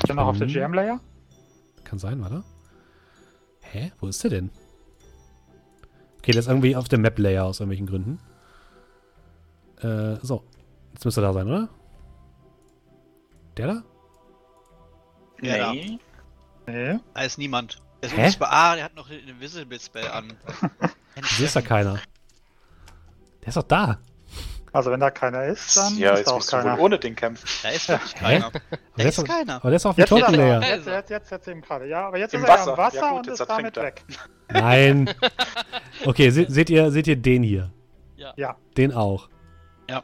Ich 0.00 0.06
bin 0.06 0.14
noch 0.16 0.26
auf 0.28 0.38
der 0.38 0.46
Hm. 0.46 0.54
GM-Layer. 0.54 1.00
Kann 1.82 1.98
sein, 1.98 2.20
warte. 2.20 2.44
Hä? 3.62 3.90
Wo 3.98 4.06
ist 4.06 4.22
der 4.22 4.30
denn? 4.30 4.50
Okay, 6.26 6.32
der 6.32 6.40
ist 6.40 6.48
irgendwie 6.48 6.74
auf 6.74 6.88
dem 6.88 7.02
Map-Layer 7.02 7.44
aus 7.44 7.60
irgendwelchen 7.60 7.86
Gründen. 7.86 8.18
Äh, 9.80 10.16
so. 10.26 10.42
Jetzt 10.92 11.04
müsste 11.04 11.20
er 11.20 11.28
da 11.28 11.32
sein, 11.32 11.46
oder? 11.46 11.68
Der 13.56 13.66
da? 13.68 13.82
Ja, 15.40 15.72
Nee. 15.72 16.00
Nee. 16.66 16.98
Da 17.14 17.20
ist 17.22 17.38
niemand. 17.38 17.80
Der 18.02 18.08
ist 18.08 18.16
Hä? 18.16 18.22
unsichtbar. 18.22 18.48
Ah, 18.50 18.74
der 18.74 18.86
hat 18.86 18.96
noch 18.96 19.08
den 19.08 19.20
Invisible 19.28 19.78
Spell 19.78 20.08
an. 20.08 20.32
Hier 21.36 21.46
ist 21.46 21.54
da 21.54 21.60
keiner. 21.60 22.00
Der 23.42 23.48
ist 23.48 23.56
doch 23.56 23.62
da. 23.62 24.00
Also 24.76 24.90
wenn 24.90 25.00
da 25.00 25.10
keiner 25.10 25.44
ist, 25.44 25.76
dann 25.76 25.96
ja, 25.96 26.12
ist 26.12 26.18
jetzt 26.18 26.28
da 26.28 26.32
auch 26.32 26.46
keiner. 26.46 26.78
ohne 26.78 26.98
den 26.98 27.16
kämpfen. 27.16 27.46
Da 27.62 27.68
ist 27.70 27.88
wirklich 27.88 28.14
keiner. 28.14 28.50
der 28.50 28.60
Da 28.96 29.02
ist 29.04 29.24
keiner. 29.24 29.54
Aber 29.56 29.70
der 29.70 29.76
ist 29.76 29.86
auf 29.86 29.94
dem 29.96 30.02
er 30.02 30.06
Toten 30.06 30.32
da. 30.32 30.38
Layer. 30.38 30.62
jetzt, 30.62 30.86
jetzt, 30.86 31.10
jetzt, 31.10 31.30
jetzt 31.30 31.48
eben 31.48 31.60
gerade. 31.62 31.86
Ja, 31.88 32.08
aber 32.08 32.18
jetzt 32.18 32.34
Im 32.34 32.42
ist 32.42 32.48
er 32.48 32.54
ja 32.54 32.60
Wasser. 32.60 32.70
im 32.72 32.76
Wasser 32.78 32.96
Ja, 32.96 33.10
gut, 33.10 33.18
und 33.26 33.28
ist 33.28 33.40
damit 33.48 33.76
ertrinkt 33.76 33.76
weg. 33.76 34.04
Nein. 34.48 35.10
Okay, 36.04 36.30
se 36.30 36.44
seht, 36.48 36.68
ihr, 36.70 36.90
seht 36.90 37.06
ihr 37.06 37.16
den 37.16 37.42
hier? 37.42 37.70
Ja. 38.36 38.56
Den 38.76 38.92
auch. 38.92 39.28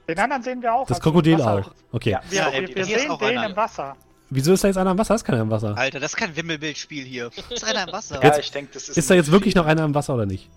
Den 0.09 0.19
anderen 0.19 0.43
sehen 0.43 0.63
wir 0.63 0.73
auch. 0.73 0.87
Das 0.87 0.99
also 0.99 1.11
Krokodil 1.11 1.39
Wasser. 1.39 1.67
auch. 1.67 1.71
Okay. 1.93 2.11
Ja. 2.13 2.21
Wir, 2.31 2.39
Ja, 2.41 2.53
wir, 2.53 2.75
wir 2.75 2.85
sehen 2.85 3.19
den 3.19 3.39
einer. 3.39 3.51
im 3.51 3.57
Wasser. 3.57 3.97
Wieso 4.31 4.55
ist 4.55 4.65
da 4.65 4.69
jetzt 4.69 4.79
einer 4.79 4.93
im 4.93 4.99
Wasser? 4.99 5.15
Ist 5.17 5.25
keiner 5.25 5.41
im 5.43 5.51
Wasser. 5.51 5.77
Alter, 5.77 6.01
das 6.01 6.13
ist 6.13 6.17
kein 6.17 6.35
Wimmelbildspiel 6.35 7.05
hier. 7.05 7.31
Ist 7.51 7.65
einer 7.65 7.87
im 7.87 7.93
Wasser. 7.93 8.17
Ja, 8.17 8.29
Jetzt- 8.29 8.39
ich 8.41 8.51
denke, 8.51 8.71
das 8.73 8.89
ist. 8.89 8.97
Ist 8.97 9.11
da 9.11 9.15
jetzt 9.15 9.31
wirklich 9.31 9.55
noch 9.55 9.67
einer 9.67 9.85
im 9.85 9.95
Wasser 9.95 10.15
oder 10.15 10.25
nicht? 10.25 10.49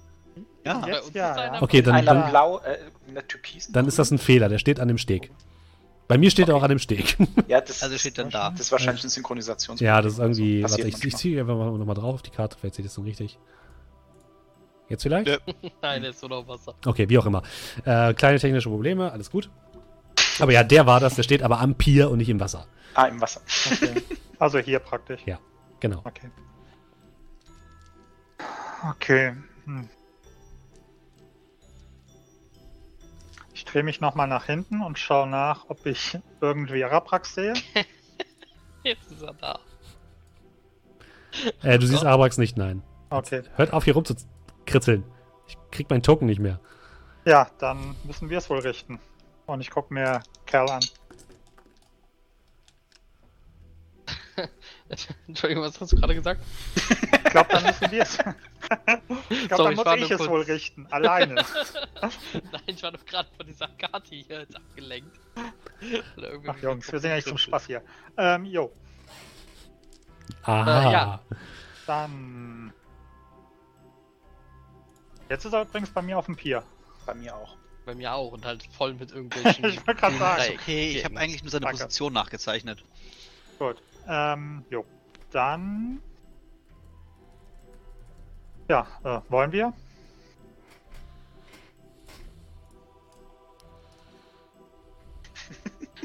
Ja. 0.66 0.86
Jetzt 0.88 1.14
ja. 1.14 1.62
Okay, 1.62 1.82
dann, 1.82 1.96
einer 1.96 2.14
dann, 2.14 2.30
blau, 2.30 2.60
äh, 2.60 2.78
in 3.08 3.14
der 3.14 3.28
türkisen? 3.28 3.72
dann 3.74 3.88
ist 3.88 4.00
das 4.00 4.12
ein 4.12 4.18
Fehler. 4.18 4.50
Der 4.50 4.58
steht 4.58 4.80
an 4.80 4.88
dem 4.88 4.98
Steg. 4.98 5.32
Bei 6.08 6.18
mir 6.18 6.30
steht 6.30 6.50
er 6.50 6.56
auch 6.56 6.64
an 6.64 6.70
dem 6.70 6.80
Steg. 6.80 7.18
Ja, 7.48 7.62
das, 7.62 7.82
Also 7.84 7.98
steht 7.98 8.18
dann 8.18 8.30
da. 8.30 8.52
das 8.52 8.62
ist 8.62 8.72
wahrscheinlich 8.72 9.04
ein 9.04 9.10
Synchronisations. 9.10 9.80
Ja, 9.80 10.02
das 10.02 10.14
ist 10.14 10.20
irgendwie. 10.20 10.64
Also, 10.64 10.78
warte, 10.78 10.88
ich, 10.88 11.04
ich 11.04 11.16
ziehe 11.16 11.40
einfach 11.40 11.56
mal 11.56 11.72
nochmal 11.72 11.96
drauf 11.96 12.16
auf 12.16 12.22
die 12.22 12.32
Karte, 12.32 12.58
vielleicht 12.60 12.76
seht 12.76 12.86
ihr 12.86 12.90
es 12.90 12.96
dann 12.96 13.06
richtig. 13.06 13.38
Jetzt 14.90 15.04
vielleicht? 15.04 15.28
Ja. 15.28 15.38
Nein, 15.82 16.02
der 16.02 16.12
ist 16.12 16.22
nur 16.22 16.30
noch 16.30 16.48
Wasser. 16.48 16.76
Okay, 16.86 17.10
wie 17.10 17.18
auch 17.18 17.26
immer. 17.26 17.42
Äh, 17.86 18.14
kleine 18.14 18.40
technische 18.40 18.70
Probleme, 18.70 19.12
alles 19.12 19.32
gut. 19.32 19.50
Aber 20.40 20.52
ja, 20.52 20.64
der 20.64 20.86
war 20.86 21.00
das, 21.00 21.16
der 21.16 21.24
steht 21.24 21.42
aber 21.42 21.60
am 21.60 21.76
Pier 21.76 22.12
und 22.12 22.18
nicht 22.18 22.30
im 22.30 22.40
Wasser. 22.40 22.68
Ah, 22.94 23.06
im 23.06 23.20
Wasser. 23.22 23.42
Okay. 23.72 24.02
Also 24.38 24.60
hier 24.60 24.80
praktisch. 24.80 25.22
Ja. 25.26 25.40
Genau. 25.80 26.02
Okay. 26.04 26.30
Okay. 28.92 29.34
Hm. 29.64 29.88
Drehe 33.76 33.84
mich 33.84 34.00
nochmal 34.00 34.28
nach 34.30 34.46
hinten 34.46 34.82
und 34.82 34.98
schaue 34.98 35.28
nach, 35.28 35.66
ob 35.68 35.86
ich 35.86 36.18
irgendwie 36.40 36.86
Araprax 36.86 37.36
sehe. 37.36 37.54
Jetzt 38.84 39.12
ist 39.12 39.22
er 39.22 39.34
da. 39.34 39.60
Äh, 41.62 41.78
du 41.78 41.86
siehst 41.86 42.06
Arabrax 42.06 42.38
nicht, 42.38 42.56
nein. 42.56 42.84
Okay. 43.10 43.44
Hört 43.56 43.74
auf, 43.74 43.84
hier 43.84 43.96
rumzukritzeln. 43.96 45.04
Ich 45.48 45.58
krieg 45.72 45.90
meinen 45.90 46.04
Token 46.04 46.26
nicht 46.26 46.40
mehr. 46.40 46.62
Ja, 47.26 47.50
dann 47.58 47.98
müssen 48.06 48.30
wir 48.30 48.38
es 48.38 48.50
wohl 48.50 48.60
richten. 48.60 48.98
Und 49.46 49.60
ich 49.60 49.72
gucke 49.72 49.94
mir 49.94 50.24
Cal 50.46 50.70
an. 50.70 50.80
Entschuldigung, 55.28 55.66
was 55.66 55.82
hast 55.82 55.92
du 55.92 55.98
gerade 55.98 56.16
gesagt? 56.16 56.40
Ich 56.76 57.24
glaube, 57.26 57.50
dann 57.52 57.64
müssen 57.66 57.92
wir 57.92 58.04
es. 58.04 58.18
ich 59.30 59.48
glaube, 59.48 59.64
dann 59.64 59.72
ich 59.74 59.78
muss 59.78 59.96
ich 59.96 60.10
nur 60.10 60.20
es 60.20 60.28
wohl 60.28 60.42
richten. 60.42 60.88
Alleine. 60.92 61.36
Nein, 62.34 62.62
ich 62.68 62.84
war 62.84 62.92
doch 62.92 63.06
gerade 63.06 63.30
von 63.36 63.46
dieser 63.46 63.68
Karte 63.68 64.16
hier 64.16 64.40
jetzt 64.40 64.56
abgelenkt. 64.56 65.20
Ach 66.48 66.58
Jungs, 66.62 66.92
wir 66.92 67.00
sind 67.00 67.10
ja 67.10 67.16
nicht 67.16 67.28
zum 67.28 67.38
Spaß 67.38 67.68
hier. 67.68 67.82
Ähm, 68.18 68.46
jo, 68.46 68.72
Aha. 70.44 70.90
Äh, 70.90 70.92
ja. 70.92 71.20
dann. 71.88 72.74
Jetzt 75.30 75.46
ist 75.46 75.54
er 75.54 75.64
übrigens 75.64 75.90
bei 75.90 76.02
mir 76.02 76.18
auf 76.18 76.26
dem 76.26 76.36
Pier. 76.36 76.64
Bei 77.06 77.16
mir 77.16 77.36
auch. 77.36 77.58
Bei 77.86 77.96
mir 77.96 78.14
auch 78.14 78.32
und 78.32 78.46
halt 78.46 78.64
voll 78.78 78.94
mit 78.94 79.12
irgendwelchen. 79.14 79.66
Ich 79.66 79.86
wollte 79.86 80.02
gerade 80.02 80.18
sagen. 80.18 80.54
Okay, 80.54 80.92
ich 80.92 81.06
habe 81.06 81.18
eigentlich 81.18 81.44
nur 81.44 81.52
seine 81.52 81.66
Danke. 81.66 81.84
Position 81.84 82.14
nachgezeichnet. 82.14 82.84
Gut. 83.58 83.78
Ähm, 84.08 84.66
jo. 84.70 84.86
Dann 85.32 86.02
Ja, 88.68 88.88
äh, 89.04 89.20
wollen 89.30 89.52
wir? 89.52 89.74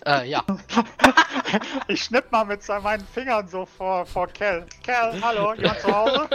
Äh, 0.07 0.31
ja. 0.31 0.43
ich 1.89 2.03
schnipp 2.05 2.33
mal 2.33 2.47
mit 2.47 2.67
meinen 2.67 3.05
Fingern 3.05 3.47
so 3.47 3.67
vor, 3.67 4.07
vor 4.07 4.29
Kel. 4.29 4.65
Kel, 4.83 5.21
hallo, 5.21 5.53
jemand 5.59 5.79
zu 5.81 5.95
Hause? 5.95 6.29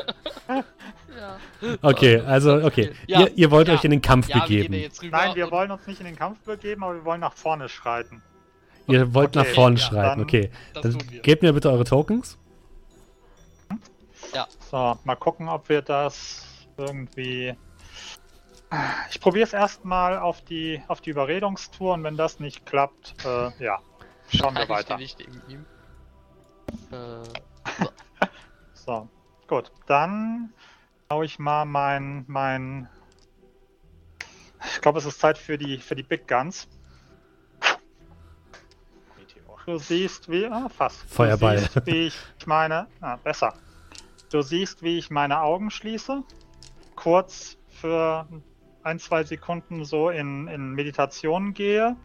ja. 0.48 1.40
Okay, 1.82 2.20
also, 2.20 2.64
okay. 2.64 2.92
Ja, 3.08 3.22
ihr, 3.22 3.32
ihr, 3.36 3.50
wollt 3.50 3.68
ja. 3.68 3.74
euch 3.74 3.84
in 3.84 3.90
den 3.90 4.04
Kampf 4.04 4.28
ja, 4.28 4.40
begeben. 4.40 4.76
Wir 4.76 4.92
Nein, 5.10 5.34
wir 5.34 5.50
wollen 5.50 5.72
uns 5.72 5.88
nicht 5.88 6.00
in 6.00 6.06
den 6.06 6.16
Kampf 6.16 6.42
begeben, 6.42 6.84
aber 6.84 6.94
wir 6.94 7.06
wollen 7.06 7.22
nach 7.22 7.34
vorne 7.34 7.68
schreiten. 7.68 8.22
Ihr 8.86 9.16
wollt 9.16 9.36
okay, 9.36 9.48
nach 9.48 9.56
vorne 9.56 9.80
schreiten, 9.80 10.22
okay. 10.22 10.52
Dann 10.76 11.00
gebt 11.24 11.42
mir 11.42 11.52
bitte 11.52 11.72
eure 11.72 11.86
Tokens. 11.86 12.38
Ja. 14.34 14.48
So, 14.72 14.98
mal 15.04 15.16
gucken, 15.16 15.48
ob 15.50 15.70
wir 15.70 15.82
das 15.82 16.44
irgendwie 16.78 17.56
ich 19.10 19.20
probiere 19.20 19.46
es 19.46 19.54
erstmal 19.54 20.18
auf 20.18 20.42
die, 20.42 20.82
auf 20.88 21.02
die 21.02 21.12
Überredungstour 21.12 21.94
und 21.94 22.04
wenn 22.04 22.18
das 22.18 22.40
nicht 22.40 22.66
klappt, 22.66 23.16
äh, 23.26 23.64
ja, 23.64 23.80
schauen 24.34 24.56
wir 24.56 24.68
weiter. 24.70 24.98
Nicht 24.98 25.20
neben 25.20 25.42
ihm. 25.48 25.66
Äh, 26.92 27.24
so. 27.74 27.90
so, 28.74 29.10
gut. 29.48 29.72
Dann 29.88 30.54
schaue 31.10 31.26
ich 31.26 31.40
mal 31.40 31.66
mein, 31.66 32.26
mein. 32.28 32.90
Ich 34.74 34.82
glaube, 34.82 35.00
es 35.00 35.06
ist 35.06 35.20
Zeit 35.20 35.38
für 35.38 35.58
die, 35.58 35.78
für 35.78 35.96
die 35.96 36.04
Big 36.04 36.28
Guns. 36.28 36.68
Du 39.66 39.80
siehst, 39.80 40.30
wie. 40.30 40.46
Ah, 40.46 40.70
fast. 40.70 41.02
Feuerball. 41.10 41.56
Du 41.58 41.62
siehst, 41.62 41.86
wie 41.88 42.08
ich 42.08 42.48
meine. 42.48 42.88
Ah, 43.02 43.16
besser. 43.16 43.56
Du 44.36 44.42
siehst, 44.42 44.84
wie 44.84 44.98
ich 44.98 45.10
meine 45.10 45.40
Augen 45.40 45.72
schließe. 45.72 46.22
Kurz 46.98 47.58
für 47.70 48.28
ein, 48.84 49.00
zwei 49.00 49.24
Sekunden 49.24 49.86
so 49.86 50.10
in, 50.10 50.50
in 50.50 50.72
Meditation 50.72 51.54
gehe, 51.54 51.96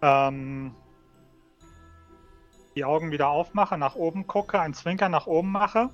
ähm, 0.00 0.74
die 2.74 2.86
Augen 2.86 3.10
wieder 3.10 3.28
aufmache, 3.28 3.76
nach 3.76 3.96
oben 3.96 4.26
gucke, 4.26 4.58
ein 4.58 4.72
Zwinker 4.72 5.10
nach 5.10 5.26
oben 5.26 5.52
mache, 5.52 5.90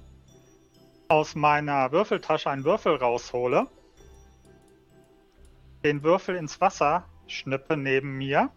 aus 1.09 1.35
meiner 1.35 1.91
Würfeltasche 1.91 2.49
einen 2.49 2.63
Würfel 2.63 2.95
raushole, 2.95 3.67
den 5.83 6.05
Würfel 6.05 6.37
ins 6.37 6.61
Wasser 6.61 7.09
schnippe 7.27 7.77
neben 7.77 8.17
mir 8.17 8.49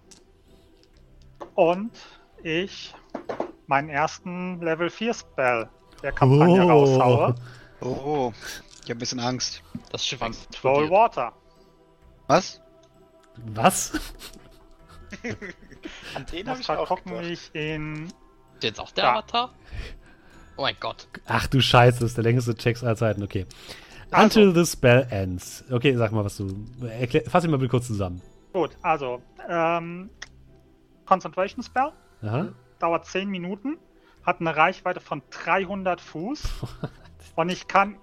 und 1.55 1.97
ich 2.43 2.93
meinen 3.65 3.89
ersten 3.89 4.61
Level 4.61 4.91
4 4.91 5.15
Spell 5.15 5.69
der 6.01 6.11
Kampagne 6.11 6.65
oh. 6.65 6.69
raushaue. 6.69 7.35
Oh, 7.81 8.33
ich 8.83 8.89
habe 8.89 8.95
ein 8.95 8.99
bisschen 8.99 9.19
Angst. 9.19 9.61
Das 9.91 10.05
Schiff 10.05 10.19
Control 10.19 10.89
Water. 10.89 11.33
Was? 12.27 12.61
Was? 13.53 13.93
An 16.15 16.25
den 16.31 16.49
habe 16.49 16.61
ich 16.61 16.69
auch 16.69 16.87
gucken 16.87 17.17
mich 17.17 17.49
in. 17.53 18.11
Jetzt 18.61 18.79
auch 18.79 18.91
der 18.91 19.03
ja. 19.03 19.11
Avatar? 19.11 19.53
Oh 20.57 20.61
mein 20.61 20.75
Gott. 20.79 21.07
Ach 21.25 21.47
du 21.47 21.59
Scheiße, 21.59 21.99
das 21.99 22.11
ist 22.11 22.17
der 22.17 22.23
längste 22.23 22.55
Checks 22.55 22.83
aller 22.83 22.95
Zeiten. 22.95 23.23
Okay. 23.23 23.45
Also, 24.11 24.39
Until 24.39 24.55
the 24.55 24.71
spell 24.71 25.07
ends. 25.09 25.63
Okay, 25.69 25.95
sag 25.95 26.11
mal, 26.11 26.23
was 26.23 26.37
du. 26.37 26.47
Erklär, 26.87 27.23
fass 27.27 27.43
ihn 27.43 27.51
mal 27.51 27.57
bitte 27.57 27.71
kurz 27.71 27.87
zusammen. 27.87 28.21
Gut, 28.53 28.71
also. 28.81 29.21
Ähm, 29.49 30.09
Concentration 31.05 31.63
Spell. 31.63 31.91
Aha. 32.21 32.49
Dauert 32.79 33.05
10 33.05 33.29
Minuten. 33.29 33.77
Hat 34.25 34.39
eine 34.39 34.55
Reichweite 34.55 34.99
von 34.99 35.21
300 35.29 36.01
Fuß. 36.01 36.41
und 37.35 37.49
ich 37.49 37.67
kann 37.67 37.97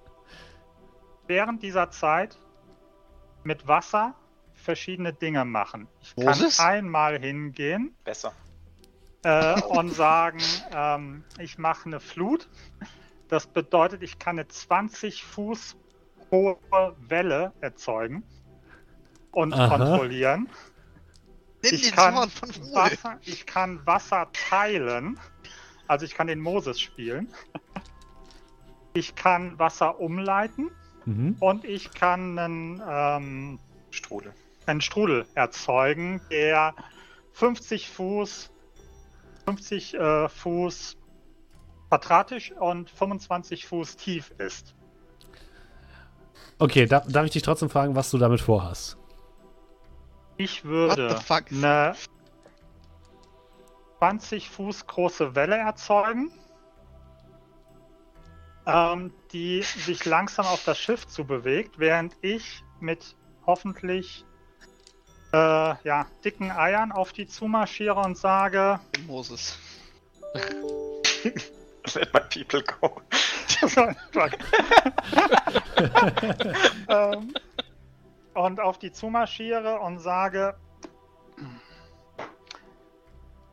während 1.27 1.63
dieser 1.63 1.91
Zeit 1.91 2.37
mit 3.43 3.67
Wasser 3.67 4.15
verschiedene 4.53 5.13
Dinge 5.13 5.45
machen. 5.45 5.87
Ich 6.01 6.15
kann 6.15 6.25
Moses? 6.25 6.59
einmal 6.59 7.19
hingehen. 7.19 7.95
Besser. 8.03 8.33
Äh, 9.23 9.61
und 9.61 9.89
sagen, 9.89 10.39
ähm, 10.73 11.23
ich 11.39 11.57
mache 11.57 11.85
eine 11.85 11.99
Flut. 11.99 12.47
Das 13.29 13.47
bedeutet, 13.47 14.03
ich 14.03 14.19
kann 14.19 14.37
eine 14.37 14.47
20 14.47 15.23
Fuß 15.23 15.77
hohe 16.31 16.57
Welle 17.07 17.53
erzeugen 17.61 18.23
und 19.31 19.53
Aha. 19.53 19.77
kontrollieren. 19.77 20.49
Ich 21.61 21.93
kann, 21.93 22.15
Wasser, 22.15 23.19
ich 23.21 23.45
kann 23.45 23.85
Wasser 23.85 24.29
teilen. 24.33 25.17
Also 25.87 26.05
ich 26.05 26.15
kann 26.15 26.27
den 26.27 26.39
Moses 26.39 26.79
spielen. 26.79 27.27
Ich 28.93 29.15
kann 29.15 29.57
Wasser 29.59 29.99
umleiten. 29.99 30.69
Mhm. 31.05 31.35
Und 31.39 31.65
ich 31.65 31.91
kann 31.91 32.37
einen 32.37 32.81
ähm, 32.87 33.59
Strudel. 33.91 34.33
einen 34.65 34.81
Strudel 34.81 35.25
erzeugen, 35.35 36.21
der 36.31 36.73
50 37.33 37.89
Fuß, 37.89 38.51
50 39.45 39.93
äh, 39.95 40.29
Fuß 40.29 40.97
quadratisch 41.89 42.51
und 42.53 42.89
25 42.89 43.67
Fuß 43.67 43.97
tief 43.97 44.31
ist. 44.37 44.73
Okay, 46.57 46.85
da, 46.85 47.01
darf 47.01 47.25
ich 47.25 47.31
dich 47.31 47.43
trotzdem 47.43 47.69
fragen, 47.69 47.95
was 47.95 48.09
du 48.09 48.17
damit 48.17 48.41
vorhast? 48.41 48.97
Ich 50.37 50.65
würde 50.65 51.19
eine 51.51 51.93
20 54.03 54.49
Fuß 54.49 54.87
große 54.87 55.33
Welle 55.33 55.55
erzeugen 55.55 56.29
ähm, 58.65 59.13
die 59.31 59.61
sich 59.61 60.03
langsam 60.03 60.45
auf 60.45 60.65
das 60.65 60.77
Schiff 60.77 61.07
zu 61.07 61.25
bewegt, 61.25 61.79
während 61.79 62.17
ich 62.21 62.63
mit 62.81 63.15
hoffentlich 63.45 64.25
äh, 65.31 65.37
ja, 65.37 66.05
dicken 66.23 66.51
Eiern 66.51 66.91
auf 66.91 67.13
die 67.13 67.27
zumarschiere 67.27 67.99
und 67.99 68.17
sage: 68.17 68.79
Moses. 69.07 69.57
Let 71.93 72.13
my 72.13 72.19
people 72.29 72.63
go. 72.63 73.01
ähm, 76.89 77.33
und 78.33 78.59
auf 78.59 78.79
die 78.79 78.91
zumarschiere 78.91 79.79
und 79.79 79.99
sage: 79.99 80.57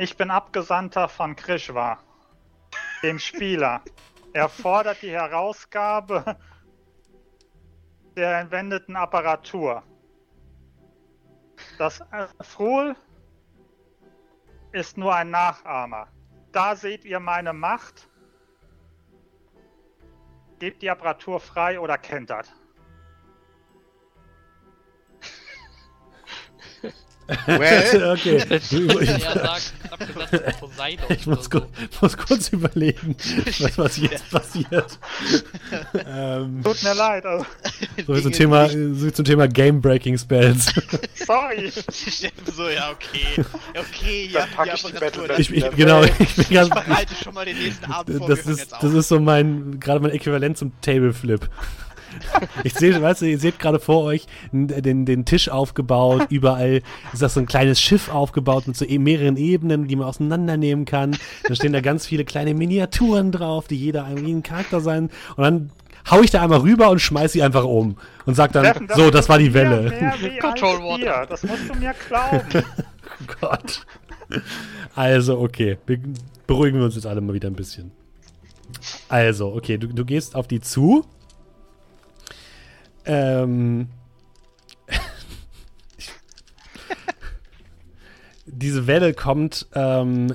Ich 0.00 0.16
bin 0.16 0.30
Abgesandter 0.30 1.10
von 1.10 1.36
Krishwa, 1.36 1.98
dem 3.02 3.18
Spieler. 3.18 3.82
Er 4.32 4.48
fordert 4.48 5.02
die 5.02 5.10
Herausgabe 5.10 6.38
der 8.16 8.38
entwendeten 8.38 8.96
Apparatur. 8.96 9.82
Das 11.76 12.02
Frol 12.40 12.96
ist 14.72 14.96
nur 14.96 15.14
ein 15.14 15.28
Nachahmer. 15.28 16.08
Da 16.50 16.76
seht 16.76 17.04
ihr 17.04 17.20
meine 17.20 17.52
Macht. 17.52 18.08
Gebt 20.60 20.80
die 20.80 20.88
Apparatur 20.88 21.40
frei 21.40 21.78
oder 21.78 21.98
kentert. 21.98 22.50
Well. 27.46 28.12
okay. 28.12 28.42
ich 31.08 31.26
muss, 31.26 31.48
so. 31.50 31.66
muss, 32.00 32.16
kurz 32.16 32.48
überlegen, 32.48 33.16
was, 33.58 33.78
was 33.78 33.96
jetzt 33.98 34.30
passiert. 34.30 34.98
ähm, 36.06 36.62
Tut 36.62 36.82
mir 36.82 36.94
leid. 36.94 37.26
Also. 37.26 37.46
So, 38.06 38.20
zum 38.20 38.32
Thema, 38.32 38.68
so 38.68 39.10
zum 39.10 39.24
Thema 39.24 39.46
Game-Breaking 39.48 40.18
Spells. 40.18 40.72
Sorry. 41.26 41.70
so, 41.70 42.68
ja, 42.68 42.90
okay. 42.90 43.44
Okay, 43.76 44.30
ja, 44.32 44.46
ja 44.64 44.74
ich, 44.74 44.82
Battle 44.82 45.38
ich, 45.38 45.50
ich, 45.52 45.70
genau, 45.72 46.02
ich, 46.02 46.36
bin 46.36 46.46
ganz, 46.50 46.68
ich 46.68 46.74
bereite 46.74 47.14
schon 47.22 47.34
mal 47.34 47.44
den 47.44 47.58
nächsten 47.58 47.84
Abend 47.92 48.18
vor. 48.18 48.28
Das 48.28 48.46
ist, 48.46 48.72
das 48.72 48.92
ist 48.92 49.08
so 49.08 49.20
mein, 49.20 49.78
gerade 49.80 50.00
mein 50.00 50.12
Äquivalent 50.12 50.58
zum 50.58 50.72
Table 50.80 51.12
Flip. 51.12 51.48
Ich 52.64 52.74
sehe, 52.74 53.00
weißt 53.00 53.22
du, 53.22 53.26
ihr 53.26 53.38
seht 53.38 53.58
gerade 53.58 53.78
vor 53.78 54.04
euch 54.04 54.26
den, 54.52 55.06
den 55.06 55.24
Tisch 55.24 55.48
aufgebaut, 55.48 56.26
überall 56.30 56.82
ist 57.12 57.22
das 57.22 57.34
so 57.34 57.40
ein 57.40 57.46
kleines 57.46 57.80
Schiff 57.80 58.08
aufgebaut 58.08 58.66
mit 58.66 58.76
so 58.76 58.84
e-, 58.84 58.98
mehreren 58.98 59.36
Ebenen, 59.36 59.88
die 59.88 59.96
man 59.96 60.06
auseinandernehmen 60.06 60.84
kann. 60.84 61.16
Da 61.46 61.54
stehen 61.54 61.72
da 61.72 61.80
ganz 61.80 62.06
viele 62.06 62.24
kleine 62.24 62.54
Miniaturen 62.54 63.32
drauf, 63.32 63.68
die 63.68 63.76
jeder 63.76 64.06
irgendwie 64.08 64.32
ein 64.32 64.42
Charakter 64.42 64.80
sein. 64.80 65.10
Und 65.36 65.44
dann 65.44 65.70
hau 66.10 66.22
ich 66.22 66.30
da 66.30 66.42
einmal 66.42 66.60
rüber 66.60 66.90
und 66.90 67.00
schmeiß 67.00 67.32
sie 67.32 67.42
einfach 67.42 67.64
um 67.64 67.96
und 68.26 68.34
sag 68.34 68.52
dann, 68.52 68.64
Steffen, 68.64 68.86
das 68.86 68.96
so, 68.96 69.10
das 69.10 69.28
war 69.28 69.38
die 69.38 69.52
Welle. 69.54 69.92
Control 70.40 70.78
Water. 70.78 71.26
Das 71.28 71.42
musst 71.42 71.68
du 71.68 71.74
mir 71.78 71.94
glauben. 72.08 72.46
oh 72.54 73.34
Gott. 73.40 73.86
Also, 74.94 75.38
okay. 75.38 75.78
Wir 75.86 75.98
beruhigen 76.46 76.78
wir 76.78 76.84
uns 76.84 76.94
jetzt 76.94 77.06
alle 77.06 77.20
mal 77.20 77.34
wieder 77.34 77.48
ein 77.48 77.54
bisschen. 77.54 77.92
Also, 79.08 79.52
okay, 79.54 79.78
du, 79.78 79.88
du 79.88 80.04
gehst 80.04 80.34
auf 80.34 80.46
die 80.46 80.60
zu 80.60 81.04
ähm, 83.04 83.88
diese 88.46 88.86
Welle 88.86 89.14
kommt, 89.14 89.66
ähm, 89.74 90.34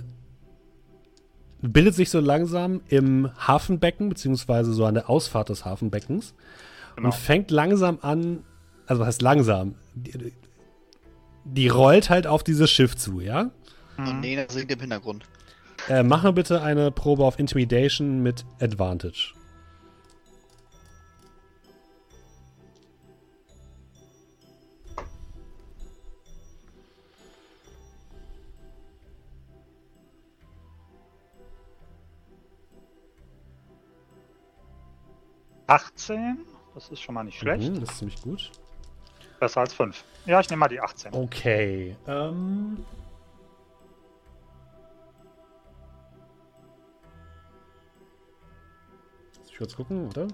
bildet 1.61 1.95
sich 1.95 2.09
so 2.09 2.19
langsam 2.19 2.81
im 2.87 3.29
Hafenbecken, 3.37 4.09
beziehungsweise 4.09 4.73
so 4.73 4.85
an 4.85 4.93
der 4.93 5.09
Ausfahrt 5.09 5.49
des 5.49 5.65
Hafenbeckens 5.65 6.33
genau. 6.95 7.07
und 7.07 7.15
fängt 7.15 7.51
langsam 7.51 7.99
an, 8.01 8.43
also 8.87 9.01
was 9.01 9.07
heißt 9.07 9.21
langsam? 9.21 9.75
Die, 9.95 10.33
die 11.43 11.67
rollt 11.67 12.09
halt 12.09 12.27
auf 12.27 12.43
dieses 12.43 12.71
Schiff 12.71 12.95
zu, 12.95 13.19
ja? 13.19 13.51
Mhm. 13.97 14.07
Und 14.07 14.19
Nena 14.21 14.45
singt 14.49 14.71
im 14.71 14.79
Hintergrund. 14.79 15.25
Äh, 15.89 16.03
mach 16.03 16.23
nur 16.23 16.33
bitte 16.33 16.61
eine 16.61 16.91
Probe 16.91 17.23
auf 17.23 17.37
Intimidation 17.37 18.23
mit 18.23 18.45
Advantage. 18.59 19.33
Achtzehn, 35.67 36.37
das 36.73 36.89
ist 36.89 37.01
schon 37.01 37.15
mal 37.15 37.23
nicht 37.23 37.39
schlecht. 37.39 37.69
Mhm, 37.69 37.79
das 37.79 37.89
ist 37.89 37.97
ziemlich 37.99 38.21
gut. 38.21 38.51
Besser 39.39 39.61
als 39.61 39.73
5. 39.73 40.03
Ja, 40.25 40.39
ich 40.39 40.49
nehme 40.49 40.61
mal 40.61 40.67
die 40.67 40.79
18. 40.79 41.13
Okay. 41.13 41.95
Ähm. 42.07 42.85
Ich 49.47 49.57
kurz 49.57 49.75
gucken, 49.75 50.07
oder? 50.07 50.27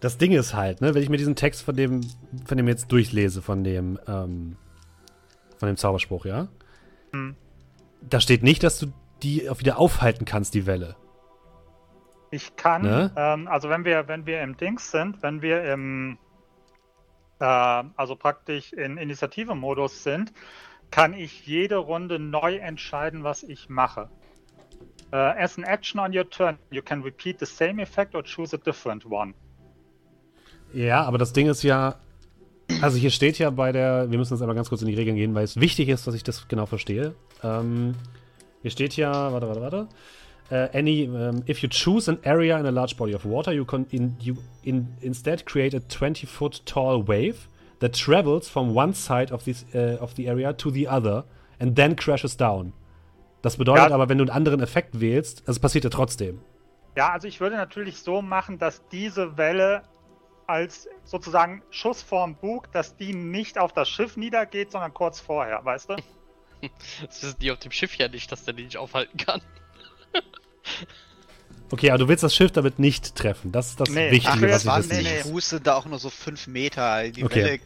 Das 0.00 0.18
Ding 0.18 0.32
ist 0.32 0.52
halt, 0.52 0.80
ne, 0.80 0.94
wenn 0.94 1.02
ich 1.04 1.08
mir 1.08 1.16
diesen 1.16 1.36
Text 1.36 1.62
von 1.62 1.76
dem, 1.76 2.00
von 2.44 2.56
dem 2.56 2.66
jetzt 2.66 2.90
durchlese, 2.90 3.40
von 3.40 3.62
dem, 3.62 4.00
ähm, 4.08 4.56
von 5.62 5.68
dem 5.68 5.76
Zauberspruch, 5.76 6.24
ja? 6.24 6.48
Hm. 7.12 7.36
Da 8.00 8.18
steht 8.18 8.42
nicht, 8.42 8.64
dass 8.64 8.80
du 8.80 8.92
die 9.22 9.48
wieder 9.58 9.78
aufhalten 9.78 10.24
kannst, 10.24 10.54
die 10.54 10.66
Welle. 10.66 10.96
Ich 12.32 12.56
kann, 12.56 12.82
ne? 12.82 13.12
ähm, 13.14 13.46
also 13.46 13.68
wenn 13.68 13.84
wir, 13.84 14.08
wenn 14.08 14.26
wir 14.26 14.42
im 14.42 14.56
Dings 14.56 14.90
sind, 14.90 15.22
wenn 15.22 15.40
wir 15.40 15.62
im, 15.72 16.18
äh, 17.38 17.44
also 17.44 18.16
praktisch 18.16 18.72
in 18.72 18.96
Initiative-Modus 18.96 20.02
sind, 20.02 20.32
kann 20.90 21.14
ich 21.14 21.46
jede 21.46 21.76
Runde 21.76 22.18
neu 22.18 22.56
entscheiden, 22.56 23.22
was 23.22 23.44
ich 23.44 23.68
mache. 23.68 24.08
Uh, 25.12 25.16
as 25.38 25.56
an 25.58 25.64
action 25.64 26.00
on 26.00 26.12
your 26.12 26.28
turn, 26.28 26.58
you 26.72 26.82
can 26.82 27.02
repeat 27.02 27.38
the 27.38 27.46
same 27.46 27.80
effect 27.80 28.16
or 28.16 28.24
choose 28.24 28.52
a 28.52 28.58
different 28.58 29.06
one. 29.06 29.32
Ja, 30.72 31.04
aber 31.04 31.18
das 31.18 31.32
Ding 31.32 31.46
ist 31.46 31.62
ja, 31.62 32.00
also 32.80 32.96
hier 32.96 33.10
steht 33.10 33.38
ja 33.38 33.50
bei 33.50 33.72
der, 33.72 34.10
wir 34.10 34.18
müssen 34.18 34.34
jetzt 34.34 34.42
aber 34.42 34.54
ganz 34.54 34.68
kurz 34.68 34.82
in 34.82 34.88
die 34.88 34.94
Regeln 34.94 35.16
gehen, 35.16 35.34
weil 35.34 35.44
es 35.44 35.60
wichtig 35.60 35.88
ist, 35.88 36.06
dass 36.06 36.14
ich 36.14 36.22
das 36.22 36.48
genau 36.48 36.66
verstehe. 36.66 37.14
Ähm, 37.42 37.94
hier 38.62 38.70
steht 38.70 38.96
ja, 38.96 39.32
warte, 39.32 39.48
warte, 39.48 39.60
warte. 39.60 39.88
Uh, 40.50 40.68
any, 40.74 41.08
um, 41.08 41.42
if 41.48 41.62
you 41.62 41.68
choose 41.68 42.10
an 42.10 42.18
area 42.24 42.58
in 42.58 42.66
a 42.66 42.70
large 42.70 42.96
body 42.96 43.14
of 43.14 43.24
water, 43.24 43.52
you 43.52 43.64
can 43.64 43.86
in, 43.90 44.16
you 44.20 44.36
in, 44.62 44.88
instead 45.00 45.46
create 45.46 45.74
a 45.74 45.80
20 45.80 46.26
foot 46.26 46.60
tall 46.66 47.02
wave 47.06 47.48
that 47.78 47.94
travels 47.94 48.48
from 48.48 48.74
one 48.74 48.92
side 48.92 49.32
of, 49.32 49.44
this, 49.44 49.64
uh, 49.74 49.96
of 49.98 50.14
the 50.16 50.28
area 50.28 50.52
to 50.52 50.70
the 50.70 50.86
other 50.86 51.24
and 51.58 51.74
then 51.76 51.96
crashes 51.96 52.36
down. 52.36 52.74
Das 53.40 53.56
bedeutet 53.56 53.88
ja. 53.88 53.94
aber, 53.94 54.08
wenn 54.08 54.18
du 54.18 54.24
einen 54.24 54.30
anderen 54.30 54.60
Effekt 54.60 55.00
wählst, 55.00 55.48
das 55.48 55.58
passiert 55.58 55.84
ja 55.84 55.90
trotzdem. 55.90 56.40
Ja, 56.96 57.10
also 57.10 57.26
ich 57.26 57.40
würde 57.40 57.56
natürlich 57.56 57.98
so 57.98 58.20
machen, 58.20 58.58
dass 58.58 58.86
diese 58.88 59.36
Welle 59.38 59.82
als 60.52 60.88
sozusagen 61.04 61.62
Schuss 61.70 62.02
vorm 62.02 62.36
Bug, 62.36 62.70
dass 62.72 62.96
die 62.96 63.14
nicht 63.14 63.58
auf 63.58 63.72
das 63.72 63.88
Schiff 63.88 64.16
niedergeht, 64.16 64.70
sondern 64.70 64.94
kurz 64.94 65.18
vorher, 65.20 65.64
weißt 65.64 65.90
du? 65.90 65.96
Das 67.04 67.22
wissen 67.22 67.38
die 67.40 67.50
auf 67.50 67.58
dem 67.58 67.72
Schiff 67.72 67.96
ja 67.96 68.06
nicht, 68.06 68.30
dass 68.30 68.44
der 68.44 68.54
die 68.54 68.64
nicht 68.64 68.76
aufhalten 68.76 69.16
kann. 69.16 69.42
Okay, 71.72 71.88
aber 71.88 72.00
du 72.00 72.08
willst 72.08 72.22
das 72.22 72.34
Schiff 72.34 72.52
damit 72.52 72.78
nicht 72.78 73.14
treffen. 73.14 73.50
Das 73.50 73.70
ist 73.70 73.80
das 73.80 73.88
nee, 73.88 74.10
Wichtige, 74.10 74.54
ach, 74.54 74.66
was 74.66 74.84
ich 74.84 74.90
wissen 74.90 75.04
nee, 75.04 75.10
nee. 75.10 75.22
Fuß 75.22 75.48
sind 75.48 75.66
da 75.66 75.74
auch 75.76 75.86
nur 75.86 75.98
so 75.98 76.10
5 76.10 76.48
Meter. 76.48 77.08
Die 77.08 77.24
okay. 77.24 77.44
Welle, 77.44 77.60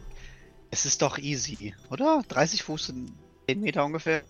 es 0.71 0.85
ist 0.85 1.01
doch 1.01 1.17
easy, 1.17 1.75
oder? 1.89 2.23
30 2.29 2.63
Fuß 2.63 2.85
sind 2.85 3.11
10 3.49 3.59
Meter 3.59 3.83
ungefähr. 3.83 4.23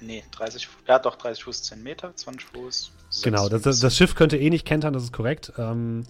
Nee, 0.00 0.22
30 0.30 0.68
Fuß. 0.68 0.82
Ja, 0.86 1.00
doch, 1.00 1.16
30 1.16 1.42
Fuß 1.42 1.62
10 1.64 1.82
Meter, 1.82 2.14
20 2.14 2.46
Fuß. 2.50 2.92
Genau, 3.24 3.48
das, 3.48 3.80
das, 3.80 3.96
Schiff 3.96 4.14
könnte 4.14 4.38
eh 4.38 4.48
nicht 4.48 4.64
kentern, 4.64 4.92
das 4.92 5.02
ist 5.02 5.12
korrekt. 5.12 5.52
Ähm, 5.58 6.04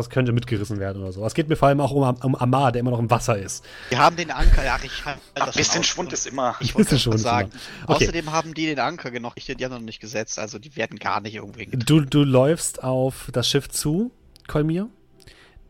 es 0.00 0.10
könnte 0.10 0.32
mitgerissen 0.32 0.78
werden 0.78 1.02
oder 1.02 1.12
so. 1.12 1.24
Es 1.24 1.34
geht 1.34 1.48
mir 1.48 1.56
vor 1.56 1.68
allem 1.68 1.80
auch 1.80 1.90
um, 1.92 2.02
um 2.22 2.34
Amar, 2.34 2.72
der 2.72 2.80
immer 2.80 2.90
noch 2.90 2.98
im 2.98 3.10
Wasser 3.10 3.36
ist. 3.38 3.64
Wir 3.90 3.98
haben 3.98 4.16
den 4.16 4.30
Anker, 4.30 4.64
ja, 4.64 4.78
ich 4.82 5.04
halt 5.04 5.18
Ein 5.34 5.50
bisschen 5.52 5.84
Schwund 5.84 6.12
ist 6.12 6.26
immer. 6.26 6.56
Ich 6.60 6.74
wollte 6.74 6.98
schon 6.98 7.18
sagen. 7.18 7.50
Okay. 7.86 8.04
Außerdem 8.04 8.32
haben 8.32 8.54
die 8.54 8.66
den 8.66 8.78
Anker 8.78 9.10
noch 9.20 9.36
nicht, 9.36 9.48
die 9.48 9.64
haben 9.64 9.72
noch 9.72 9.80
nicht 9.80 10.00
gesetzt, 10.00 10.38
also 10.38 10.58
die 10.58 10.74
werden 10.76 10.98
gar 10.98 11.20
nicht 11.20 11.34
irgendwie. 11.34 11.66
Du, 11.66 12.00
du 12.00 12.24
läufst 12.24 12.82
auf 12.82 13.28
das 13.32 13.48
Schiff 13.48 13.68
zu, 13.68 14.10
Kolmir. 14.48 14.88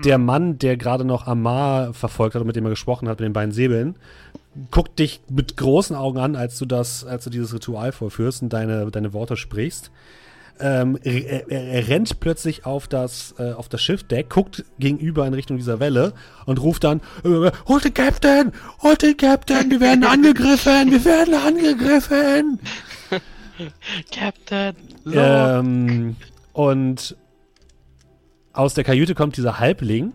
Der 0.05 0.16
hm. 0.16 0.24
Mann, 0.24 0.59
der 0.59 0.77
gerade 0.77 1.05
noch 1.05 1.27
Amar 1.27 1.93
verfolgt 1.93 2.35
hat 2.35 2.40
und 2.40 2.47
mit 2.47 2.57
dem 2.57 2.65
er 2.65 2.70
gesprochen 2.70 3.09
hat, 3.09 3.19
mit 3.19 3.27
den 3.27 3.32
beiden 3.32 3.53
Säbeln, 3.53 3.97
guckt 4.70 4.99
dich 4.99 5.20
mit 5.28 5.57
großen 5.57 5.97
Augen 5.97 6.19
an, 6.19 6.36
als 6.36 6.59
du 6.59 6.66
das, 6.66 7.05
als 7.05 7.24
du 7.24 7.31
dieses 7.31 7.53
Ritual 7.55 7.93
vollführst 7.93 8.43
und 8.43 8.53
deine, 8.53 8.90
deine 8.90 9.12
Worte 9.12 9.36
sprichst 9.36 9.90
ähm, 10.60 10.98
er, 11.02 11.50
er, 11.50 11.88
rennt 11.88 12.20
plötzlich 12.20 12.66
auf 12.66 12.86
das, 12.86 13.34
äh, 13.38 13.52
auf 13.52 13.68
das 13.68 13.82
Schiffdeck, 13.82 14.30
guckt 14.30 14.64
gegenüber 14.78 15.26
in 15.26 15.34
Richtung 15.34 15.56
dieser 15.56 15.80
Welle 15.80 16.12
und 16.46 16.60
ruft 16.60 16.84
dann: 16.84 17.00
äh, 17.24 17.50
Holt 17.66 17.84
den 17.84 17.94
Captain! 17.94 18.52
Holt 18.82 19.02
den 19.02 19.16
Captain! 19.16 19.70
Wir 19.70 19.80
werden 19.80 20.04
angegriffen! 20.04 20.90
Wir 20.90 21.04
werden 21.04 21.34
angegriffen! 21.34 22.60
Captain! 24.10 24.76
Ähm, 25.12 26.16
und 26.52 27.16
aus 28.52 28.74
der 28.74 28.84
Kajüte 28.84 29.14
kommt 29.14 29.36
dieser 29.36 29.58
Halbling, 29.58 30.12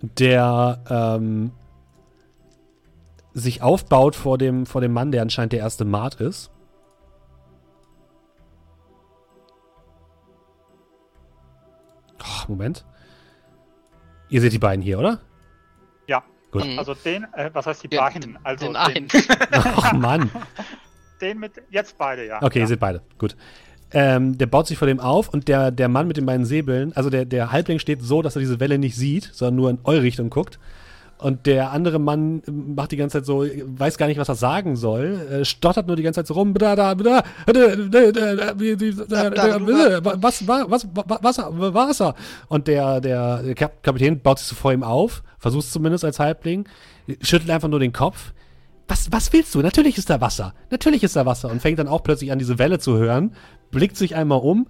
der 0.00 0.80
ähm, 0.88 1.50
sich 3.34 3.60
aufbaut 3.62 4.16
vor 4.16 4.38
dem, 4.38 4.64
vor 4.64 4.80
dem 4.80 4.92
Mann, 4.92 5.12
der 5.12 5.22
anscheinend 5.22 5.52
der 5.52 5.60
erste 5.60 5.84
Mart 5.84 6.20
ist. 6.20 6.50
Oh, 12.22 12.44
Moment. 12.48 12.84
Ihr 14.28 14.40
seht 14.40 14.52
die 14.52 14.58
beiden 14.58 14.82
hier, 14.82 14.98
oder? 14.98 15.20
Ja. 16.06 16.22
Gut. 16.50 16.66
Mhm. 16.66 16.78
Also 16.78 16.94
den, 16.94 17.24
äh, 17.34 17.50
was 17.52 17.66
heißt 17.66 17.84
die 17.84 17.94
ja, 17.94 18.08
beiden? 18.08 18.38
Also 18.42 18.66
den 18.66 18.76
einen. 18.76 19.08
Ach 19.52 19.92
Mann. 19.94 20.30
Den 21.20 21.38
mit, 21.38 21.52
jetzt 21.70 21.96
beide, 21.96 22.26
ja. 22.26 22.42
Okay, 22.42 22.58
ja. 22.58 22.64
ihr 22.64 22.68
seht 22.68 22.80
beide. 22.80 23.02
Gut. 23.18 23.36
Ähm, 23.92 24.36
der 24.36 24.46
baut 24.46 24.66
sich 24.66 24.78
vor 24.78 24.88
dem 24.88 24.98
auf 24.98 25.28
und 25.28 25.46
der, 25.46 25.70
der 25.70 25.88
Mann 25.88 26.08
mit 26.08 26.16
den 26.16 26.26
beiden 26.26 26.44
Säbeln, 26.44 26.92
also 26.94 27.08
der, 27.08 27.24
der 27.24 27.52
Halbling 27.52 27.78
steht 27.78 28.02
so, 28.02 28.20
dass 28.20 28.34
er 28.34 28.40
diese 28.40 28.58
Welle 28.58 28.78
nicht 28.78 28.96
sieht, 28.96 29.30
sondern 29.32 29.54
nur 29.54 29.70
in 29.70 29.78
eure 29.84 30.02
Richtung 30.02 30.28
guckt. 30.28 30.58
Und 31.18 31.46
der 31.46 31.72
andere 31.72 31.98
Mann 31.98 32.42
macht 32.46 32.92
die 32.92 32.98
ganze 32.98 33.18
Zeit 33.18 33.26
so, 33.26 33.42
weiß 33.42 33.96
gar 33.96 34.06
nicht, 34.06 34.18
was 34.18 34.28
er 34.28 34.34
sagen 34.34 34.76
soll, 34.76 35.44
stottert 35.44 35.86
nur 35.86 35.96
die 35.96 36.02
ganze 36.02 36.20
Zeit 36.20 36.26
so 36.26 36.34
rum. 36.34 36.54
Was, 36.54 36.98
was, 40.46 40.86
was, 40.94 41.38
Wasser. 41.74 42.14
Und 42.48 42.68
der, 42.68 43.00
der 43.00 43.54
Kapitän 43.54 44.20
baut 44.20 44.38
sich 44.38 44.48
so 44.48 44.54
vor 44.54 44.72
ihm 44.72 44.82
auf, 44.82 45.22
versucht 45.38 45.64
es 45.64 45.72
zumindest 45.72 46.04
als 46.04 46.18
Halbling, 46.18 46.68
schüttelt 47.22 47.50
einfach 47.50 47.68
nur 47.68 47.80
den 47.80 47.94
Kopf. 47.94 48.34
Was, 48.88 49.10
was 49.10 49.32
willst 49.32 49.54
du? 49.54 49.62
Natürlich 49.62 49.96
ist 49.98 50.10
da 50.10 50.20
Wasser. 50.20 50.52
Natürlich 50.70 51.02
ist 51.02 51.16
da 51.16 51.26
Wasser. 51.26 51.50
Und 51.50 51.62
fängt 51.62 51.78
dann 51.78 51.88
auch 51.88 52.02
plötzlich 52.02 52.30
an, 52.30 52.38
diese 52.38 52.58
Welle 52.58 52.78
zu 52.78 52.98
hören, 52.98 53.32
blickt 53.70 53.96
sich 53.96 54.14
einmal 54.14 54.38
um, 54.38 54.66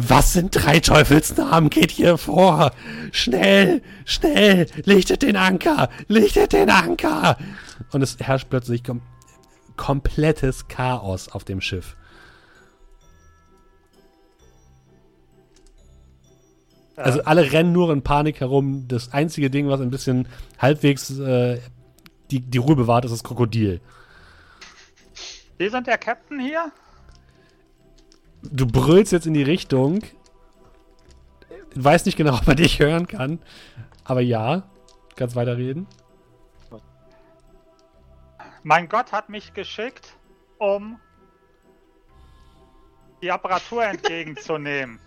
was 0.00 0.32
sind 0.32 0.54
drei 0.54 0.78
Teufelsnamen? 0.78 1.70
Geht 1.70 1.90
hier 1.90 2.18
vor! 2.18 2.70
Schnell, 3.10 3.82
schnell, 4.04 4.66
lichtet 4.84 5.22
den 5.22 5.34
Anker, 5.34 5.90
lichtet 6.06 6.52
den 6.52 6.70
Anker! 6.70 7.36
Und 7.90 8.02
es 8.02 8.16
herrscht 8.20 8.48
plötzlich 8.48 8.84
kom 8.84 9.02
komplettes 9.76 10.66
Chaos 10.66 11.28
auf 11.28 11.44
dem 11.44 11.60
Schiff. 11.60 11.96
Also 16.96 17.22
alle 17.22 17.52
rennen 17.52 17.72
nur 17.72 17.92
in 17.92 18.02
Panik 18.02 18.40
herum. 18.40 18.86
Das 18.88 19.12
einzige 19.12 19.50
Ding, 19.50 19.68
was 19.68 19.80
ein 19.80 19.90
bisschen 19.90 20.26
halbwegs 20.58 21.16
äh, 21.18 21.60
die, 22.32 22.40
die 22.40 22.58
Ruhe 22.58 22.74
bewahrt, 22.74 23.04
ist 23.04 23.12
das 23.12 23.22
Krokodil. 23.22 23.80
Sie 25.58 25.68
sind 25.68 25.86
der 25.86 25.98
Captain 25.98 26.40
hier? 26.40 26.72
Du 28.42 28.66
brüllst 28.66 29.12
jetzt 29.12 29.26
in 29.26 29.34
die 29.34 29.42
Richtung. 29.42 30.02
Weiß 31.74 32.06
nicht 32.06 32.16
genau, 32.16 32.34
ob 32.38 32.46
man 32.46 32.56
dich 32.56 32.78
hören 32.78 33.06
kann. 33.06 33.38
Aber 34.04 34.20
ja, 34.20 34.62
kannst 35.16 35.36
weiterreden. 35.36 35.86
Mein 38.62 38.88
Gott 38.88 39.12
hat 39.12 39.28
mich 39.28 39.54
geschickt, 39.54 40.16
um 40.58 40.98
die 43.22 43.30
Apparatur 43.30 43.84
entgegenzunehmen. 43.86 44.98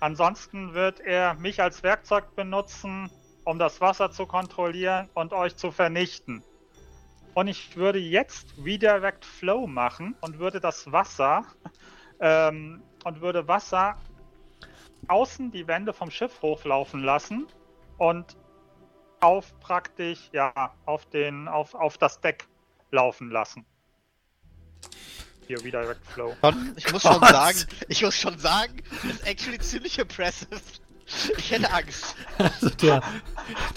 Ansonsten 0.00 0.74
wird 0.74 1.00
er 1.00 1.34
mich 1.34 1.62
als 1.62 1.82
Werkzeug 1.82 2.34
benutzen, 2.36 3.10
um 3.44 3.58
das 3.58 3.80
Wasser 3.80 4.10
zu 4.10 4.26
kontrollieren 4.26 5.08
und 5.14 5.32
euch 5.32 5.56
zu 5.56 5.70
vernichten. 5.70 6.42
Und 7.36 7.48
ich 7.48 7.76
würde 7.76 7.98
jetzt 7.98 8.46
Redirect 8.64 9.22
Flow 9.22 9.66
machen 9.66 10.16
und 10.22 10.38
würde 10.38 10.58
das 10.58 10.90
Wasser 10.90 11.44
ähm, 12.18 12.82
und 13.04 13.20
würde 13.20 13.46
Wasser 13.46 13.98
außen 15.08 15.50
die 15.50 15.66
Wände 15.66 15.92
vom 15.92 16.10
Schiff 16.10 16.40
hochlaufen 16.40 17.02
lassen 17.02 17.46
und 17.98 18.38
auf 19.20 19.52
praktisch, 19.60 20.30
ja, 20.32 20.74
auf 20.86 21.04
den, 21.10 21.46
auf, 21.46 21.74
auf 21.74 21.98
das 21.98 22.22
Deck 22.22 22.48
laufen 22.90 23.30
lassen. 23.30 23.66
Hier 25.46 25.62
Redirect 25.62 26.06
Flow. 26.06 26.34
Ich 26.76 26.90
muss 26.90 27.02
schon 27.02 27.20
sagen, 27.20 27.58
ich 27.88 28.00
muss 28.00 28.16
schon 28.16 28.38
sagen, 28.38 28.82
das 28.90 29.12
ist 29.12 29.26
actually 29.26 29.58
ziemlich 29.58 29.98
impressive. 29.98 30.58
Ich 31.38 31.50
hätte 31.50 31.72
Angst. 31.72 32.16
Also 32.38 32.70
der, 32.70 33.02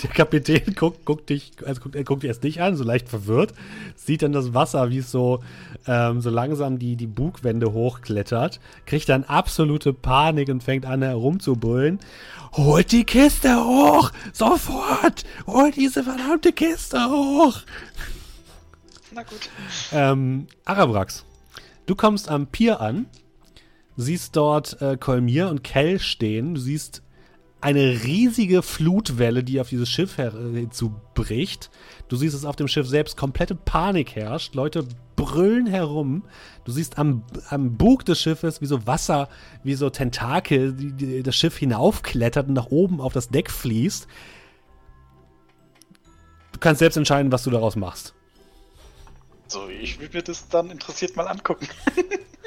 der 0.02 0.10
Kapitän 0.10 0.74
guckt, 0.76 1.06
guckt 1.06 1.30
dich, 1.30 1.52
also 1.66 1.82
guckt, 1.82 1.96
er 1.96 2.04
guckt 2.04 2.24
erst 2.24 2.44
dich 2.44 2.62
an, 2.62 2.76
so 2.76 2.84
leicht 2.84 3.10
verwirrt, 3.10 3.54
sieht 3.96 4.22
dann 4.22 4.32
das 4.32 4.54
Wasser, 4.54 4.90
wie 4.90 4.98
es 4.98 5.12
so, 5.12 5.44
ähm, 5.88 6.22
so 6.22 6.30
langsam 6.30 6.80
die, 6.80 6.96
die 6.96 7.08
Bugwände 7.08 7.72
hochklettert, 7.72 8.60
kriegt 8.86 9.10
dann 9.10 9.24
absolute 9.24 9.94
Panik 9.94 10.50
und 10.50 10.64
fängt 10.64 10.86
an 10.86 11.02
herumzubrüllen. 11.02 12.00
Holt 12.54 12.92
die 12.92 13.04
Kiste 13.04 13.56
hoch! 13.64 14.12
Sofort! 14.34 15.24
Holt 15.46 15.76
diese 15.76 16.04
verdammte 16.04 16.52
Kiste 16.52 16.98
hoch! 17.10 17.62
Na 19.12 19.24
gut. 19.24 19.50
Ähm, 19.92 20.48
Arabrax, 20.66 21.26
du 21.86 21.96
kommst 21.96 22.30
am 22.30 22.48
Pier 22.48 22.82
an, 22.82 23.06
siehst 23.98 24.36
dort 24.36 24.82
äh, 24.82 24.98
Kolmir 24.98 25.50
und 25.50 25.64
Kell 25.64 26.00
stehen, 26.00 26.56
du 26.56 26.62
siehst 26.62 27.04
eine 27.62 28.04
riesige 28.04 28.62
Flutwelle, 28.62 29.44
die 29.44 29.60
auf 29.60 29.70
dieses 29.70 29.90
Schiff 29.90 30.16
hinzubricht. 30.16 31.70
Du 32.08 32.16
siehst, 32.16 32.34
dass 32.34 32.46
auf 32.46 32.56
dem 32.56 32.70
Schiff 32.70 32.88
selbst 32.88 33.18
komplette 33.18 33.56
Panik 33.56 34.16
herrscht. 34.16 34.56
Leute 34.56 34.86
brüllen 35.18 35.68
herum. 35.68 36.24
Du 36.64 36.72
siehst 36.72 36.98
am, 36.98 37.24
am 37.50 37.76
Bug 37.76 38.06
des 38.06 38.22
Schiffes, 38.22 38.62
wie 38.62 38.66
so 38.66 38.88
Wasser, 38.88 39.28
wie 39.64 39.76
so 39.76 39.90
Tentakel, 39.90 40.74
die, 40.74 40.94
die 40.94 41.24
das 41.24 41.36
Schiff 41.36 41.58
hinaufklettert 41.58 42.48
und 42.48 42.54
nach 42.54 42.68
oben 42.68 43.02
auf 43.02 43.12
das 43.12 43.28
Deck 43.28 43.52
fließt. 43.52 44.08
Du 46.54 46.60
kannst 46.60 46.80
selbst 46.80 46.96
entscheiden, 46.96 47.32
was 47.32 47.44
du 47.44 47.50
daraus 47.50 47.76
machst. 47.76 48.14
So, 49.48 49.68
ich 49.68 50.00
will 50.00 50.10
mir 50.14 50.22
das 50.22 50.48
dann 50.48 50.70
interessiert 50.70 51.16
mal 51.18 51.28
angucken. 51.28 51.68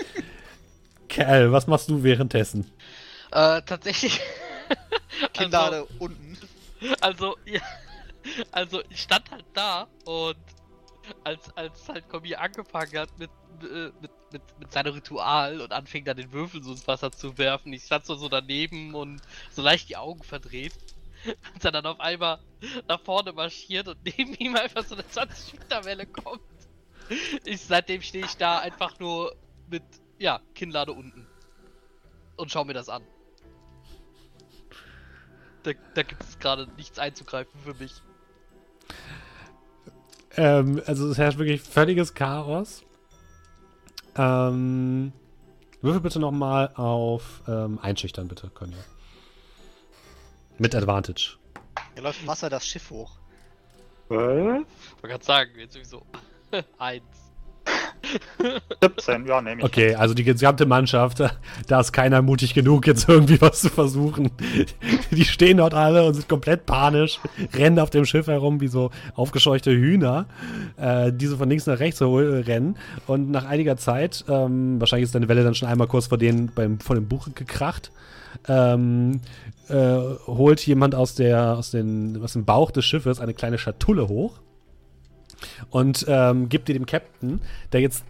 Kerl, 1.08 1.52
was 1.52 1.66
machst 1.66 1.90
du 1.90 2.02
währenddessen? 2.02 2.70
Äh, 3.32 3.62
tatsächlich 3.62 4.20
Kinnlade 5.32 5.82
also, 5.82 5.88
unten. 5.98 6.38
Also, 7.00 7.36
ja, 7.44 7.60
also 8.52 8.82
ich 8.88 9.00
stand 9.00 9.30
halt 9.30 9.44
da 9.54 9.88
und 10.04 10.36
als, 11.24 11.56
als 11.56 11.88
halt 11.88 12.08
Komi 12.08 12.34
angefangen 12.34 12.98
hat 12.98 13.18
mit, 13.18 13.30
äh, 13.62 13.90
mit, 14.00 14.10
mit, 14.32 14.42
mit 14.58 14.72
seinem 14.72 14.94
Ritual 14.94 15.60
und 15.60 15.72
anfing 15.72 16.04
dann 16.04 16.16
den 16.16 16.32
Würfel 16.32 16.62
so 16.62 16.72
ins 16.72 16.86
Wasser 16.86 17.10
zu 17.10 17.38
werfen, 17.38 17.72
ich 17.72 17.84
stand 17.84 18.06
so, 18.06 18.14
so 18.14 18.28
daneben 18.28 18.94
und 18.94 19.20
so 19.50 19.62
leicht 19.62 19.88
die 19.88 19.96
Augen 19.96 20.22
verdreht. 20.22 20.72
Und 21.54 21.64
er 21.64 21.70
dann 21.70 21.86
auf 21.86 22.00
einmal 22.00 22.40
nach 22.88 23.00
vorne 23.00 23.32
marschiert 23.32 23.86
und 23.86 23.96
neben 24.04 24.34
ihm 24.34 24.56
einfach 24.56 24.84
so 24.84 24.96
eine 24.96 25.06
20 25.06 25.52
Meter 25.52 25.84
Welle 25.84 26.04
kommt. 26.04 26.42
Ich, 27.44 27.60
seitdem 27.60 28.02
stehe 28.02 28.24
ich 28.24 28.36
da 28.36 28.58
einfach 28.58 28.98
nur 28.98 29.32
mit, 29.70 29.84
ja, 30.18 30.40
Kinnlade 30.56 30.90
unten. 30.90 31.28
Und 32.34 32.50
schau 32.50 32.64
mir 32.64 32.74
das 32.74 32.88
an 32.88 33.04
da, 35.62 35.72
da 35.94 36.02
gibt 36.02 36.22
es 36.22 36.38
gerade 36.38 36.68
nichts 36.76 36.98
einzugreifen 36.98 37.58
für 37.64 37.74
mich. 37.74 37.94
Ähm, 40.36 40.82
also 40.86 41.08
es 41.10 41.18
herrscht 41.18 41.38
wirklich 41.38 41.60
völliges 41.62 42.14
Chaos. 42.14 42.82
Ähm, 44.16 45.12
würfel 45.80 46.00
bitte 46.00 46.20
nochmal 46.20 46.70
auf 46.74 47.42
ähm, 47.48 47.78
Einschüchtern, 47.80 48.28
bitte, 48.28 48.48
Conny. 48.48 48.76
Mit 50.58 50.74
Advantage. 50.74 51.36
Hier 51.94 52.02
läuft 52.02 52.26
Wasser 52.26 52.50
das 52.50 52.66
Schiff 52.66 52.90
hoch. 52.90 53.18
Was? 54.08 54.18
Ich 54.18 55.02
wollte 55.02 55.08
gerade 55.08 55.24
sagen, 55.24 55.50
jetzt 55.56 55.74
sowieso. 55.74 56.02
Eins. 56.78 57.21
17, 58.82 59.26
ja, 59.26 59.40
nehme 59.40 59.60
ich. 59.60 59.64
Okay, 59.64 59.94
also 59.94 60.14
die 60.14 60.24
gesamte 60.24 60.66
Mannschaft, 60.66 61.22
da 61.66 61.80
ist 61.80 61.92
keiner 61.92 62.22
mutig 62.22 62.54
genug, 62.54 62.86
jetzt 62.86 63.08
irgendwie 63.08 63.40
was 63.40 63.60
zu 63.60 63.68
versuchen. 63.68 64.30
Die 65.10 65.24
stehen 65.24 65.58
dort 65.58 65.74
alle 65.74 66.04
und 66.04 66.14
sind 66.14 66.28
komplett 66.28 66.66
panisch, 66.66 67.20
rennen 67.54 67.78
auf 67.78 67.90
dem 67.90 68.04
Schiff 68.04 68.26
herum 68.26 68.60
wie 68.60 68.68
so 68.68 68.90
aufgescheuchte 69.14 69.70
Hühner, 69.70 70.26
äh, 70.76 71.12
die 71.12 71.26
so 71.26 71.36
von 71.36 71.48
links 71.48 71.66
nach 71.66 71.78
rechts 71.78 72.00
rennen. 72.02 72.76
Und 73.06 73.30
nach 73.30 73.44
einiger 73.44 73.76
Zeit, 73.76 74.24
ähm, 74.28 74.80
wahrscheinlich 74.80 75.04
ist 75.04 75.14
deine 75.14 75.28
Welle 75.28 75.44
dann 75.44 75.54
schon 75.54 75.68
einmal 75.68 75.86
kurz 75.86 76.06
vor, 76.06 76.18
denen 76.18 76.50
beim, 76.54 76.80
vor 76.80 76.96
dem 76.96 77.06
Buch 77.06 77.28
gekracht, 77.34 77.92
ähm, 78.48 79.20
äh, 79.68 79.98
holt 80.26 80.64
jemand 80.66 80.94
aus, 80.94 81.14
der, 81.14 81.56
aus, 81.56 81.70
den, 81.70 82.20
aus 82.22 82.32
dem 82.32 82.44
Bauch 82.44 82.70
des 82.70 82.84
Schiffes 82.84 83.20
eine 83.20 83.34
kleine 83.34 83.58
Schatulle 83.58 84.08
hoch 84.08 84.40
und 85.70 86.04
ähm, 86.08 86.48
gibt 86.48 86.68
dir 86.68 86.74
dem 86.74 86.86
Captain, 86.86 87.40
der 87.72 87.80
jetzt 87.80 88.04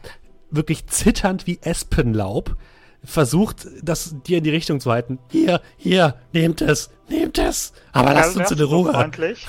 wirklich 0.51 0.87
zitternd 0.87 1.47
wie 1.47 1.59
Espenlaub 1.63 2.57
versucht, 3.05 3.67
das 3.83 4.15
dir 4.23 4.39
in 4.39 4.45
die 4.45 4.51
Richtung 4.51 4.81
zu 4.81 4.91
halten. 4.91 5.19
Hier, 5.31 5.61
hier, 5.77 6.17
nehmt 6.33 6.61
es, 6.61 6.91
nehmt 7.09 7.39
es, 7.39 7.73
aber 7.93 8.15
lasst 8.15 8.37
uns 8.37 8.51
in 8.51 8.59
der 8.59 8.67
Ruhe. 8.67 8.93
Freundlich. 8.93 9.47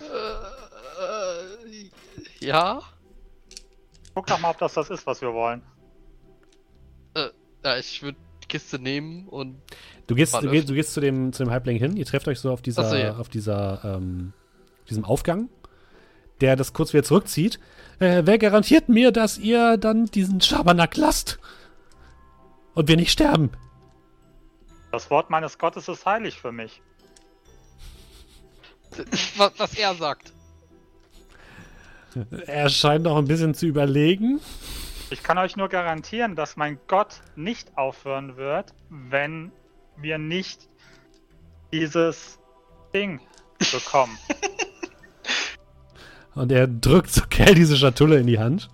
Äh, 0.00 0.08
äh, 1.76 2.46
ja. 2.46 2.80
Guck 4.14 4.26
doch 4.26 4.38
mal, 4.40 4.50
ob 4.50 4.58
das 4.58 4.74
das 4.74 4.90
ist, 4.90 5.06
was 5.06 5.20
wir 5.20 5.32
wollen. 5.32 5.62
Äh, 7.14 7.28
ja, 7.64 7.76
ich 7.76 8.02
würde 8.02 8.18
die 8.42 8.48
Kiste 8.48 8.78
nehmen 8.78 9.26
und. 9.28 9.60
Du 10.06 10.14
gehst, 10.14 10.34
du 10.34 10.40
du 10.40 10.74
gehst, 10.74 10.92
zu 10.92 11.00
dem, 11.00 11.32
zu 11.32 11.44
dem 11.44 11.52
Halbling 11.52 11.76
hin, 11.76 11.96
ihr 11.96 12.04
trefft 12.04 12.26
euch 12.26 12.40
so 12.40 12.50
auf 12.52 12.62
dieser, 12.62 12.88
so, 12.90 12.96
ja. 12.96 13.16
auf 13.16 13.28
dieser, 13.28 13.80
ähm, 13.84 14.32
diesem 14.88 15.04
Aufgang 15.04 15.48
der 16.40 16.56
das 16.56 16.72
kurz 16.72 16.92
wieder 16.92 17.04
zurückzieht. 17.04 17.58
Äh, 17.98 18.22
wer 18.24 18.38
garantiert 18.38 18.88
mir, 18.88 19.12
dass 19.12 19.38
ihr 19.38 19.76
dann 19.76 20.06
diesen 20.06 20.40
Schabernack 20.40 20.96
lasst? 20.96 21.38
Und 22.74 22.88
wir 22.88 22.96
nicht 22.96 23.10
sterben? 23.10 23.50
Das 24.92 25.10
Wort 25.10 25.30
meines 25.30 25.58
Gottes 25.58 25.88
ist 25.88 26.06
heilig 26.06 26.40
für 26.40 26.52
mich. 26.52 26.82
Was, 29.36 29.52
was 29.56 29.74
er 29.74 29.94
sagt. 29.94 30.32
Er 32.46 32.68
scheint 32.68 33.04
noch 33.04 33.16
ein 33.16 33.26
bisschen 33.26 33.54
zu 33.54 33.66
überlegen. 33.66 34.40
Ich 35.10 35.22
kann 35.22 35.38
euch 35.38 35.56
nur 35.56 35.68
garantieren, 35.68 36.34
dass 36.34 36.56
mein 36.56 36.78
Gott 36.88 37.20
nicht 37.36 37.76
aufhören 37.76 38.36
wird, 38.36 38.74
wenn 38.88 39.52
wir 39.96 40.18
nicht 40.18 40.68
dieses 41.72 42.38
Ding 42.92 43.20
bekommen. 43.72 44.18
Und 46.34 46.52
er 46.52 46.66
drückt 46.66 47.10
so 47.10 47.22
Kell 47.30 47.54
diese 47.54 47.76
Schatulle 47.76 48.18
in 48.18 48.26
die 48.26 48.38
Hand. 48.38 48.70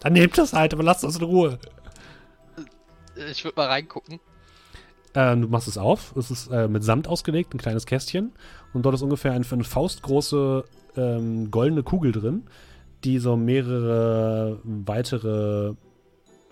Dann 0.00 0.14
nehmt 0.14 0.38
das 0.38 0.52
halt, 0.52 0.72
aber 0.72 0.82
lasst 0.82 1.04
uns 1.04 1.16
in 1.16 1.24
Ruhe. 1.24 1.58
Ich 3.30 3.44
würde 3.44 3.56
mal 3.56 3.66
reingucken. 3.66 4.18
Äh, 5.12 5.36
du 5.36 5.48
machst 5.48 5.68
es 5.68 5.76
auf. 5.76 6.14
Es 6.16 6.30
ist 6.30 6.48
äh, 6.48 6.68
mit 6.68 6.84
Samt 6.84 7.06
ausgelegt, 7.08 7.54
ein 7.54 7.58
kleines 7.58 7.86
Kästchen. 7.86 8.32
Und 8.72 8.84
dort 8.84 8.94
ist 8.94 9.02
ungefähr 9.02 9.32
eine, 9.32 9.44
eine 9.48 9.64
faustgroße 9.64 10.64
ähm, 10.96 11.50
goldene 11.50 11.82
Kugel 11.82 12.12
drin, 12.12 12.44
die 13.04 13.18
so 13.18 13.36
mehrere 13.36 14.60
weitere 14.64 15.74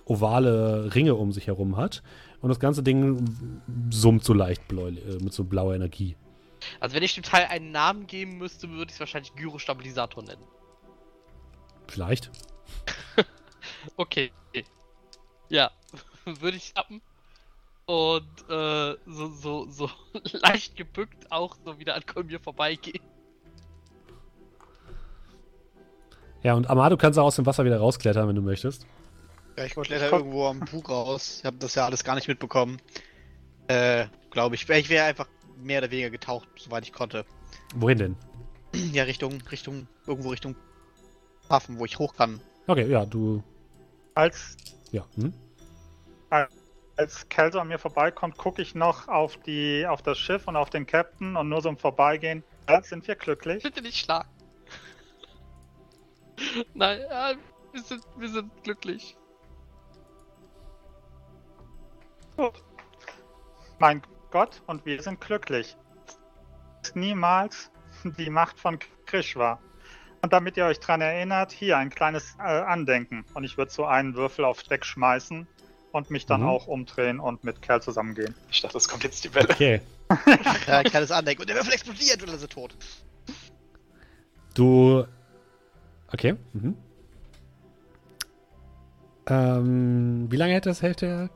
ovale 0.04 0.94
Ringe 0.94 1.14
um 1.14 1.32
sich 1.32 1.46
herum 1.46 1.76
hat. 1.76 2.02
Und 2.40 2.48
das 2.50 2.60
ganze 2.60 2.82
Ding 2.82 3.60
summt 3.90 4.24
so 4.24 4.32
leicht 4.32 4.68
blau, 4.68 4.88
äh, 4.88 4.94
mit 5.22 5.32
so 5.32 5.44
blauer 5.44 5.74
Energie. 5.74 6.16
Also 6.80 6.94
wenn 6.94 7.02
ich 7.02 7.14
dem 7.14 7.22
Teil 7.22 7.46
einen 7.46 7.70
Namen 7.70 8.06
geben 8.06 8.38
müsste, 8.38 8.68
würde 8.70 8.90
ich 8.90 8.94
es 8.94 9.00
wahrscheinlich 9.00 9.34
Gyrostabilisator 9.34 10.22
nennen. 10.22 10.42
Vielleicht. 11.86 12.30
okay. 13.96 14.32
Ja, 15.48 15.70
würde 16.24 16.56
ich 16.56 16.64
schnappen. 16.66 17.00
Und 17.86 18.50
äh, 18.50 18.96
so, 19.06 19.28
so, 19.30 19.66
so 19.70 19.90
leicht 20.32 20.76
gebückt 20.76 21.32
auch 21.32 21.56
so 21.64 21.78
wieder 21.78 21.94
an 21.94 22.04
Kolmir 22.04 22.38
vorbeigehen. 22.38 23.02
Ja, 26.42 26.54
und 26.54 26.68
Amado 26.68 26.96
kannst 26.96 27.18
auch 27.18 27.24
aus 27.24 27.36
dem 27.36 27.46
Wasser 27.46 27.64
wieder 27.64 27.78
rausklettern, 27.78 28.28
wenn 28.28 28.36
du 28.36 28.42
möchtest. 28.42 28.86
Ja, 29.56 29.64
ich 29.64 29.72
kletter 29.72 30.12
irgendwo 30.12 30.46
am 30.46 30.60
Bug 30.60 30.88
raus. 30.88 31.38
Ich 31.40 31.44
habe 31.44 31.56
das 31.56 31.74
ja 31.74 31.84
alles 31.86 32.04
gar 32.04 32.14
nicht 32.14 32.28
mitbekommen. 32.28 32.80
Äh, 33.66 34.06
glaube 34.30 34.54
ich. 34.54 34.68
Ich 34.68 34.88
wäre 34.88 35.06
einfach 35.06 35.26
mehr 35.62 35.80
oder 35.80 35.90
weniger 35.90 36.10
getaucht, 36.10 36.48
soweit 36.56 36.84
ich 36.84 36.92
konnte. 36.92 37.24
Wohin 37.74 37.98
denn? 37.98 38.16
Ja, 38.92 39.04
Richtung, 39.04 39.40
Richtung, 39.50 39.88
irgendwo 40.06 40.28
Richtung 40.28 40.54
Hafen, 41.48 41.78
wo 41.78 41.86
ich 41.86 41.98
hoch 41.98 42.14
kann. 42.14 42.40
Okay, 42.66 42.86
ja, 42.86 43.06
du. 43.06 43.42
Als. 44.14 44.56
Ja. 44.92 45.06
Hm? 45.14 45.32
Als 46.96 47.28
Kelso 47.28 47.60
an 47.60 47.68
mir 47.68 47.78
vorbeikommt, 47.78 48.36
gucke 48.36 48.60
ich 48.60 48.74
noch 48.74 49.08
auf 49.08 49.38
die, 49.38 49.86
auf 49.86 50.02
das 50.02 50.18
Schiff 50.18 50.46
und 50.48 50.56
auf 50.56 50.68
den 50.68 50.84
Captain 50.86 51.36
und 51.36 51.48
nur 51.48 51.62
so 51.62 51.68
im 51.68 51.78
Vorbeigehen. 51.78 52.44
Ja, 52.68 52.82
sind 52.82 53.06
wir 53.08 53.14
glücklich? 53.14 53.62
Bitte 53.62 53.80
nicht 53.80 53.96
schlagen. 53.96 54.28
Nein, 56.74 57.00
äh, 57.00 57.36
wir, 57.72 57.82
sind, 57.82 58.02
wir 58.18 58.28
sind 58.28 58.50
glücklich. 58.64 59.16
Gut. 62.36 62.62
Mein 63.78 64.02
Gott, 64.30 64.62
und 64.66 64.84
wir 64.84 65.02
sind 65.02 65.20
glücklich. 65.20 65.76
Niemals 66.94 67.70
die 68.04 68.30
Macht 68.30 68.58
von 68.58 68.78
Krishwa. 69.06 69.58
Und 70.20 70.32
damit 70.32 70.56
ihr 70.56 70.66
euch 70.66 70.80
dran 70.80 71.00
erinnert, 71.00 71.52
hier 71.52 71.78
ein 71.78 71.90
kleines 71.90 72.36
äh, 72.38 72.42
Andenken. 72.42 73.24
Und 73.34 73.44
ich 73.44 73.56
würde 73.56 73.70
so 73.70 73.84
einen 73.84 74.14
Würfel 74.14 74.44
aufs 74.44 74.64
Deck 74.64 74.84
schmeißen 74.84 75.46
und 75.92 76.10
mich 76.10 76.26
dann 76.26 76.42
mhm. 76.42 76.48
auch 76.48 76.66
umdrehen 76.66 77.20
und 77.20 77.44
mit 77.44 77.62
Kerl 77.62 77.80
zusammengehen. 77.80 78.34
Ich 78.50 78.60
dachte, 78.60 78.76
es 78.76 78.88
kommt 78.88 79.04
jetzt 79.04 79.22
die 79.24 79.34
Welle. 79.34 79.50
Okay. 79.50 79.80
ja, 80.66 80.78
ein 80.78 80.84
kleines 80.84 81.10
Andenken. 81.10 81.42
Und 81.42 81.48
der 81.48 81.56
Würfel 81.56 81.72
explodiert 81.72 82.20
und 82.20 82.28
dann 82.28 82.36
ist 82.36 82.42
er 82.42 82.48
tot. 82.48 82.76
Du. 84.54 85.04
Okay. 86.12 86.34
Mhm. 86.52 86.76
Ähm, 89.26 90.26
wie 90.30 90.36
lange 90.36 90.54
hätte 90.54 90.70
das 90.70 90.82
hält 90.82 91.02
der? 91.02 91.30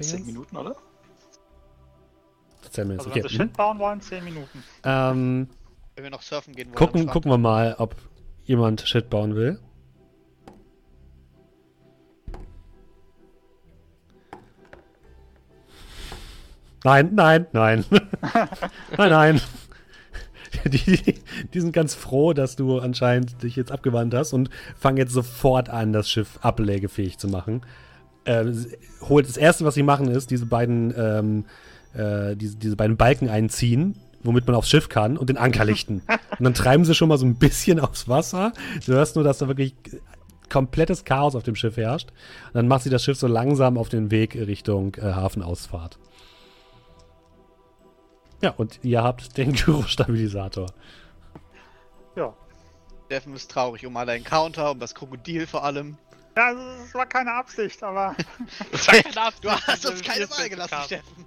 Zehn 0.00 0.26
Minuten, 0.26 0.56
oder? 0.56 0.74
Zehn 2.70 2.88
Minuten. 2.88 3.00
Also, 3.00 3.10
okay. 3.10 3.24
wenn 3.24 3.30
wir 3.30 3.30
Shit 3.30 3.52
bauen 3.54 3.78
wollen, 3.78 4.00
zehn 4.00 4.24
Minuten. 4.24 4.62
Ähm, 4.84 5.48
wenn 5.94 6.04
wir 6.04 6.10
noch 6.10 6.22
surfen 6.22 6.54
gehen 6.54 6.68
wollen. 6.68 6.76
Gucken, 6.76 7.06
gucken 7.06 7.30
wir 7.30 7.38
mal, 7.38 7.74
ob 7.78 7.96
jemand 8.44 8.82
Shit 8.82 9.10
bauen 9.10 9.34
will. 9.34 9.58
Nein, 16.84 17.10
nein, 17.14 17.46
nein. 17.52 17.84
nein, 18.96 19.10
nein. 19.10 19.40
Die, 20.64 20.78
die, 20.78 21.14
die, 21.54 21.60
sind 21.60 21.72
ganz 21.72 21.94
froh, 21.94 22.34
dass 22.34 22.56
du 22.56 22.78
anscheinend 22.78 23.42
dich 23.42 23.56
jetzt 23.56 23.72
abgewandt 23.72 24.14
hast 24.14 24.34
und 24.34 24.50
fangen 24.78 24.98
jetzt 24.98 25.12
sofort 25.12 25.70
an, 25.70 25.94
das 25.94 26.10
Schiff 26.10 26.38
ablegefähig 26.42 27.16
zu 27.16 27.26
machen. 27.26 27.62
Äh, 28.26 28.44
holt 29.00 29.26
das 29.26 29.38
erste, 29.38 29.64
was 29.64 29.74
sie 29.74 29.82
machen, 29.82 30.08
ist 30.08 30.30
diese 30.30 30.44
beiden, 30.44 30.92
ähm, 30.96 31.44
äh, 31.94 32.36
diese, 32.36 32.56
diese 32.56 32.76
beiden 32.76 32.96
Balken 32.96 33.28
einziehen, 33.28 33.96
womit 34.22 34.46
man 34.46 34.56
aufs 34.56 34.68
Schiff 34.68 34.88
kann 34.88 35.16
und 35.16 35.28
den 35.28 35.36
Anker 35.36 35.64
lichten. 35.64 36.02
und 36.38 36.44
dann 36.44 36.54
treiben 36.54 36.84
sie 36.84 36.94
schon 36.94 37.08
mal 37.08 37.18
so 37.18 37.26
ein 37.26 37.36
bisschen 37.36 37.80
aufs 37.80 38.08
Wasser. 38.08 38.52
Du 38.86 38.92
hörst 38.92 39.16
nur, 39.16 39.24
dass 39.24 39.38
da 39.38 39.48
wirklich 39.48 39.74
komplettes 40.48 41.04
Chaos 41.04 41.34
auf 41.34 41.42
dem 41.42 41.56
Schiff 41.56 41.76
herrscht. 41.76 42.10
Und 42.48 42.54
dann 42.54 42.68
macht 42.68 42.82
sie 42.82 42.90
das 42.90 43.02
Schiff 43.02 43.18
so 43.18 43.26
langsam 43.26 43.78
auf 43.78 43.88
den 43.88 44.10
Weg 44.10 44.34
Richtung 44.34 44.94
äh, 44.96 45.12
Hafenausfahrt. 45.12 45.98
Ja, 48.42 48.50
und 48.50 48.80
ihr 48.82 49.02
habt 49.02 49.36
den 49.38 49.52
Gyrostabilisator. 49.54 50.66
Ja. 52.16 52.34
Steffen 53.06 53.34
ist 53.34 53.50
traurig 53.50 53.84
um 53.84 53.96
alle 53.96 54.12
Encounter, 54.14 54.70
um 54.70 54.78
das 54.78 54.94
Krokodil 54.94 55.46
vor 55.46 55.64
allem. 55.64 55.98
Ja, 56.36 56.46
also, 56.46 56.62
das 56.62 56.94
war 56.94 57.06
keine 57.06 57.32
Absicht, 57.32 57.82
aber. 57.82 58.16
das 58.72 58.86
war 58.88 58.94
keine 58.94 59.22
Absicht. 59.22 59.44
Du 59.44 59.50
hast 59.50 59.86
uns 59.86 60.02
keine 60.02 60.30
Wahl 60.30 60.48
gelassen, 60.48 60.76
Steffen. 60.84 61.26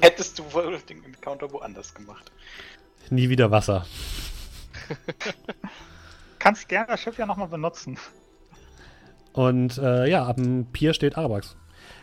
Hättest 0.00 0.38
du 0.38 0.52
wohl 0.52 0.78
den 0.88 1.04
Encounter 1.04 1.50
woanders 1.50 1.94
gemacht. 1.94 2.30
Nie 3.10 3.28
wieder 3.28 3.50
Wasser. 3.50 3.86
Kannst 6.38 6.68
gerne 6.68 6.86
das 6.88 7.00
Schiff 7.00 7.18
ja 7.18 7.26
nochmal 7.26 7.48
benutzen. 7.48 7.98
Und 9.32 9.78
äh, 9.78 10.08
ja, 10.08 10.26
am 10.26 10.66
Pier 10.72 10.94
steht 10.94 11.18
Arabax. 11.18 11.56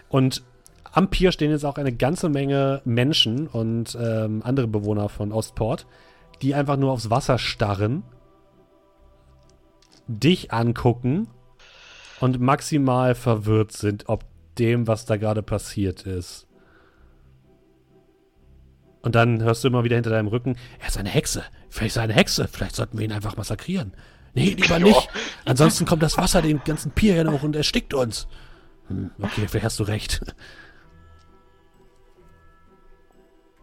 Und 0.09 0.43
am 0.91 1.09
Pier 1.09 1.31
stehen 1.31 1.49
jetzt 1.49 1.65
auch 1.65 1.77
eine 1.77 1.93
ganze 1.93 2.29
Menge 2.29 2.81
Menschen 2.85 3.47
und 3.47 3.97
ähm, 3.99 4.41
andere 4.43 4.67
Bewohner 4.67 5.09
von 5.09 5.31
Ostport, 5.31 5.87
die 6.41 6.53
einfach 6.53 6.77
nur 6.77 6.91
aufs 6.91 7.09
Wasser 7.09 7.39
starren, 7.39 8.03
dich 10.07 10.51
angucken 10.51 11.27
und 12.23 12.39
maximal 12.39 13.15
verwirrt 13.15 13.73
sind, 13.73 14.07
ob 14.07 14.23
dem, 14.57 14.87
was 14.87 15.03
da 15.03 15.17
gerade 15.17 15.43
passiert 15.43 16.03
ist. 16.03 16.47
Und 19.01 19.15
dann 19.15 19.43
hörst 19.43 19.61
du 19.61 19.67
immer 19.67 19.83
wieder 19.83 19.97
hinter 19.97 20.11
deinem 20.11 20.29
Rücken, 20.29 20.55
er 20.79 20.87
ist 20.87 20.97
eine 20.97 21.09
Hexe. 21.09 21.43
Vielleicht 21.67 21.91
ist 21.91 21.97
er 21.97 22.03
eine 22.03 22.13
Hexe. 22.13 22.47
Vielleicht 22.47 22.77
sollten 22.77 22.97
wir 22.97 23.03
ihn 23.03 23.11
einfach 23.11 23.35
massakrieren. 23.35 23.91
Nee, 24.35 24.55
lieber 24.57 24.79
nicht. 24.79 25.09
Ansonsten 25.43 25.85
kommt 25.85 26.01
das 26.01 26.17
Wasser 26.17 26.41
den 26.41 26.63
ganzen 26.63 26.91
Pier 26.91 27.29
hoch 27.29 27.43
und 27.43 27.57
erstickt 27.57 27.93
uns. 27.93 28.29
Hm, 28.87 29.11
okay, 29.21 29.45
vielleicht 29.49 29.65
hast 29.65 29.79
du 29.81 29.83
recht. 29.83 30.21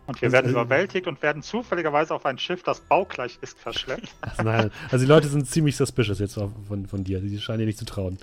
Und 0.04 0.20
wir 0.20 0.32
werden 0.32 0.50
überwältigt 0.50 1.06
und 1.06 1.22
werden 1.22 1.40
zufälligerweise 1.40 2.14
auf 2.14 2.26
ein 2.26 2.36
Schiff, 2.36 2.62
das 2.62 2.80
baugleich 2.80 3.38
ist, 3.40 3.58
verschleppt. 3.58 4.14
Also, 4.20 4.42
nein, 4.44 4.70
also 4.90 5.02
die 5.06 5.08
Leute 5.08 5.28
sind 5.28 5.48
ziemlich 5.48 5.76
suspicious 5.78 6.18
jetzt 6.18 6.34
von, 6.34 6.84
von 6.86 7.04
dir. 7.04 7.20
Die 7.20 7.40
scheinen 7.40 7.60
dir 7.60 7.66
nicht 7.66 7.78
zu 7.78 7.86
trauen. 7.86 8.18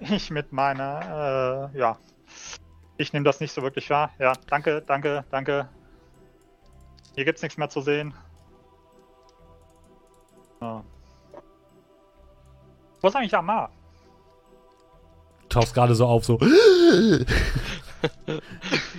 Ich 0.00 0.30
mit 0.30 0.52
meiner, 0.52 1.70
äh, 1.74 1.78
ja. 1.78 1.98
Ich 2.98 3.12
nehme 3.12 3.24
das 3.24 3.40
nicht 3.40 3.52
so 3.52 3.62
wirklich 3.62 3.88
wahr. 3.90 4.10
Ja, 4.18 4.32
danke, 4.48 4.82
danke, 4.86 5.24
danke. 5.30 5.68
Hier 7.14 7.24
gibt's 7.24 7.42
nichts 7.42 7.58
mehr 7.58 7.68
zu 7.68 7.80
sehen. 7.80 8.14
Ja. 10.60 10.84
Wo 13.00 13.08
ist 13.08 13.16
eigentlich 13.16 13.34
Amar? 13.34 13.70
Tauchst 15.48 15.74
gerade 15.74 15.94
so 15.94 16.06
auf, 16.06 16.24
so. 16.24 16.38
ich 16.40 16.48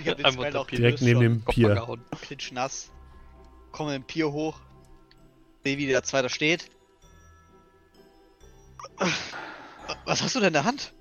hab 0.08 0.16
den 0.16 0.32
Smell 0.32 0.56
auch 0.56 0.66
direkt 0.66 1.02
neben 1.02 1.20
dem 1.20 1.44
Pier. 1.44 1.98
Klitschnass. 2.22 2.90
Komme 3.70 3.94
im 3.96 4.02
Pier 4.02 4.32
hoch. 4.32 4.58
Sehe, 5.62 5.78
wie 5.78 5.86
der 5.86 6.02
Zweite 6.02 6.28
steht. 6.28 6.70
Was 10.08 10.22
hast 10.22 10.34
du 10.34 10.38
denn 10.40 10.48
in 10.48 10.52
der 10.54 10.64
Hand? 10.64 10.94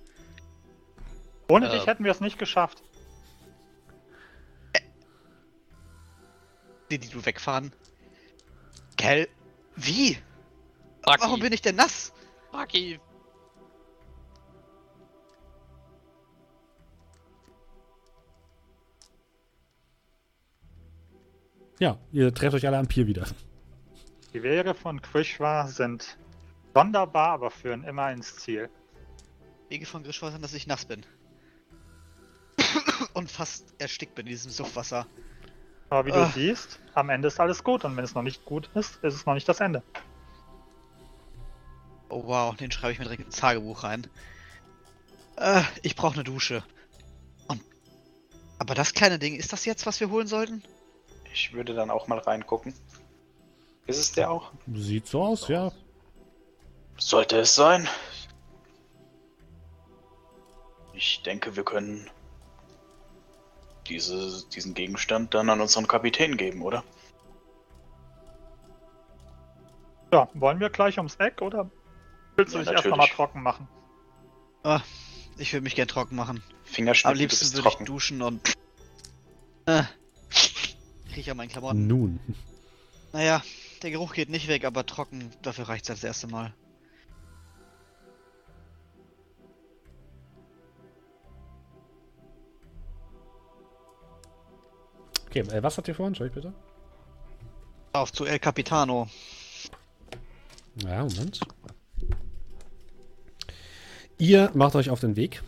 Ohne 1.47 1.69
äh, 1.69 1.71
dich 1.71 1.87
hätten 1.87 2.03
wir 2.03 2.11
es 2.11 2.19
nicht 2.19 2.37
geschafft. 2.37 2.83
Die, 6.91 6.99
die 6.99 7.07
du 7.07 7.25
wegfahren. 7.25 7.71
Kell, 8.97 9.29
wie? 9.77 10.17
Lucky. 11.05 11.21
Warum 11.21 11.39
bin 11.39 11.53
ich 11.53 11.61
denn 11.61 11.77
nass? 11.77 12.11
Lucky, 12.51 12.99
Ja, 21.79 21.97
ihr 22.11 22.33
trefft 22.33 22.55
euch 22.55 22.67
alle 22.67 22.77
am 22.77 22.87
Pier 22.87 23.07
wieder. 23.07 23.25
Die 24.33 24.43
Wege 24.43 24.73
von 24.73 25.01
Krishwa 25.01 25.67
sind 25.67 26.17
sonderbar, 26.73 27.29
aber 27.29 27.51
führen 27.51 27.85
immer 27.85 28.11
ins 28.11 28.35
Ziel. 28.35 28.69
Wege 29.69 29.85
von 29.85 30.03
Krishwa 30.03 30.31
sind, 30.31 30.43
dass 30.43 30.53
ich 30.53 30.67
nass 30.67 30.85
bin. 30.85 31.05
Und 33.13 33.29
fast 33.29 33.73
erstickt 33.79 34.15
bin 34.15 34.25
in 34.27 34.31
diesem 34.31 34.51
Suffwasser. 34.51 35.07
Aber 35.89 36.05
wie 36.05 36.11
du 36.11 36.21
ah. 36.21 36.31
siehst, 36.33 36.79
am 36.93 37.09
Ende 37.09 37.27
ist 37.27 37.39
alles 37.39 37.63
gut 37.63 37.85
und 37.85 37.95
wenn 37.95 38.03
es 38.03 38.13
noch 38.13 38.21
nicht 38.21 38.43
gut 38.43 38.69
ist, 38.75 38.97
ist 39.03 39.13
es 39.13 39.25
noch 39.25 39.35
nicht 39.35 39.47
das 39.47 39.61
Ende. 39.61 39.83
Oh 42.09 42.23
wow, 42.25 42.55
den 42.55 42.71
schreibe 42.71 42.93
ich 42.93 42.99
mir 42.99 43.05
direkt 43.05 43.23
ins 43.23 43.37
Tagebuch 43.37 43.83
rein. 43.83 44.07
Äh, 45.37 45.61
ich 45.83 45.95
brauche 45.95 46.15
eine 46.15 46.23
Dusche. 46.23 46.63
Und. 47.47 47.61
Aber 48.59 48.75
das 48.75 48.93
kleine 48.93 49.19
Ding, 49.19 49.35
ist 49.35 49.53
das 49.53 49.65
jetzt, 49.65 49.85
was 49.85 49.99
wir 49.99 50.09
holen 50.09 50.27
sollten? 50.27 50.63
Ich 51.31 51.53
würde 51.53 51.73
dann 51.73 51.89
auch 51.89 52.07
mal 52.07 52.19
reingucken. 52.19 52.73
Ist 53.85 53.99
es 53.99 54.11
der 54.11 54.29
auch? 54.31 54.51
Sieht 54.73 55.07
so 55.07 55.23
aus, 55.23 55.47
ja. 55.47 55.71
Sollte 56.97 57.39
es 57.39 57.55
sein. 57.55 57.87
Ich 60.97 61.21
denke, 61.21 61.55
wir 61.55 61.63
können 61.63 62.09
diese, 63.87 64.43
diesen 64.49 64.73
Gegenstand 64.73 65.31
dann 65.35 65.47
an 65.51 65.61
unseren 65.61 65.87
Kapitän 65.87 66.37
geben, 66.37 66.63
oder? 66.63 66.83
Ja, 70.11 70.27
wollen 70.33 70.59
wir 70.59 70.71
gleich 70.71 70.97
ums 70.97 71.15
Eck 71.17 71.43
oder 71.43 71.69
willst 72.35 72.55
du 72.55 72.57
ja, 72.57 72.63
dich 72.63 72.73
erst 72.73 72.87
nochmal 72.87 73.09
trocken 73.09 73.43
machen? 73.43 73.67
Ah, 74.63 74.81
ich 75.37 75.53
will 75.53 75.61
mich 75.61 75.75
gern 75.75 75.87
trocken 75.87 76.15
machen. 76.15 76.41
Fingerschnitt, 76.63 77.11
Am 77.11 77.17
liebsten 77.17 77.55
würde 77.55 77.69
ich 77.69 77.85
duschen 77.85 78.23
und. 78.23 78.53
Äh, 79.67 79.83
kriege 81.09 81.21
ich 81.21 81.29
an 81.29 81.37
meinen 81.37 81.49
Klamotten. 81.49 81.85
Nun. 81.85 82.19
Naja, 83.13 83.43
der 83.83 83.91
Geruch 83.91 84.15
geht 84.15 84.29
nicht 84.29 84.47
weg, 84.47 84.65
aber 84.65 84.83
trocken, 84.83 85.31
dafür 85.43 85.69
reicht 85.69 85.87
es 85.87 86.01
das 86.01 86.03
erste 86.03 86.25
Mal. 86.25 86.55
Okay, 95.27 95.39
äh, 95.39 95.63
was 95.63 95.77
habt 95.77 95.87
ihr 95.87 95.95
vorhin? 95.95 96.15
Schau 96.15 96.25
ich 96.25 96.31
bitte. 96.31 96.53
Auf 97.93 98.11
zu 98.11 98.25
El 98.25 98.39
Capitano. 98.39 99.07
Ja, 100.83 101.03
Moment. 101.03 101.39
Ihr 104.17 104.51
macht 104.53 104.75
euch 104.75 104.89
auf 104.89 104.99
den 104.99 105.15
Weg. 105.15 105.41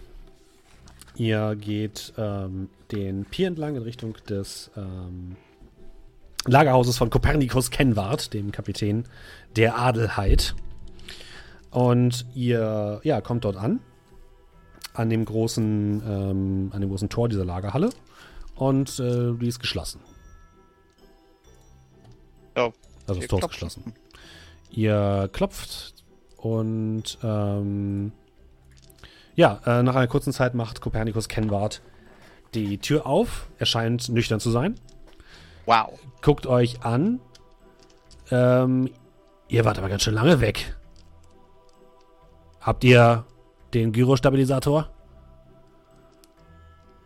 Ihr 1.16 1.56
geht 1.56 2.14
ähm, 2.18 2.70
den 2.92 3.26
Pier 3.26 3.48
entlang 3.48 3.76
in 3.76 3.84
Richtung 3.84 4.16
des 4.30 4.72
ähm, 4.78 5.36
Lagerhauses 6.46 6.98
von 6.98 7.10
Kopernikus 7.10 7.72
Kenward, 7.72 8.34
dem 8.34 8.52
Kapitän 8.52 9.06
der 9.56 9.78
Adelheid. 9.78 10.56
Und 11.72 12.26
ihr 12.34 13.02
ja, 13.04 13.22
kommt 13.22 13.44
dort 13.44 13.58
an, 13.58 13.80
an 14.94 15.10
dem 15.10 15.26
großen, 15.26 16.02
ähm, 16.06 16.72
an 16.74 16.82
dem 16.82 16.90
großen 16.90 17.10
Tor 17.10 17.28
dieser 17.28 17.46
Lagerhalle. 17.46 17.90
Und 18.60 19.00
äh, 19.00 19.34
die 19.34 19.48
ist 19.48 19.60
geschlossen. 19.60 20.02
Ja, 22.58 22.72
also 23.08 23.22
das 23.22 23.30
Tor 23.30 23.40
ist 23.40 23.48
geschlossen. 23.48 23.94
Ihr 24.70 25.30
klopft 25.32 25.94
und 26.36 27.18
ähm, 27.24 28.12
ja, 29.36 29.62
äh, 29.66 29.82
nach 29.82 29.96
einer 29.96 30.08
kurzen 30.08 30.34
Zeit 30.34 30.56
macht 30.56 30.82
Kopernikus 30.82 31.30
Kenward 31.30 31.82
die 32.54 32.80
Tür 32.80 33.06
auf. 33.06 33.48
Er 33.60 33.66
scheint 33.66 34.10
nüchtern 34.10 34.42
zu 34.42 34.52
sein. 34.52 34.76
Wow. 35.66 35.98
Guckt 36.22 36.46
euch 36.46 36.84
an. 36.84 37.22
Ähm, 38.30 38.90
ihr 39.48 39.64
wart 39.64 39.78
aber 39.78 39.88
ganz 39.88 40.04
schön 40.04 40.16
lange 40.16 40.42
weg. 40.42 40.76
Habt 42.60 42.84
ihr 42.84 43.24
den 43.74 43.94
Gyrostabilisator? 43.94 44.90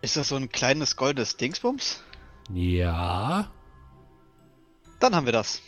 Ist 0.03 0.17
das 0.17 0.27
so 0.27 0.35
ein 0.35 0.49
kleines 0.49 0.97
goldenes 0.97 1.37
Dingsbums? 1.37 2.03
Ja. 2.53 3.49
Dann 4.99 5.15
haben 5.15 5.25
wir 5.25 5.31
das. 5.31 5.61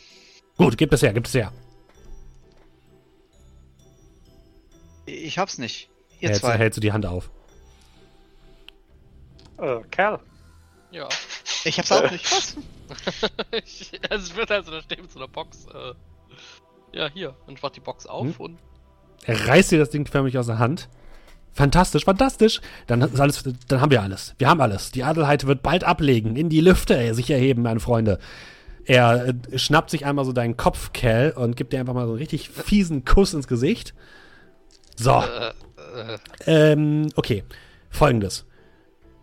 Gut, 0.58 0.76
gibt 0.76 0.92
es 0.92 1.00
her, 1.00 1.14
gibt 1.14 1.26
es 1.26 1.32
her. 1.32 1.52
Ich 5.06 5.38
hab's 5.38 5.56
nicht. 5.56 5.88
Ihr 6.20 6.28
Hältst, 6.28 6.42
zwei. 6.42 6.58
hältst 6.58 6.76
du 6.76 6.80
die 6.82 6.92
Hand 6.92 7.06
auf. 7.06 7.30
Äh, 9.58 9.80
Kerl. 9.90 10.20
Ja. 10.90 11.08
Ich 11.64 11.78
hab's 11.78 11.90
auch 11.92 12.10
nicht. 12.10 12.30
Was? 12.30 12.56
Ich- 13.64 13.90
es 14.10 14.36
wird 14.36 14.50
also 14.52 14.70
da 14.70 14.82
stehen 14.82 15.00
mit 15.02 15.10
so 15.10 15.18
einer 15.18 15.28
Box. 15.28 15.66
Äh, 15.72 15.94
ja, 16.92 17.08
hier. 17.08 17.34
Und 17.46 17.54
ich 17.54 17.62
mach 17.62 17.70
die 17.70 17.80
Box 17.80 18.06
auf 18.06 18.26
Hm? 18.26 18.34
und. 18.38 18.58
Er 19.24 19.48
reißt 19.48 19.72
dir 19.72 19.78
das 19.78 19.90
Ding 19.90 20.06
förmlich 20.06 20.36
aus 20.38 20.46
der 20.46 20.58
Hand. 20.58 20.88
Fantastisch, 21.56 22.04
fantastisch. 22.04 22.60
Dann, 22.86 23.00
ist 23.00 23.18
alles, 23.18 23.42
dann 23.66 23.80
haben 23.80 23.90
wir 23.90 24.02
alles. 24.02 24.34
Wir 24.36 24.48
haben 24.48 24.60
alles. 24.60 24.90
Die 24.90 25.02
Adelheid 25.02 25.46
wird 25.46 25.62
bald 25.62 25.84
ablegen, 25.84 26.36
in 26.36 26.50
die 26.50 26.60
Lüfte 26.60 26.98
äh, 26.98 27.14
sich 27.14 27.30
erheben, 27.30 27.62
meine 27.62 27.80
Freunde. 27.80 28.18
Er 28.84 29.28
äh, 29.28 29.58
schnappt 29.58 29.88
sich 29.88 30.04
einmal 30.04 30.26
so 30.26 30.34
deinen 30.34 30.58
Kopf, 30.58 30.92
Cal, 30.92 31.32
und 31.34 31.56
gibt 31.56 31.72
dir 31.72 31.80
einfach 31.80 31.94
mal 31.94 32.04
so 32.04 32.12
einen 32.12 32.18
richtig 32.18 32.50
fiesen 32.50 33.06
Kuss 33.06 33.32
ins 33.32 33.48
Gesicht. 33.48 33.94
So, 34.96 35.12
Äh, 35.12 36.18
äh, 36.46 36.72
ähm, 36.72 37.08
okay. 37.16 37.42
Folgendes. 37.88 38.44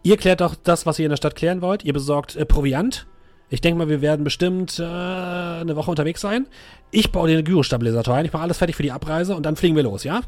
Ihr 0.01 0.18
klärt 0.18 0.41
doch 0.41 0.55
das, 0.55 0.88
was 0.88 0.97
ihr 0.97 1.05
in 1.05 1.11
der 1.11 1.18
Stadt 1.18 1.35
klären 1.35 1.61
wollt. 1.61 1.85
Ihr 1.85 1.93
besorgt 1.93 2.35
äh, 2.35 2.47
Proviant. 2.47 3.05
Ich 3.49 3.61
denke 3.61 3.77
mal, 3.77 3.89
wir 3.89 4.01
werden 4.01 4.23
bestimmt 4.23 4.80
äh, 4.80 4.84
eine 4.84 5.76
Woche 5.76 5.91
unterwegs 5.91 6.22
sein. 6.22 6.47
Ich 6.89 7.11
baue 7.11 7.30
einen 7.30 7.43
Gyrostabilisator 7.43 8.15
ein. 8.15 8.26
Ich 8.26 8.34
mache 8.34 8.41
alles 8.41 8.57
fertig 8.57 8.76
für 8.76 8.81
die 8.81 8.91
Abreise 8.91 9.35
und 9.35 9.45
dann 9.45 9.55
fliegen 9.55 9.76
wir 9.76 9.84
los, 9.84 10.03
ja? 10.03 10.22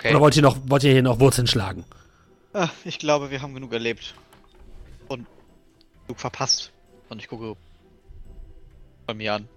Okay. 0.00 0.10
Oder 0.10 0.20
wollt 0.20 0.36
ihr, 0.36 0.42
noch, 0.42 0.56
wollt 0.66 0.82
ihr 0.82 0.92
hier 0.92 1.02
noch 1.02 1.20
Wurzeln 1.20 1.46
schlagen? 1.46 1.84
Ah, 2.52 2.68
ich 2.84 2.98
glaube, 2.98 3.30
wir 3.30 3.42
haben 3.42 3.54
genug 3.54 3.72
erlebt. 3.72 4.14
Und 5.08 5.26
genug 6.06 6.18
verpasst. 6.18 6.72
Und 7.08 7.20
ich 7.20 7.28
gucke 7.28 7.56
bei 9.06 9.14
mir 9.14 9.34
an. 9.34 9.48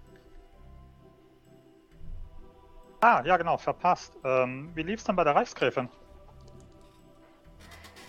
Ah, 3.02 3.24
ja 3.26 3.38
genau, 3.38 3.58
verpasst. 3.58 4.14
Ähm, 4.24 4.72
wie 4.76 4.84
lief's 4.84 5.04
denn 5.04 5.16
bei 5.16 5.24
der 5.24 5.36
Reichsgräfin? 5.36 5.90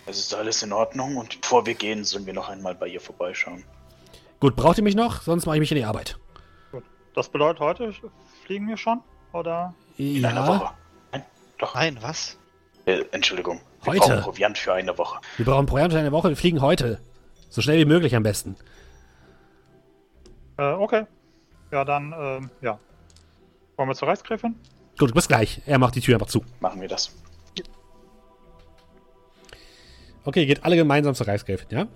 Es 0.07 0.19
ist 0.19 0.35
alles 0.35 0.63
in 0.63 0.73
Ordnung 0.73 1.17
und 1.17 1.41
bevor 1.41 1.65
wir 1.67 1.75
gehen, 1.75 2.05
sollen 2.05 2.27
wir 2.27 2.35
noch 2.35 2.49
einmal 2.49 2.75
bei 2.75 2.89
ihr 2.89 3.01
vorbeischauen. 3.01 3.65
Gut, 4.39 4.55
braucht 4.55 4.79
ihr 4.79 4.85
mich 4.85 4.95
noch? 4.95 5.23
Sonst 5.23 5.47
mache 5.47 5.57
ich 5.57 5.61
mich 5.61 5.73
in 5.73 5.79
die 5.79 5.85
Arbeit. 5.85 6.19
Das 7.15 7.29
bedeutet, 7.29 7.61
heute 7.61 7.95
fliegen 8.45 8.69
wir 8.69 8.77
schon? 8.77 9.01
Oder? 9.33 9.75
In 9.97 10.25
einer 10.25 10.47
Woche. 10.47 10.75
Nein, 11.75 11.95
doch. 11.95 12.03
Nein, 12.03 12.03
was? 12.03 12.37
Äh, 12.87 13.05
Entschuldigung. 13.13 13.61
Wir 13.83 13.93
Heute. 13.95 14.01
brauchen 14.01 14.21
Proviant 14.23 14.59
für 14.59 14.73
eine 14.75 14.97
Woche. 14.99 15.21
wir 15.37 15.45
brauchen 15.47 15.67
Proviant 15.67 15.93
für 15.93 15.99
eine 15.99 16.13
Woche. 16.13 16.29
Wir 16.29 16.37
fliegen 16.37 16.61
heute. 16.61 17.01
So 17.49 17.63
schnell 17.63 17.79
wie 17.79 17.85
möglich 17.85 18.15
am 18.17 18.23
besten. 18.23 18.57
Äh, 20.59 20.73
okay. 20.73 21.05
Ja, 21.71 21.85
dann, 21.85 22.13
ähm, 22.19 22.51
ja. 22.61 22.79
Wollen 23.77 23.89
wir 23.89 23.95
zur 23.95 24.09
Reichsgräfin? 24.09 24.55
Gut, 24.99 25.13
bis 25.15 25.27
gleich. 25.29 25.61
Er 25.67 25.79
macht 25.79 25.95
die 25.97 26.01
Tür 26.01 26.15
einfach 26.15 26.29
zu. 26.29 26.45
Machen 26.61 26.81
wir 26.81 26.89
das. 26.89 27.11
Okay, 30.25 30.47
geht 30.47 30.65
alle 30.65 30.77
gemeinsam 30.77 31.15
zur 31.15 31.27
Reichsgräfin, 31.29 31.69
ja? 31.71 31.87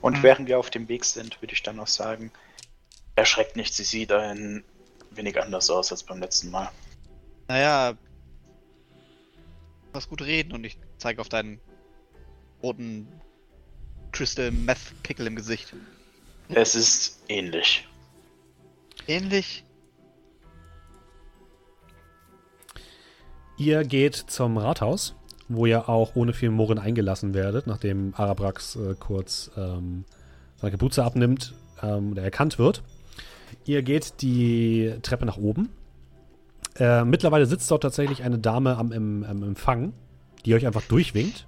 Und 0.00 0.18
Mhm. 0.18 0.22
während 0.22 0.48
wir 0.48 0.58
auf 0.58 0.70
dem 0.70 0.88
Weg 0.88 1.04
sind, 1.04 1.40
würde 1.40 1.52
ich 1.54 1.62
dann 1.62 1.76
noch 1.76 1.86
sagen, 1.86 2.32
erschreckt 3.14 3.56
nicht, 3.56 3.72
sie 3.74 3.84
sieht 3.84 4.10
ein 4.10 4.64
wenig 5.10 5.40
anders 5.40 5.70
aus 5.70 5.92
als 5.92 6.02
beim 6.02 6.18
letzten 6.18 6.50
Mal. 6.50 6.70
Naja. 7.48 7.92
Was 9.92 10.08
gut 10.08 10.22
reden 10.22 10.52
und 10.52 10.64
ich 10.64 10.78
zeige 10.98 11.20
auf 11.20 11.28
deinen 11.28 11.60
roten 12.62 13.08
Crystal 14.12 14.50
Meth 14.50 15.02
Pickel 15.02 15.26
im 15.26 15.36
Gesicht. 15.36 15.74
Es 16.48 16.74
ist 16.74 17.20
ähnlich. 17.28 17.86
Ähnlich. 19.06 19.64
Ihr 23.56 23.84
geht 23.84 24.16
zum 24.16 24.56
Rathaus, 24.58 25.14
wo 25.48 25.66
ihr 25.66 25.88
auch 25.88 26.16
ohne 26.16 26.32
viel 26.32 26.50
Murren 26.50 26.78
eingelassen 26.78 27.34
werdet, 27.34 27.66
nachdem 27.66 28.14
Arabrax 28.16 28.76
äh, 28.76 28.94
kurz 28.98 29.50
ähm, 29.56 30.04
seine 30.56 30.72
Kapuze 30.72 31.04
abnimmt 31.04 31.54
ähm, 31.82 32.12
oder 32.12 32.22
erkannt 32.22 32.58
wird. 32.58 32.82
Ihr 33.64 33.82
geht 33.82 34.20
die 34.22 34.94
Treppe 35.02 35.26
nach 35.26 35.36
oben. 35.36 35.68
Äh, 36.78 37.04
mittlerweile 37.04 37.46
sitzt 37.46 37.70
dort 37.70 37.82
tatsächlich 37.82 38.22
eine 38.22 38.38
Dame 38.38 38.76
am, 38.76 38.92
im, 38.92 39.24
am 39.24 39.42
Empfang, 39.42 39.92
die 40.44 40.54
euch 40.54 40.66
einfach 40.66 40.82
durchwinkt. 40.82 41.46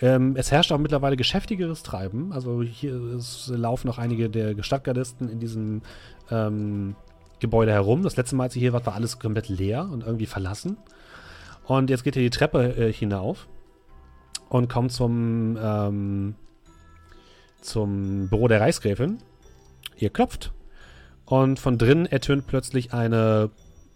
Ähm, 0.00 0.36
es 0.36 0.50
herrscht 0.52 0.72
auch 0.72 0.78
mittlerweile 0.78 1.16
geschäftigeres 1.16 1.82
Treiben. 1.82 2.32
Also 2.32 2.62
hier 2.62 2.94
es 2.94 3.48
laufen 3.48 3.86
noch 3.86 3.98
einige 3.98 4.30
der 4.30 4.60
Stadtgardisten 4.62 5.28
in 5.28 5.40
diesem 5.40 5.82
ähm, 6.30 6.94
Gebäude 7.40 7.72
herum. 7.72 8.02
Das 8.02 8.16
letzte 8.16 8.36
Mal, 8.36 8.44
als 8.44 8.56
ihr 8.56 8.60
hier 8.60 8.72
wart, 8.72 8.86
war 8.86 8.94
alles 8.94 9.18
komplett 9.18 9.48
leer 9.48 9.88
und 9.90 10.04
irgendwie 10.04 10.26
verlassen. 10.26 10.76
Und 11.64 11.90
jetzt 11.90 12.04
geht 12.04 12.16
ihr 12.16 12.22
die 12.22 12.30
Treppe 12.30 12.76
äh, 12.76 12.92
hinauf 12.92 13.48
und 14.48 14.68
kommt 14.68 14.92
zum, 14.92 15.58
ähm, 15.60 16.34
zum 17.60 18.28
Büro 18.28 18.48
der 18.48 18.60
Reichsgräfin. 18.60 19.18
Ihr 19.96 20.10
klopft 20.10 20.52
und 21.24 21.58
von 21.58 21.76
drinnen 21.76 22.06
ertönt 22.06 22.46
plötzlich 22.46 22.94
eine 22.94 23.50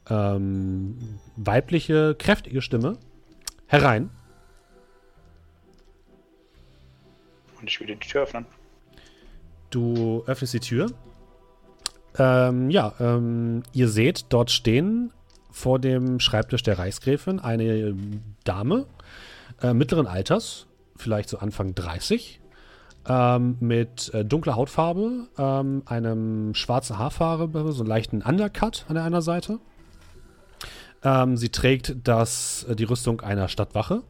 ähm, 0.09 1.19
weibliche, 1.37 2.15
kräftige 2.19 2.63
Stimme 2.63 2.99
herein. 3.67 4.11
Und 7.61 7.69
ich 7.69 7.81
würde 7.81 7.97
die 7.97 8.09
Tür 8.09 8.23
öffnen. 8.23 8.47
Du 9.71 10.25
öffnest 10.27 10.55
die 10.55 10.61
Tür. 10.61 10.91
Ähm, 12.19 12.71
ja, 12.71 12.93
ähm, 13.01 13.63
ihr 13.73 13.89
seht 13.89 14.27
dort 14.29 14.51
stehen 14.51 15.13
vor 15.51 15.79
dem 15.79 16.21
Schreibtisch 16.21 16.63
der 16.63 16.79
Reichsgräfin 16.79 17.41
eine 17.41 17.95
Dame 18.45 18.87
äh, 19.63 19.73
mittleren 19.73 20.07
Alters, 20.07 20.67
vielleicht 20.97 21.29
so 21.29 21.39
Anfang 21.39 21.75
30, 21.75 22.41
ähm, 23.09 23.57
mit 23.61 24.13
äh, 24.15 24.25
dunkler 24.25 24.57
Hautfarbe, 24.57 25.29
ähm, 25.39 25.83
einem 25.87 26.55
schwarzen 26.55 26.99
Haarfarbe, 26.99 27.73
so 27.73 27.83
einen 27.83 27.89
leichten 27.89 28.23
Undercut 28.23 28.85
an 28.89 28.95
der 28.95 29.05
einer 29.05 29.23
Seite. 29.23 29.59
Ähm, 31.05 31.37
sie 31.37 31.49
trägt 31.49 31.97
das, 32.05 32.65
äh, 32.69 32.77
die 32.77 32.85
Rüstung 32.85 33.21
einer 33.21 33.49
Stadtwache. 33.49 34.03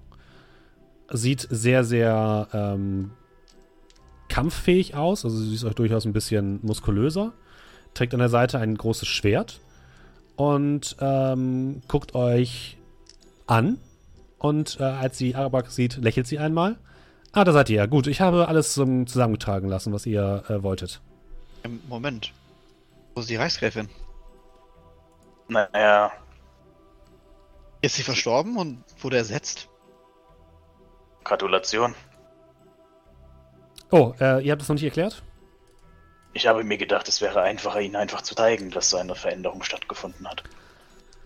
Sieht 1.10 1.46
sehr, 1.50 1.84
sehr 1.84 2.48
ähm, 2.52 3.12
kampffähig 4.28 4.94
aus, 4.94 5.24
also 5.24 5.36
sie 5.36 5.54
ist 5.54 5.64
auch 5.64 5.74
durchaus 5.74 6.04
ein 6.04 6.12
bisschen 6.12 6.60
muskulöser. 6.62 7.32
Trägt 7.94 8.14
an 8.14 8.20
der 8.20 8.30
Seite 8.30 8.58
ein 8.58 8.76
großes 8.76 9.08
Schwert 9.08 9.60
und 10.36 10.96
ähm, 11.00 11.82
guckt 11.88 12.14
euch 12.14 12.78
an. 13.46 13.78
Und 14.38 14.80
äh, 14.80 14.84
als 14.84 15.18
sie 15.18 15.34
Arabak 15.34 15.70
sieht, 15.70 15.98
lächelt 15.98 16.26
sie 16.26 16.38
einmal. 16.38 16.78
Ah, 17.32 17.44
da 17.44 17.52
seid 17.52 17.70
ihr 17.70 17.76
ja. 17.76 17.86
Gut, 17.86 18.06
ich 18.06 18.20
habe 18.20 18.48
alles 18.48 18.76
ähm, 18.76 19.06
zusammengetragen 19.06 19.68
lassen, 19.68 19.92
was 19.92 20.04
ihr 20.06 20.44
äh, 20.48 20.62
wolltet. 20.62 21.00
Ähm, 21.64 21.80
Moment. 21.88 22.32
Wo 23.14 23.20
ist 23.20 23.30
die 23.30 23.36
Reichsgräfin? 23.36 23.88
Naja, 25.48 26.10
Ist 27.82 27.96
sie 27.96 28.04
verstorben 28.04 28.56
und 28.56 28.84
wurde 29.00 29.16
ersetzt? 29.16 29.68
Gratulation. 31.24 31.94
Oh, 33.90 34.14
äh, 34.20 34.42
ihr 34.44 34.52
habt 34.52 34.62
das 34.62 34.68
noch 34.68 34.74
nicht 34.74 34.84
erklärt? 34.84 35.22
Ich 36.32 36.46
habe 36.46 36.64
mir 36.64 36.78
gedacht, 36.78 37.08
es 37.08 37.20
wäre 37.20 37.42
einfacher, 37.42 37.80
ihnen 37.80 37.96
einfach 37.96 38.22
zu 38.22 38.34
zeigen, 38.34 38.70
dass 38.70 38.88
so 38.88 38.96
eine 38.96 39.14
Veränderung 39.14 39.62
stattgefunden 39.62 40.26
hat. 40.26 40.44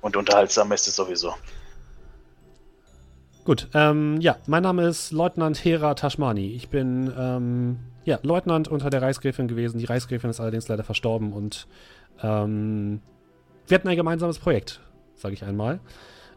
Und 0.00 0.16
unterhaltsam 0.16 0.72
ist 0.72 0.88
es 0.88 0.96
sowieso. 0.96 1.34
Gut, 3.44 3.68
ähm, 3.74 4.20
ja, 4.20 4.36
mein 4.46 4.64
Name 4.64 4.88
ist 4.88 5.12
Leutnant 5.12 5.64
Hera 5.64 5.94
Tashmani. 5.94 6.54
Ich 6.54 6.68
bin 6.68 7.12
ähm, 7.16 7.78
ja, 8.04 8.18
Leutnant 8.22 8.66
unter 8.66 8.90
der 8.90 9.02
Reichsgräfin 9.02 9.46
gewesen. 9.46 9.78
Die 9.78 9.84
Reichsgräfin 9.84 10.30
ist 10.30 10.40
allerdings 10.40 10.66
leider 10.66 10.82
verstorben 10.82 11.32
und 11.32 11.68
ähm, 12.22 13.00
wir 13.68 13.74
hatten 13.76 13.88
ein 13.88 13.96
gemeinsames 13.96 14.38
Projekt, 14.38 14.80
sage 15.14 15.34
ich 15.34 15.44
einmal, 15.44 15.80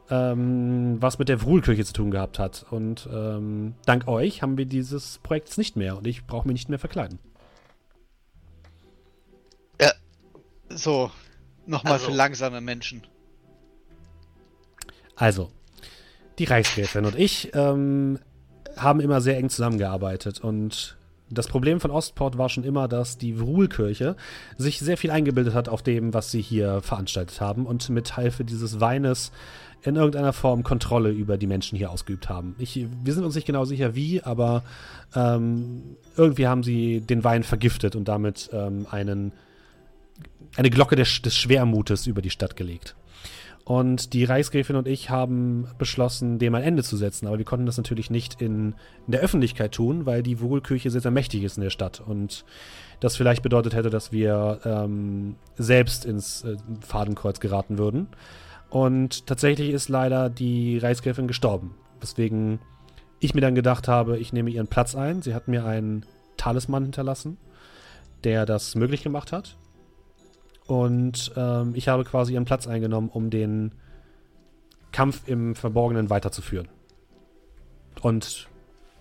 ähm, 0.10 0.98
was 0.99 1.19
mit 1.19 1.30
der 1.30 1.41
Wruhlkirche 1.41 1.86
zu 1.86 1.94
tun 1.94 2.11
gehabt 2.11 2.40
hat. 2.40 2.65
Und 2.69 3.07
ähm, 3.11 3.76
dank 3.86 4.07
euch 4.07 4.41
haben 4.41 4.57
wir 4.57 4.65
dieses 4.65 5.19
Projekt 5.19 5.57
nicht 5.57 5.76
mehr 5.76 5.98
und 5.98 6.07
ich 6.07 6.26
brauche 6.26 6.48
mich 6.48 6.56
nicht 6.56 6.69
mehr 6.69 6.80
verkleiden. 6.80 7.19
Ja, 9.80 9.91
so, 10.69 11.11
nochmal 11.65 11.94
also. 11.94 12.07
für 12.07 12.14
langsame 12.14 12.61
Menschen. 12.61 13.03
Also, 15.15 15.52
die 16.40 16.45
Reichsgräfin 16.45 17.06
und 17.06 17.18
ich 17.18 17.53
ähm, 17.53 18.19
haben 18.77 19.02
immer 19.02 19.19
sehr 19.19 19.38
eng 19.38 19.49
zusammengearbeitet 19.49 20.40
und 20.40 20.98
das 21.31 21.48
Problem 21.48 21.80
von 21.80 21.91
Ostport 21.91 22.38
war 22.38 22.49
schon 22.49 22.64
immer, 22.64 22.88
dass 22.88 23.18
die 23.18 23.34
Ruhlkirche 23.34 24.15
sich 24.57 24.80
sehr 24.80 24.98
viel 24.98 25.11
eingebildet 25.11 25.53
hat 25.53 25.69
auf 25.69 25.84
dem, 25.84 26.14
was 26.14 26.31
sie 26.31 26.41
hier 26.41 26.81
veranstaltet 26.81 27.40
haben 27.40 27.65
und 27.68 27.90
mit 27.90 28.15
Hilfe 28.15 28.44
dieses 28.44 28.80
Weines 28.80 29.31
in 29.84 29.95
irgendeiner 29.95 30.34
Form 30.34 30.64
Kontrolle 30.64 31.10
über 31.10 31.38
die 31.38 31.47
Menschen 31.47 31.77
hier 31.77 31.91
ausgeübt 31.91 32.30
haben. 32.30 32.56
Ich, 32.60 32.85
wir 33.03 33.14
sind 33.14 33.23
uns 33.23 33.35
nicht 33.35 33.47
genau 33.47 33.65
sicher 33.65 33.95
wie, 33.95 34.22
aber 34.22 34.64
ähm, 35.15 35.95
irgendwie 36.18 36.47
haben 36.47 36.64
sie 36.64 37.01
den 37.01 37.23
Wein 37.23 37.43
vergiftet 37.43 37.95
und 37.95 38.07
damit 38.07 38.49
ähm, 38.51 38.88
einen, 38.91 39.31
eine 40.57 40.69
Glocke 40.69 40.95
des, 40.95 41.22
des 41.22 41.35
Schwermutes 41.35 42.07
über 42.07 42.22
die 42.22 42.30
Stadt 42.30 42.56
gelegt. 42.56 42.95
Und 43.69 44.14
die 44.14 44.23
Reichsgräfin 44.23 44.77
und 44.77 44.88
ich 44.88 45.11
haben 45.11 45.68
beschlossen, 45.77 46.39
dem 46.39 46.56
ein 46.56 46.64
Ende 46.64 46.81
zu 46.81 46.97
setzen. 46.97 47.27
Aber 47.27 47.38
wir 47.38 47.45
konnten 47.45 47.68
das 47.68 47.77
natürlich 47.77 48.10
nicht 48.10 48.41
in, 48.41 48.73
in 49.06 49.11
der 49.11 49.22
Öffentlichkeit 49.22 49.73
tun, 49.73 50.07
weil 50.07 50.23
die 50.23 50.41
Wohlkirche 50.41 50.89
sehr, 50.89 51.01
sehr 51.01 51.11
mächtig 51.11 51.43
ist 51.43 51.57
in 51.57 51.61
der 51.61 51.69
Stadt. 51.69 52.01
Und 52.03 52.45
das 52.99 53.15
vielleicht 53.15 53.43
bedeutet 53.43 53.76
hätte, 53.76 53.91
dass 53.91 54.11
wir 54.11 54.60
ähm, 54.65 55.35
selbst 55.56 56.03
ins 56.03 56.43
äh, 56.45 56.57
Fadenkreuz 56.81 57.39
geraten 57.39 57.77
würden. 57.77 58.07
Und 58.69 59.25
tatsächlich 59.25 59.71
ist 59.71 59.89
leider 59.89 60.29
die 60.29 60.77
Reichsgräfin 60.77 61.27
gestorben. 61.27 61.75
Weswegen 61.99 62.59
ich 63.19 63.33
mir 63.33 63.41
dann 63.41 63.55
gedacht 63.55 63.87
habe, 63.87 64.17
ich 64.17 64.31
nehme 64.31 64.49
ihren 64.49 64.67
Platz 64.67 64.95
ein. 64.95 65.21
Sie 65.21 65.33
hat 65.33 65.47
mir 65.47 65.65
einen 65.65 66.05
Talisman 66.37 66.83
hinterlassen, 66.83 67.37
der 68.23 68.45
das 68.45 68.75
möglich 68.75 69.03
gemacht 69.03 69.31
hat. 69.31 69.57
Und 70.67 71.31
ähm, 71.35 71.73
ich 71.75 71.87
habe 71.87 72.03
quasi 72.03 72.33
ihren 72.33 72.45
Platz 72.45 72.67
eingenommen, 72.67 73.09
um 73.09 73.29
den 73.29 73.73
Kampf 74.91 75.27
im 75.27 75.55
Verborgenen 75.55 76.09
weiterzuführen. 76.09 76.67
Und 78.01 78.47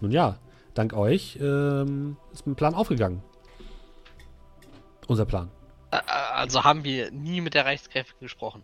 nun 0.00 0.10
ja, 0.10 0.38
dank 0.74 0.94
euch 0.94 1.38
ähm, 1.40 2.16
ist 2.32 2.46
mein 2.46 2.56
Plan 2.56 2.74
aufgegangen. 2.74 3.22
Unser 5.06 5.26
Plan. 5.26 5.50
Also 5.90 6.64
haben 6.64 6.84
wir 6.84 7.10
nie 7.10 7.40
mit 7.40 7.54
der 7.54 7.64
Reichskräfte 7.64 8.14
gesprochen. 8.20 8.62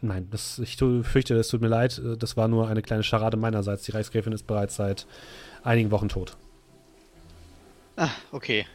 Nein, 0.00 0.28
das, 0.30 0.58
ich 0.58 0.76
fürchte, 0.76 1.34
es 1.36 1.48
tut 1.48 1.60
mir 1.60 1.68
leid. 1.68 2.00
Das 2.18 2.36
war 2.36 2.48
nur 2.48 2.68
eine 2.68 2.82
kleine 2.82 3.02
Scharade 3.02 3.36
meinerseits. 3.36 3.84
Die 3.84 3.92
Reichsgräfin 3.92 4.32
ist 4.32 4.46
bereits 4.46 4.76
seit 4.76 5.06
einigen 5.62 5.90
Wochen 5.90 6.08
tot. 6.08 6.36
Ah, 7.96 8.10
okay. 8.30 8.66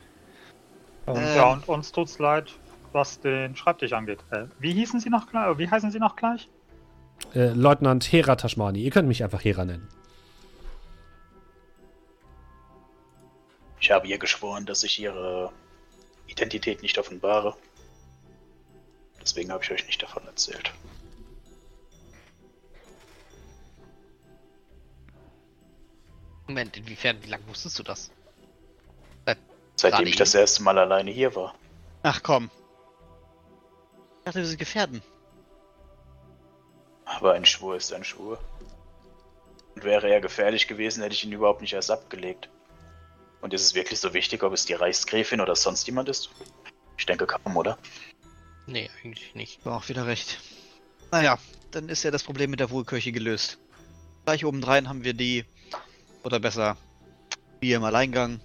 Und, 1.06 1.18
ähm, 1.18 1.36
ja, 1.36 1.54
und 1.54 1.68
uns 1.68 1.92
tut's 1.92 2.18
leid 2.18 2.54
was 2.94 3.20
den 3.20 3.56
Schreibtisch 3.56 3.94
angeht. 3.94 4.20
Äh, 4.32 4.46
wie 4.60 4.74
hießen 4.74 5.00
Sie 5.00 5.10
noch 5.10 5.28
gleich? 5.30 5.58
Wie 5.58 5.70
heißen 5.70 5.92
Sie 5.92 6.00
noch 6.00 6.16
gleich? 6.16 6.48
Äh, 7.34 7.50
Leutnant 7.50 8.12
Hera 8.12 8.36
Tashmani. 8.36 8.82
Ihr 8.82 8.92
könnt 8.92 9.08
mich 9.08 9.24
einfach 9.24 9.44
Hera 9.44 9.66
nennen. 9.66 9.88
Ich 13.80 13.92
habe 13.92 14.08
ihr 14.08 14.18
geschworen, 14.18 14.66
dass 14.66 14.84
ich 14.84 15.00
ihre 15.00 15.52
Identität 16.28 16.82
nicht 16.82 16.98
offenbare. 16.98 17.56
Deswegen 19.22 19.52
habe 19.52 19.64
ich 19.64 19.72
euch 19.72 19.86
nicht 19.86 20.02
davon 20.02 20.26
erzählt. 20.26 20.72
Moment, 26.48 26.78
inwiefern, 26.78 27.18
wie 27.24 27.30
lange 27.30 27.48
wusstest 27.48 27.78
du 27.80 27.84
das? 27.84 28.12
Seit 29.82 29.94
Seitdem 29.94 30.08
ich 30.08 30.16
das 30.16 30.36
erste 30.36 30.62
Mal 30.62 30.78
alleine 30.78 31.10
hier 31.10 31.34
war. 31.36 31.56
Ach 32.04 32.22
komm. 32.22 32.52
Ich 34.20 34.26
dachte, 34.26 34.40
wir 34.40 34.46
sind 34.46 34.60
Gefährden. 34.60 35.02
Aber 37.06 37.34
ein 37.34 37.46
Schwur 37.46 37.76
ist 37.76 37.92
ein 37.92 38.04
Schwur. 38.04 38.40
Und 39.74 39.84
wäre 39.84 40.08
er 40.08 40.22
gefährlich 40.22 40.68
gewesen, 40.68 41.02
hätte 41.02 41.16
ich 41.16 41.24
ihn 41.24 41.32
überhaupt 41.32 41.62
nicht 41.62 41.74
erst 41.74 41.90
abgelegt. 41.90 42.50
Und 43.42 43.56
ist 43.56 43.64
es 43.64 43.74
wirklich 43.74 44.00
so 44.00 44.14
wichtig, 44.14 44.44
ob 44.44 44.54
es 44.54 44.66
die 44.66 44.74
Reichsgräfin 44.74 45.42
oder 45.42 45.56
sonst 45.56 45.88
jemand 45.88 46.10
ist? 46.10 46.30
Ich 46.98 47.08
denke 47.08 47.26
kaum, 47.26 47.58
oder? 47.58 47.80
Nee, 48.68 48.90
eigentlich 49.04 49.34
nicht. 49.34 49.66
War 49.66 49.78
auch 49.78 49.90
wieder 49.90 50.06
recht. 50.06 50.40
Naja, 51.10 51.40
dann 51.72 51.90
ist 51.90 52.04
ja 52.04 52.12
das 52.12 52.24
Problem 52.24 52.52
mit 52.52 52.60
der 52.60 52.70
Wohlkirche 52.70 53.12
gelöst. 53.12 53.58
Gleich 54.26 54.46
obendrein 54.46 54.88
haben 54.88 55.04
wir 55.04 55.16
die, 55.16 55.46
oder 56.24 56.40
besser, 56.40 56.78
wir 57.60 57.78
im 57.78 57.84
Alleingang, 57.84 58.40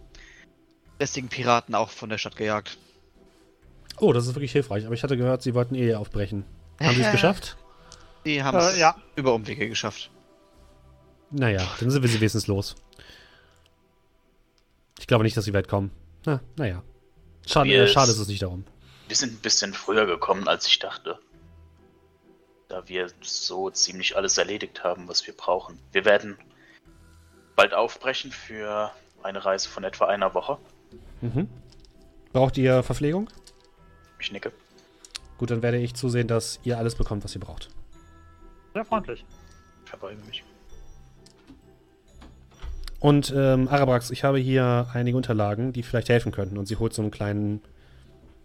lästigen 0.98 1.28
Piraten 1.28 1.74
auch 1.74 1.90
von 1.90 2.08
der 2.08 2.18
Stadt 2.18 2.36
gejagt. 2.36 2.78
Oh, 3.98 4.12
das 4.12 4.26
ist 4.26 4.34
wirklich 4.34 4.52
hilfreich. 4.52 4.84
Aber 4.84 4.94
ich 4.94 5.02
hatte 5.02 5.16
gehört, 5.16 5.42
sie 5.42 5.54
wollten 5.54 5.74
Ehe 5.74 5.98
aufbrechen. 5.98 6.44
Haben 6.80 6.94
sie 6.94 7.02
es 7.02 7.12
geschafft? 7.12 7.56
Die 8.24 8.42
haben 8.42 8.58
es 8.58 8.74
äh, 8.74 8.80
ja. 8.80 8.96
über 9.14 9.34
Umwege 9.34 9.68
geschafft. 9.68 10.10
Naja, 11.30 11.66
dann 11.80 11.90
sind 11.90 12.02
wir 12.02 12.08
sie 12.08 12.20
wenigstens 12.20 12.46
los. 12.46 12.76
Ich 14.98 15.06
glaube 15.06 15.24
nicht, 15.24 15.36
dass 15.36 15.44
sie 15.44 15.54
weit 15.54 15.68
kommen. 15.68 15.90
Na, 16.24 16.40
naja. 16.56 16.82
Schade, 17.46 17.72
äh, 17.72 17.88
schade 17.88 18.10
ist 18.10 18.18
es 18.18 18.28
nicht 18.28 18.42
darum. 18.42 18.64
Wir 19.06 19.16
sind 19.16 19.34
ein 19.34 19.40
bisschen 19.40 19.72
früher 19.72 20.06
gekommen, 20.06 20.48
als 20.48 20.66
ich 20.66 20.78
dachte. 20.78 21.18
Da 22.68 22.88
wir 22.88 23.08
so 23.20 23.70
ziemlich 23.70 24.16
alles 24.16 24.38
erledigt 24.38 24.82
haben, 24.82 25.06
was 25.08 25.26
wir 25.26 25.34
brauchen. 25.36 25.78
Wir 25.92 26.04
werden 26.04 26.36
bald 27.56 27.74
aufbrechen 27.74 28.30
für 28.30 28.92
eine 29.22 29.44
Reise 29.44 29.68
von 29.68 29.82
etwa 29.82 30.06
einer 30.06 30.34
Woche. 30.34 30.58
Mhm. 31.22 31.48
Braucht 32.32 32.58
ihr 32.58 32.82
Verpflegung? 32.82 33.28
Ich 34.20 34.30
nicke. 34.30 34.52
Gut, 35.38 35.50
dann 35.50 35.62
werde 35.62 35.78
ich 35.78 35.94
zusehen, 35.94 36.28
dass 36.28 36.60
ihr 36.62 36.78
alles 36.78 36.94
bekommt, 36.94 37.24
was 37.24 37.34
ihr 37.34 37.40
braucht. 37.40 37.68
Sehr 38.74 38.84
freundlich. 38.84 39.24
Verbeuge 39.84 40.22
mich. 40.26 40.44
Und 42.98 43.32
ähm, 43.36 43.68
Arabrax, 43.68 44.10
ich 44.10 44.24
habe 44.24 44.38
hier 44.38 44.88
einige 44.92 45.16
Unterlagen, 45.16 45.72
die 45.72 45.82
vielleicht 45.82 46.08
helfen 46.08 46.32
könnten. 46.32 46.58
Und 46.58 46.66
sie 46.66 46.76
holt 46.76 46.94
so 46.94 47.02
einen 47.02 47.10
kleinen, 47.10 47.60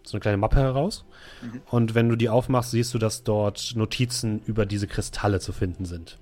so 0.04 0.16
eine 0.16 0.20
kleine 0.20 0.36
Mappe 0.36 0.56
heraus. 0.56 1.04
Mhm. 1.40 1.62
Und 1.70 1.94
wenn 1.94 2.08
du 2.08 2.16
die 2.16 2.28
aufmachst, 2.28 2.70
siehst 2.70 2.92
du, 2.92 2.98
dass 2.98 3.24
dort 3.24 3.72
Notizen 3.76 4.42
über 4.46 4.66
diese 4.66 4.86
Kristalle 4.86 5.40
zu 5.40 5.52
finden 5.52 5.84
sind. 5.84 6.18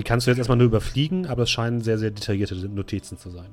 Die 0.00 0.04
kannst 0.04 0.26
du 0.26 0.30
jetzt 0.30 0.38
erstmal 0.38 0.56
nur 0.56 0.68
überfliegen, 0.68 1.26
aber 1.26 1.42
es 1.42 1.50
scheinen 1.50 1.82
sehr, 1.82 1.98
sehr 1.98 2.10
detaillierte 2.10 2.54
Notizen 2.54 3.18
zu 3.18 3.28
sein. 3.28 3.52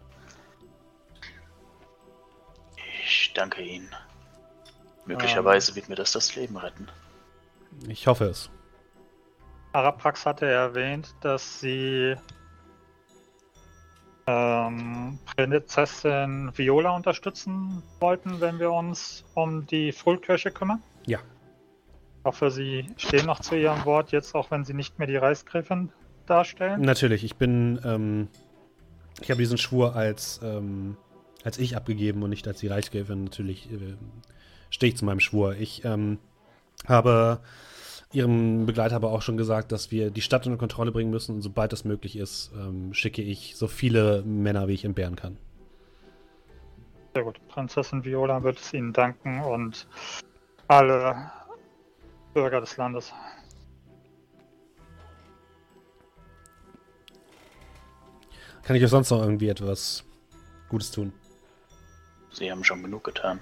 Ich 3.03 3.33
danke 3.35 3.61
Ihnen. 3.61 3.93
Möglicherweise 5.05 5.75
wird 5.75 5.89
mir 5.89 5.95
das 5.95 6.13
das 6.13 6.37
Leben 6.37 6.55
retten. 6.55 6.87
Ich 7.89 8.07
hoffe 8.07 8.27
es. 8.27 8.49
Araprax 9.73 10.25
hatte 10.25 10.45
erwähnt, 10.45 11.13
dass 11.19 11.59
sie 11.59 12.15
ähm, 14.25 15.19
Prinzessin 15.25 16.53
Viola 16.55 16.91
unterstützen 16.91 17.83
wollten, 17.99 18.39
wenn 18.39 18.57
wir 18.57 18.71
uns 18.71 19.25
um 19.33 19.67
die 19.67 19.91
Frühkirche 19.91 20.51
kümmern. 20.51 20.81
Ja. 21.05 21.19
Ich 22.19 22.23
hoffe, 22.23 22.51
Sie 22.51 22.89
stehen 22.95 23.25
noch 23.25 23.41
zu 23.41 23.55
Ihrem 23.55 23.83
Wort, 23.83 24.13
jetzt 24.13 24.33
auch 24.33 24.49
wenn 24.49 24.63
Sie 24.63 24.73
nicht 24.73 24.97
mehr 24.97 25.07
die 25.07 25.17
Reichsgräfin 25.17 25.91
darstellen. 26.29 26.81
Natürlich, 26.81 27.23
ich 27.23 27.35
bin, 27.35 27.79
ähm, 27.83 28.27
ich 29.21 29.31
habe 29.31 29.39
diesen 29.39 29.57
Schwur 29.57 29.95
als, 29.95 30.39
ähm, 30.43 30.97
als 31.43 31.57
ich 31.57 31.75
abgegeben 31.75 32.23
und 32.23 32.29
nicht 32.29 32.47
als 32.47 32.59
die 32.59 32.67
Reichsgräfin. 32.67 33.25
Natürlich 33.25 33.71
äh, 33.71 33.95
stehe 34.69 34.91
ich 34.91 34.97
zu 34.97 35.05
meinem 35.05 35.19
Schwur. 35.19 35.55
Ich 35.55 35.83
ähm, 35.85 36.19
habe 36.87 37.39
ihrem 38.11 38.65
Begleiter 38.65 38.95
aber 38.95 39.11
auch 39.11 39.21
schon 39.21 39.37
gesagt, 39.37 39.71
dass 39.71 39.91
wir 39.91 40.11
die 40.11 40.21
Stadt 40.21 40.45
unter 40.45 40.57
Kontrolle 40.57 40.91
bringen 40.91 41.11
müssen 41.11 41.35
und 41.35 41.41
sobald 41.41 41.73
das 41.73 41.83
möglich 41.83 42.17
ist, 42.17 42.51
ähm, 42.55 42.93
schicke 42.93 43.21
ich 43.21 43.55
so 43.55 43.67
viele 43.67 44.23
Männer, 44.23 44.67
wie 44.67 44.73
ich 44.73 44.85
entbehren 44.85 45.15
kann. 45.15 45.37
Sehr 47.13 47.23
gut. 47.23 47.39
Prinzessin 47.47 48.05
Viola 48.05 48.43
wird 48.43 48.59
es 48.59 48.73
Ihnen 48.73 48.93
danken 48.93 49.41
und 49.41 49.87
alle 50.67 51.31
Bürger 52.33 52.61
des 52.61 52.77
Landes. 52.77 53.13
Kann 58.67 58.75
ich 58.75 58.83
euch 58.83 58.89
sonst 58.89 59.11
noch 59.11 59.21
irgendwie 59.21 59.47
etwas 59.47 60.03
Gutes 60.67 60.91
tun? 60.91 61.13
Sie 62.33 62.51
haben 62.51 62.65
schon 62.65 62.83
genug 62.83 63.05
getan. 63.05 63.39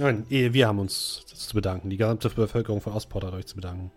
Nein, 0.00 0.26
eh, 0.28 0.52
wir 0.52 0.66
haben 0.66 0.80
uns 0.80 1.24
zu 1.24 1.54
bedanken. 1.54 1.88
Die 1.88 1.96
gesamte 1.96 2.28
Bevölkerung 2.30 2.80
von 2.80 2.94
Ostport 2.94 3.22
hat 3.22 3.32
euch 3.32 3.46
zu 3.46 3.54
bedanken. 3.54 3.92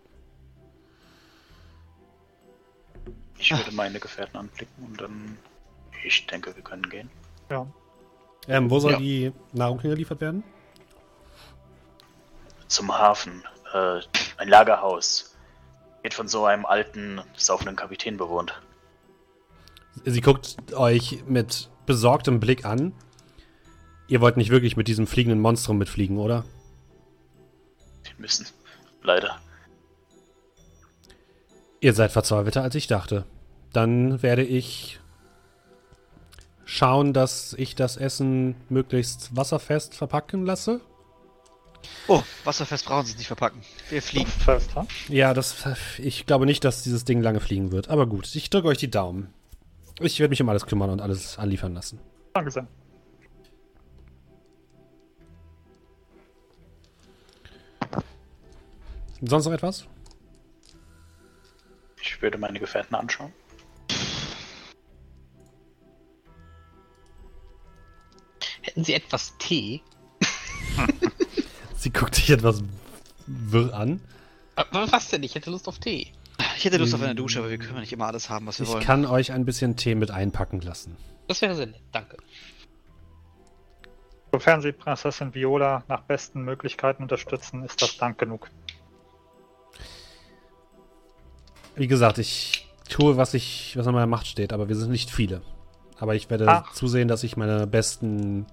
Ich 3.39 3.49
würde 3.51 3.71
meine 3.71 3.99
Gefährten 3.99 4.37
anblicken 4.37 4.85
und 4.85 5.01
dann. 5.01 5.39
Ich 6.05 6.27
denke, 6.27 6.55
wir 6.55 6.63
können 6.63 6.87
gehen. 6.87 7.09
Ja. 7.49 7.65
Ähm, 8.47 8.69
wo 8.69 8.79
soll 8.79 8.91
ja. 8.91 8.99
die 8.99 9.31
Nahrung 9.53 9.81
hingeliefert 9.81 10.21
werden? 10.21 10.43
Zum 12.67 12.95
Hafen. 12.95 13.43
Äh, 13.73 14.01
ein 14.37 14.47
Lagerhaus. 14.47 15.35
Wird 16.03 16.13
von 16.13 16.27
so 16.27 16.45
einem 16.45 16.67
alten, 16.67 17.21
saufenden 17.35 17.75
Kapitän 17.75 18.17
bewohnt. 18.17 18.53
Sie 20.05 20.21
guckt 20.21 20.73
euch 20.73 21.23
mit 21.27 21.69
besorgtem 21.85 22.39
Blick 22.39 22.65
an. 22.65 22.93
Ihr 24.07 24.21
wollt 24.21 24.37
nicht 24.37 24.49
wirklich 24.49 24.77
mit 24.77 24.87
diesem 24.87 25.07
fliegenden 25.07 25.39
Monstrum 25.41 25.77
mitfliegen, 25.77 26.17
oder? 26.17 26.45
Wir 28.03 28.13
müssen. 28.17 28.47
Leider. 29.03 29.39
Ihr 31.79 31.93
seid 31.93 32.11
verzweifelter, 32.11 32.63
als 32.63 32.75
ich 32.75 32.87
dachte. 32.87 33.25
Dann 33.73 34.21
werde 34.23 34.43
ich 34.43 34.99
schauen, 36.65 37.13
dass 37.13 37.53
ich 37.53 37.75
das 37.75 37.97
Essen 37.97 38.55
möglichst 38.69 39.35
wasserfest 39.35 39.95
verpacken 39.95 40.45
lasse. 40.45 40.81
Oh, 42.07 42.23
wasserfest 42.43 42.85
brauchen 42.85 43.05
Sie 43.05 43.11
es 43.11 43.17
nicht 43.17 43.27
verpacken. 43.27 43.61
Wir 43.89 44.01
fliegen. 44.01 44.29
Fest, 44.29 44.75
ha? 44.75 44.87
Ja, 45.09 45.33
das, 45.33 45.55
ich 45.97 46.25
glaube 46.25 46.45
nicht, 46.45 46.63
dass 46.63 46.83
dieses 46.83 47.05
Ding 47.05 47.21
lange 47.21 47.39
fliegen 47.39 47.71
wird. 47.71 47.89
Aber 47.89 48.07
gut, 48.07 48.33
ich 48.35 48.49
drücke 48.49 48.67
euch 48.67 48.77
die 48.77 48.91
Daumen. 48.91 49.33
Ich 49.99 50.19
werde 50.19 50.29
mich 50.29 50.41
um 50.41 50.49
alles 50.49 50.65
kümmern 50.65 50.89
und 50.89 51.01
alles 51.01 51.37
anliefern 51.39 51.73
lassen. 51.73 51.99
Danke 52.33 52.51
sehr. 52.51 52.67
Sonst 59.21 59.45
noch 59.45 59.53
etwas? 59.53 59.87
Ich 61.99 62.21
würde 62.21 62.37
meine 62.37 62.59
Gefährten 62.59 62.95
anschauen. 62.95 63.33
Hätten 68.61 68.83
Sie 68.83 68.93
etwas 68.93 69.35
Tee? 69.39 69.81
Sie 71.75 71.89
guckt 71.89 72.13
sich 72.13 72.29
etwas 72.29 72.61
wirr 73.25 73.73
an. 73.73 73.99
Was 74.71 75.09
denn? 75.09 75.23
Ich 75.23 75.33
hätte 75.33 75.49
Lust 75.49 75.67
auf 75.67 75.79
Tee. 75.79 76.11
Ich 76.57 76.65
hätte 76.65 76.77
Lust 76.77 76.95
auf 76.95 77.01
eine 77.03 77.13
Dusche, 77.13 77.39
aber 77.39 77.51
wir 77.51 77.59
können 77.59 77.79
nicht 77.79 77.93
immer 77.93 78.07
alles 78.07 78.29
haben, 78.29 78.47
was 78.47 78.59
wir 78.59 78.63
ich 78.63 78.69
wollen. 78.71 78.81
Ich 78.81 78.87
kann 78.87 79.05
euch 79.05 79.31
ein 79.31 79.45
bisschen 79.45 79.75
Tee 79.75 79.93
mit 79.93 80.09
einpacken 80.09 80.59
lassen. 80.61 80.97
Das 81.27 81.41
wäre 81.41 81.55
sehr 81.55 81.67
nett, 81.67 81.81
danke. 81.91 82.17
Sofern 84.31 84.61
Sie 84.61 84.71
Prinzessin 84.71 85.35
Viola 85.35 85.83
nach 85.87 86.01
besten 86.01 86.41
Möglichkeiten 86.41 87.03
unterstützen, 87.03 87.63
ist 87.63 87.81
das 87.81 87.97
Dank 87.97 88.17
genug. 88.17 88.49
Wie 91.75 91.87
gesagt, 91.87 92.17
ich 92.17 92.67
tue, 92.89 93.17
was 93.17 93.35
ich, 93.35 93.77
was 93.77 93.85
an 93.85 93.93
meiner 93.93 94.07
Macht 94.07 94.25
steht, 94.25 94.51
aber 94.51 94.67
wir 94.67 94.75
sind 94.75 94.89
nicht 94.89 95.11
viele. 95.11 95.43
Aber 95.99 96.15
ich 96.15 96.29
werde 96.29 96.47
Ach. 96.47 96.73
zusehen, 96.73 97.07
dass 97.07 97.23
ich 97.23 97.37
meine 97.37 97.67
besten 97.67 98.47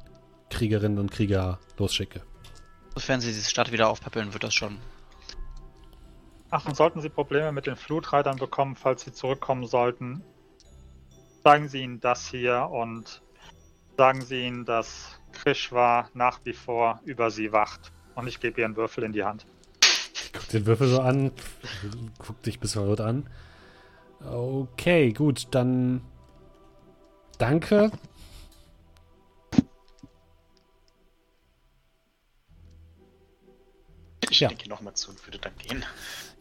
Kriegerinnen 0.51 0.98
und 0.98 1.10
Krieger 1.10 1.59
losschicke. 1.78 2.22
Sofern 2.94 3.20
sie 3.22 3.28
diese 3.28 3.48
Stadt 3.48 3.72
wieder 3.72 3.89
aufpäppeln, 3.89 4.32
wird 4.35 4.44
das 4.44 4.55
schon. 4.55 4.78
Ach, 6.56 6.66
und 6.66 6.76
sollten 6.76 7.01
Sie 7.01 7.09
Probleme 7.09 7.51
mit 7.51 7.66
den 7.66 7.74
Flutreitern 7.74 8.36
bekommen, 8.36 8.76
falls 8.76 9.02
Sie 9.02 9.12
zurückkommen 9.12 9.66
sollten, 9.66 10.22
sagen 11.43 11.66
Sie 11.66 11.82
ihnen 11.82 11.98
das 11.98 12.28
hier 12.28 12.68
und 12.70 13.22
sagen 13.97 14.20
Sie 14.22 14.47
ihnen, 14.47 14.64
dass 14.64 15.18
Krishwa 15.32 16.09
nach 16.14 16.39
wie 16.44 16.52
vor 16.52 17.01
über 17.05 17.32
Sie 17.32 17.51
wacht. 17.51 17.90
Und 18.14 18.28
ich 18.28 18.39
gebe 18.39 18.60
ihr 18.60 18.66
einen 18.66 18.76
Würfel 18.76 19.02
in 19.02 19.12
die 19.12 19.24
Hand. 19.24 19.47
Guck 20.33 20.49
den 20.50 20.65
Würfel 20.65 20.86
so 20.86 21.00
an, 21.00 21.33
guck 22.18 22.41
dich 22.44 22.60
bis 22.60 22.74
verwirrt 22.74 23.00
an. 23.00 23.28
Okay, 24.24 25.12
gut, 25.12 25.49
dann 25.50 26.02
danke. 27.39 27.91
Ich 34.34 34.41
ja. 34.41 34.49
denke 34.49 34.68
nochmal 34.68 34.94
zu 34.94 35.10
und 35.10 35.26
würde 35.26 35.39
dann 35.39 35.57
gehen. 35.58 35.84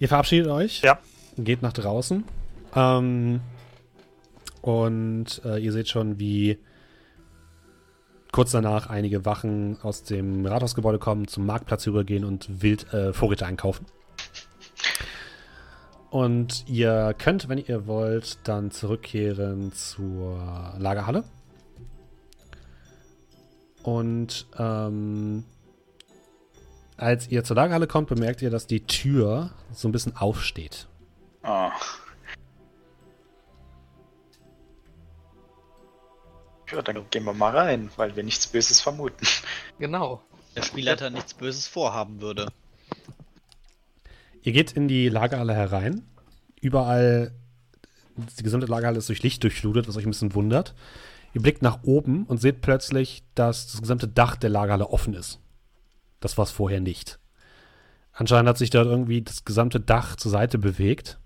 Ihr 0.03 0.09
verabschiedet 0.09 0.51
euch. 0.51 0.81
Ja. 0.81 0.99
Geht 1.37 1.61
nach 1.61 1.71
draußen. 1.71 2.25
Ähm, 2.75 3.39
und 4.61 5.41
äh, 5.45 5.59
ihr 5.59 5.71
seht 5.71 5.87
schon, 5.87 6.19
wie 6.19 6.59
kurz 8.33 8.51
danach 8.51 8.87
einige 8.87 9.23
Wachen 9.23 9.77
aus 9.81 10.03
dem 10.03 10.45
Rathausgebäude 10.45 10.99
kommen, 10.99 11.29
zum 11.29 11.45
Marktplatz 11.45 11.87
übergehen 11.87 12.25
und 12.25 12.61
wild 12.61 12.93
äh, 12.93 13.13
Vorräte 13.13 13.45
einkaufen. 13.45 13.85
Und 16.09 16.65
ihr 16.67 17.15
könnt, 17.17 17.47
wenn 17.47 17.59
ihr 17.59 17.87
wollt, 17.87 18.39
dann 18.43 18.71
zurückkehren 18.71 19.71
zur 19.71 20.73
Lagerhalle. 20.79 21.23
Und 23.83 24.47
ähm, 24.59 25.45
als 27.03 27.27
ihr 27.27 27.43
zur 27.43 27.55
Lagerhalle 27.55 27.87
kommt, 27.87 28.09
bemerkt 28.09 28.41
ihr, 28.41 28.49
dass 28.49 28.65
die 28.65 28.85
Tür 28.85 29.51
so 29.71 29.87
ein 29.87 29.91
bisschen 29.91 30.15
aufsteht. 30.15 30.87
Oh. 31.43 31.69
Ja, 36.71 36.81
dann 36.81 37.05
gehen 37.11 37.25
wir 37.25 37.33
mal 37.33 37.55
rein, 37.55 37.91
weil 37.97 38.15
wir 38.15 38.23
nichts 38.23 38.47
Böses 38.47 38.81
vermuten. 38.81 39.27
Genau. 39.77 40.21
Der 40.55 40.63
Spielleiter 40.63 41.09
nichts 41.09 41.33
Böses 41.33 41.67
vorhaben 41.67 42.21
würde. 42.21 42.47
Ihr 44.41 44.53
geht 44.53 44.71
in 44.71 44.87
die 44.87 45.09
Lagerhalle 45.09 45.53
herein. 45.53 46.03
Überall, 46.61 47.33
die 48.15 48.43
gesamte 48.43 48.67
Lagerhalle 48.67 48.97
ist 48.97 49.09
durch 49.09 49.23
Licht 49.23 49.43
durchflutet, 49.43 49.87
was 49.87 49.97
euch 49.97 50.05
ein 50.05 50.11
bisschen 50.11 50.33
wundert. 50.35 50.73
Ihr 51.33 51.41
blickt 51.41 51.61
nach 51.61 51.83
oben 51.83 52.25
und 52.25 52.39
seht 52.39 52.61
plötzlich, 52.61 53.23
dass 53.35 53.71
das 53.71 53.81
gesamte 53.81 54.07
Dach 54.07 54.35
der 54.35 54.49
Lagerhalle 54.49 54.89
offen 54.89 55.13
ist. 55.13 55.39
Das 56.23 56.37
war 56.37 56.43
es 56.43 56.51
vorher 56.51 56.79
nicht. 56.79 57.19
Anscheinend 58.13 58.47
hat 58.47 58.57
sich 58.57 58.69
dort 58.69 58.85
irgendwie 58.85 59.23
das 59.23 59.43
gesamte 59.43 59.81
Dach 59.81 60.15
zur 60.15 60.31
Seite 60.31 60.57
bewegt. 60.57 61.19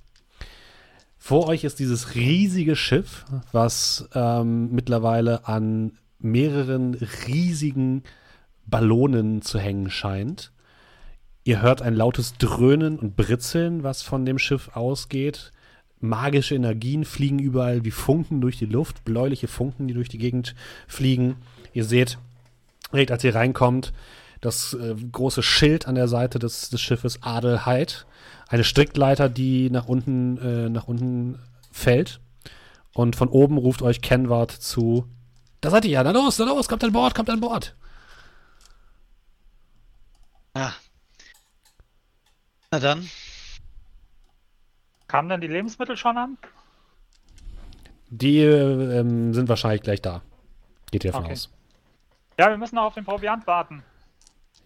Vor 1.19 1.47
euch 1.47 1.63
ist 1.63 1.77
dieses 1.77 2.15
riesige 2.15 2.75
Schiff, 2.75 3.25
was 3.51 4.09
ähm, 4.15 4.71
mittlerweile 4.71 5.47
an 5.47 5.99
mehreren 6.17 6.95
riesigen 7.27 8.01
Ballonen 8.65 9.43
zu 9.43 9.59
hängen 9.59 9.91
scheint. 9.91 10.51
Ihr 11.43 11.61
hört 11.61 11.83
ein 11.83 11.93
lautes 11.93 12.33
Dröhnen 12.39 12.97
und 12.97 13.15
Britzeln, 13.15 13.83
was 13.83 14.01
von 14.01 14.25
dem 14.25 14.39
Schiff 14.39 14.71
ausgeht. 14.73 15.51
Magische 15.99 16.55
Energien 16.55 17.05
fliegen 17.05 17.37
überall 17.37 17.85
wie 17.85 17.91
Funken 17.91 18.41
durch 18.41 18.57
die 18.57 18.65
Luft, 18.65 19.05
bläuliche 19.05 19.47
Funken, 19.47 19.87
die 19.87 19.93
durch 19.93 20.09
die 20.09 20.17
Gegend 20.17 20.55
fliegen. 20.87 21.35
Ihr 21.71 21.83
seht, 21.83 22.17
direkt 22.91 23.11
als 23.11 23.23
ihr 23.23 23.35
reinkommt, 23.35 23.93
das 24.41 24.73
äh, 24.73 24.95
große 24.95 25.43
Schild 25.43 25.87
an 25.87 25.95
der 25.95 26.07
Seite 26.07 26.39
des, 26.39 26.69
des 26.69 26.81
Schiffes 26.81 27.23
Adelheid, 27.23 28.05
eine 28.47 28.63
Strickleiter, 28.63 29.29
die 29.29 29.69
nach 29.69 29.87
unten, 29.87 30.37
äh, 30.37 30.69
nach 30.69 30.87
unten 30.87 31.39
fällt. 31.71 32.19
Und 32.93 33.15
von 33.15 33.29
oben 33.29 33.57
ruft 33.57 33.81
euch 33.81 34.01
Kenward 34.01 34.51
zu. 34.51 35.07
Da 35.61 35.69
seid 35.69 35.85
ihr 35.85 35.91
ja, 35.91 36.03
na 36.03 36.11
los, 36.11 36.39
na 36.39 36.45
los, 36.45 36.67
kommt 36.67 36.83
an 36.83 36.93
Bord, 36.93 37.13
kommt 37.13 37.29
an 37.29 37.39
Bord. 37.39 37.75
Ah. 40.53 40.73
Na 42.71 42.79
dann. 42.79 43.09
Kamen 45.07 45.29
denn 45.29 45.41
die 45.41 45.47
Lebensmittel 45.47 45.95
schon 45.95 46.17
an? 46.17 46.37
Die 48.09 48.39
ähm, 48.39 49.33
sind 49.33 49.49
wahrscheinlich 49.49 49.81
gleich 49.81 50.01
da. 50.01 50.21
Geht 50.91 51.03
ihr 51.03 51.11
davon 51.11 51.25
okay. 51.25 51.33
aus. 51.33 51.49
Ja, 52.39 52.49
wir 52.49 52.57
müssen 52.57 52.75
noch 52.75 52.83
auf 52.83 52.93
den 52.93 53.05
Proviant 53.05 53.45
warten. 53.47 53.83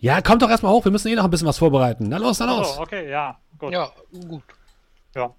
Ja, 0.02 0.20
kommt 0.20 0.42
doch 0.42 0.50
erstmal 0.50 0.72
hoch, 0.72 0.84
wir 0.84 0.92
müssen 0.92 1.10
eh 1.10 1.16
noch 1.16 1.26
ein 1.26 1.30
bisschen 1.30 1.48
was 1.48 1.60
vorbereiten. 1.60 2.10
Na 2.10 2.18
los, 2.18 2.40
na 2.40 2.46
los. 2.48 2.76
Oh, 2.76 2.82
okay, 2.82 3.08
ja, 3.08 3.40
gut. 3.60 3.72
Ja, 3.72 3.92
gut. 4.28 4.44
Ja. 5.16 5.34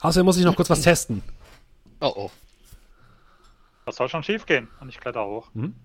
Außerdem 0.00 0.26
muss 0.26 0.36
ich 0.36 0.44
noch 0.44 0.56
kurz 0.56 0.68
was 0.68 0.82
testen. 0.82 1.22
Oh 2.00 2.12
oh. 2.16 2.30
Das 3.84 3.94
soll 3.94 4.08
schon 4.08 4.24
schief 4.24 4.44
gehen 4.44 4.68
und 4.80 4.88
ich 4.88 4.98
kletter 4.98 5.24
hoch. 5.24 5.48
Hm? 5.54 5.76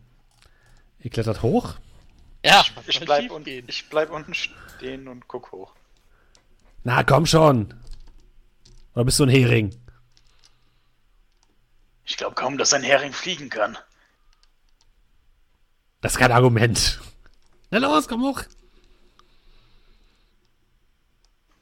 Ihr 1.00 1.12
klettert 1.12 1.44
hoch? 1.44 1.76
Ja, 2.44 2.62
ich, 2.88 2.88
ich 2.88 3.00
bleib, 3.02 3.30
un 3.30 3.46
ich 3.46 3.90
bleib 3.90 4.10
unten 4.10 4.34
stehen 4.34 5.08
und 5.08 5.28
guck 5.28 5.52
hoch. 5.52 5.76
Na, 6.84 7.04
komm 7.04 7.28
schon. 7.28 7.72
Oder 8.96 9.06
bist 9.06 9.20
du 9.20 9.26
ein 9.26 9.30
Hering? 9.30 9.80
Ich 12.04 12.18
glaube 12.18 12.34
kaum, 12.34 12.58
dass 12.58 12.74
ein 12.74 12.82
Hering 12.82 13.14
fliegen 13.14 13.50
kann. 13.50 13.78
Das 16.02 16.14
ist 16.14 16.18
kein 16.18 16.32
Argument. 16.32 17.00
Na 17.72 17.78
los, 17.78 18.08
komm 18.08 18.22
hoch. 18.24 18.42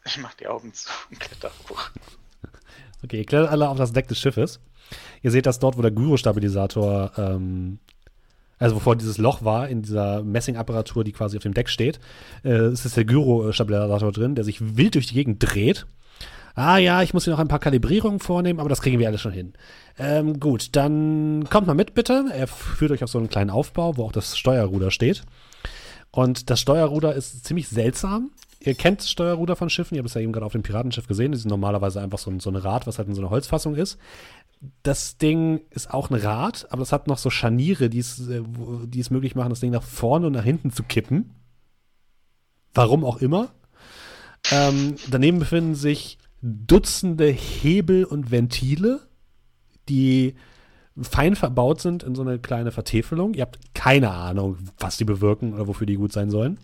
Ich 0.05 0.17
mach 0.17 0.33
die 0.33 0.47
Augen 0.47 0.73
zu 0.73 0.89
und 1.11 1.19
kletter 1.19 1.51
hoch. 1.69 1.91
Okay, 3.03 3.19
ihr 3.19 3.25
klettert 3.25 3.51
alle 3.51 3.69
auf 3.69 3.77
das 3.77 3.93
Deck 3.93 4.07
des 4.07 4.19
Schiffes. 4.19 4.59
Ihr 5.21 5.29
seht, 5.29 5.45
dass 5.45 5.59
dort, 5.59 5.77
wo 5.77 5.83
der 5.83 5.91
Gyrostabilisator, 5.91 7.11
ähm, 7.17 7.77
also 8.57 8.75
wovor 8.75 8.95
dieses 8.95 9.19
Loch 9.19 9.43
war, 9.43 9.69
in 9.69 9.83
dieser 9.83 10.23
Messingapparatur, 10.23 11.03
die 11.03 11.11
quasi 11.11 11.37
auf 11.37 11.43
dem 11.43 11.53
Deck 11.53 11.69
steht, 11.69 11.99
äh, 12.43 12.71
ist 12.71 12.85
jetzt 12.85 12.97
der 12.97 13.05
Gyrostabilisator 13.05 14.11
drin, 14.11 14.33
der 14.33 14.43
sich 14.43 14.77
wild 14.77 14.95
durch 14.95 15.07
die 15.07 15.13
Gegend 15.13 15.37
dreht. 15.39 15.85
Ah 16.55 16.77
ja, 16.77 17.03
ich 17.03 17.13
muss 17.13 17.25
hier 17.25 17.33
noch 17.33 17.39
ein 17.39 17.47
paar 17.47 17.59
Kalibrierungen 17.59 18.19
vornehmen, 18.19 18.59
aber 18.59 18.67
das 18.67 18.81
kriegen 18.81 18.97
wir 18.97 19.07
alles 19.07 19.21
schon 19.21 19.31
hin. 19.31 19.53
Ähm, 19.99 20.39
gut, 20.39 20.75
dann 20.75 21.47
kommt 21.49 21.67
mal 21.67 21.75
mit 21.75 21.93
bitte. 21.93 22.25
Er 22.33 22.47
führt 22.47 22.91
euch 22.91 23.03
auf 23.03 23.11
so 23.11 23.19
einen 23.19 23.29
kleinen 23.29 23.51
Aufbau, 23.51 23.95
wo 23.95 24.05
auch 24.05 24.11
das 24.11 24.37
Steuerruder 24.37 24.89
steht. 24.89 25.23
Und 26.11 26.49
das 26.49 26.59
Steuerruder 26.59 27.13
ist 27.13 27.45
ziemlich 27.45 27.67
seltsam. 27.67 28.31
Ihr 28.61 28.75
kennt 28.75 28.99
das 28.99 29.09
Steuerruder 29.09 29.55
von 29.55 29.69
Schiffen, 29.69 29.95
ihr 29.95 29.99
habt 29.99 30.09
es 30.09 30.15
ja 30.15 30.21
eben 30.21 30.33
gerade 30.33 30.45
auf 30.45 30.51
dem 30.51 30.63
Piratenschiff 30.63 31.07
gesehen. 31.07 31.31
Das 31.31 31.41
ist 31.41 31.47
normalerweise 31.47 32.01
einfach 32.01 32.19
so 32.19 32.29
ein, 32.29 32.39
so 32.39 32.49
ein 32.49 32.57
Rad, 32.57 32.87
was 32.87 32.97
halt 32.97 33.07
in 33.07 33.15
so 33.15 33.21
einer 33.21 33.29
Holzfassung 33.29 33.75
ist. 33.75 33.97
Das 34.83 35.17
Ding 35.17 35.61
ist 35.69 35.91
auch 35.93 36.09
ein 36.09 36.15
Rad, 36.15 36.67
aber 36.69 36.81
es 36.81 36.91
hat 36.91 37.07
noch 37.07 37.17
so 37.17 37.29
Scharniere, 37.29 37.89
die 37.89 37.99
es, 37.99 38.27
äh, 38.27 38.41
die 38.85 38.99
es 38.99 39.11
möglich 39.11 39.35
machen, 39.35 39.51
das 39.51 39.61
Ding 39.61 39.71
nach 39.71 39.83
vorne 39.83 40.27
und 40.27 40.33
nach 40.33 40.43
hinten 40.43 40.71
zu 40.71 40.83
kippen. 40.83 41.31
Warum 42.73 43.05
auch 43.05 43.17
immer. 43.17 43.49
Ähm, 44.51 44.95
daneben 45.09 45.39
befinden 45.39 45.75
sich 45.75 46.17
Dutzende 46.41 47.27
Hebel 47.27 48.05
und 48.05 48.31
Ventile, 48.31 49.01
die 49.89 50.35
fein 51.03 51.35
verbaut 51.35 51.81
sind 51.81 52.03
in 52.03 52.15
so 52.15 52.21
eine 52.21 52.39
kleine 52.39 52.71
Vertäfelung. 52.71 53.33
Ihr 53.33 53.41
habt 53.41 53.59
keine 53.73 54.11
Ahnung, 54.11 54.57
was 54.77 54.97
die 54.97 55.05
bewirken 55.05 55.53
oder 55.53 55.67
wofür 55.67 55.87
die 55.87 55.95
gut 55.95 56.11
sein 56.11 56.29
sollen. 56.29 56.57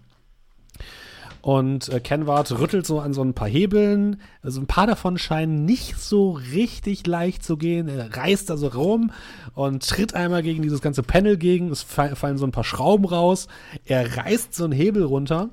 Und 1.45 1.89
äh, 1.89 1.99
Kenward 1.99 2.51
rüttelt 2.57 2.87
so 2.87 2.99
an 2.99 3.13
so 3.13 3.21
ein 3.21 3.35
paar 3.35 3.47
Hebeln. 3.47 4.19
Also 4.41 4.59
ein 4.59 4.65
paar 4.65 4.87
davon 4.87 5.19
scheinen 5.19 5.63
nicht 5.63 5.95
so 5.99 6.31
richtig 6.31 7.05
leicht 7.05 7.43
zu 7.43 7.55
gehen. 7.55 7.87
Er 7.87 8.17
reißt 8.17 8.49
also 8.49 8.69
rum 8.69 9.11
und 9.53 9.87
tritt 9.87 10.15
einmal 10.15 10.41
gegen 10.41 10.63
dieses 10.63 10.81
ganze 10.81 11.03
Panel 11.03 11.37
gegen. 11.37 11.69
Es 11.69 11.83
fallen 11.83 12.39
so 12.39 12.47
ein 12.47 12.51
paar 12.51 12.63
Schrauben 12.63 13.05
raus. 13.05 13.47
Er 13.85 14.17
reißt 14.17 14.55
so 14.55 14.63
einen 14.63 14.73
Hebel 14.73 15.03
runter. 15.03 15.51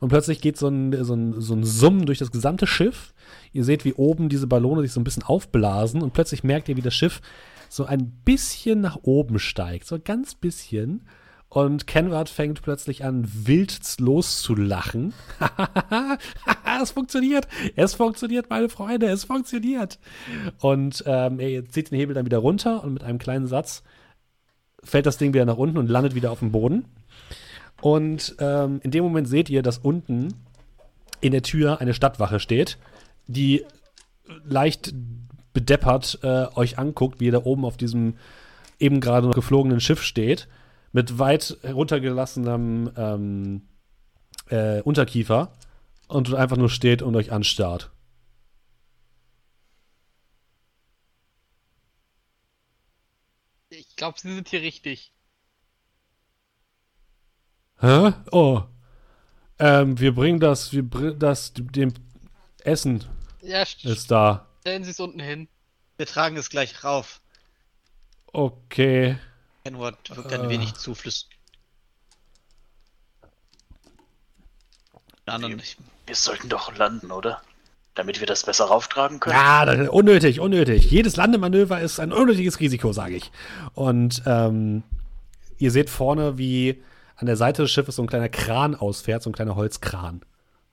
Und 0.00 0.10
plötzlich 0.10 0.42
geht 0.42 0.58
so 0.58 0.68
ein, 0.68 1.04
so, 1.04 1.14
ein, 1.14 1.40
so 1.40 1.54
ein 1.54 1.64
Summen 1.64 2.04
durch 2.04 2.18
das 2.18 2.30
gesamte 2.30 2.66
Schiff. 2.66 3.14
Ihr 3.54 3.64
seht, 3.64 3.86
wie 3.86 3.94
oben 3.94 4.28
diese 4.28 4.46
Ballone 4.46 4.82
sich 4.82 4.92
so 4.92 5.00
ein 5.00 5.04
bisschen 5.04 5.22
aufblasen. 5.22 6.02
Und 6.02 6.12
plötzlich 6.12 6.44
merkt 6.44 6.68
ihr, 6.68 6.76
wie 6.76 6.82
das 6.82 6.94
Schiff 6.94 7.22
so 7.68 7.84
ein 7.84 8.10
bisschen 8.24 8.80
nach 8.80 8.98
oben 9.02 9.38
steigt. 9.38 9.86
So 9.86 9.98
ganz 10.02 10.34
bisschen. 10.34 11.06
Und 11.48 11.86
Kenward 11.86 12.28
fängt 12.28 12.60
plötzlich 12.62 13.04
an, 13.04 13.26
wild 13.32 13.80
loszulachen. 13.98 15.14
es 16.82 16.90
funktioniert. 16.90 17.46
Es 17.76 17.94
funktioniert, 17.94 18.50
meine 18.50 18.68
Freunde. 18.68 19.06
Es 19.06 19.24
funktioniert. 19.24 19.98
Und 20.58 21.04
ähm, 21.06 21.38
er 21.38 21.66
zieht 21.68 21.90
den 21.90 21.98
Hebel 21.98 22.14
dann 22.14 22.26
wieder 22.26 22.38
runter 22.38 22.82
und 22.82 22.94
mit 22.94 23.04
einem 23.04 23.18
kleinen 23.18 23.46
Satz 23.46 23.82
fällt 24.82 25.06
das 25.06 25.18
Ding 25.18 25.34
wieder 25.34 25.44
nach 25.44 25.56
unten 25.56 25.78
und 25.78 25.88
landet 25.88 26.14
wieder 26.14 26.30
auf 26.30 26.40
dem 26.40 26.52
Boden. 26.52 26.86
Und 27.80 28.36
ähm, 28.38 28.80
in 28.82 28.90
dem 28.90 29.04
Moment 29.04 29.28
seht 29.28 29.50
ihr, 29.50 29.62
dass 29.62 29.78
unten 29.78 30.34
in 31.20 31.32
der 31.32 31.42
Tür 31.42 31.80
eine 31.80 31.94
Stadtwache 31.94 32.40
steht, 32.40 32.78
die 33.26 33.64
leicht 34.44 34.94
bedeppert 35.56 36.18
äh, 36.22 36.48
euch 36.54 36.78
anguckt, 36.78 37.18
wie 37.18 37.24
ihr 37.24 37.32
da 37.32 37.42
oben 37.42 37.64
auf 37.64 37.78
diesem 37.78 38.18
eben 38.78 39.00
gerade 39.00 39.26
noch 39.26 39.34
geflogenen 39.34 39.80
Schiff 39.80 40.02
steht 40.02 40.48
mit 40.92 41.18
weit 41.18 41.56
heruntergelassenem 41.62 42.92
ähm, 42.94 43.62
äh, 44.50 44.82
Unterkiefer 44.82 45.50
und 46.08 46.34
einfach 46.34 46.58
nur 46.58 46.68
steht 46.68 47.00
und 47.00 47.16
euch 47.16 47.32
anstarrt. 47.32 47.90
Ich 53.70 53.96
glaube, 53.96 54.20
Sie 54.20 54.34
sind 54.34 54.48
hier 54.50 54.60
richtig. 54.60 55.14
Hä? 57.80 58.12
Oh. 58.30 58.60
Ähm, 59.58 59.98
wir 59.98 60.14
bringen 60.14 60.38
das, 60.38 60.74
wir 60.74 60.82
bringen 60.82 61.18
das, 61.18 61.54
dem 61.54 61.94
Essen 62.62 63.04
ja, 63.40 63.62
ist 63.62 64.10
da. 64.10 64.45
Stellen 64.66 64.82
Sie 64.82 64.90
es 64.90 64.98
unten 64.98 65.20
hin. 65.20 65.46
Wir 65.96 66.06
tragen 66.06 66.36
es 66.36 66.50
gleich 66.50 66.82
rauf. 66.82 67.20
Okay. 68.32 69.16
Edward 69.62 69.96
wirkt 70.16 70.32
ein 70.32 70.46
uh. 70.46 70.48
wenig 70.48 70.74
zuflüstern. 70.74 71.30
Wir, 75.24 75.56
wir 76.06 76.14
sollten 76.16 76.48
doch 76.48 76.76
landen, 76.76 77.12
oder? 77.12 77.42
Damit 77.94 78.18
wir 78.18 78.26
das 78.26 78.42
besser 78.42 78.64
rauftragen 78.64 79.20
können. 79.20 79.36
Ja, 79.36 79.88
unnötig, 79.88 80.40
unnötig. 80.40 80.90
Jedes 80.90 81.14
Landemanöver 81.14 81.80
ist 81.80 82.00
ein 82.00 82.12
unnötiges 82.12 82.58
Risiko, 82.58 82.92
sage 82.92 83.14
ich. 83.14 83.30
Und 83.74 84.24
ähm, 84.26 84.82
ihr 85.58 85.70
seht 85.70 85.90
vorne, 85.90 86.38
wie 86.38 86.82
an 87.14 87.26
der 87.26 87.36
Seite 87.36 87.62
des 87.62 87.70
Schiffes 87.70 87.94
so 87.94 88.02
ein 88.02 88.08
kleiner 88.08 88.30
Kran 88.30 88.74
ausfährt, 88.74 89.22
so 89.22 89.30
ein 89.30 89.32
kleiner 89.32 89.54
Holzkran. 89.54 90.22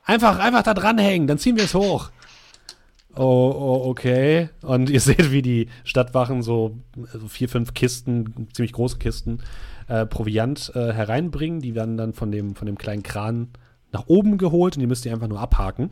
Einfach, 0.04 0.40
einfach 0.40 0.64
da 0.64 0.74
dranhängen, 0.74 1.28
dann 1.28 1.38
ziehen 1.38 1.58
wir 1.58 1.66
es 1.66 1.76
hoch. 1.76 2.10
Oh, 3.16 3.54
oh, 3.56 3.90
okay. 3.90 4.50
Und 4.62 4.90
ihr 4.90 5.00
seht, 5.02 5.32
wie 5.32 5.42
die 5.42 5.68
Stadtwachen 5.84 6.42
so 6.42 6.78
also 7.12 7.28
vier, 7.28 7.50
fünf 7.50 7.74
Kisten, 7.74 8.48
ziemlich 8.54 8.74
große 8.74 8.98
Kisten, 8.98 9.40
äh, 9.88 10.06
Proviant 10.06 10.72
äh, 10.76 10.94
hereinbringen. 10.94 11.62
Die 11.62 11.76
werden 11.76 11.98
dann 11.98 12.14
von 12.14 12.32
dem, 12.32 12.56
von 12.56 12.66
dem 12.66 12.78
kleinen 12.78 13.04
Kran 13.04 13.50
nach 13.92 14.08
oben 14.08 14.38
geholt 14.38 14.76
und 14.76 14.82
die 14.82 14.88
müsst 14.88 15.06
ihr 15.06 15.14
einfach 15.14 15.28
nur 15.28 15.40
abhaken. 15.40 15.92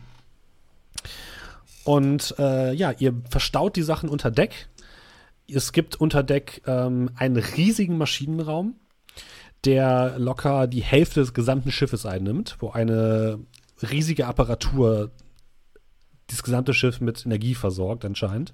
Und 1.83 2.35
äh, 2.37 2.73
ja, 2.73 2.91
ihr 2.97 3.13
verstaut 3.29 3.75
die 3.75 3.83
Sachen 3.83 4.09
unter 4.09 4.31
Deck. 4.31 4.67
Es 5.47 5.71
gibt 5.71 5.95
unter 5.95 6.23
Deck 6.23 6.61
ähm, 6.65 7.09
einen 7.15 7.37
riesigen 7.37 7.97
Maschinenraum, 7.97 8.75
der 9.65 10.17
locker 10.17 10.67
die 10.67 10.83
Hälfte 10.83 11.19
des 11.19 11.33
gesamten 11.33 11.71
Schiffes 11.71 12.05
einnimmt, 12.05 12.57
wo 12.59 12.69
eine 12.69 13.39
riesige 13.81 14.27
Apparatur 14.27 15.11
das 16.31 16.43
gesamte 16.43 16.73
Schiff 16.73 17.01
mit 17.01 17.25
Energie 17.25 17.55
versorgt, 17.55 18.05
anscheinend. 18.05 18.53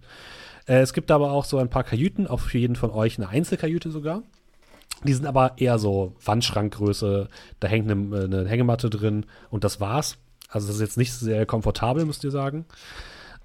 Äh, 0.68 0.80
es 0.80 0.94
gibt 0.94 1.12
aber 1.12 1.32
auch 1.32 1.46
so 1.46 1.58
ein 1.58 1.70
paar 1.70 1.84
Kajüten, 1.84 2.28
auch 2.28 2.40
für 2.40 2.58
jeden 2.58 2.76
von 2.76 2.92
euch 2.92 3.18
eine 3.18 3.30
Einzelkajüte 3.30 3.92
sogar. 3.92 4.24
Die 5.04 5.14
sind 5.14 5.26
aber 5.26 5.54
eher 5.58 5.78
so 5.78 6.16
Wandschrankgröße, 6.26 7.30
da 7.60 7.68
hängt 7.68 7.90
eine, 7.90 8.24
eine 8.24 8.48
Hängematte 8.48 8.90
drin 8.90 9.26
und 9.50 9.64
das 9.64 9.80
war's. 9.80 10.18
Also 10.50 10.68
das 10.68 10.78
ist 10.78 10.82
jetzt 10.82 10.98
nicht 10.98 11.14
sehr 11.14 11.46
komfortabel, 11.46 12.06
müsst 12.06 12.24
ihr 12.24 12.32
sagen. 12.32 12.66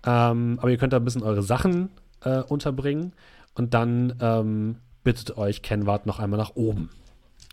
Ähm, 0.04 0.58
aber 0.60 0.70
ihr 0.70 0.78
könnt 0.78 0.92
da 0.92 0.96
ein 0.96 1.04
bisschen 1.04 1.22
eure 1.22 1.42
Sachen 1.42 1.90
äh, 2.24 2.40
unterbringen 2.40 3.12
und 3.54 3.74
dann 3.74 4.16
ähm, 4.20 4.76
bittet 5.04 5.36
euch 5.36 5.62
Kenwart 5.62 6.06
noch 6.06 6.18
einmal 6.18 6.38
nach 6.38 6.54
oben 6.54 6.90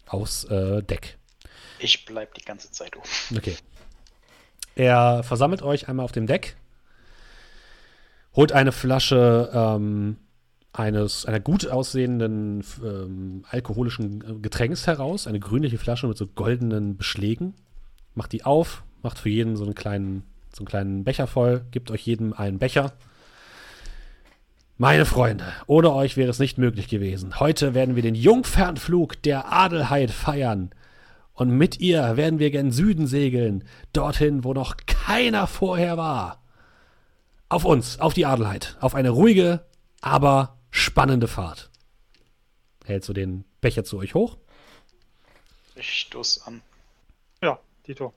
aufs 0.07 0.45
äh, 0.45 0.81
Deck. 0.81 1.17
Ich 1.79 2.05
bleib 2.05 2.33
die 2.35 2.43
ganze 2.43 2.71
Zeit 2.71 2.95
oben. 2.95 3.37
Okay. 3.37 3.55
Er 4.75 5.23
versammelt 5.23 5.61
euch 5.61 5.89
einmal 5.89 6.05
auf 6.05 6.11
dem 6.11 6.25
Deck 6.25 6.55
holt 8.39 8.53
eine 8.53 8.71
Flasche 8.71 9.49
ähm, 9.53 10.15
eines 10.71 11.25
einer 11.25 11.41
gut 11.41 11.67
aussehenden 11.67 12.63
ähm, 12.81 13.43
alkoholischen 13.49 14.41
Getränks 14.41 14.87
heraus, 14.87 15.27
eine 15.27 15.41
grünliche 15.41 15.77
Flasche 15.77 16.07
mit 16.07 16.17
so 16.17 16.25
goldenen 16.25 16.95
Beschlägen, 16.95 17.53
macht 18.15 18.31
die 18.31 18.45
auf, 18.45 18.83
macht 19.03 19.19
für 19.19 19.27
jeden 19.27 19.57
so 19.57 19.65
einen 19.65 19.75
kleinen 19.75 20.23
so 20.53 20.61
einen 20.61 20.67
kleinen 20.67 21.03
Becher 21.03 21.27
voll, 21.27 21.65
gibt 21.71 21.91
euch 21.91 22.07
jedem 22.07 22.31
einen 22.31 22.59
Becher. 22.59 22.93
Meine 24.77 25.05
Freunde, 25.05 25.43
ohne 25.67 25.91
euch 25.91 26.15
wäre 26.15 26.29
es 26.29 26.39
nicht 26.39 26.57
möglich 26.57 26.87
gewesen. 26.87 27.41
Heute 27.41 27.73
werden 27.73 27.97
wir 27.97 28.03
den 28.03 28.15
Jungfernflug 28.15 29.21
der 29.21 29.51
Adelheid 29.51 30.11
feiern. 30.11 30.69
Und 31.33 31.49
mit 31.49 31.81
ihr 31.81 32.15
werden 32.15 32.39
wir 32.39 32.51
gen 32.51 32.71
Süden 32.71 33.05
segeln, 33.05 33.65
dorthin, 33.91 34.45
wo 34.45 34.53
noch 34.53 34.77
keiner 34.87 35.45
vorher 35.45 35.97
war 35.97 36.39
auf 37.49 37.65
uns, 37.65 37.99
auf 37.99 38.13
die 38.13 38.25
Adelheid, 38.25 38.77
auf 38.79 38.95
eine 38.95 39.09
ruhige, 39.09 39.65
aber 40.01 40.57
spannende 40.71 41.27
Fahrt. 41.27 41.69
Hältst 42.85 43.09
du 43.09 43.13
den 43.13 43.45
Becher 43.61 43.83
zu 43.83 43.97
euch 43.97 44.13
hoch? 44.13 44.37
Ich 45.75 45.99
stoß 46.01 46.43
an. 46.43 46.61
Ja, 47.41 47.59
Tito. 47.83 48.13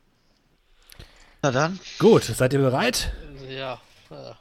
Na 1.42 1.50
dann. 1.50 1.80
Gut, 1.98 2.24
seid 2.24 2.52
ihr 2.52 2.60
bereit? 2.60 3.12
Ja. 3.48 3.80
ja. 4.10 4.36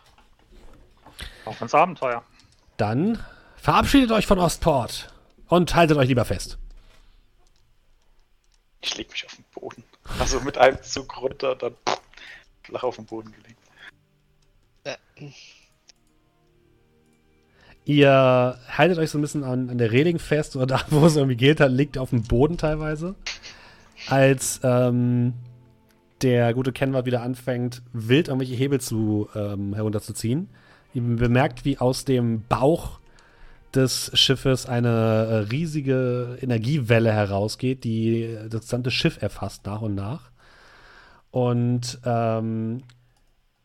Auf 1.46 1.62
ins 1.62 1.74
Abenteuer. 1.74 2.24
Dann 2.78 3.24
verabschiedet 3.56 4.12
euch 4.12 4.28
von 4.28 4.40
Ostport 4.40 5.14
und 5.48 5.74
haltet 5.76 5.98
euch 5.98 6.08
lieber 6.08 6.26
fest. 6.26 6.58
Ich 8.82 8.98
leg 8.98 9.10
mich 9.12 9.26
auf 9.26 9.36
den 9.36 9.46
Boden. 9.54 9.84
Also 10.20 10.40
mit 10.42 10.58
einem 10.58 10.82
Zug 10.82 11.22
runter, 11.22 11.56
dann 11.56 11.76
flach 12.64 12.84
auf 12.84 12.96
den 12.96 13.06
Boden 13.06 13.32
gelegt. 13.32 13.61
Ihr 17.86 18.58
haltet 18.70 19.00
euch 19.00 19.10
so 19.10 19.18
ein 19.18 19.22
bisschen 19.22 19.44
an, 19.44 19.70
an 19.70 19.78
der 19.78 19.92
Reling 19.92 20.20
fest 20.20 20.56
oder 20.56 20.66
da, 20.68 20.82
wo 20.90 21.06
es 21.06 21.16
irgendwie 21.16 21.38
geht, 21.38 21.60
da 21.60 21.66
liegt 21.66 21.98
auf 21.98 22.12
dem 22.12 22.24
Boden 22.24 22.58
teilweise. 22.58 23.16
Als 24.08 24.60
ähm, 24.64 25.34
der 26.22 26.54
gute 26.54 26.72
Kenward 26.72 27.06
wieder 27.06 27.22
anfängt, 27.22 27.82
wild 27.94 28.28
irgendwelche 28.28 28.56
Hebel 28.56 28.80
zu, 28.80 29.30
ähm, 29.36 29.74
herunterzuziehen. 29.74 30.50
Ihr 30.94 31.02
bemerkt, 31.02 31.66
wie 31.66 31.78
aus 31.78 32.06
dem 32.06 32.44
Bauch 32.48 33.00
des 33.74 34.12
Schiffes 34.14 34.66
eine 34.66 34.90
äh, 34.90 35.36
riesige 35.52 36.38
Energiewelle 36.42 37.12
herausgeht, 37.12 37.84
die 37.84 38.38
das 38.50 38.62
gesamte 38.62 38.92
Schiff 38.92 39.22
erfasst 39.22 39.66
nach 39.66 39.82
und 39.82 39.96
nach. 39.96 40.32
Und 41.32 42.00
ähm, 42.06 42.84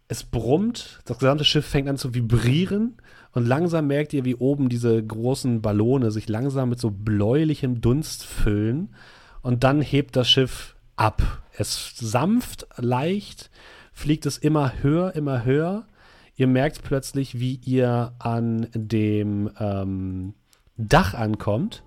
es 0.08 0.22
brummt, 0.24 1.00
das 1.04 1.18
gesamte 1.18 1.44
Schiff 1.44 1.66
fängt 1.66 1.88
an 1.88 1.98
zu 1.98 2.14
vibrieren 2.14 2.96
und 3.32 3.46
langsam 3.46 3.86
merkt 3.86 4.12
ihr, 4.12 4.24
wie 4.24 4.36
oben 4.36 4.68
diese 4.68 5.02
großen 5.02 5.60
Ballone 5.60 6.10
sich 6.10 6.28
langsam 6.28 6.70
mit 6.70 6.80
so 6.80 6.90
bläulichem 6.90 7.80
Dunst 7.80 8.24
füllen 8.24 8.94
und 9.42 9.64
dann 9.64 9.82
hebt 9.82 10.16
das 10.16 10.28
Schiff 10.28 10.76
ab. 10.96 11.42
Es 11.52 11.94
sanft, 11.96 12.66
leicht, 12.76 13.50
fliegt 13.92 14.26
es 14.26 14.38
immer 14.38 14.82
höher, 14.82 15.14
immer 15.14 15.44
höher. 15.44 15.86
Ihr 16.36 16.46
merkt 16.46 16.82
plötzlich, 16.82 17.40
wie 17.40 17.60
ihr 17.64 18.12
an 18.18 18.68
dem 18.74 19.50
ähm, 19.58 20.34
Dach 20.76 21.14
ankommt 21.14 21.82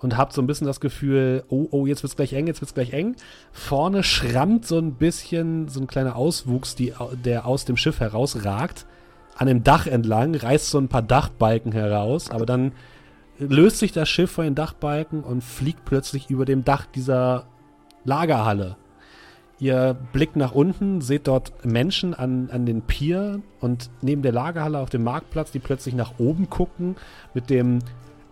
und 0.00 0.16
habt 0.16 0.32
so 0.32 0.42
ein 0.42 0.46
bisschen 0.46 0.66
das 0.66 0.80
Gefühl, 0.80 1.44
oh, 1.48 1.68
oh, 1.70 1.86
jetzt 1.86 2.02
wird's 2.02 2.16
gleich 2.16 2.32
eng, 2.32 2.46
jetzt 2.46 2.60
wird's 2.60 2.74
gleich 2.74 2.92
eng. 2.92 3.16
Vorne 3.52 4.02
schrammt 4.02 4.66
so 4.66 4.78
ein 4.78 4.94
bisschen 4.94 5.68
so 5.68 5.80
ein 5.80 5.86
kleiner 5.86 6.16
Auswuchs, 6.16 6.74
die, 6.74 6.92
der 7.24 7.46
aus 7.46 7.64
dem 7.64 7.76
Schiff 7.76 8.00
herausragt, 8.00 8.86
an 9.36 9.46
dem 9.46 9.62
Dach 9.62 9.86
entlang, 9.86 10.34
reißt 10.34 10.70
so 10.70 10.78
ein 10.78 10.88
paar 10.88 11.02
Dachbalken 11.02 11.72
heraus, 11.72 12.30
aber 12.30 12.46
dann 12.46 12.72
löst 13.38 13.78
sich 13.78 13.92
das 13.92 14.08
Schiff 14.08 14.30
von 14.30 14.44
den 14.44 14.54
Dachbalken 14.54 15.22
und 15.22 15.42
fliegt 15.42 15.84
plötzlich 15.84 16.30
über 16.30 16.44
dem 16.44 16.64
Dach 16.64 16.86
dieser 16.86 17.46
Lagerhalle. 18.04 18.76
Ihr 19.58 19.94
blickt 20.12 20.36
nach 20.36 20.52
unten, 20.52 21.02
seht 21.02 21.28
dort 21.28 21.66
Menschen 21.66 22.14
an, 22.14 22.48
an 22.50 22.64
den 22.64 22.80
Pier 22.80 23.42
und 23.60 23.90
neben 24.00 24.22
der 24.22 24.32
Lagerhalle 24.32 24.78
auf 24.78 24.88
dem 24.88 25.04
Marktplatz, 25.04 25.52
die 25.52 25.58
plötzlich 25.58 25.94
nach 25.94 26.18
oben 26.18 26.48
gucken, 26.48 26.96
mit 27.34 27.50
dem 27.50 27.80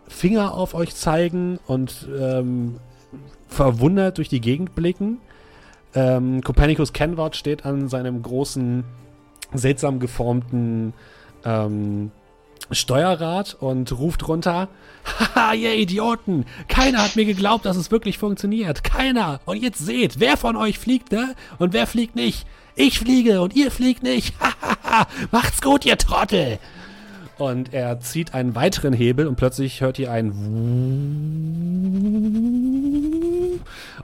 Finger 0.09 0.55
auf 0.55 0.75
euch 0.75 0.95
zeigen 0.95 1.59
und 1.67 2.09
ähm, 2.19 2.77
verwundert 3.47 4.19
durch 4.19 4.29
die 4.29 4.41
Gegend 4.41 4.75
blicken. 4.75 5.19
Ähm, 5.95 6.43
Copernicus 6.43 6.93
Kenward 6.93 7.37
steht 7.37 7.65
an 7.65 7.89
seinem 7.89 8.23
großen, 8.23 8.85
seltsam 9.55 10.01
geformten 10.01 10.93
ähm, 11.45 12.11
Steuerrad 12.71 13.57
und 13.61 13.99
ruft 13.99 14.29
runter: 14.29 14.69
Haha, 15.05 15.55
ihr 15.55 15.75
Idioten! 15.75 16.45
Keiner 16.69 17.03
hat 17.03 17.17
mir 17.17 17.25
geglaubt, 17.25 17.65
dass 17.65 17.77
es 17.77 17.91
wirklich 17.91 18.19
funktioniert. 18.19 18.85
Keiner! 18.85 19.41
Und 19.47 19.63
jetzt 19.63 19.79
seht, 19.79 20.21
wer 20.21 20.37
von 20.37 20.57
euch 20.57 20.79
fliegt, 20.79 21.13
ne? 21.13 21.35
Und 21.59 21.73
wer 21.73 21.87
fliegt 21.87 22.15
nicht? 22.15 22.47
Ich 22.75 22.99
fliege 22.99 23.41
und 23.41 23.57
ihr 23.57 23.71
fliegt 23.71 24.03
nicht. 24.03 24.35
Hahaha! 24.41 25.07
Macht's 25.31 25.63
gut, 25.63 25.87
ihr 25.87 25.97
Trottel! 25.97 26.59
Und 27.39 27.73
er 27.73 28.01
zieht 28.01 28.35
einen 28.35 28.55
weiteren 28.55 28.93
Hebel 28.93 29.27
und 29.27 29.37
plötzlich 29.37 29.81
hört 29.81 29.99
ihr 29.99 30.11
ein 30.11 30.33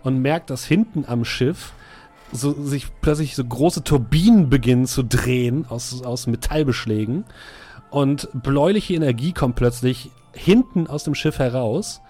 und 0.02 0.18
merkt, 0.22 0.50
dass 0.50 0.64
hinten 0.64 1.04
am 1.06 1.24
Schiff 1.24 1.72
so, 2.32 2.52
sich 2.62 2.86
plötzlich 3.00 3.34
so 3.34 3.44
große 3.44 3.82
Turbinen 3.84 4.50
beginnen 4.50 4.86
zu 4.86 5.02
drehen 5.02 5.66
aus, 5.68 6.02
aus 6.02 6.26
Metallbeschlägen. 6.26 7.24
Und 7.90 8.28
bläuliche 8.32 8.94
Energie 8.94 9.32
kommt 9.32 9.56
plötzlich 9.56 10.10
hinten 10.32 10.86
aus 10.86 11.04
dem 11.04 11.14
Schiff 11.14 11.38
heraus. 11.38 12.00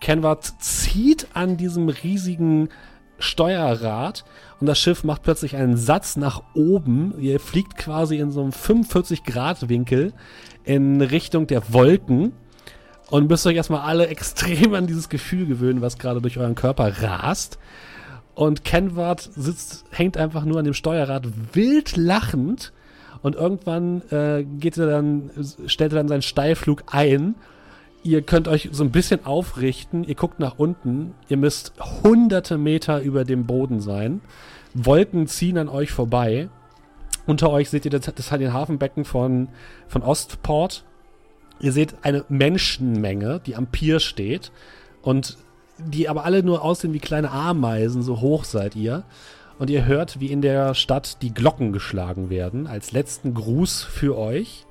Kenward 0.00 0.52
zieht 0.58 1.28
an 1.34 1.56
diesem 1.56 1.88
riesigen 1.88 2.68
Steuerrad 3.22 4.24
und 4.60 4.66
das 4.66 4.78
Schiff 4.78 5.04
macht 5.04 5.22
plötzlich 5.22 5.56
einen 5.56 5.76
Satz 5.76 6.16
nach 6.16 6.42
oben. 6.54 7.14
Ihr 7.18 7.40
fliegt 7.40 7.76
quasi 7.76 8.18
in 8.18 8.30
so 8.30 8.42
einem 8.42 8.50
45-Grad-Winkel 8.50 10.12
in 10.64 11.00
Richtung 11.00 11.46
der 11.46 11.72
Wolken 11.72 12.32
und 13.10 13.28
müsst 13.28 13.46
euch 13.46 13.56
erstmal 13.56 13.80
alle 13.80 14.06
extrem 14.08 14.74
an 14.74 14.86
dieses 14.86 15.08
Gefühl 15.08 15.46
gewöhnen, 15.46 15.80
was 15.80 15.98
gerade 15.98 16.20
durch 16.20 16.38
euren 16.38 16.54
Körper 16.54 17.02
rast. 17.02 17.58
Und 18.34 18.64
Kenward 18.64 19.28
sitzt, 19.36 19.84
hängt 19.90 20.16
einfach 20.16 20.44
nur 20.44 20.58
an 20.58 20.64
dem 20.64 20.74
Steuerrad 20.74 21.26
wild 21.52 21.96
lachend 21.96 22.72
und 23.20 23.36
irgendwann 23.36 24.02
äh, 24.10 24.44
geht 24.44 24.76
er 24.78 24.86
dann, 24.86 25.30
stellt 25.66 25.92
er 25.92 25.98
dann 25.98 26.08
seinen 26.08 26.22
Steilflug 26.22 26.84
ein. 26.86 27.34
Ihr 28.04 28.22
könnt 28.22 28.48
euch 28.48 28.70
so 28.72 28.82
ein 28.82 28.90
bisschen 28.90 29.24
aufrichten, 29.24 30.02
ihr 30.02 30.16
guckt 30.16 30.40
nach 30.40 30.58
unten, 30.58 31.14
ihr 31.28 31.36
müsst 31.36 31.72
hunderte 32.02 32.58
Meter 32.58 33.00
über 33.00 33.24
dem 33.24 33.46
Boden 33.46 33.80
sein. 33.80 34.20
Wolken 34.74 35.28
ziehen 35.28 35.58
an 35.58 35.68
euch 35.68 35.92
vorbei 35.92 36.48
unter 37.26 37.50
euch 37.50 37.70
seht 37.70 37.84
ihr 37.84 37.90
das, 37.90 38.12
das 38.14 38.28
den 38.28 38.52
Hafenbecken 38.52 39.04
von, 39.04 39.48
von 39.86 40.02
Ostport. 40.02 40.84
Ihr 41.60 41.72
seht 41.72 41.94
eine 42.02 42.24
Menschenmenge, 42.28 43.40
die 43.46 43.54
am 43.54 43.68
Pier 43.68 44.00
steht 44.00 44.50
und 45.02 45.38
die 45.78 46.08
aber 46.08 46.24
alle 46.24 46.42
nur 46.42 46.62
aussehen 46.62 46.92
wie 46.92 46.98
kleine 46.98 47.30
Ameisen, 47.30 48.02
so 48.02 48.20
hoch 48.20 48.44
seid 48.44 48.74
ihr. 48.74 49.04
Und 49.58 49.70
ihr 49.70 49.84
hört, 49.84 50.18
wie 50.18 50.32
in 50.32 50.42
der 50.42 50.74
Stadt 50.74 51.22
die 51.22 51.32
Glocken 51.32 51.72
geschlagen 51.72 52.30
werden, 52.30 52.66
als 52.66 52.90
letzten 52.90 53.34
Gruß 53.34 53.84
für 53.84 54.18
euch. 54.18 54.66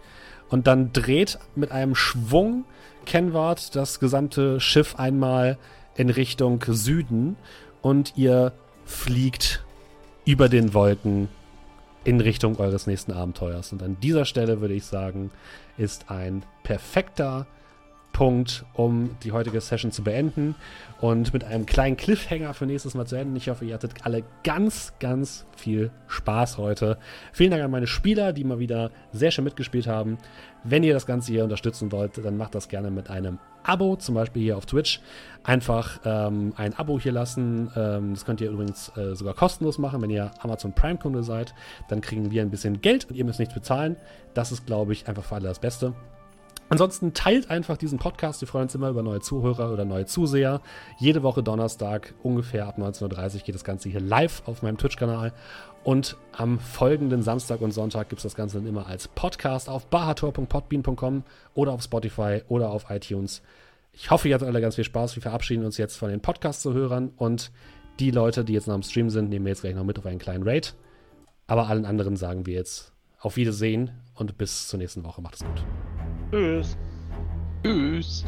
Und 0.50 0.68
dann 0.68 0.92
dreht 0.92 1.40
mit 1.56 1.72
einem 1.72 1.95
Schwung 1.95 2.66
Kenward 3.06 3.76
das 3.76 4.00
gesamte 4.00 4.60
Schiff 4.60 4.96
einmal 4.96 5.58
in 5.96 6.10
Richtung 6.10 6.64
Süden 6.68 7.36
und 7.82 8.14
ihr 8.18 8.54
fliegt 8.86 9.64
über 10.26 10.50
den 10.50 10.74
Wolken 10.74 11.30
in 12.04 12.20
Richtung 12.20 12.58
eures 12.58 12.88
nächsten 12.88 13.12
Abenteuers. 13.12 13.72
Und 13.72 13.84
an 13.84 13.98
dieser 14.02 14.26
Stelle 14.26 14.62
würde 14.62 14.74
ich 14.74 14.86
sagen, 14.86 15.32
ist 15.78 16.10
ein 16.10 16.44
perfekter 16.64 17.48
Punkt, 18.11 18.65
um 18.73 19.17
die 19.23 19.31
heutige 19.31 19.61
Session 19.61 19.91
zu 19.91 20.03
beenden 20.03 20.56
und 20.99 21.33
mit 21.33 21.43
einem 21.43 21.65
kleinen 21.65 21.98
Cliffhanger 21.98 22.53
für 22.53 22.65
nächstes 22.65 22.93
Mal 22.93 23.06
zu 23.06 23.15
enden. 23.15 23.35
Ich 23.35 23.49
hoffe, 23.49 23.65
ihr 23.65 23.73
hattet 23.73 24.06
alle 24.06 24.23
ganz, 24.43 24.93
ganz 24.99 25.45
viel 25.56 25.91
Spaß 26.07 26.57
heute. 26.57 26.98
Vielen 27.31 27.51
Dank 27.51 27.64
an 27.64 27.72
meine 27.72 27.88
Spieler, 27.88 28.33
die 28.33 28.43
mal 28.43 28.59
wieder 28.59 28.91
sehr 29.11 29.31
schön 29.31 29.43
mitgespielt 29.43 29.88
haben. 29.88 30.17
Wenn 30.64 30.83
ihr 30.83 30.93
das 30.93 31.06
Ganze 31.06 31.31
hier 31.31 31.43
unterstützen 31.43 31.91
wollt, 31.91 32.23
dann 32.23 32.38
macht 32.38 32.53
das 32.53 32.69
gerne 32.69 32.91
mit 32.91 33.09
einem 33.09 33.40
Abo, 33.64 33.95
zum 33.95 34.15
Beispiel 34.15 34.43
hier 34.43 34.57
auf 34.57 34.65
Twitch. 34.65 35.01
Einfach 35.43 35.99
ähm, 36.06 36.53
ein 36.56 36.77
Abo 36.77 36.99
hier 36.99 37.11
lassen. 37.11 37.72
Ähm, 37.75 38.14
das 38.14 38.25
könnt 38.25 38.41
ihr 38.41 38.51
übrigens 38.51 38.91
äh, 38.95 39.15
sogar 39.15 39.33
kostenlos 39.33 39.77
machen, 39.77 40.01
wenn 40.01 40.09
ihr 40.09 40.31
Amazon 40.40 40.73
Prime-Kunde 40.73 41.23
seid. 41.23 41.56
Dann 41.90 42.01
kriegen 42.01 42.31
wir 42.31 42.41
ein 42.41 42.51
bisschen 42.51 42.81
Geld 42.81 43.06
und 43.09 43.15
ihr 43.15 43.25
müsst 43.25 43.40
nichts 43.40 43.53
bezahlen. 43.53 43.95
Das 44.33 44.51
ist, 44.51 44.65
glaube 44.65 44.93
ich, 44.93 45.07
einfach 45.07 45.23
für 45.23 45.35
alle 45.35 45.48
das 45.48 45.59
Beste. 45.59 45.93
Ansonsten 46.72 47.14
teilt 47.14 47.50
einfach 47.50 47.75
diesen 47.75 48.00
Podcast. 48.00 48.40
Wir 48.40 48.48
freuen 48.48 48.64
uns 48.64 48.75
immer 48.75 48.88
über 48.88 49.03
neue 49.03 49.19
Zuhörer 49.19 49.74
oder 49.74 49.83
neue 49.83 50.06
Zuseher. 50.06 50.61
Jede 50.98 51.22
Woche 51.22 51.43
Donnerstag 51.43 52.14
ungefähr 52.24 52.66
ab 52.66 52.77
19.30 52.77 53.35
Uhr 53.35 53.41
geht 53.41 53.56
das 53.56 53.66
Ganze 53.66 53.90
hier 53.90 54.00
live 54.00 54.41
auf 54.45 54.61
meinem 54.61 54.77
Twitch-Kanal. 54.77 55.33
Und 55.83 56.16
am 56.32 56.59
folgenden 56.59 57.24
Samstag 57.24 57.59
und 57.59 57.72
Sonntag 57.72 58.08
gibt 58.08 58.19
es 58.19 58.24
das 58.24 58.35
Ganze 58.35 58.59
dann 58.59 58.67
immer 58.67 58.88
als 58.88 59.09
Podcast 59.09 59.67
auf 59.67 59.88
bahator.podbean.com 59.88 61.24
oder 61.56 61.74
auf 61.74 61.83
Spotify 61.83 62.43
oder 62.48 62.69
auf 62.69 62.85
iTunes. 62.90 63.41
Ich 63.91 64.09
hoffe, 64.09 64.30
ihr 64.30 64.35
hattet 64.35 64.48
alle 64.48 64.61
ganz 64.61 64.75
viel 64.75 64.85
Spaß. 64.85 65.17
Wir 65.17 65.22
verabschieden 65.22 65.66
uns 65.66 65.77
jetzt 65.77 65.98
von 65.98 66.09
den 66.09 66.22
Podcast-Zuhörern 66.22 67.11
und 67.17 67.51
die 68.00 68.11
Leute, 68.11 68.45
die 68.45 68.53
jetzt 68.53 68.67
noch 68.67 68.75
am 68.75 68.83
Stream 68.83 69.09
sind, 69.09 69.27
nehmen 69.27 69.43
wir 69.43 69.51
jetzt 69.51 69.64
gleich 69.64 69.75
noch 69.75 69.83
mit 69.83 70.00
auf 70.00 70.06
einen 70.06 70.19
kleinen 70.19 70.48
Raid. 70.48 70.74
Aber 71.48 71.67
allen 71.67 71.83
anderen 71.83 72.16
sagen 72.16 72.45
wir 72.45 72.53
jetzt 72.53 72.93
auf 73.19 73.35
Wiedersehen 73.35 73.91
und 74.16 74.38
bis 74.38 74.69
zur 74.69 74.80
nächsten 74.80 75.03
Woche. 75.03 75.22
Macht 75.22 75.35
es 75.35 75.43
gut. 75.43 75.66
Tschüss. 76.32 76.77
Tschüss. 77.64 78.26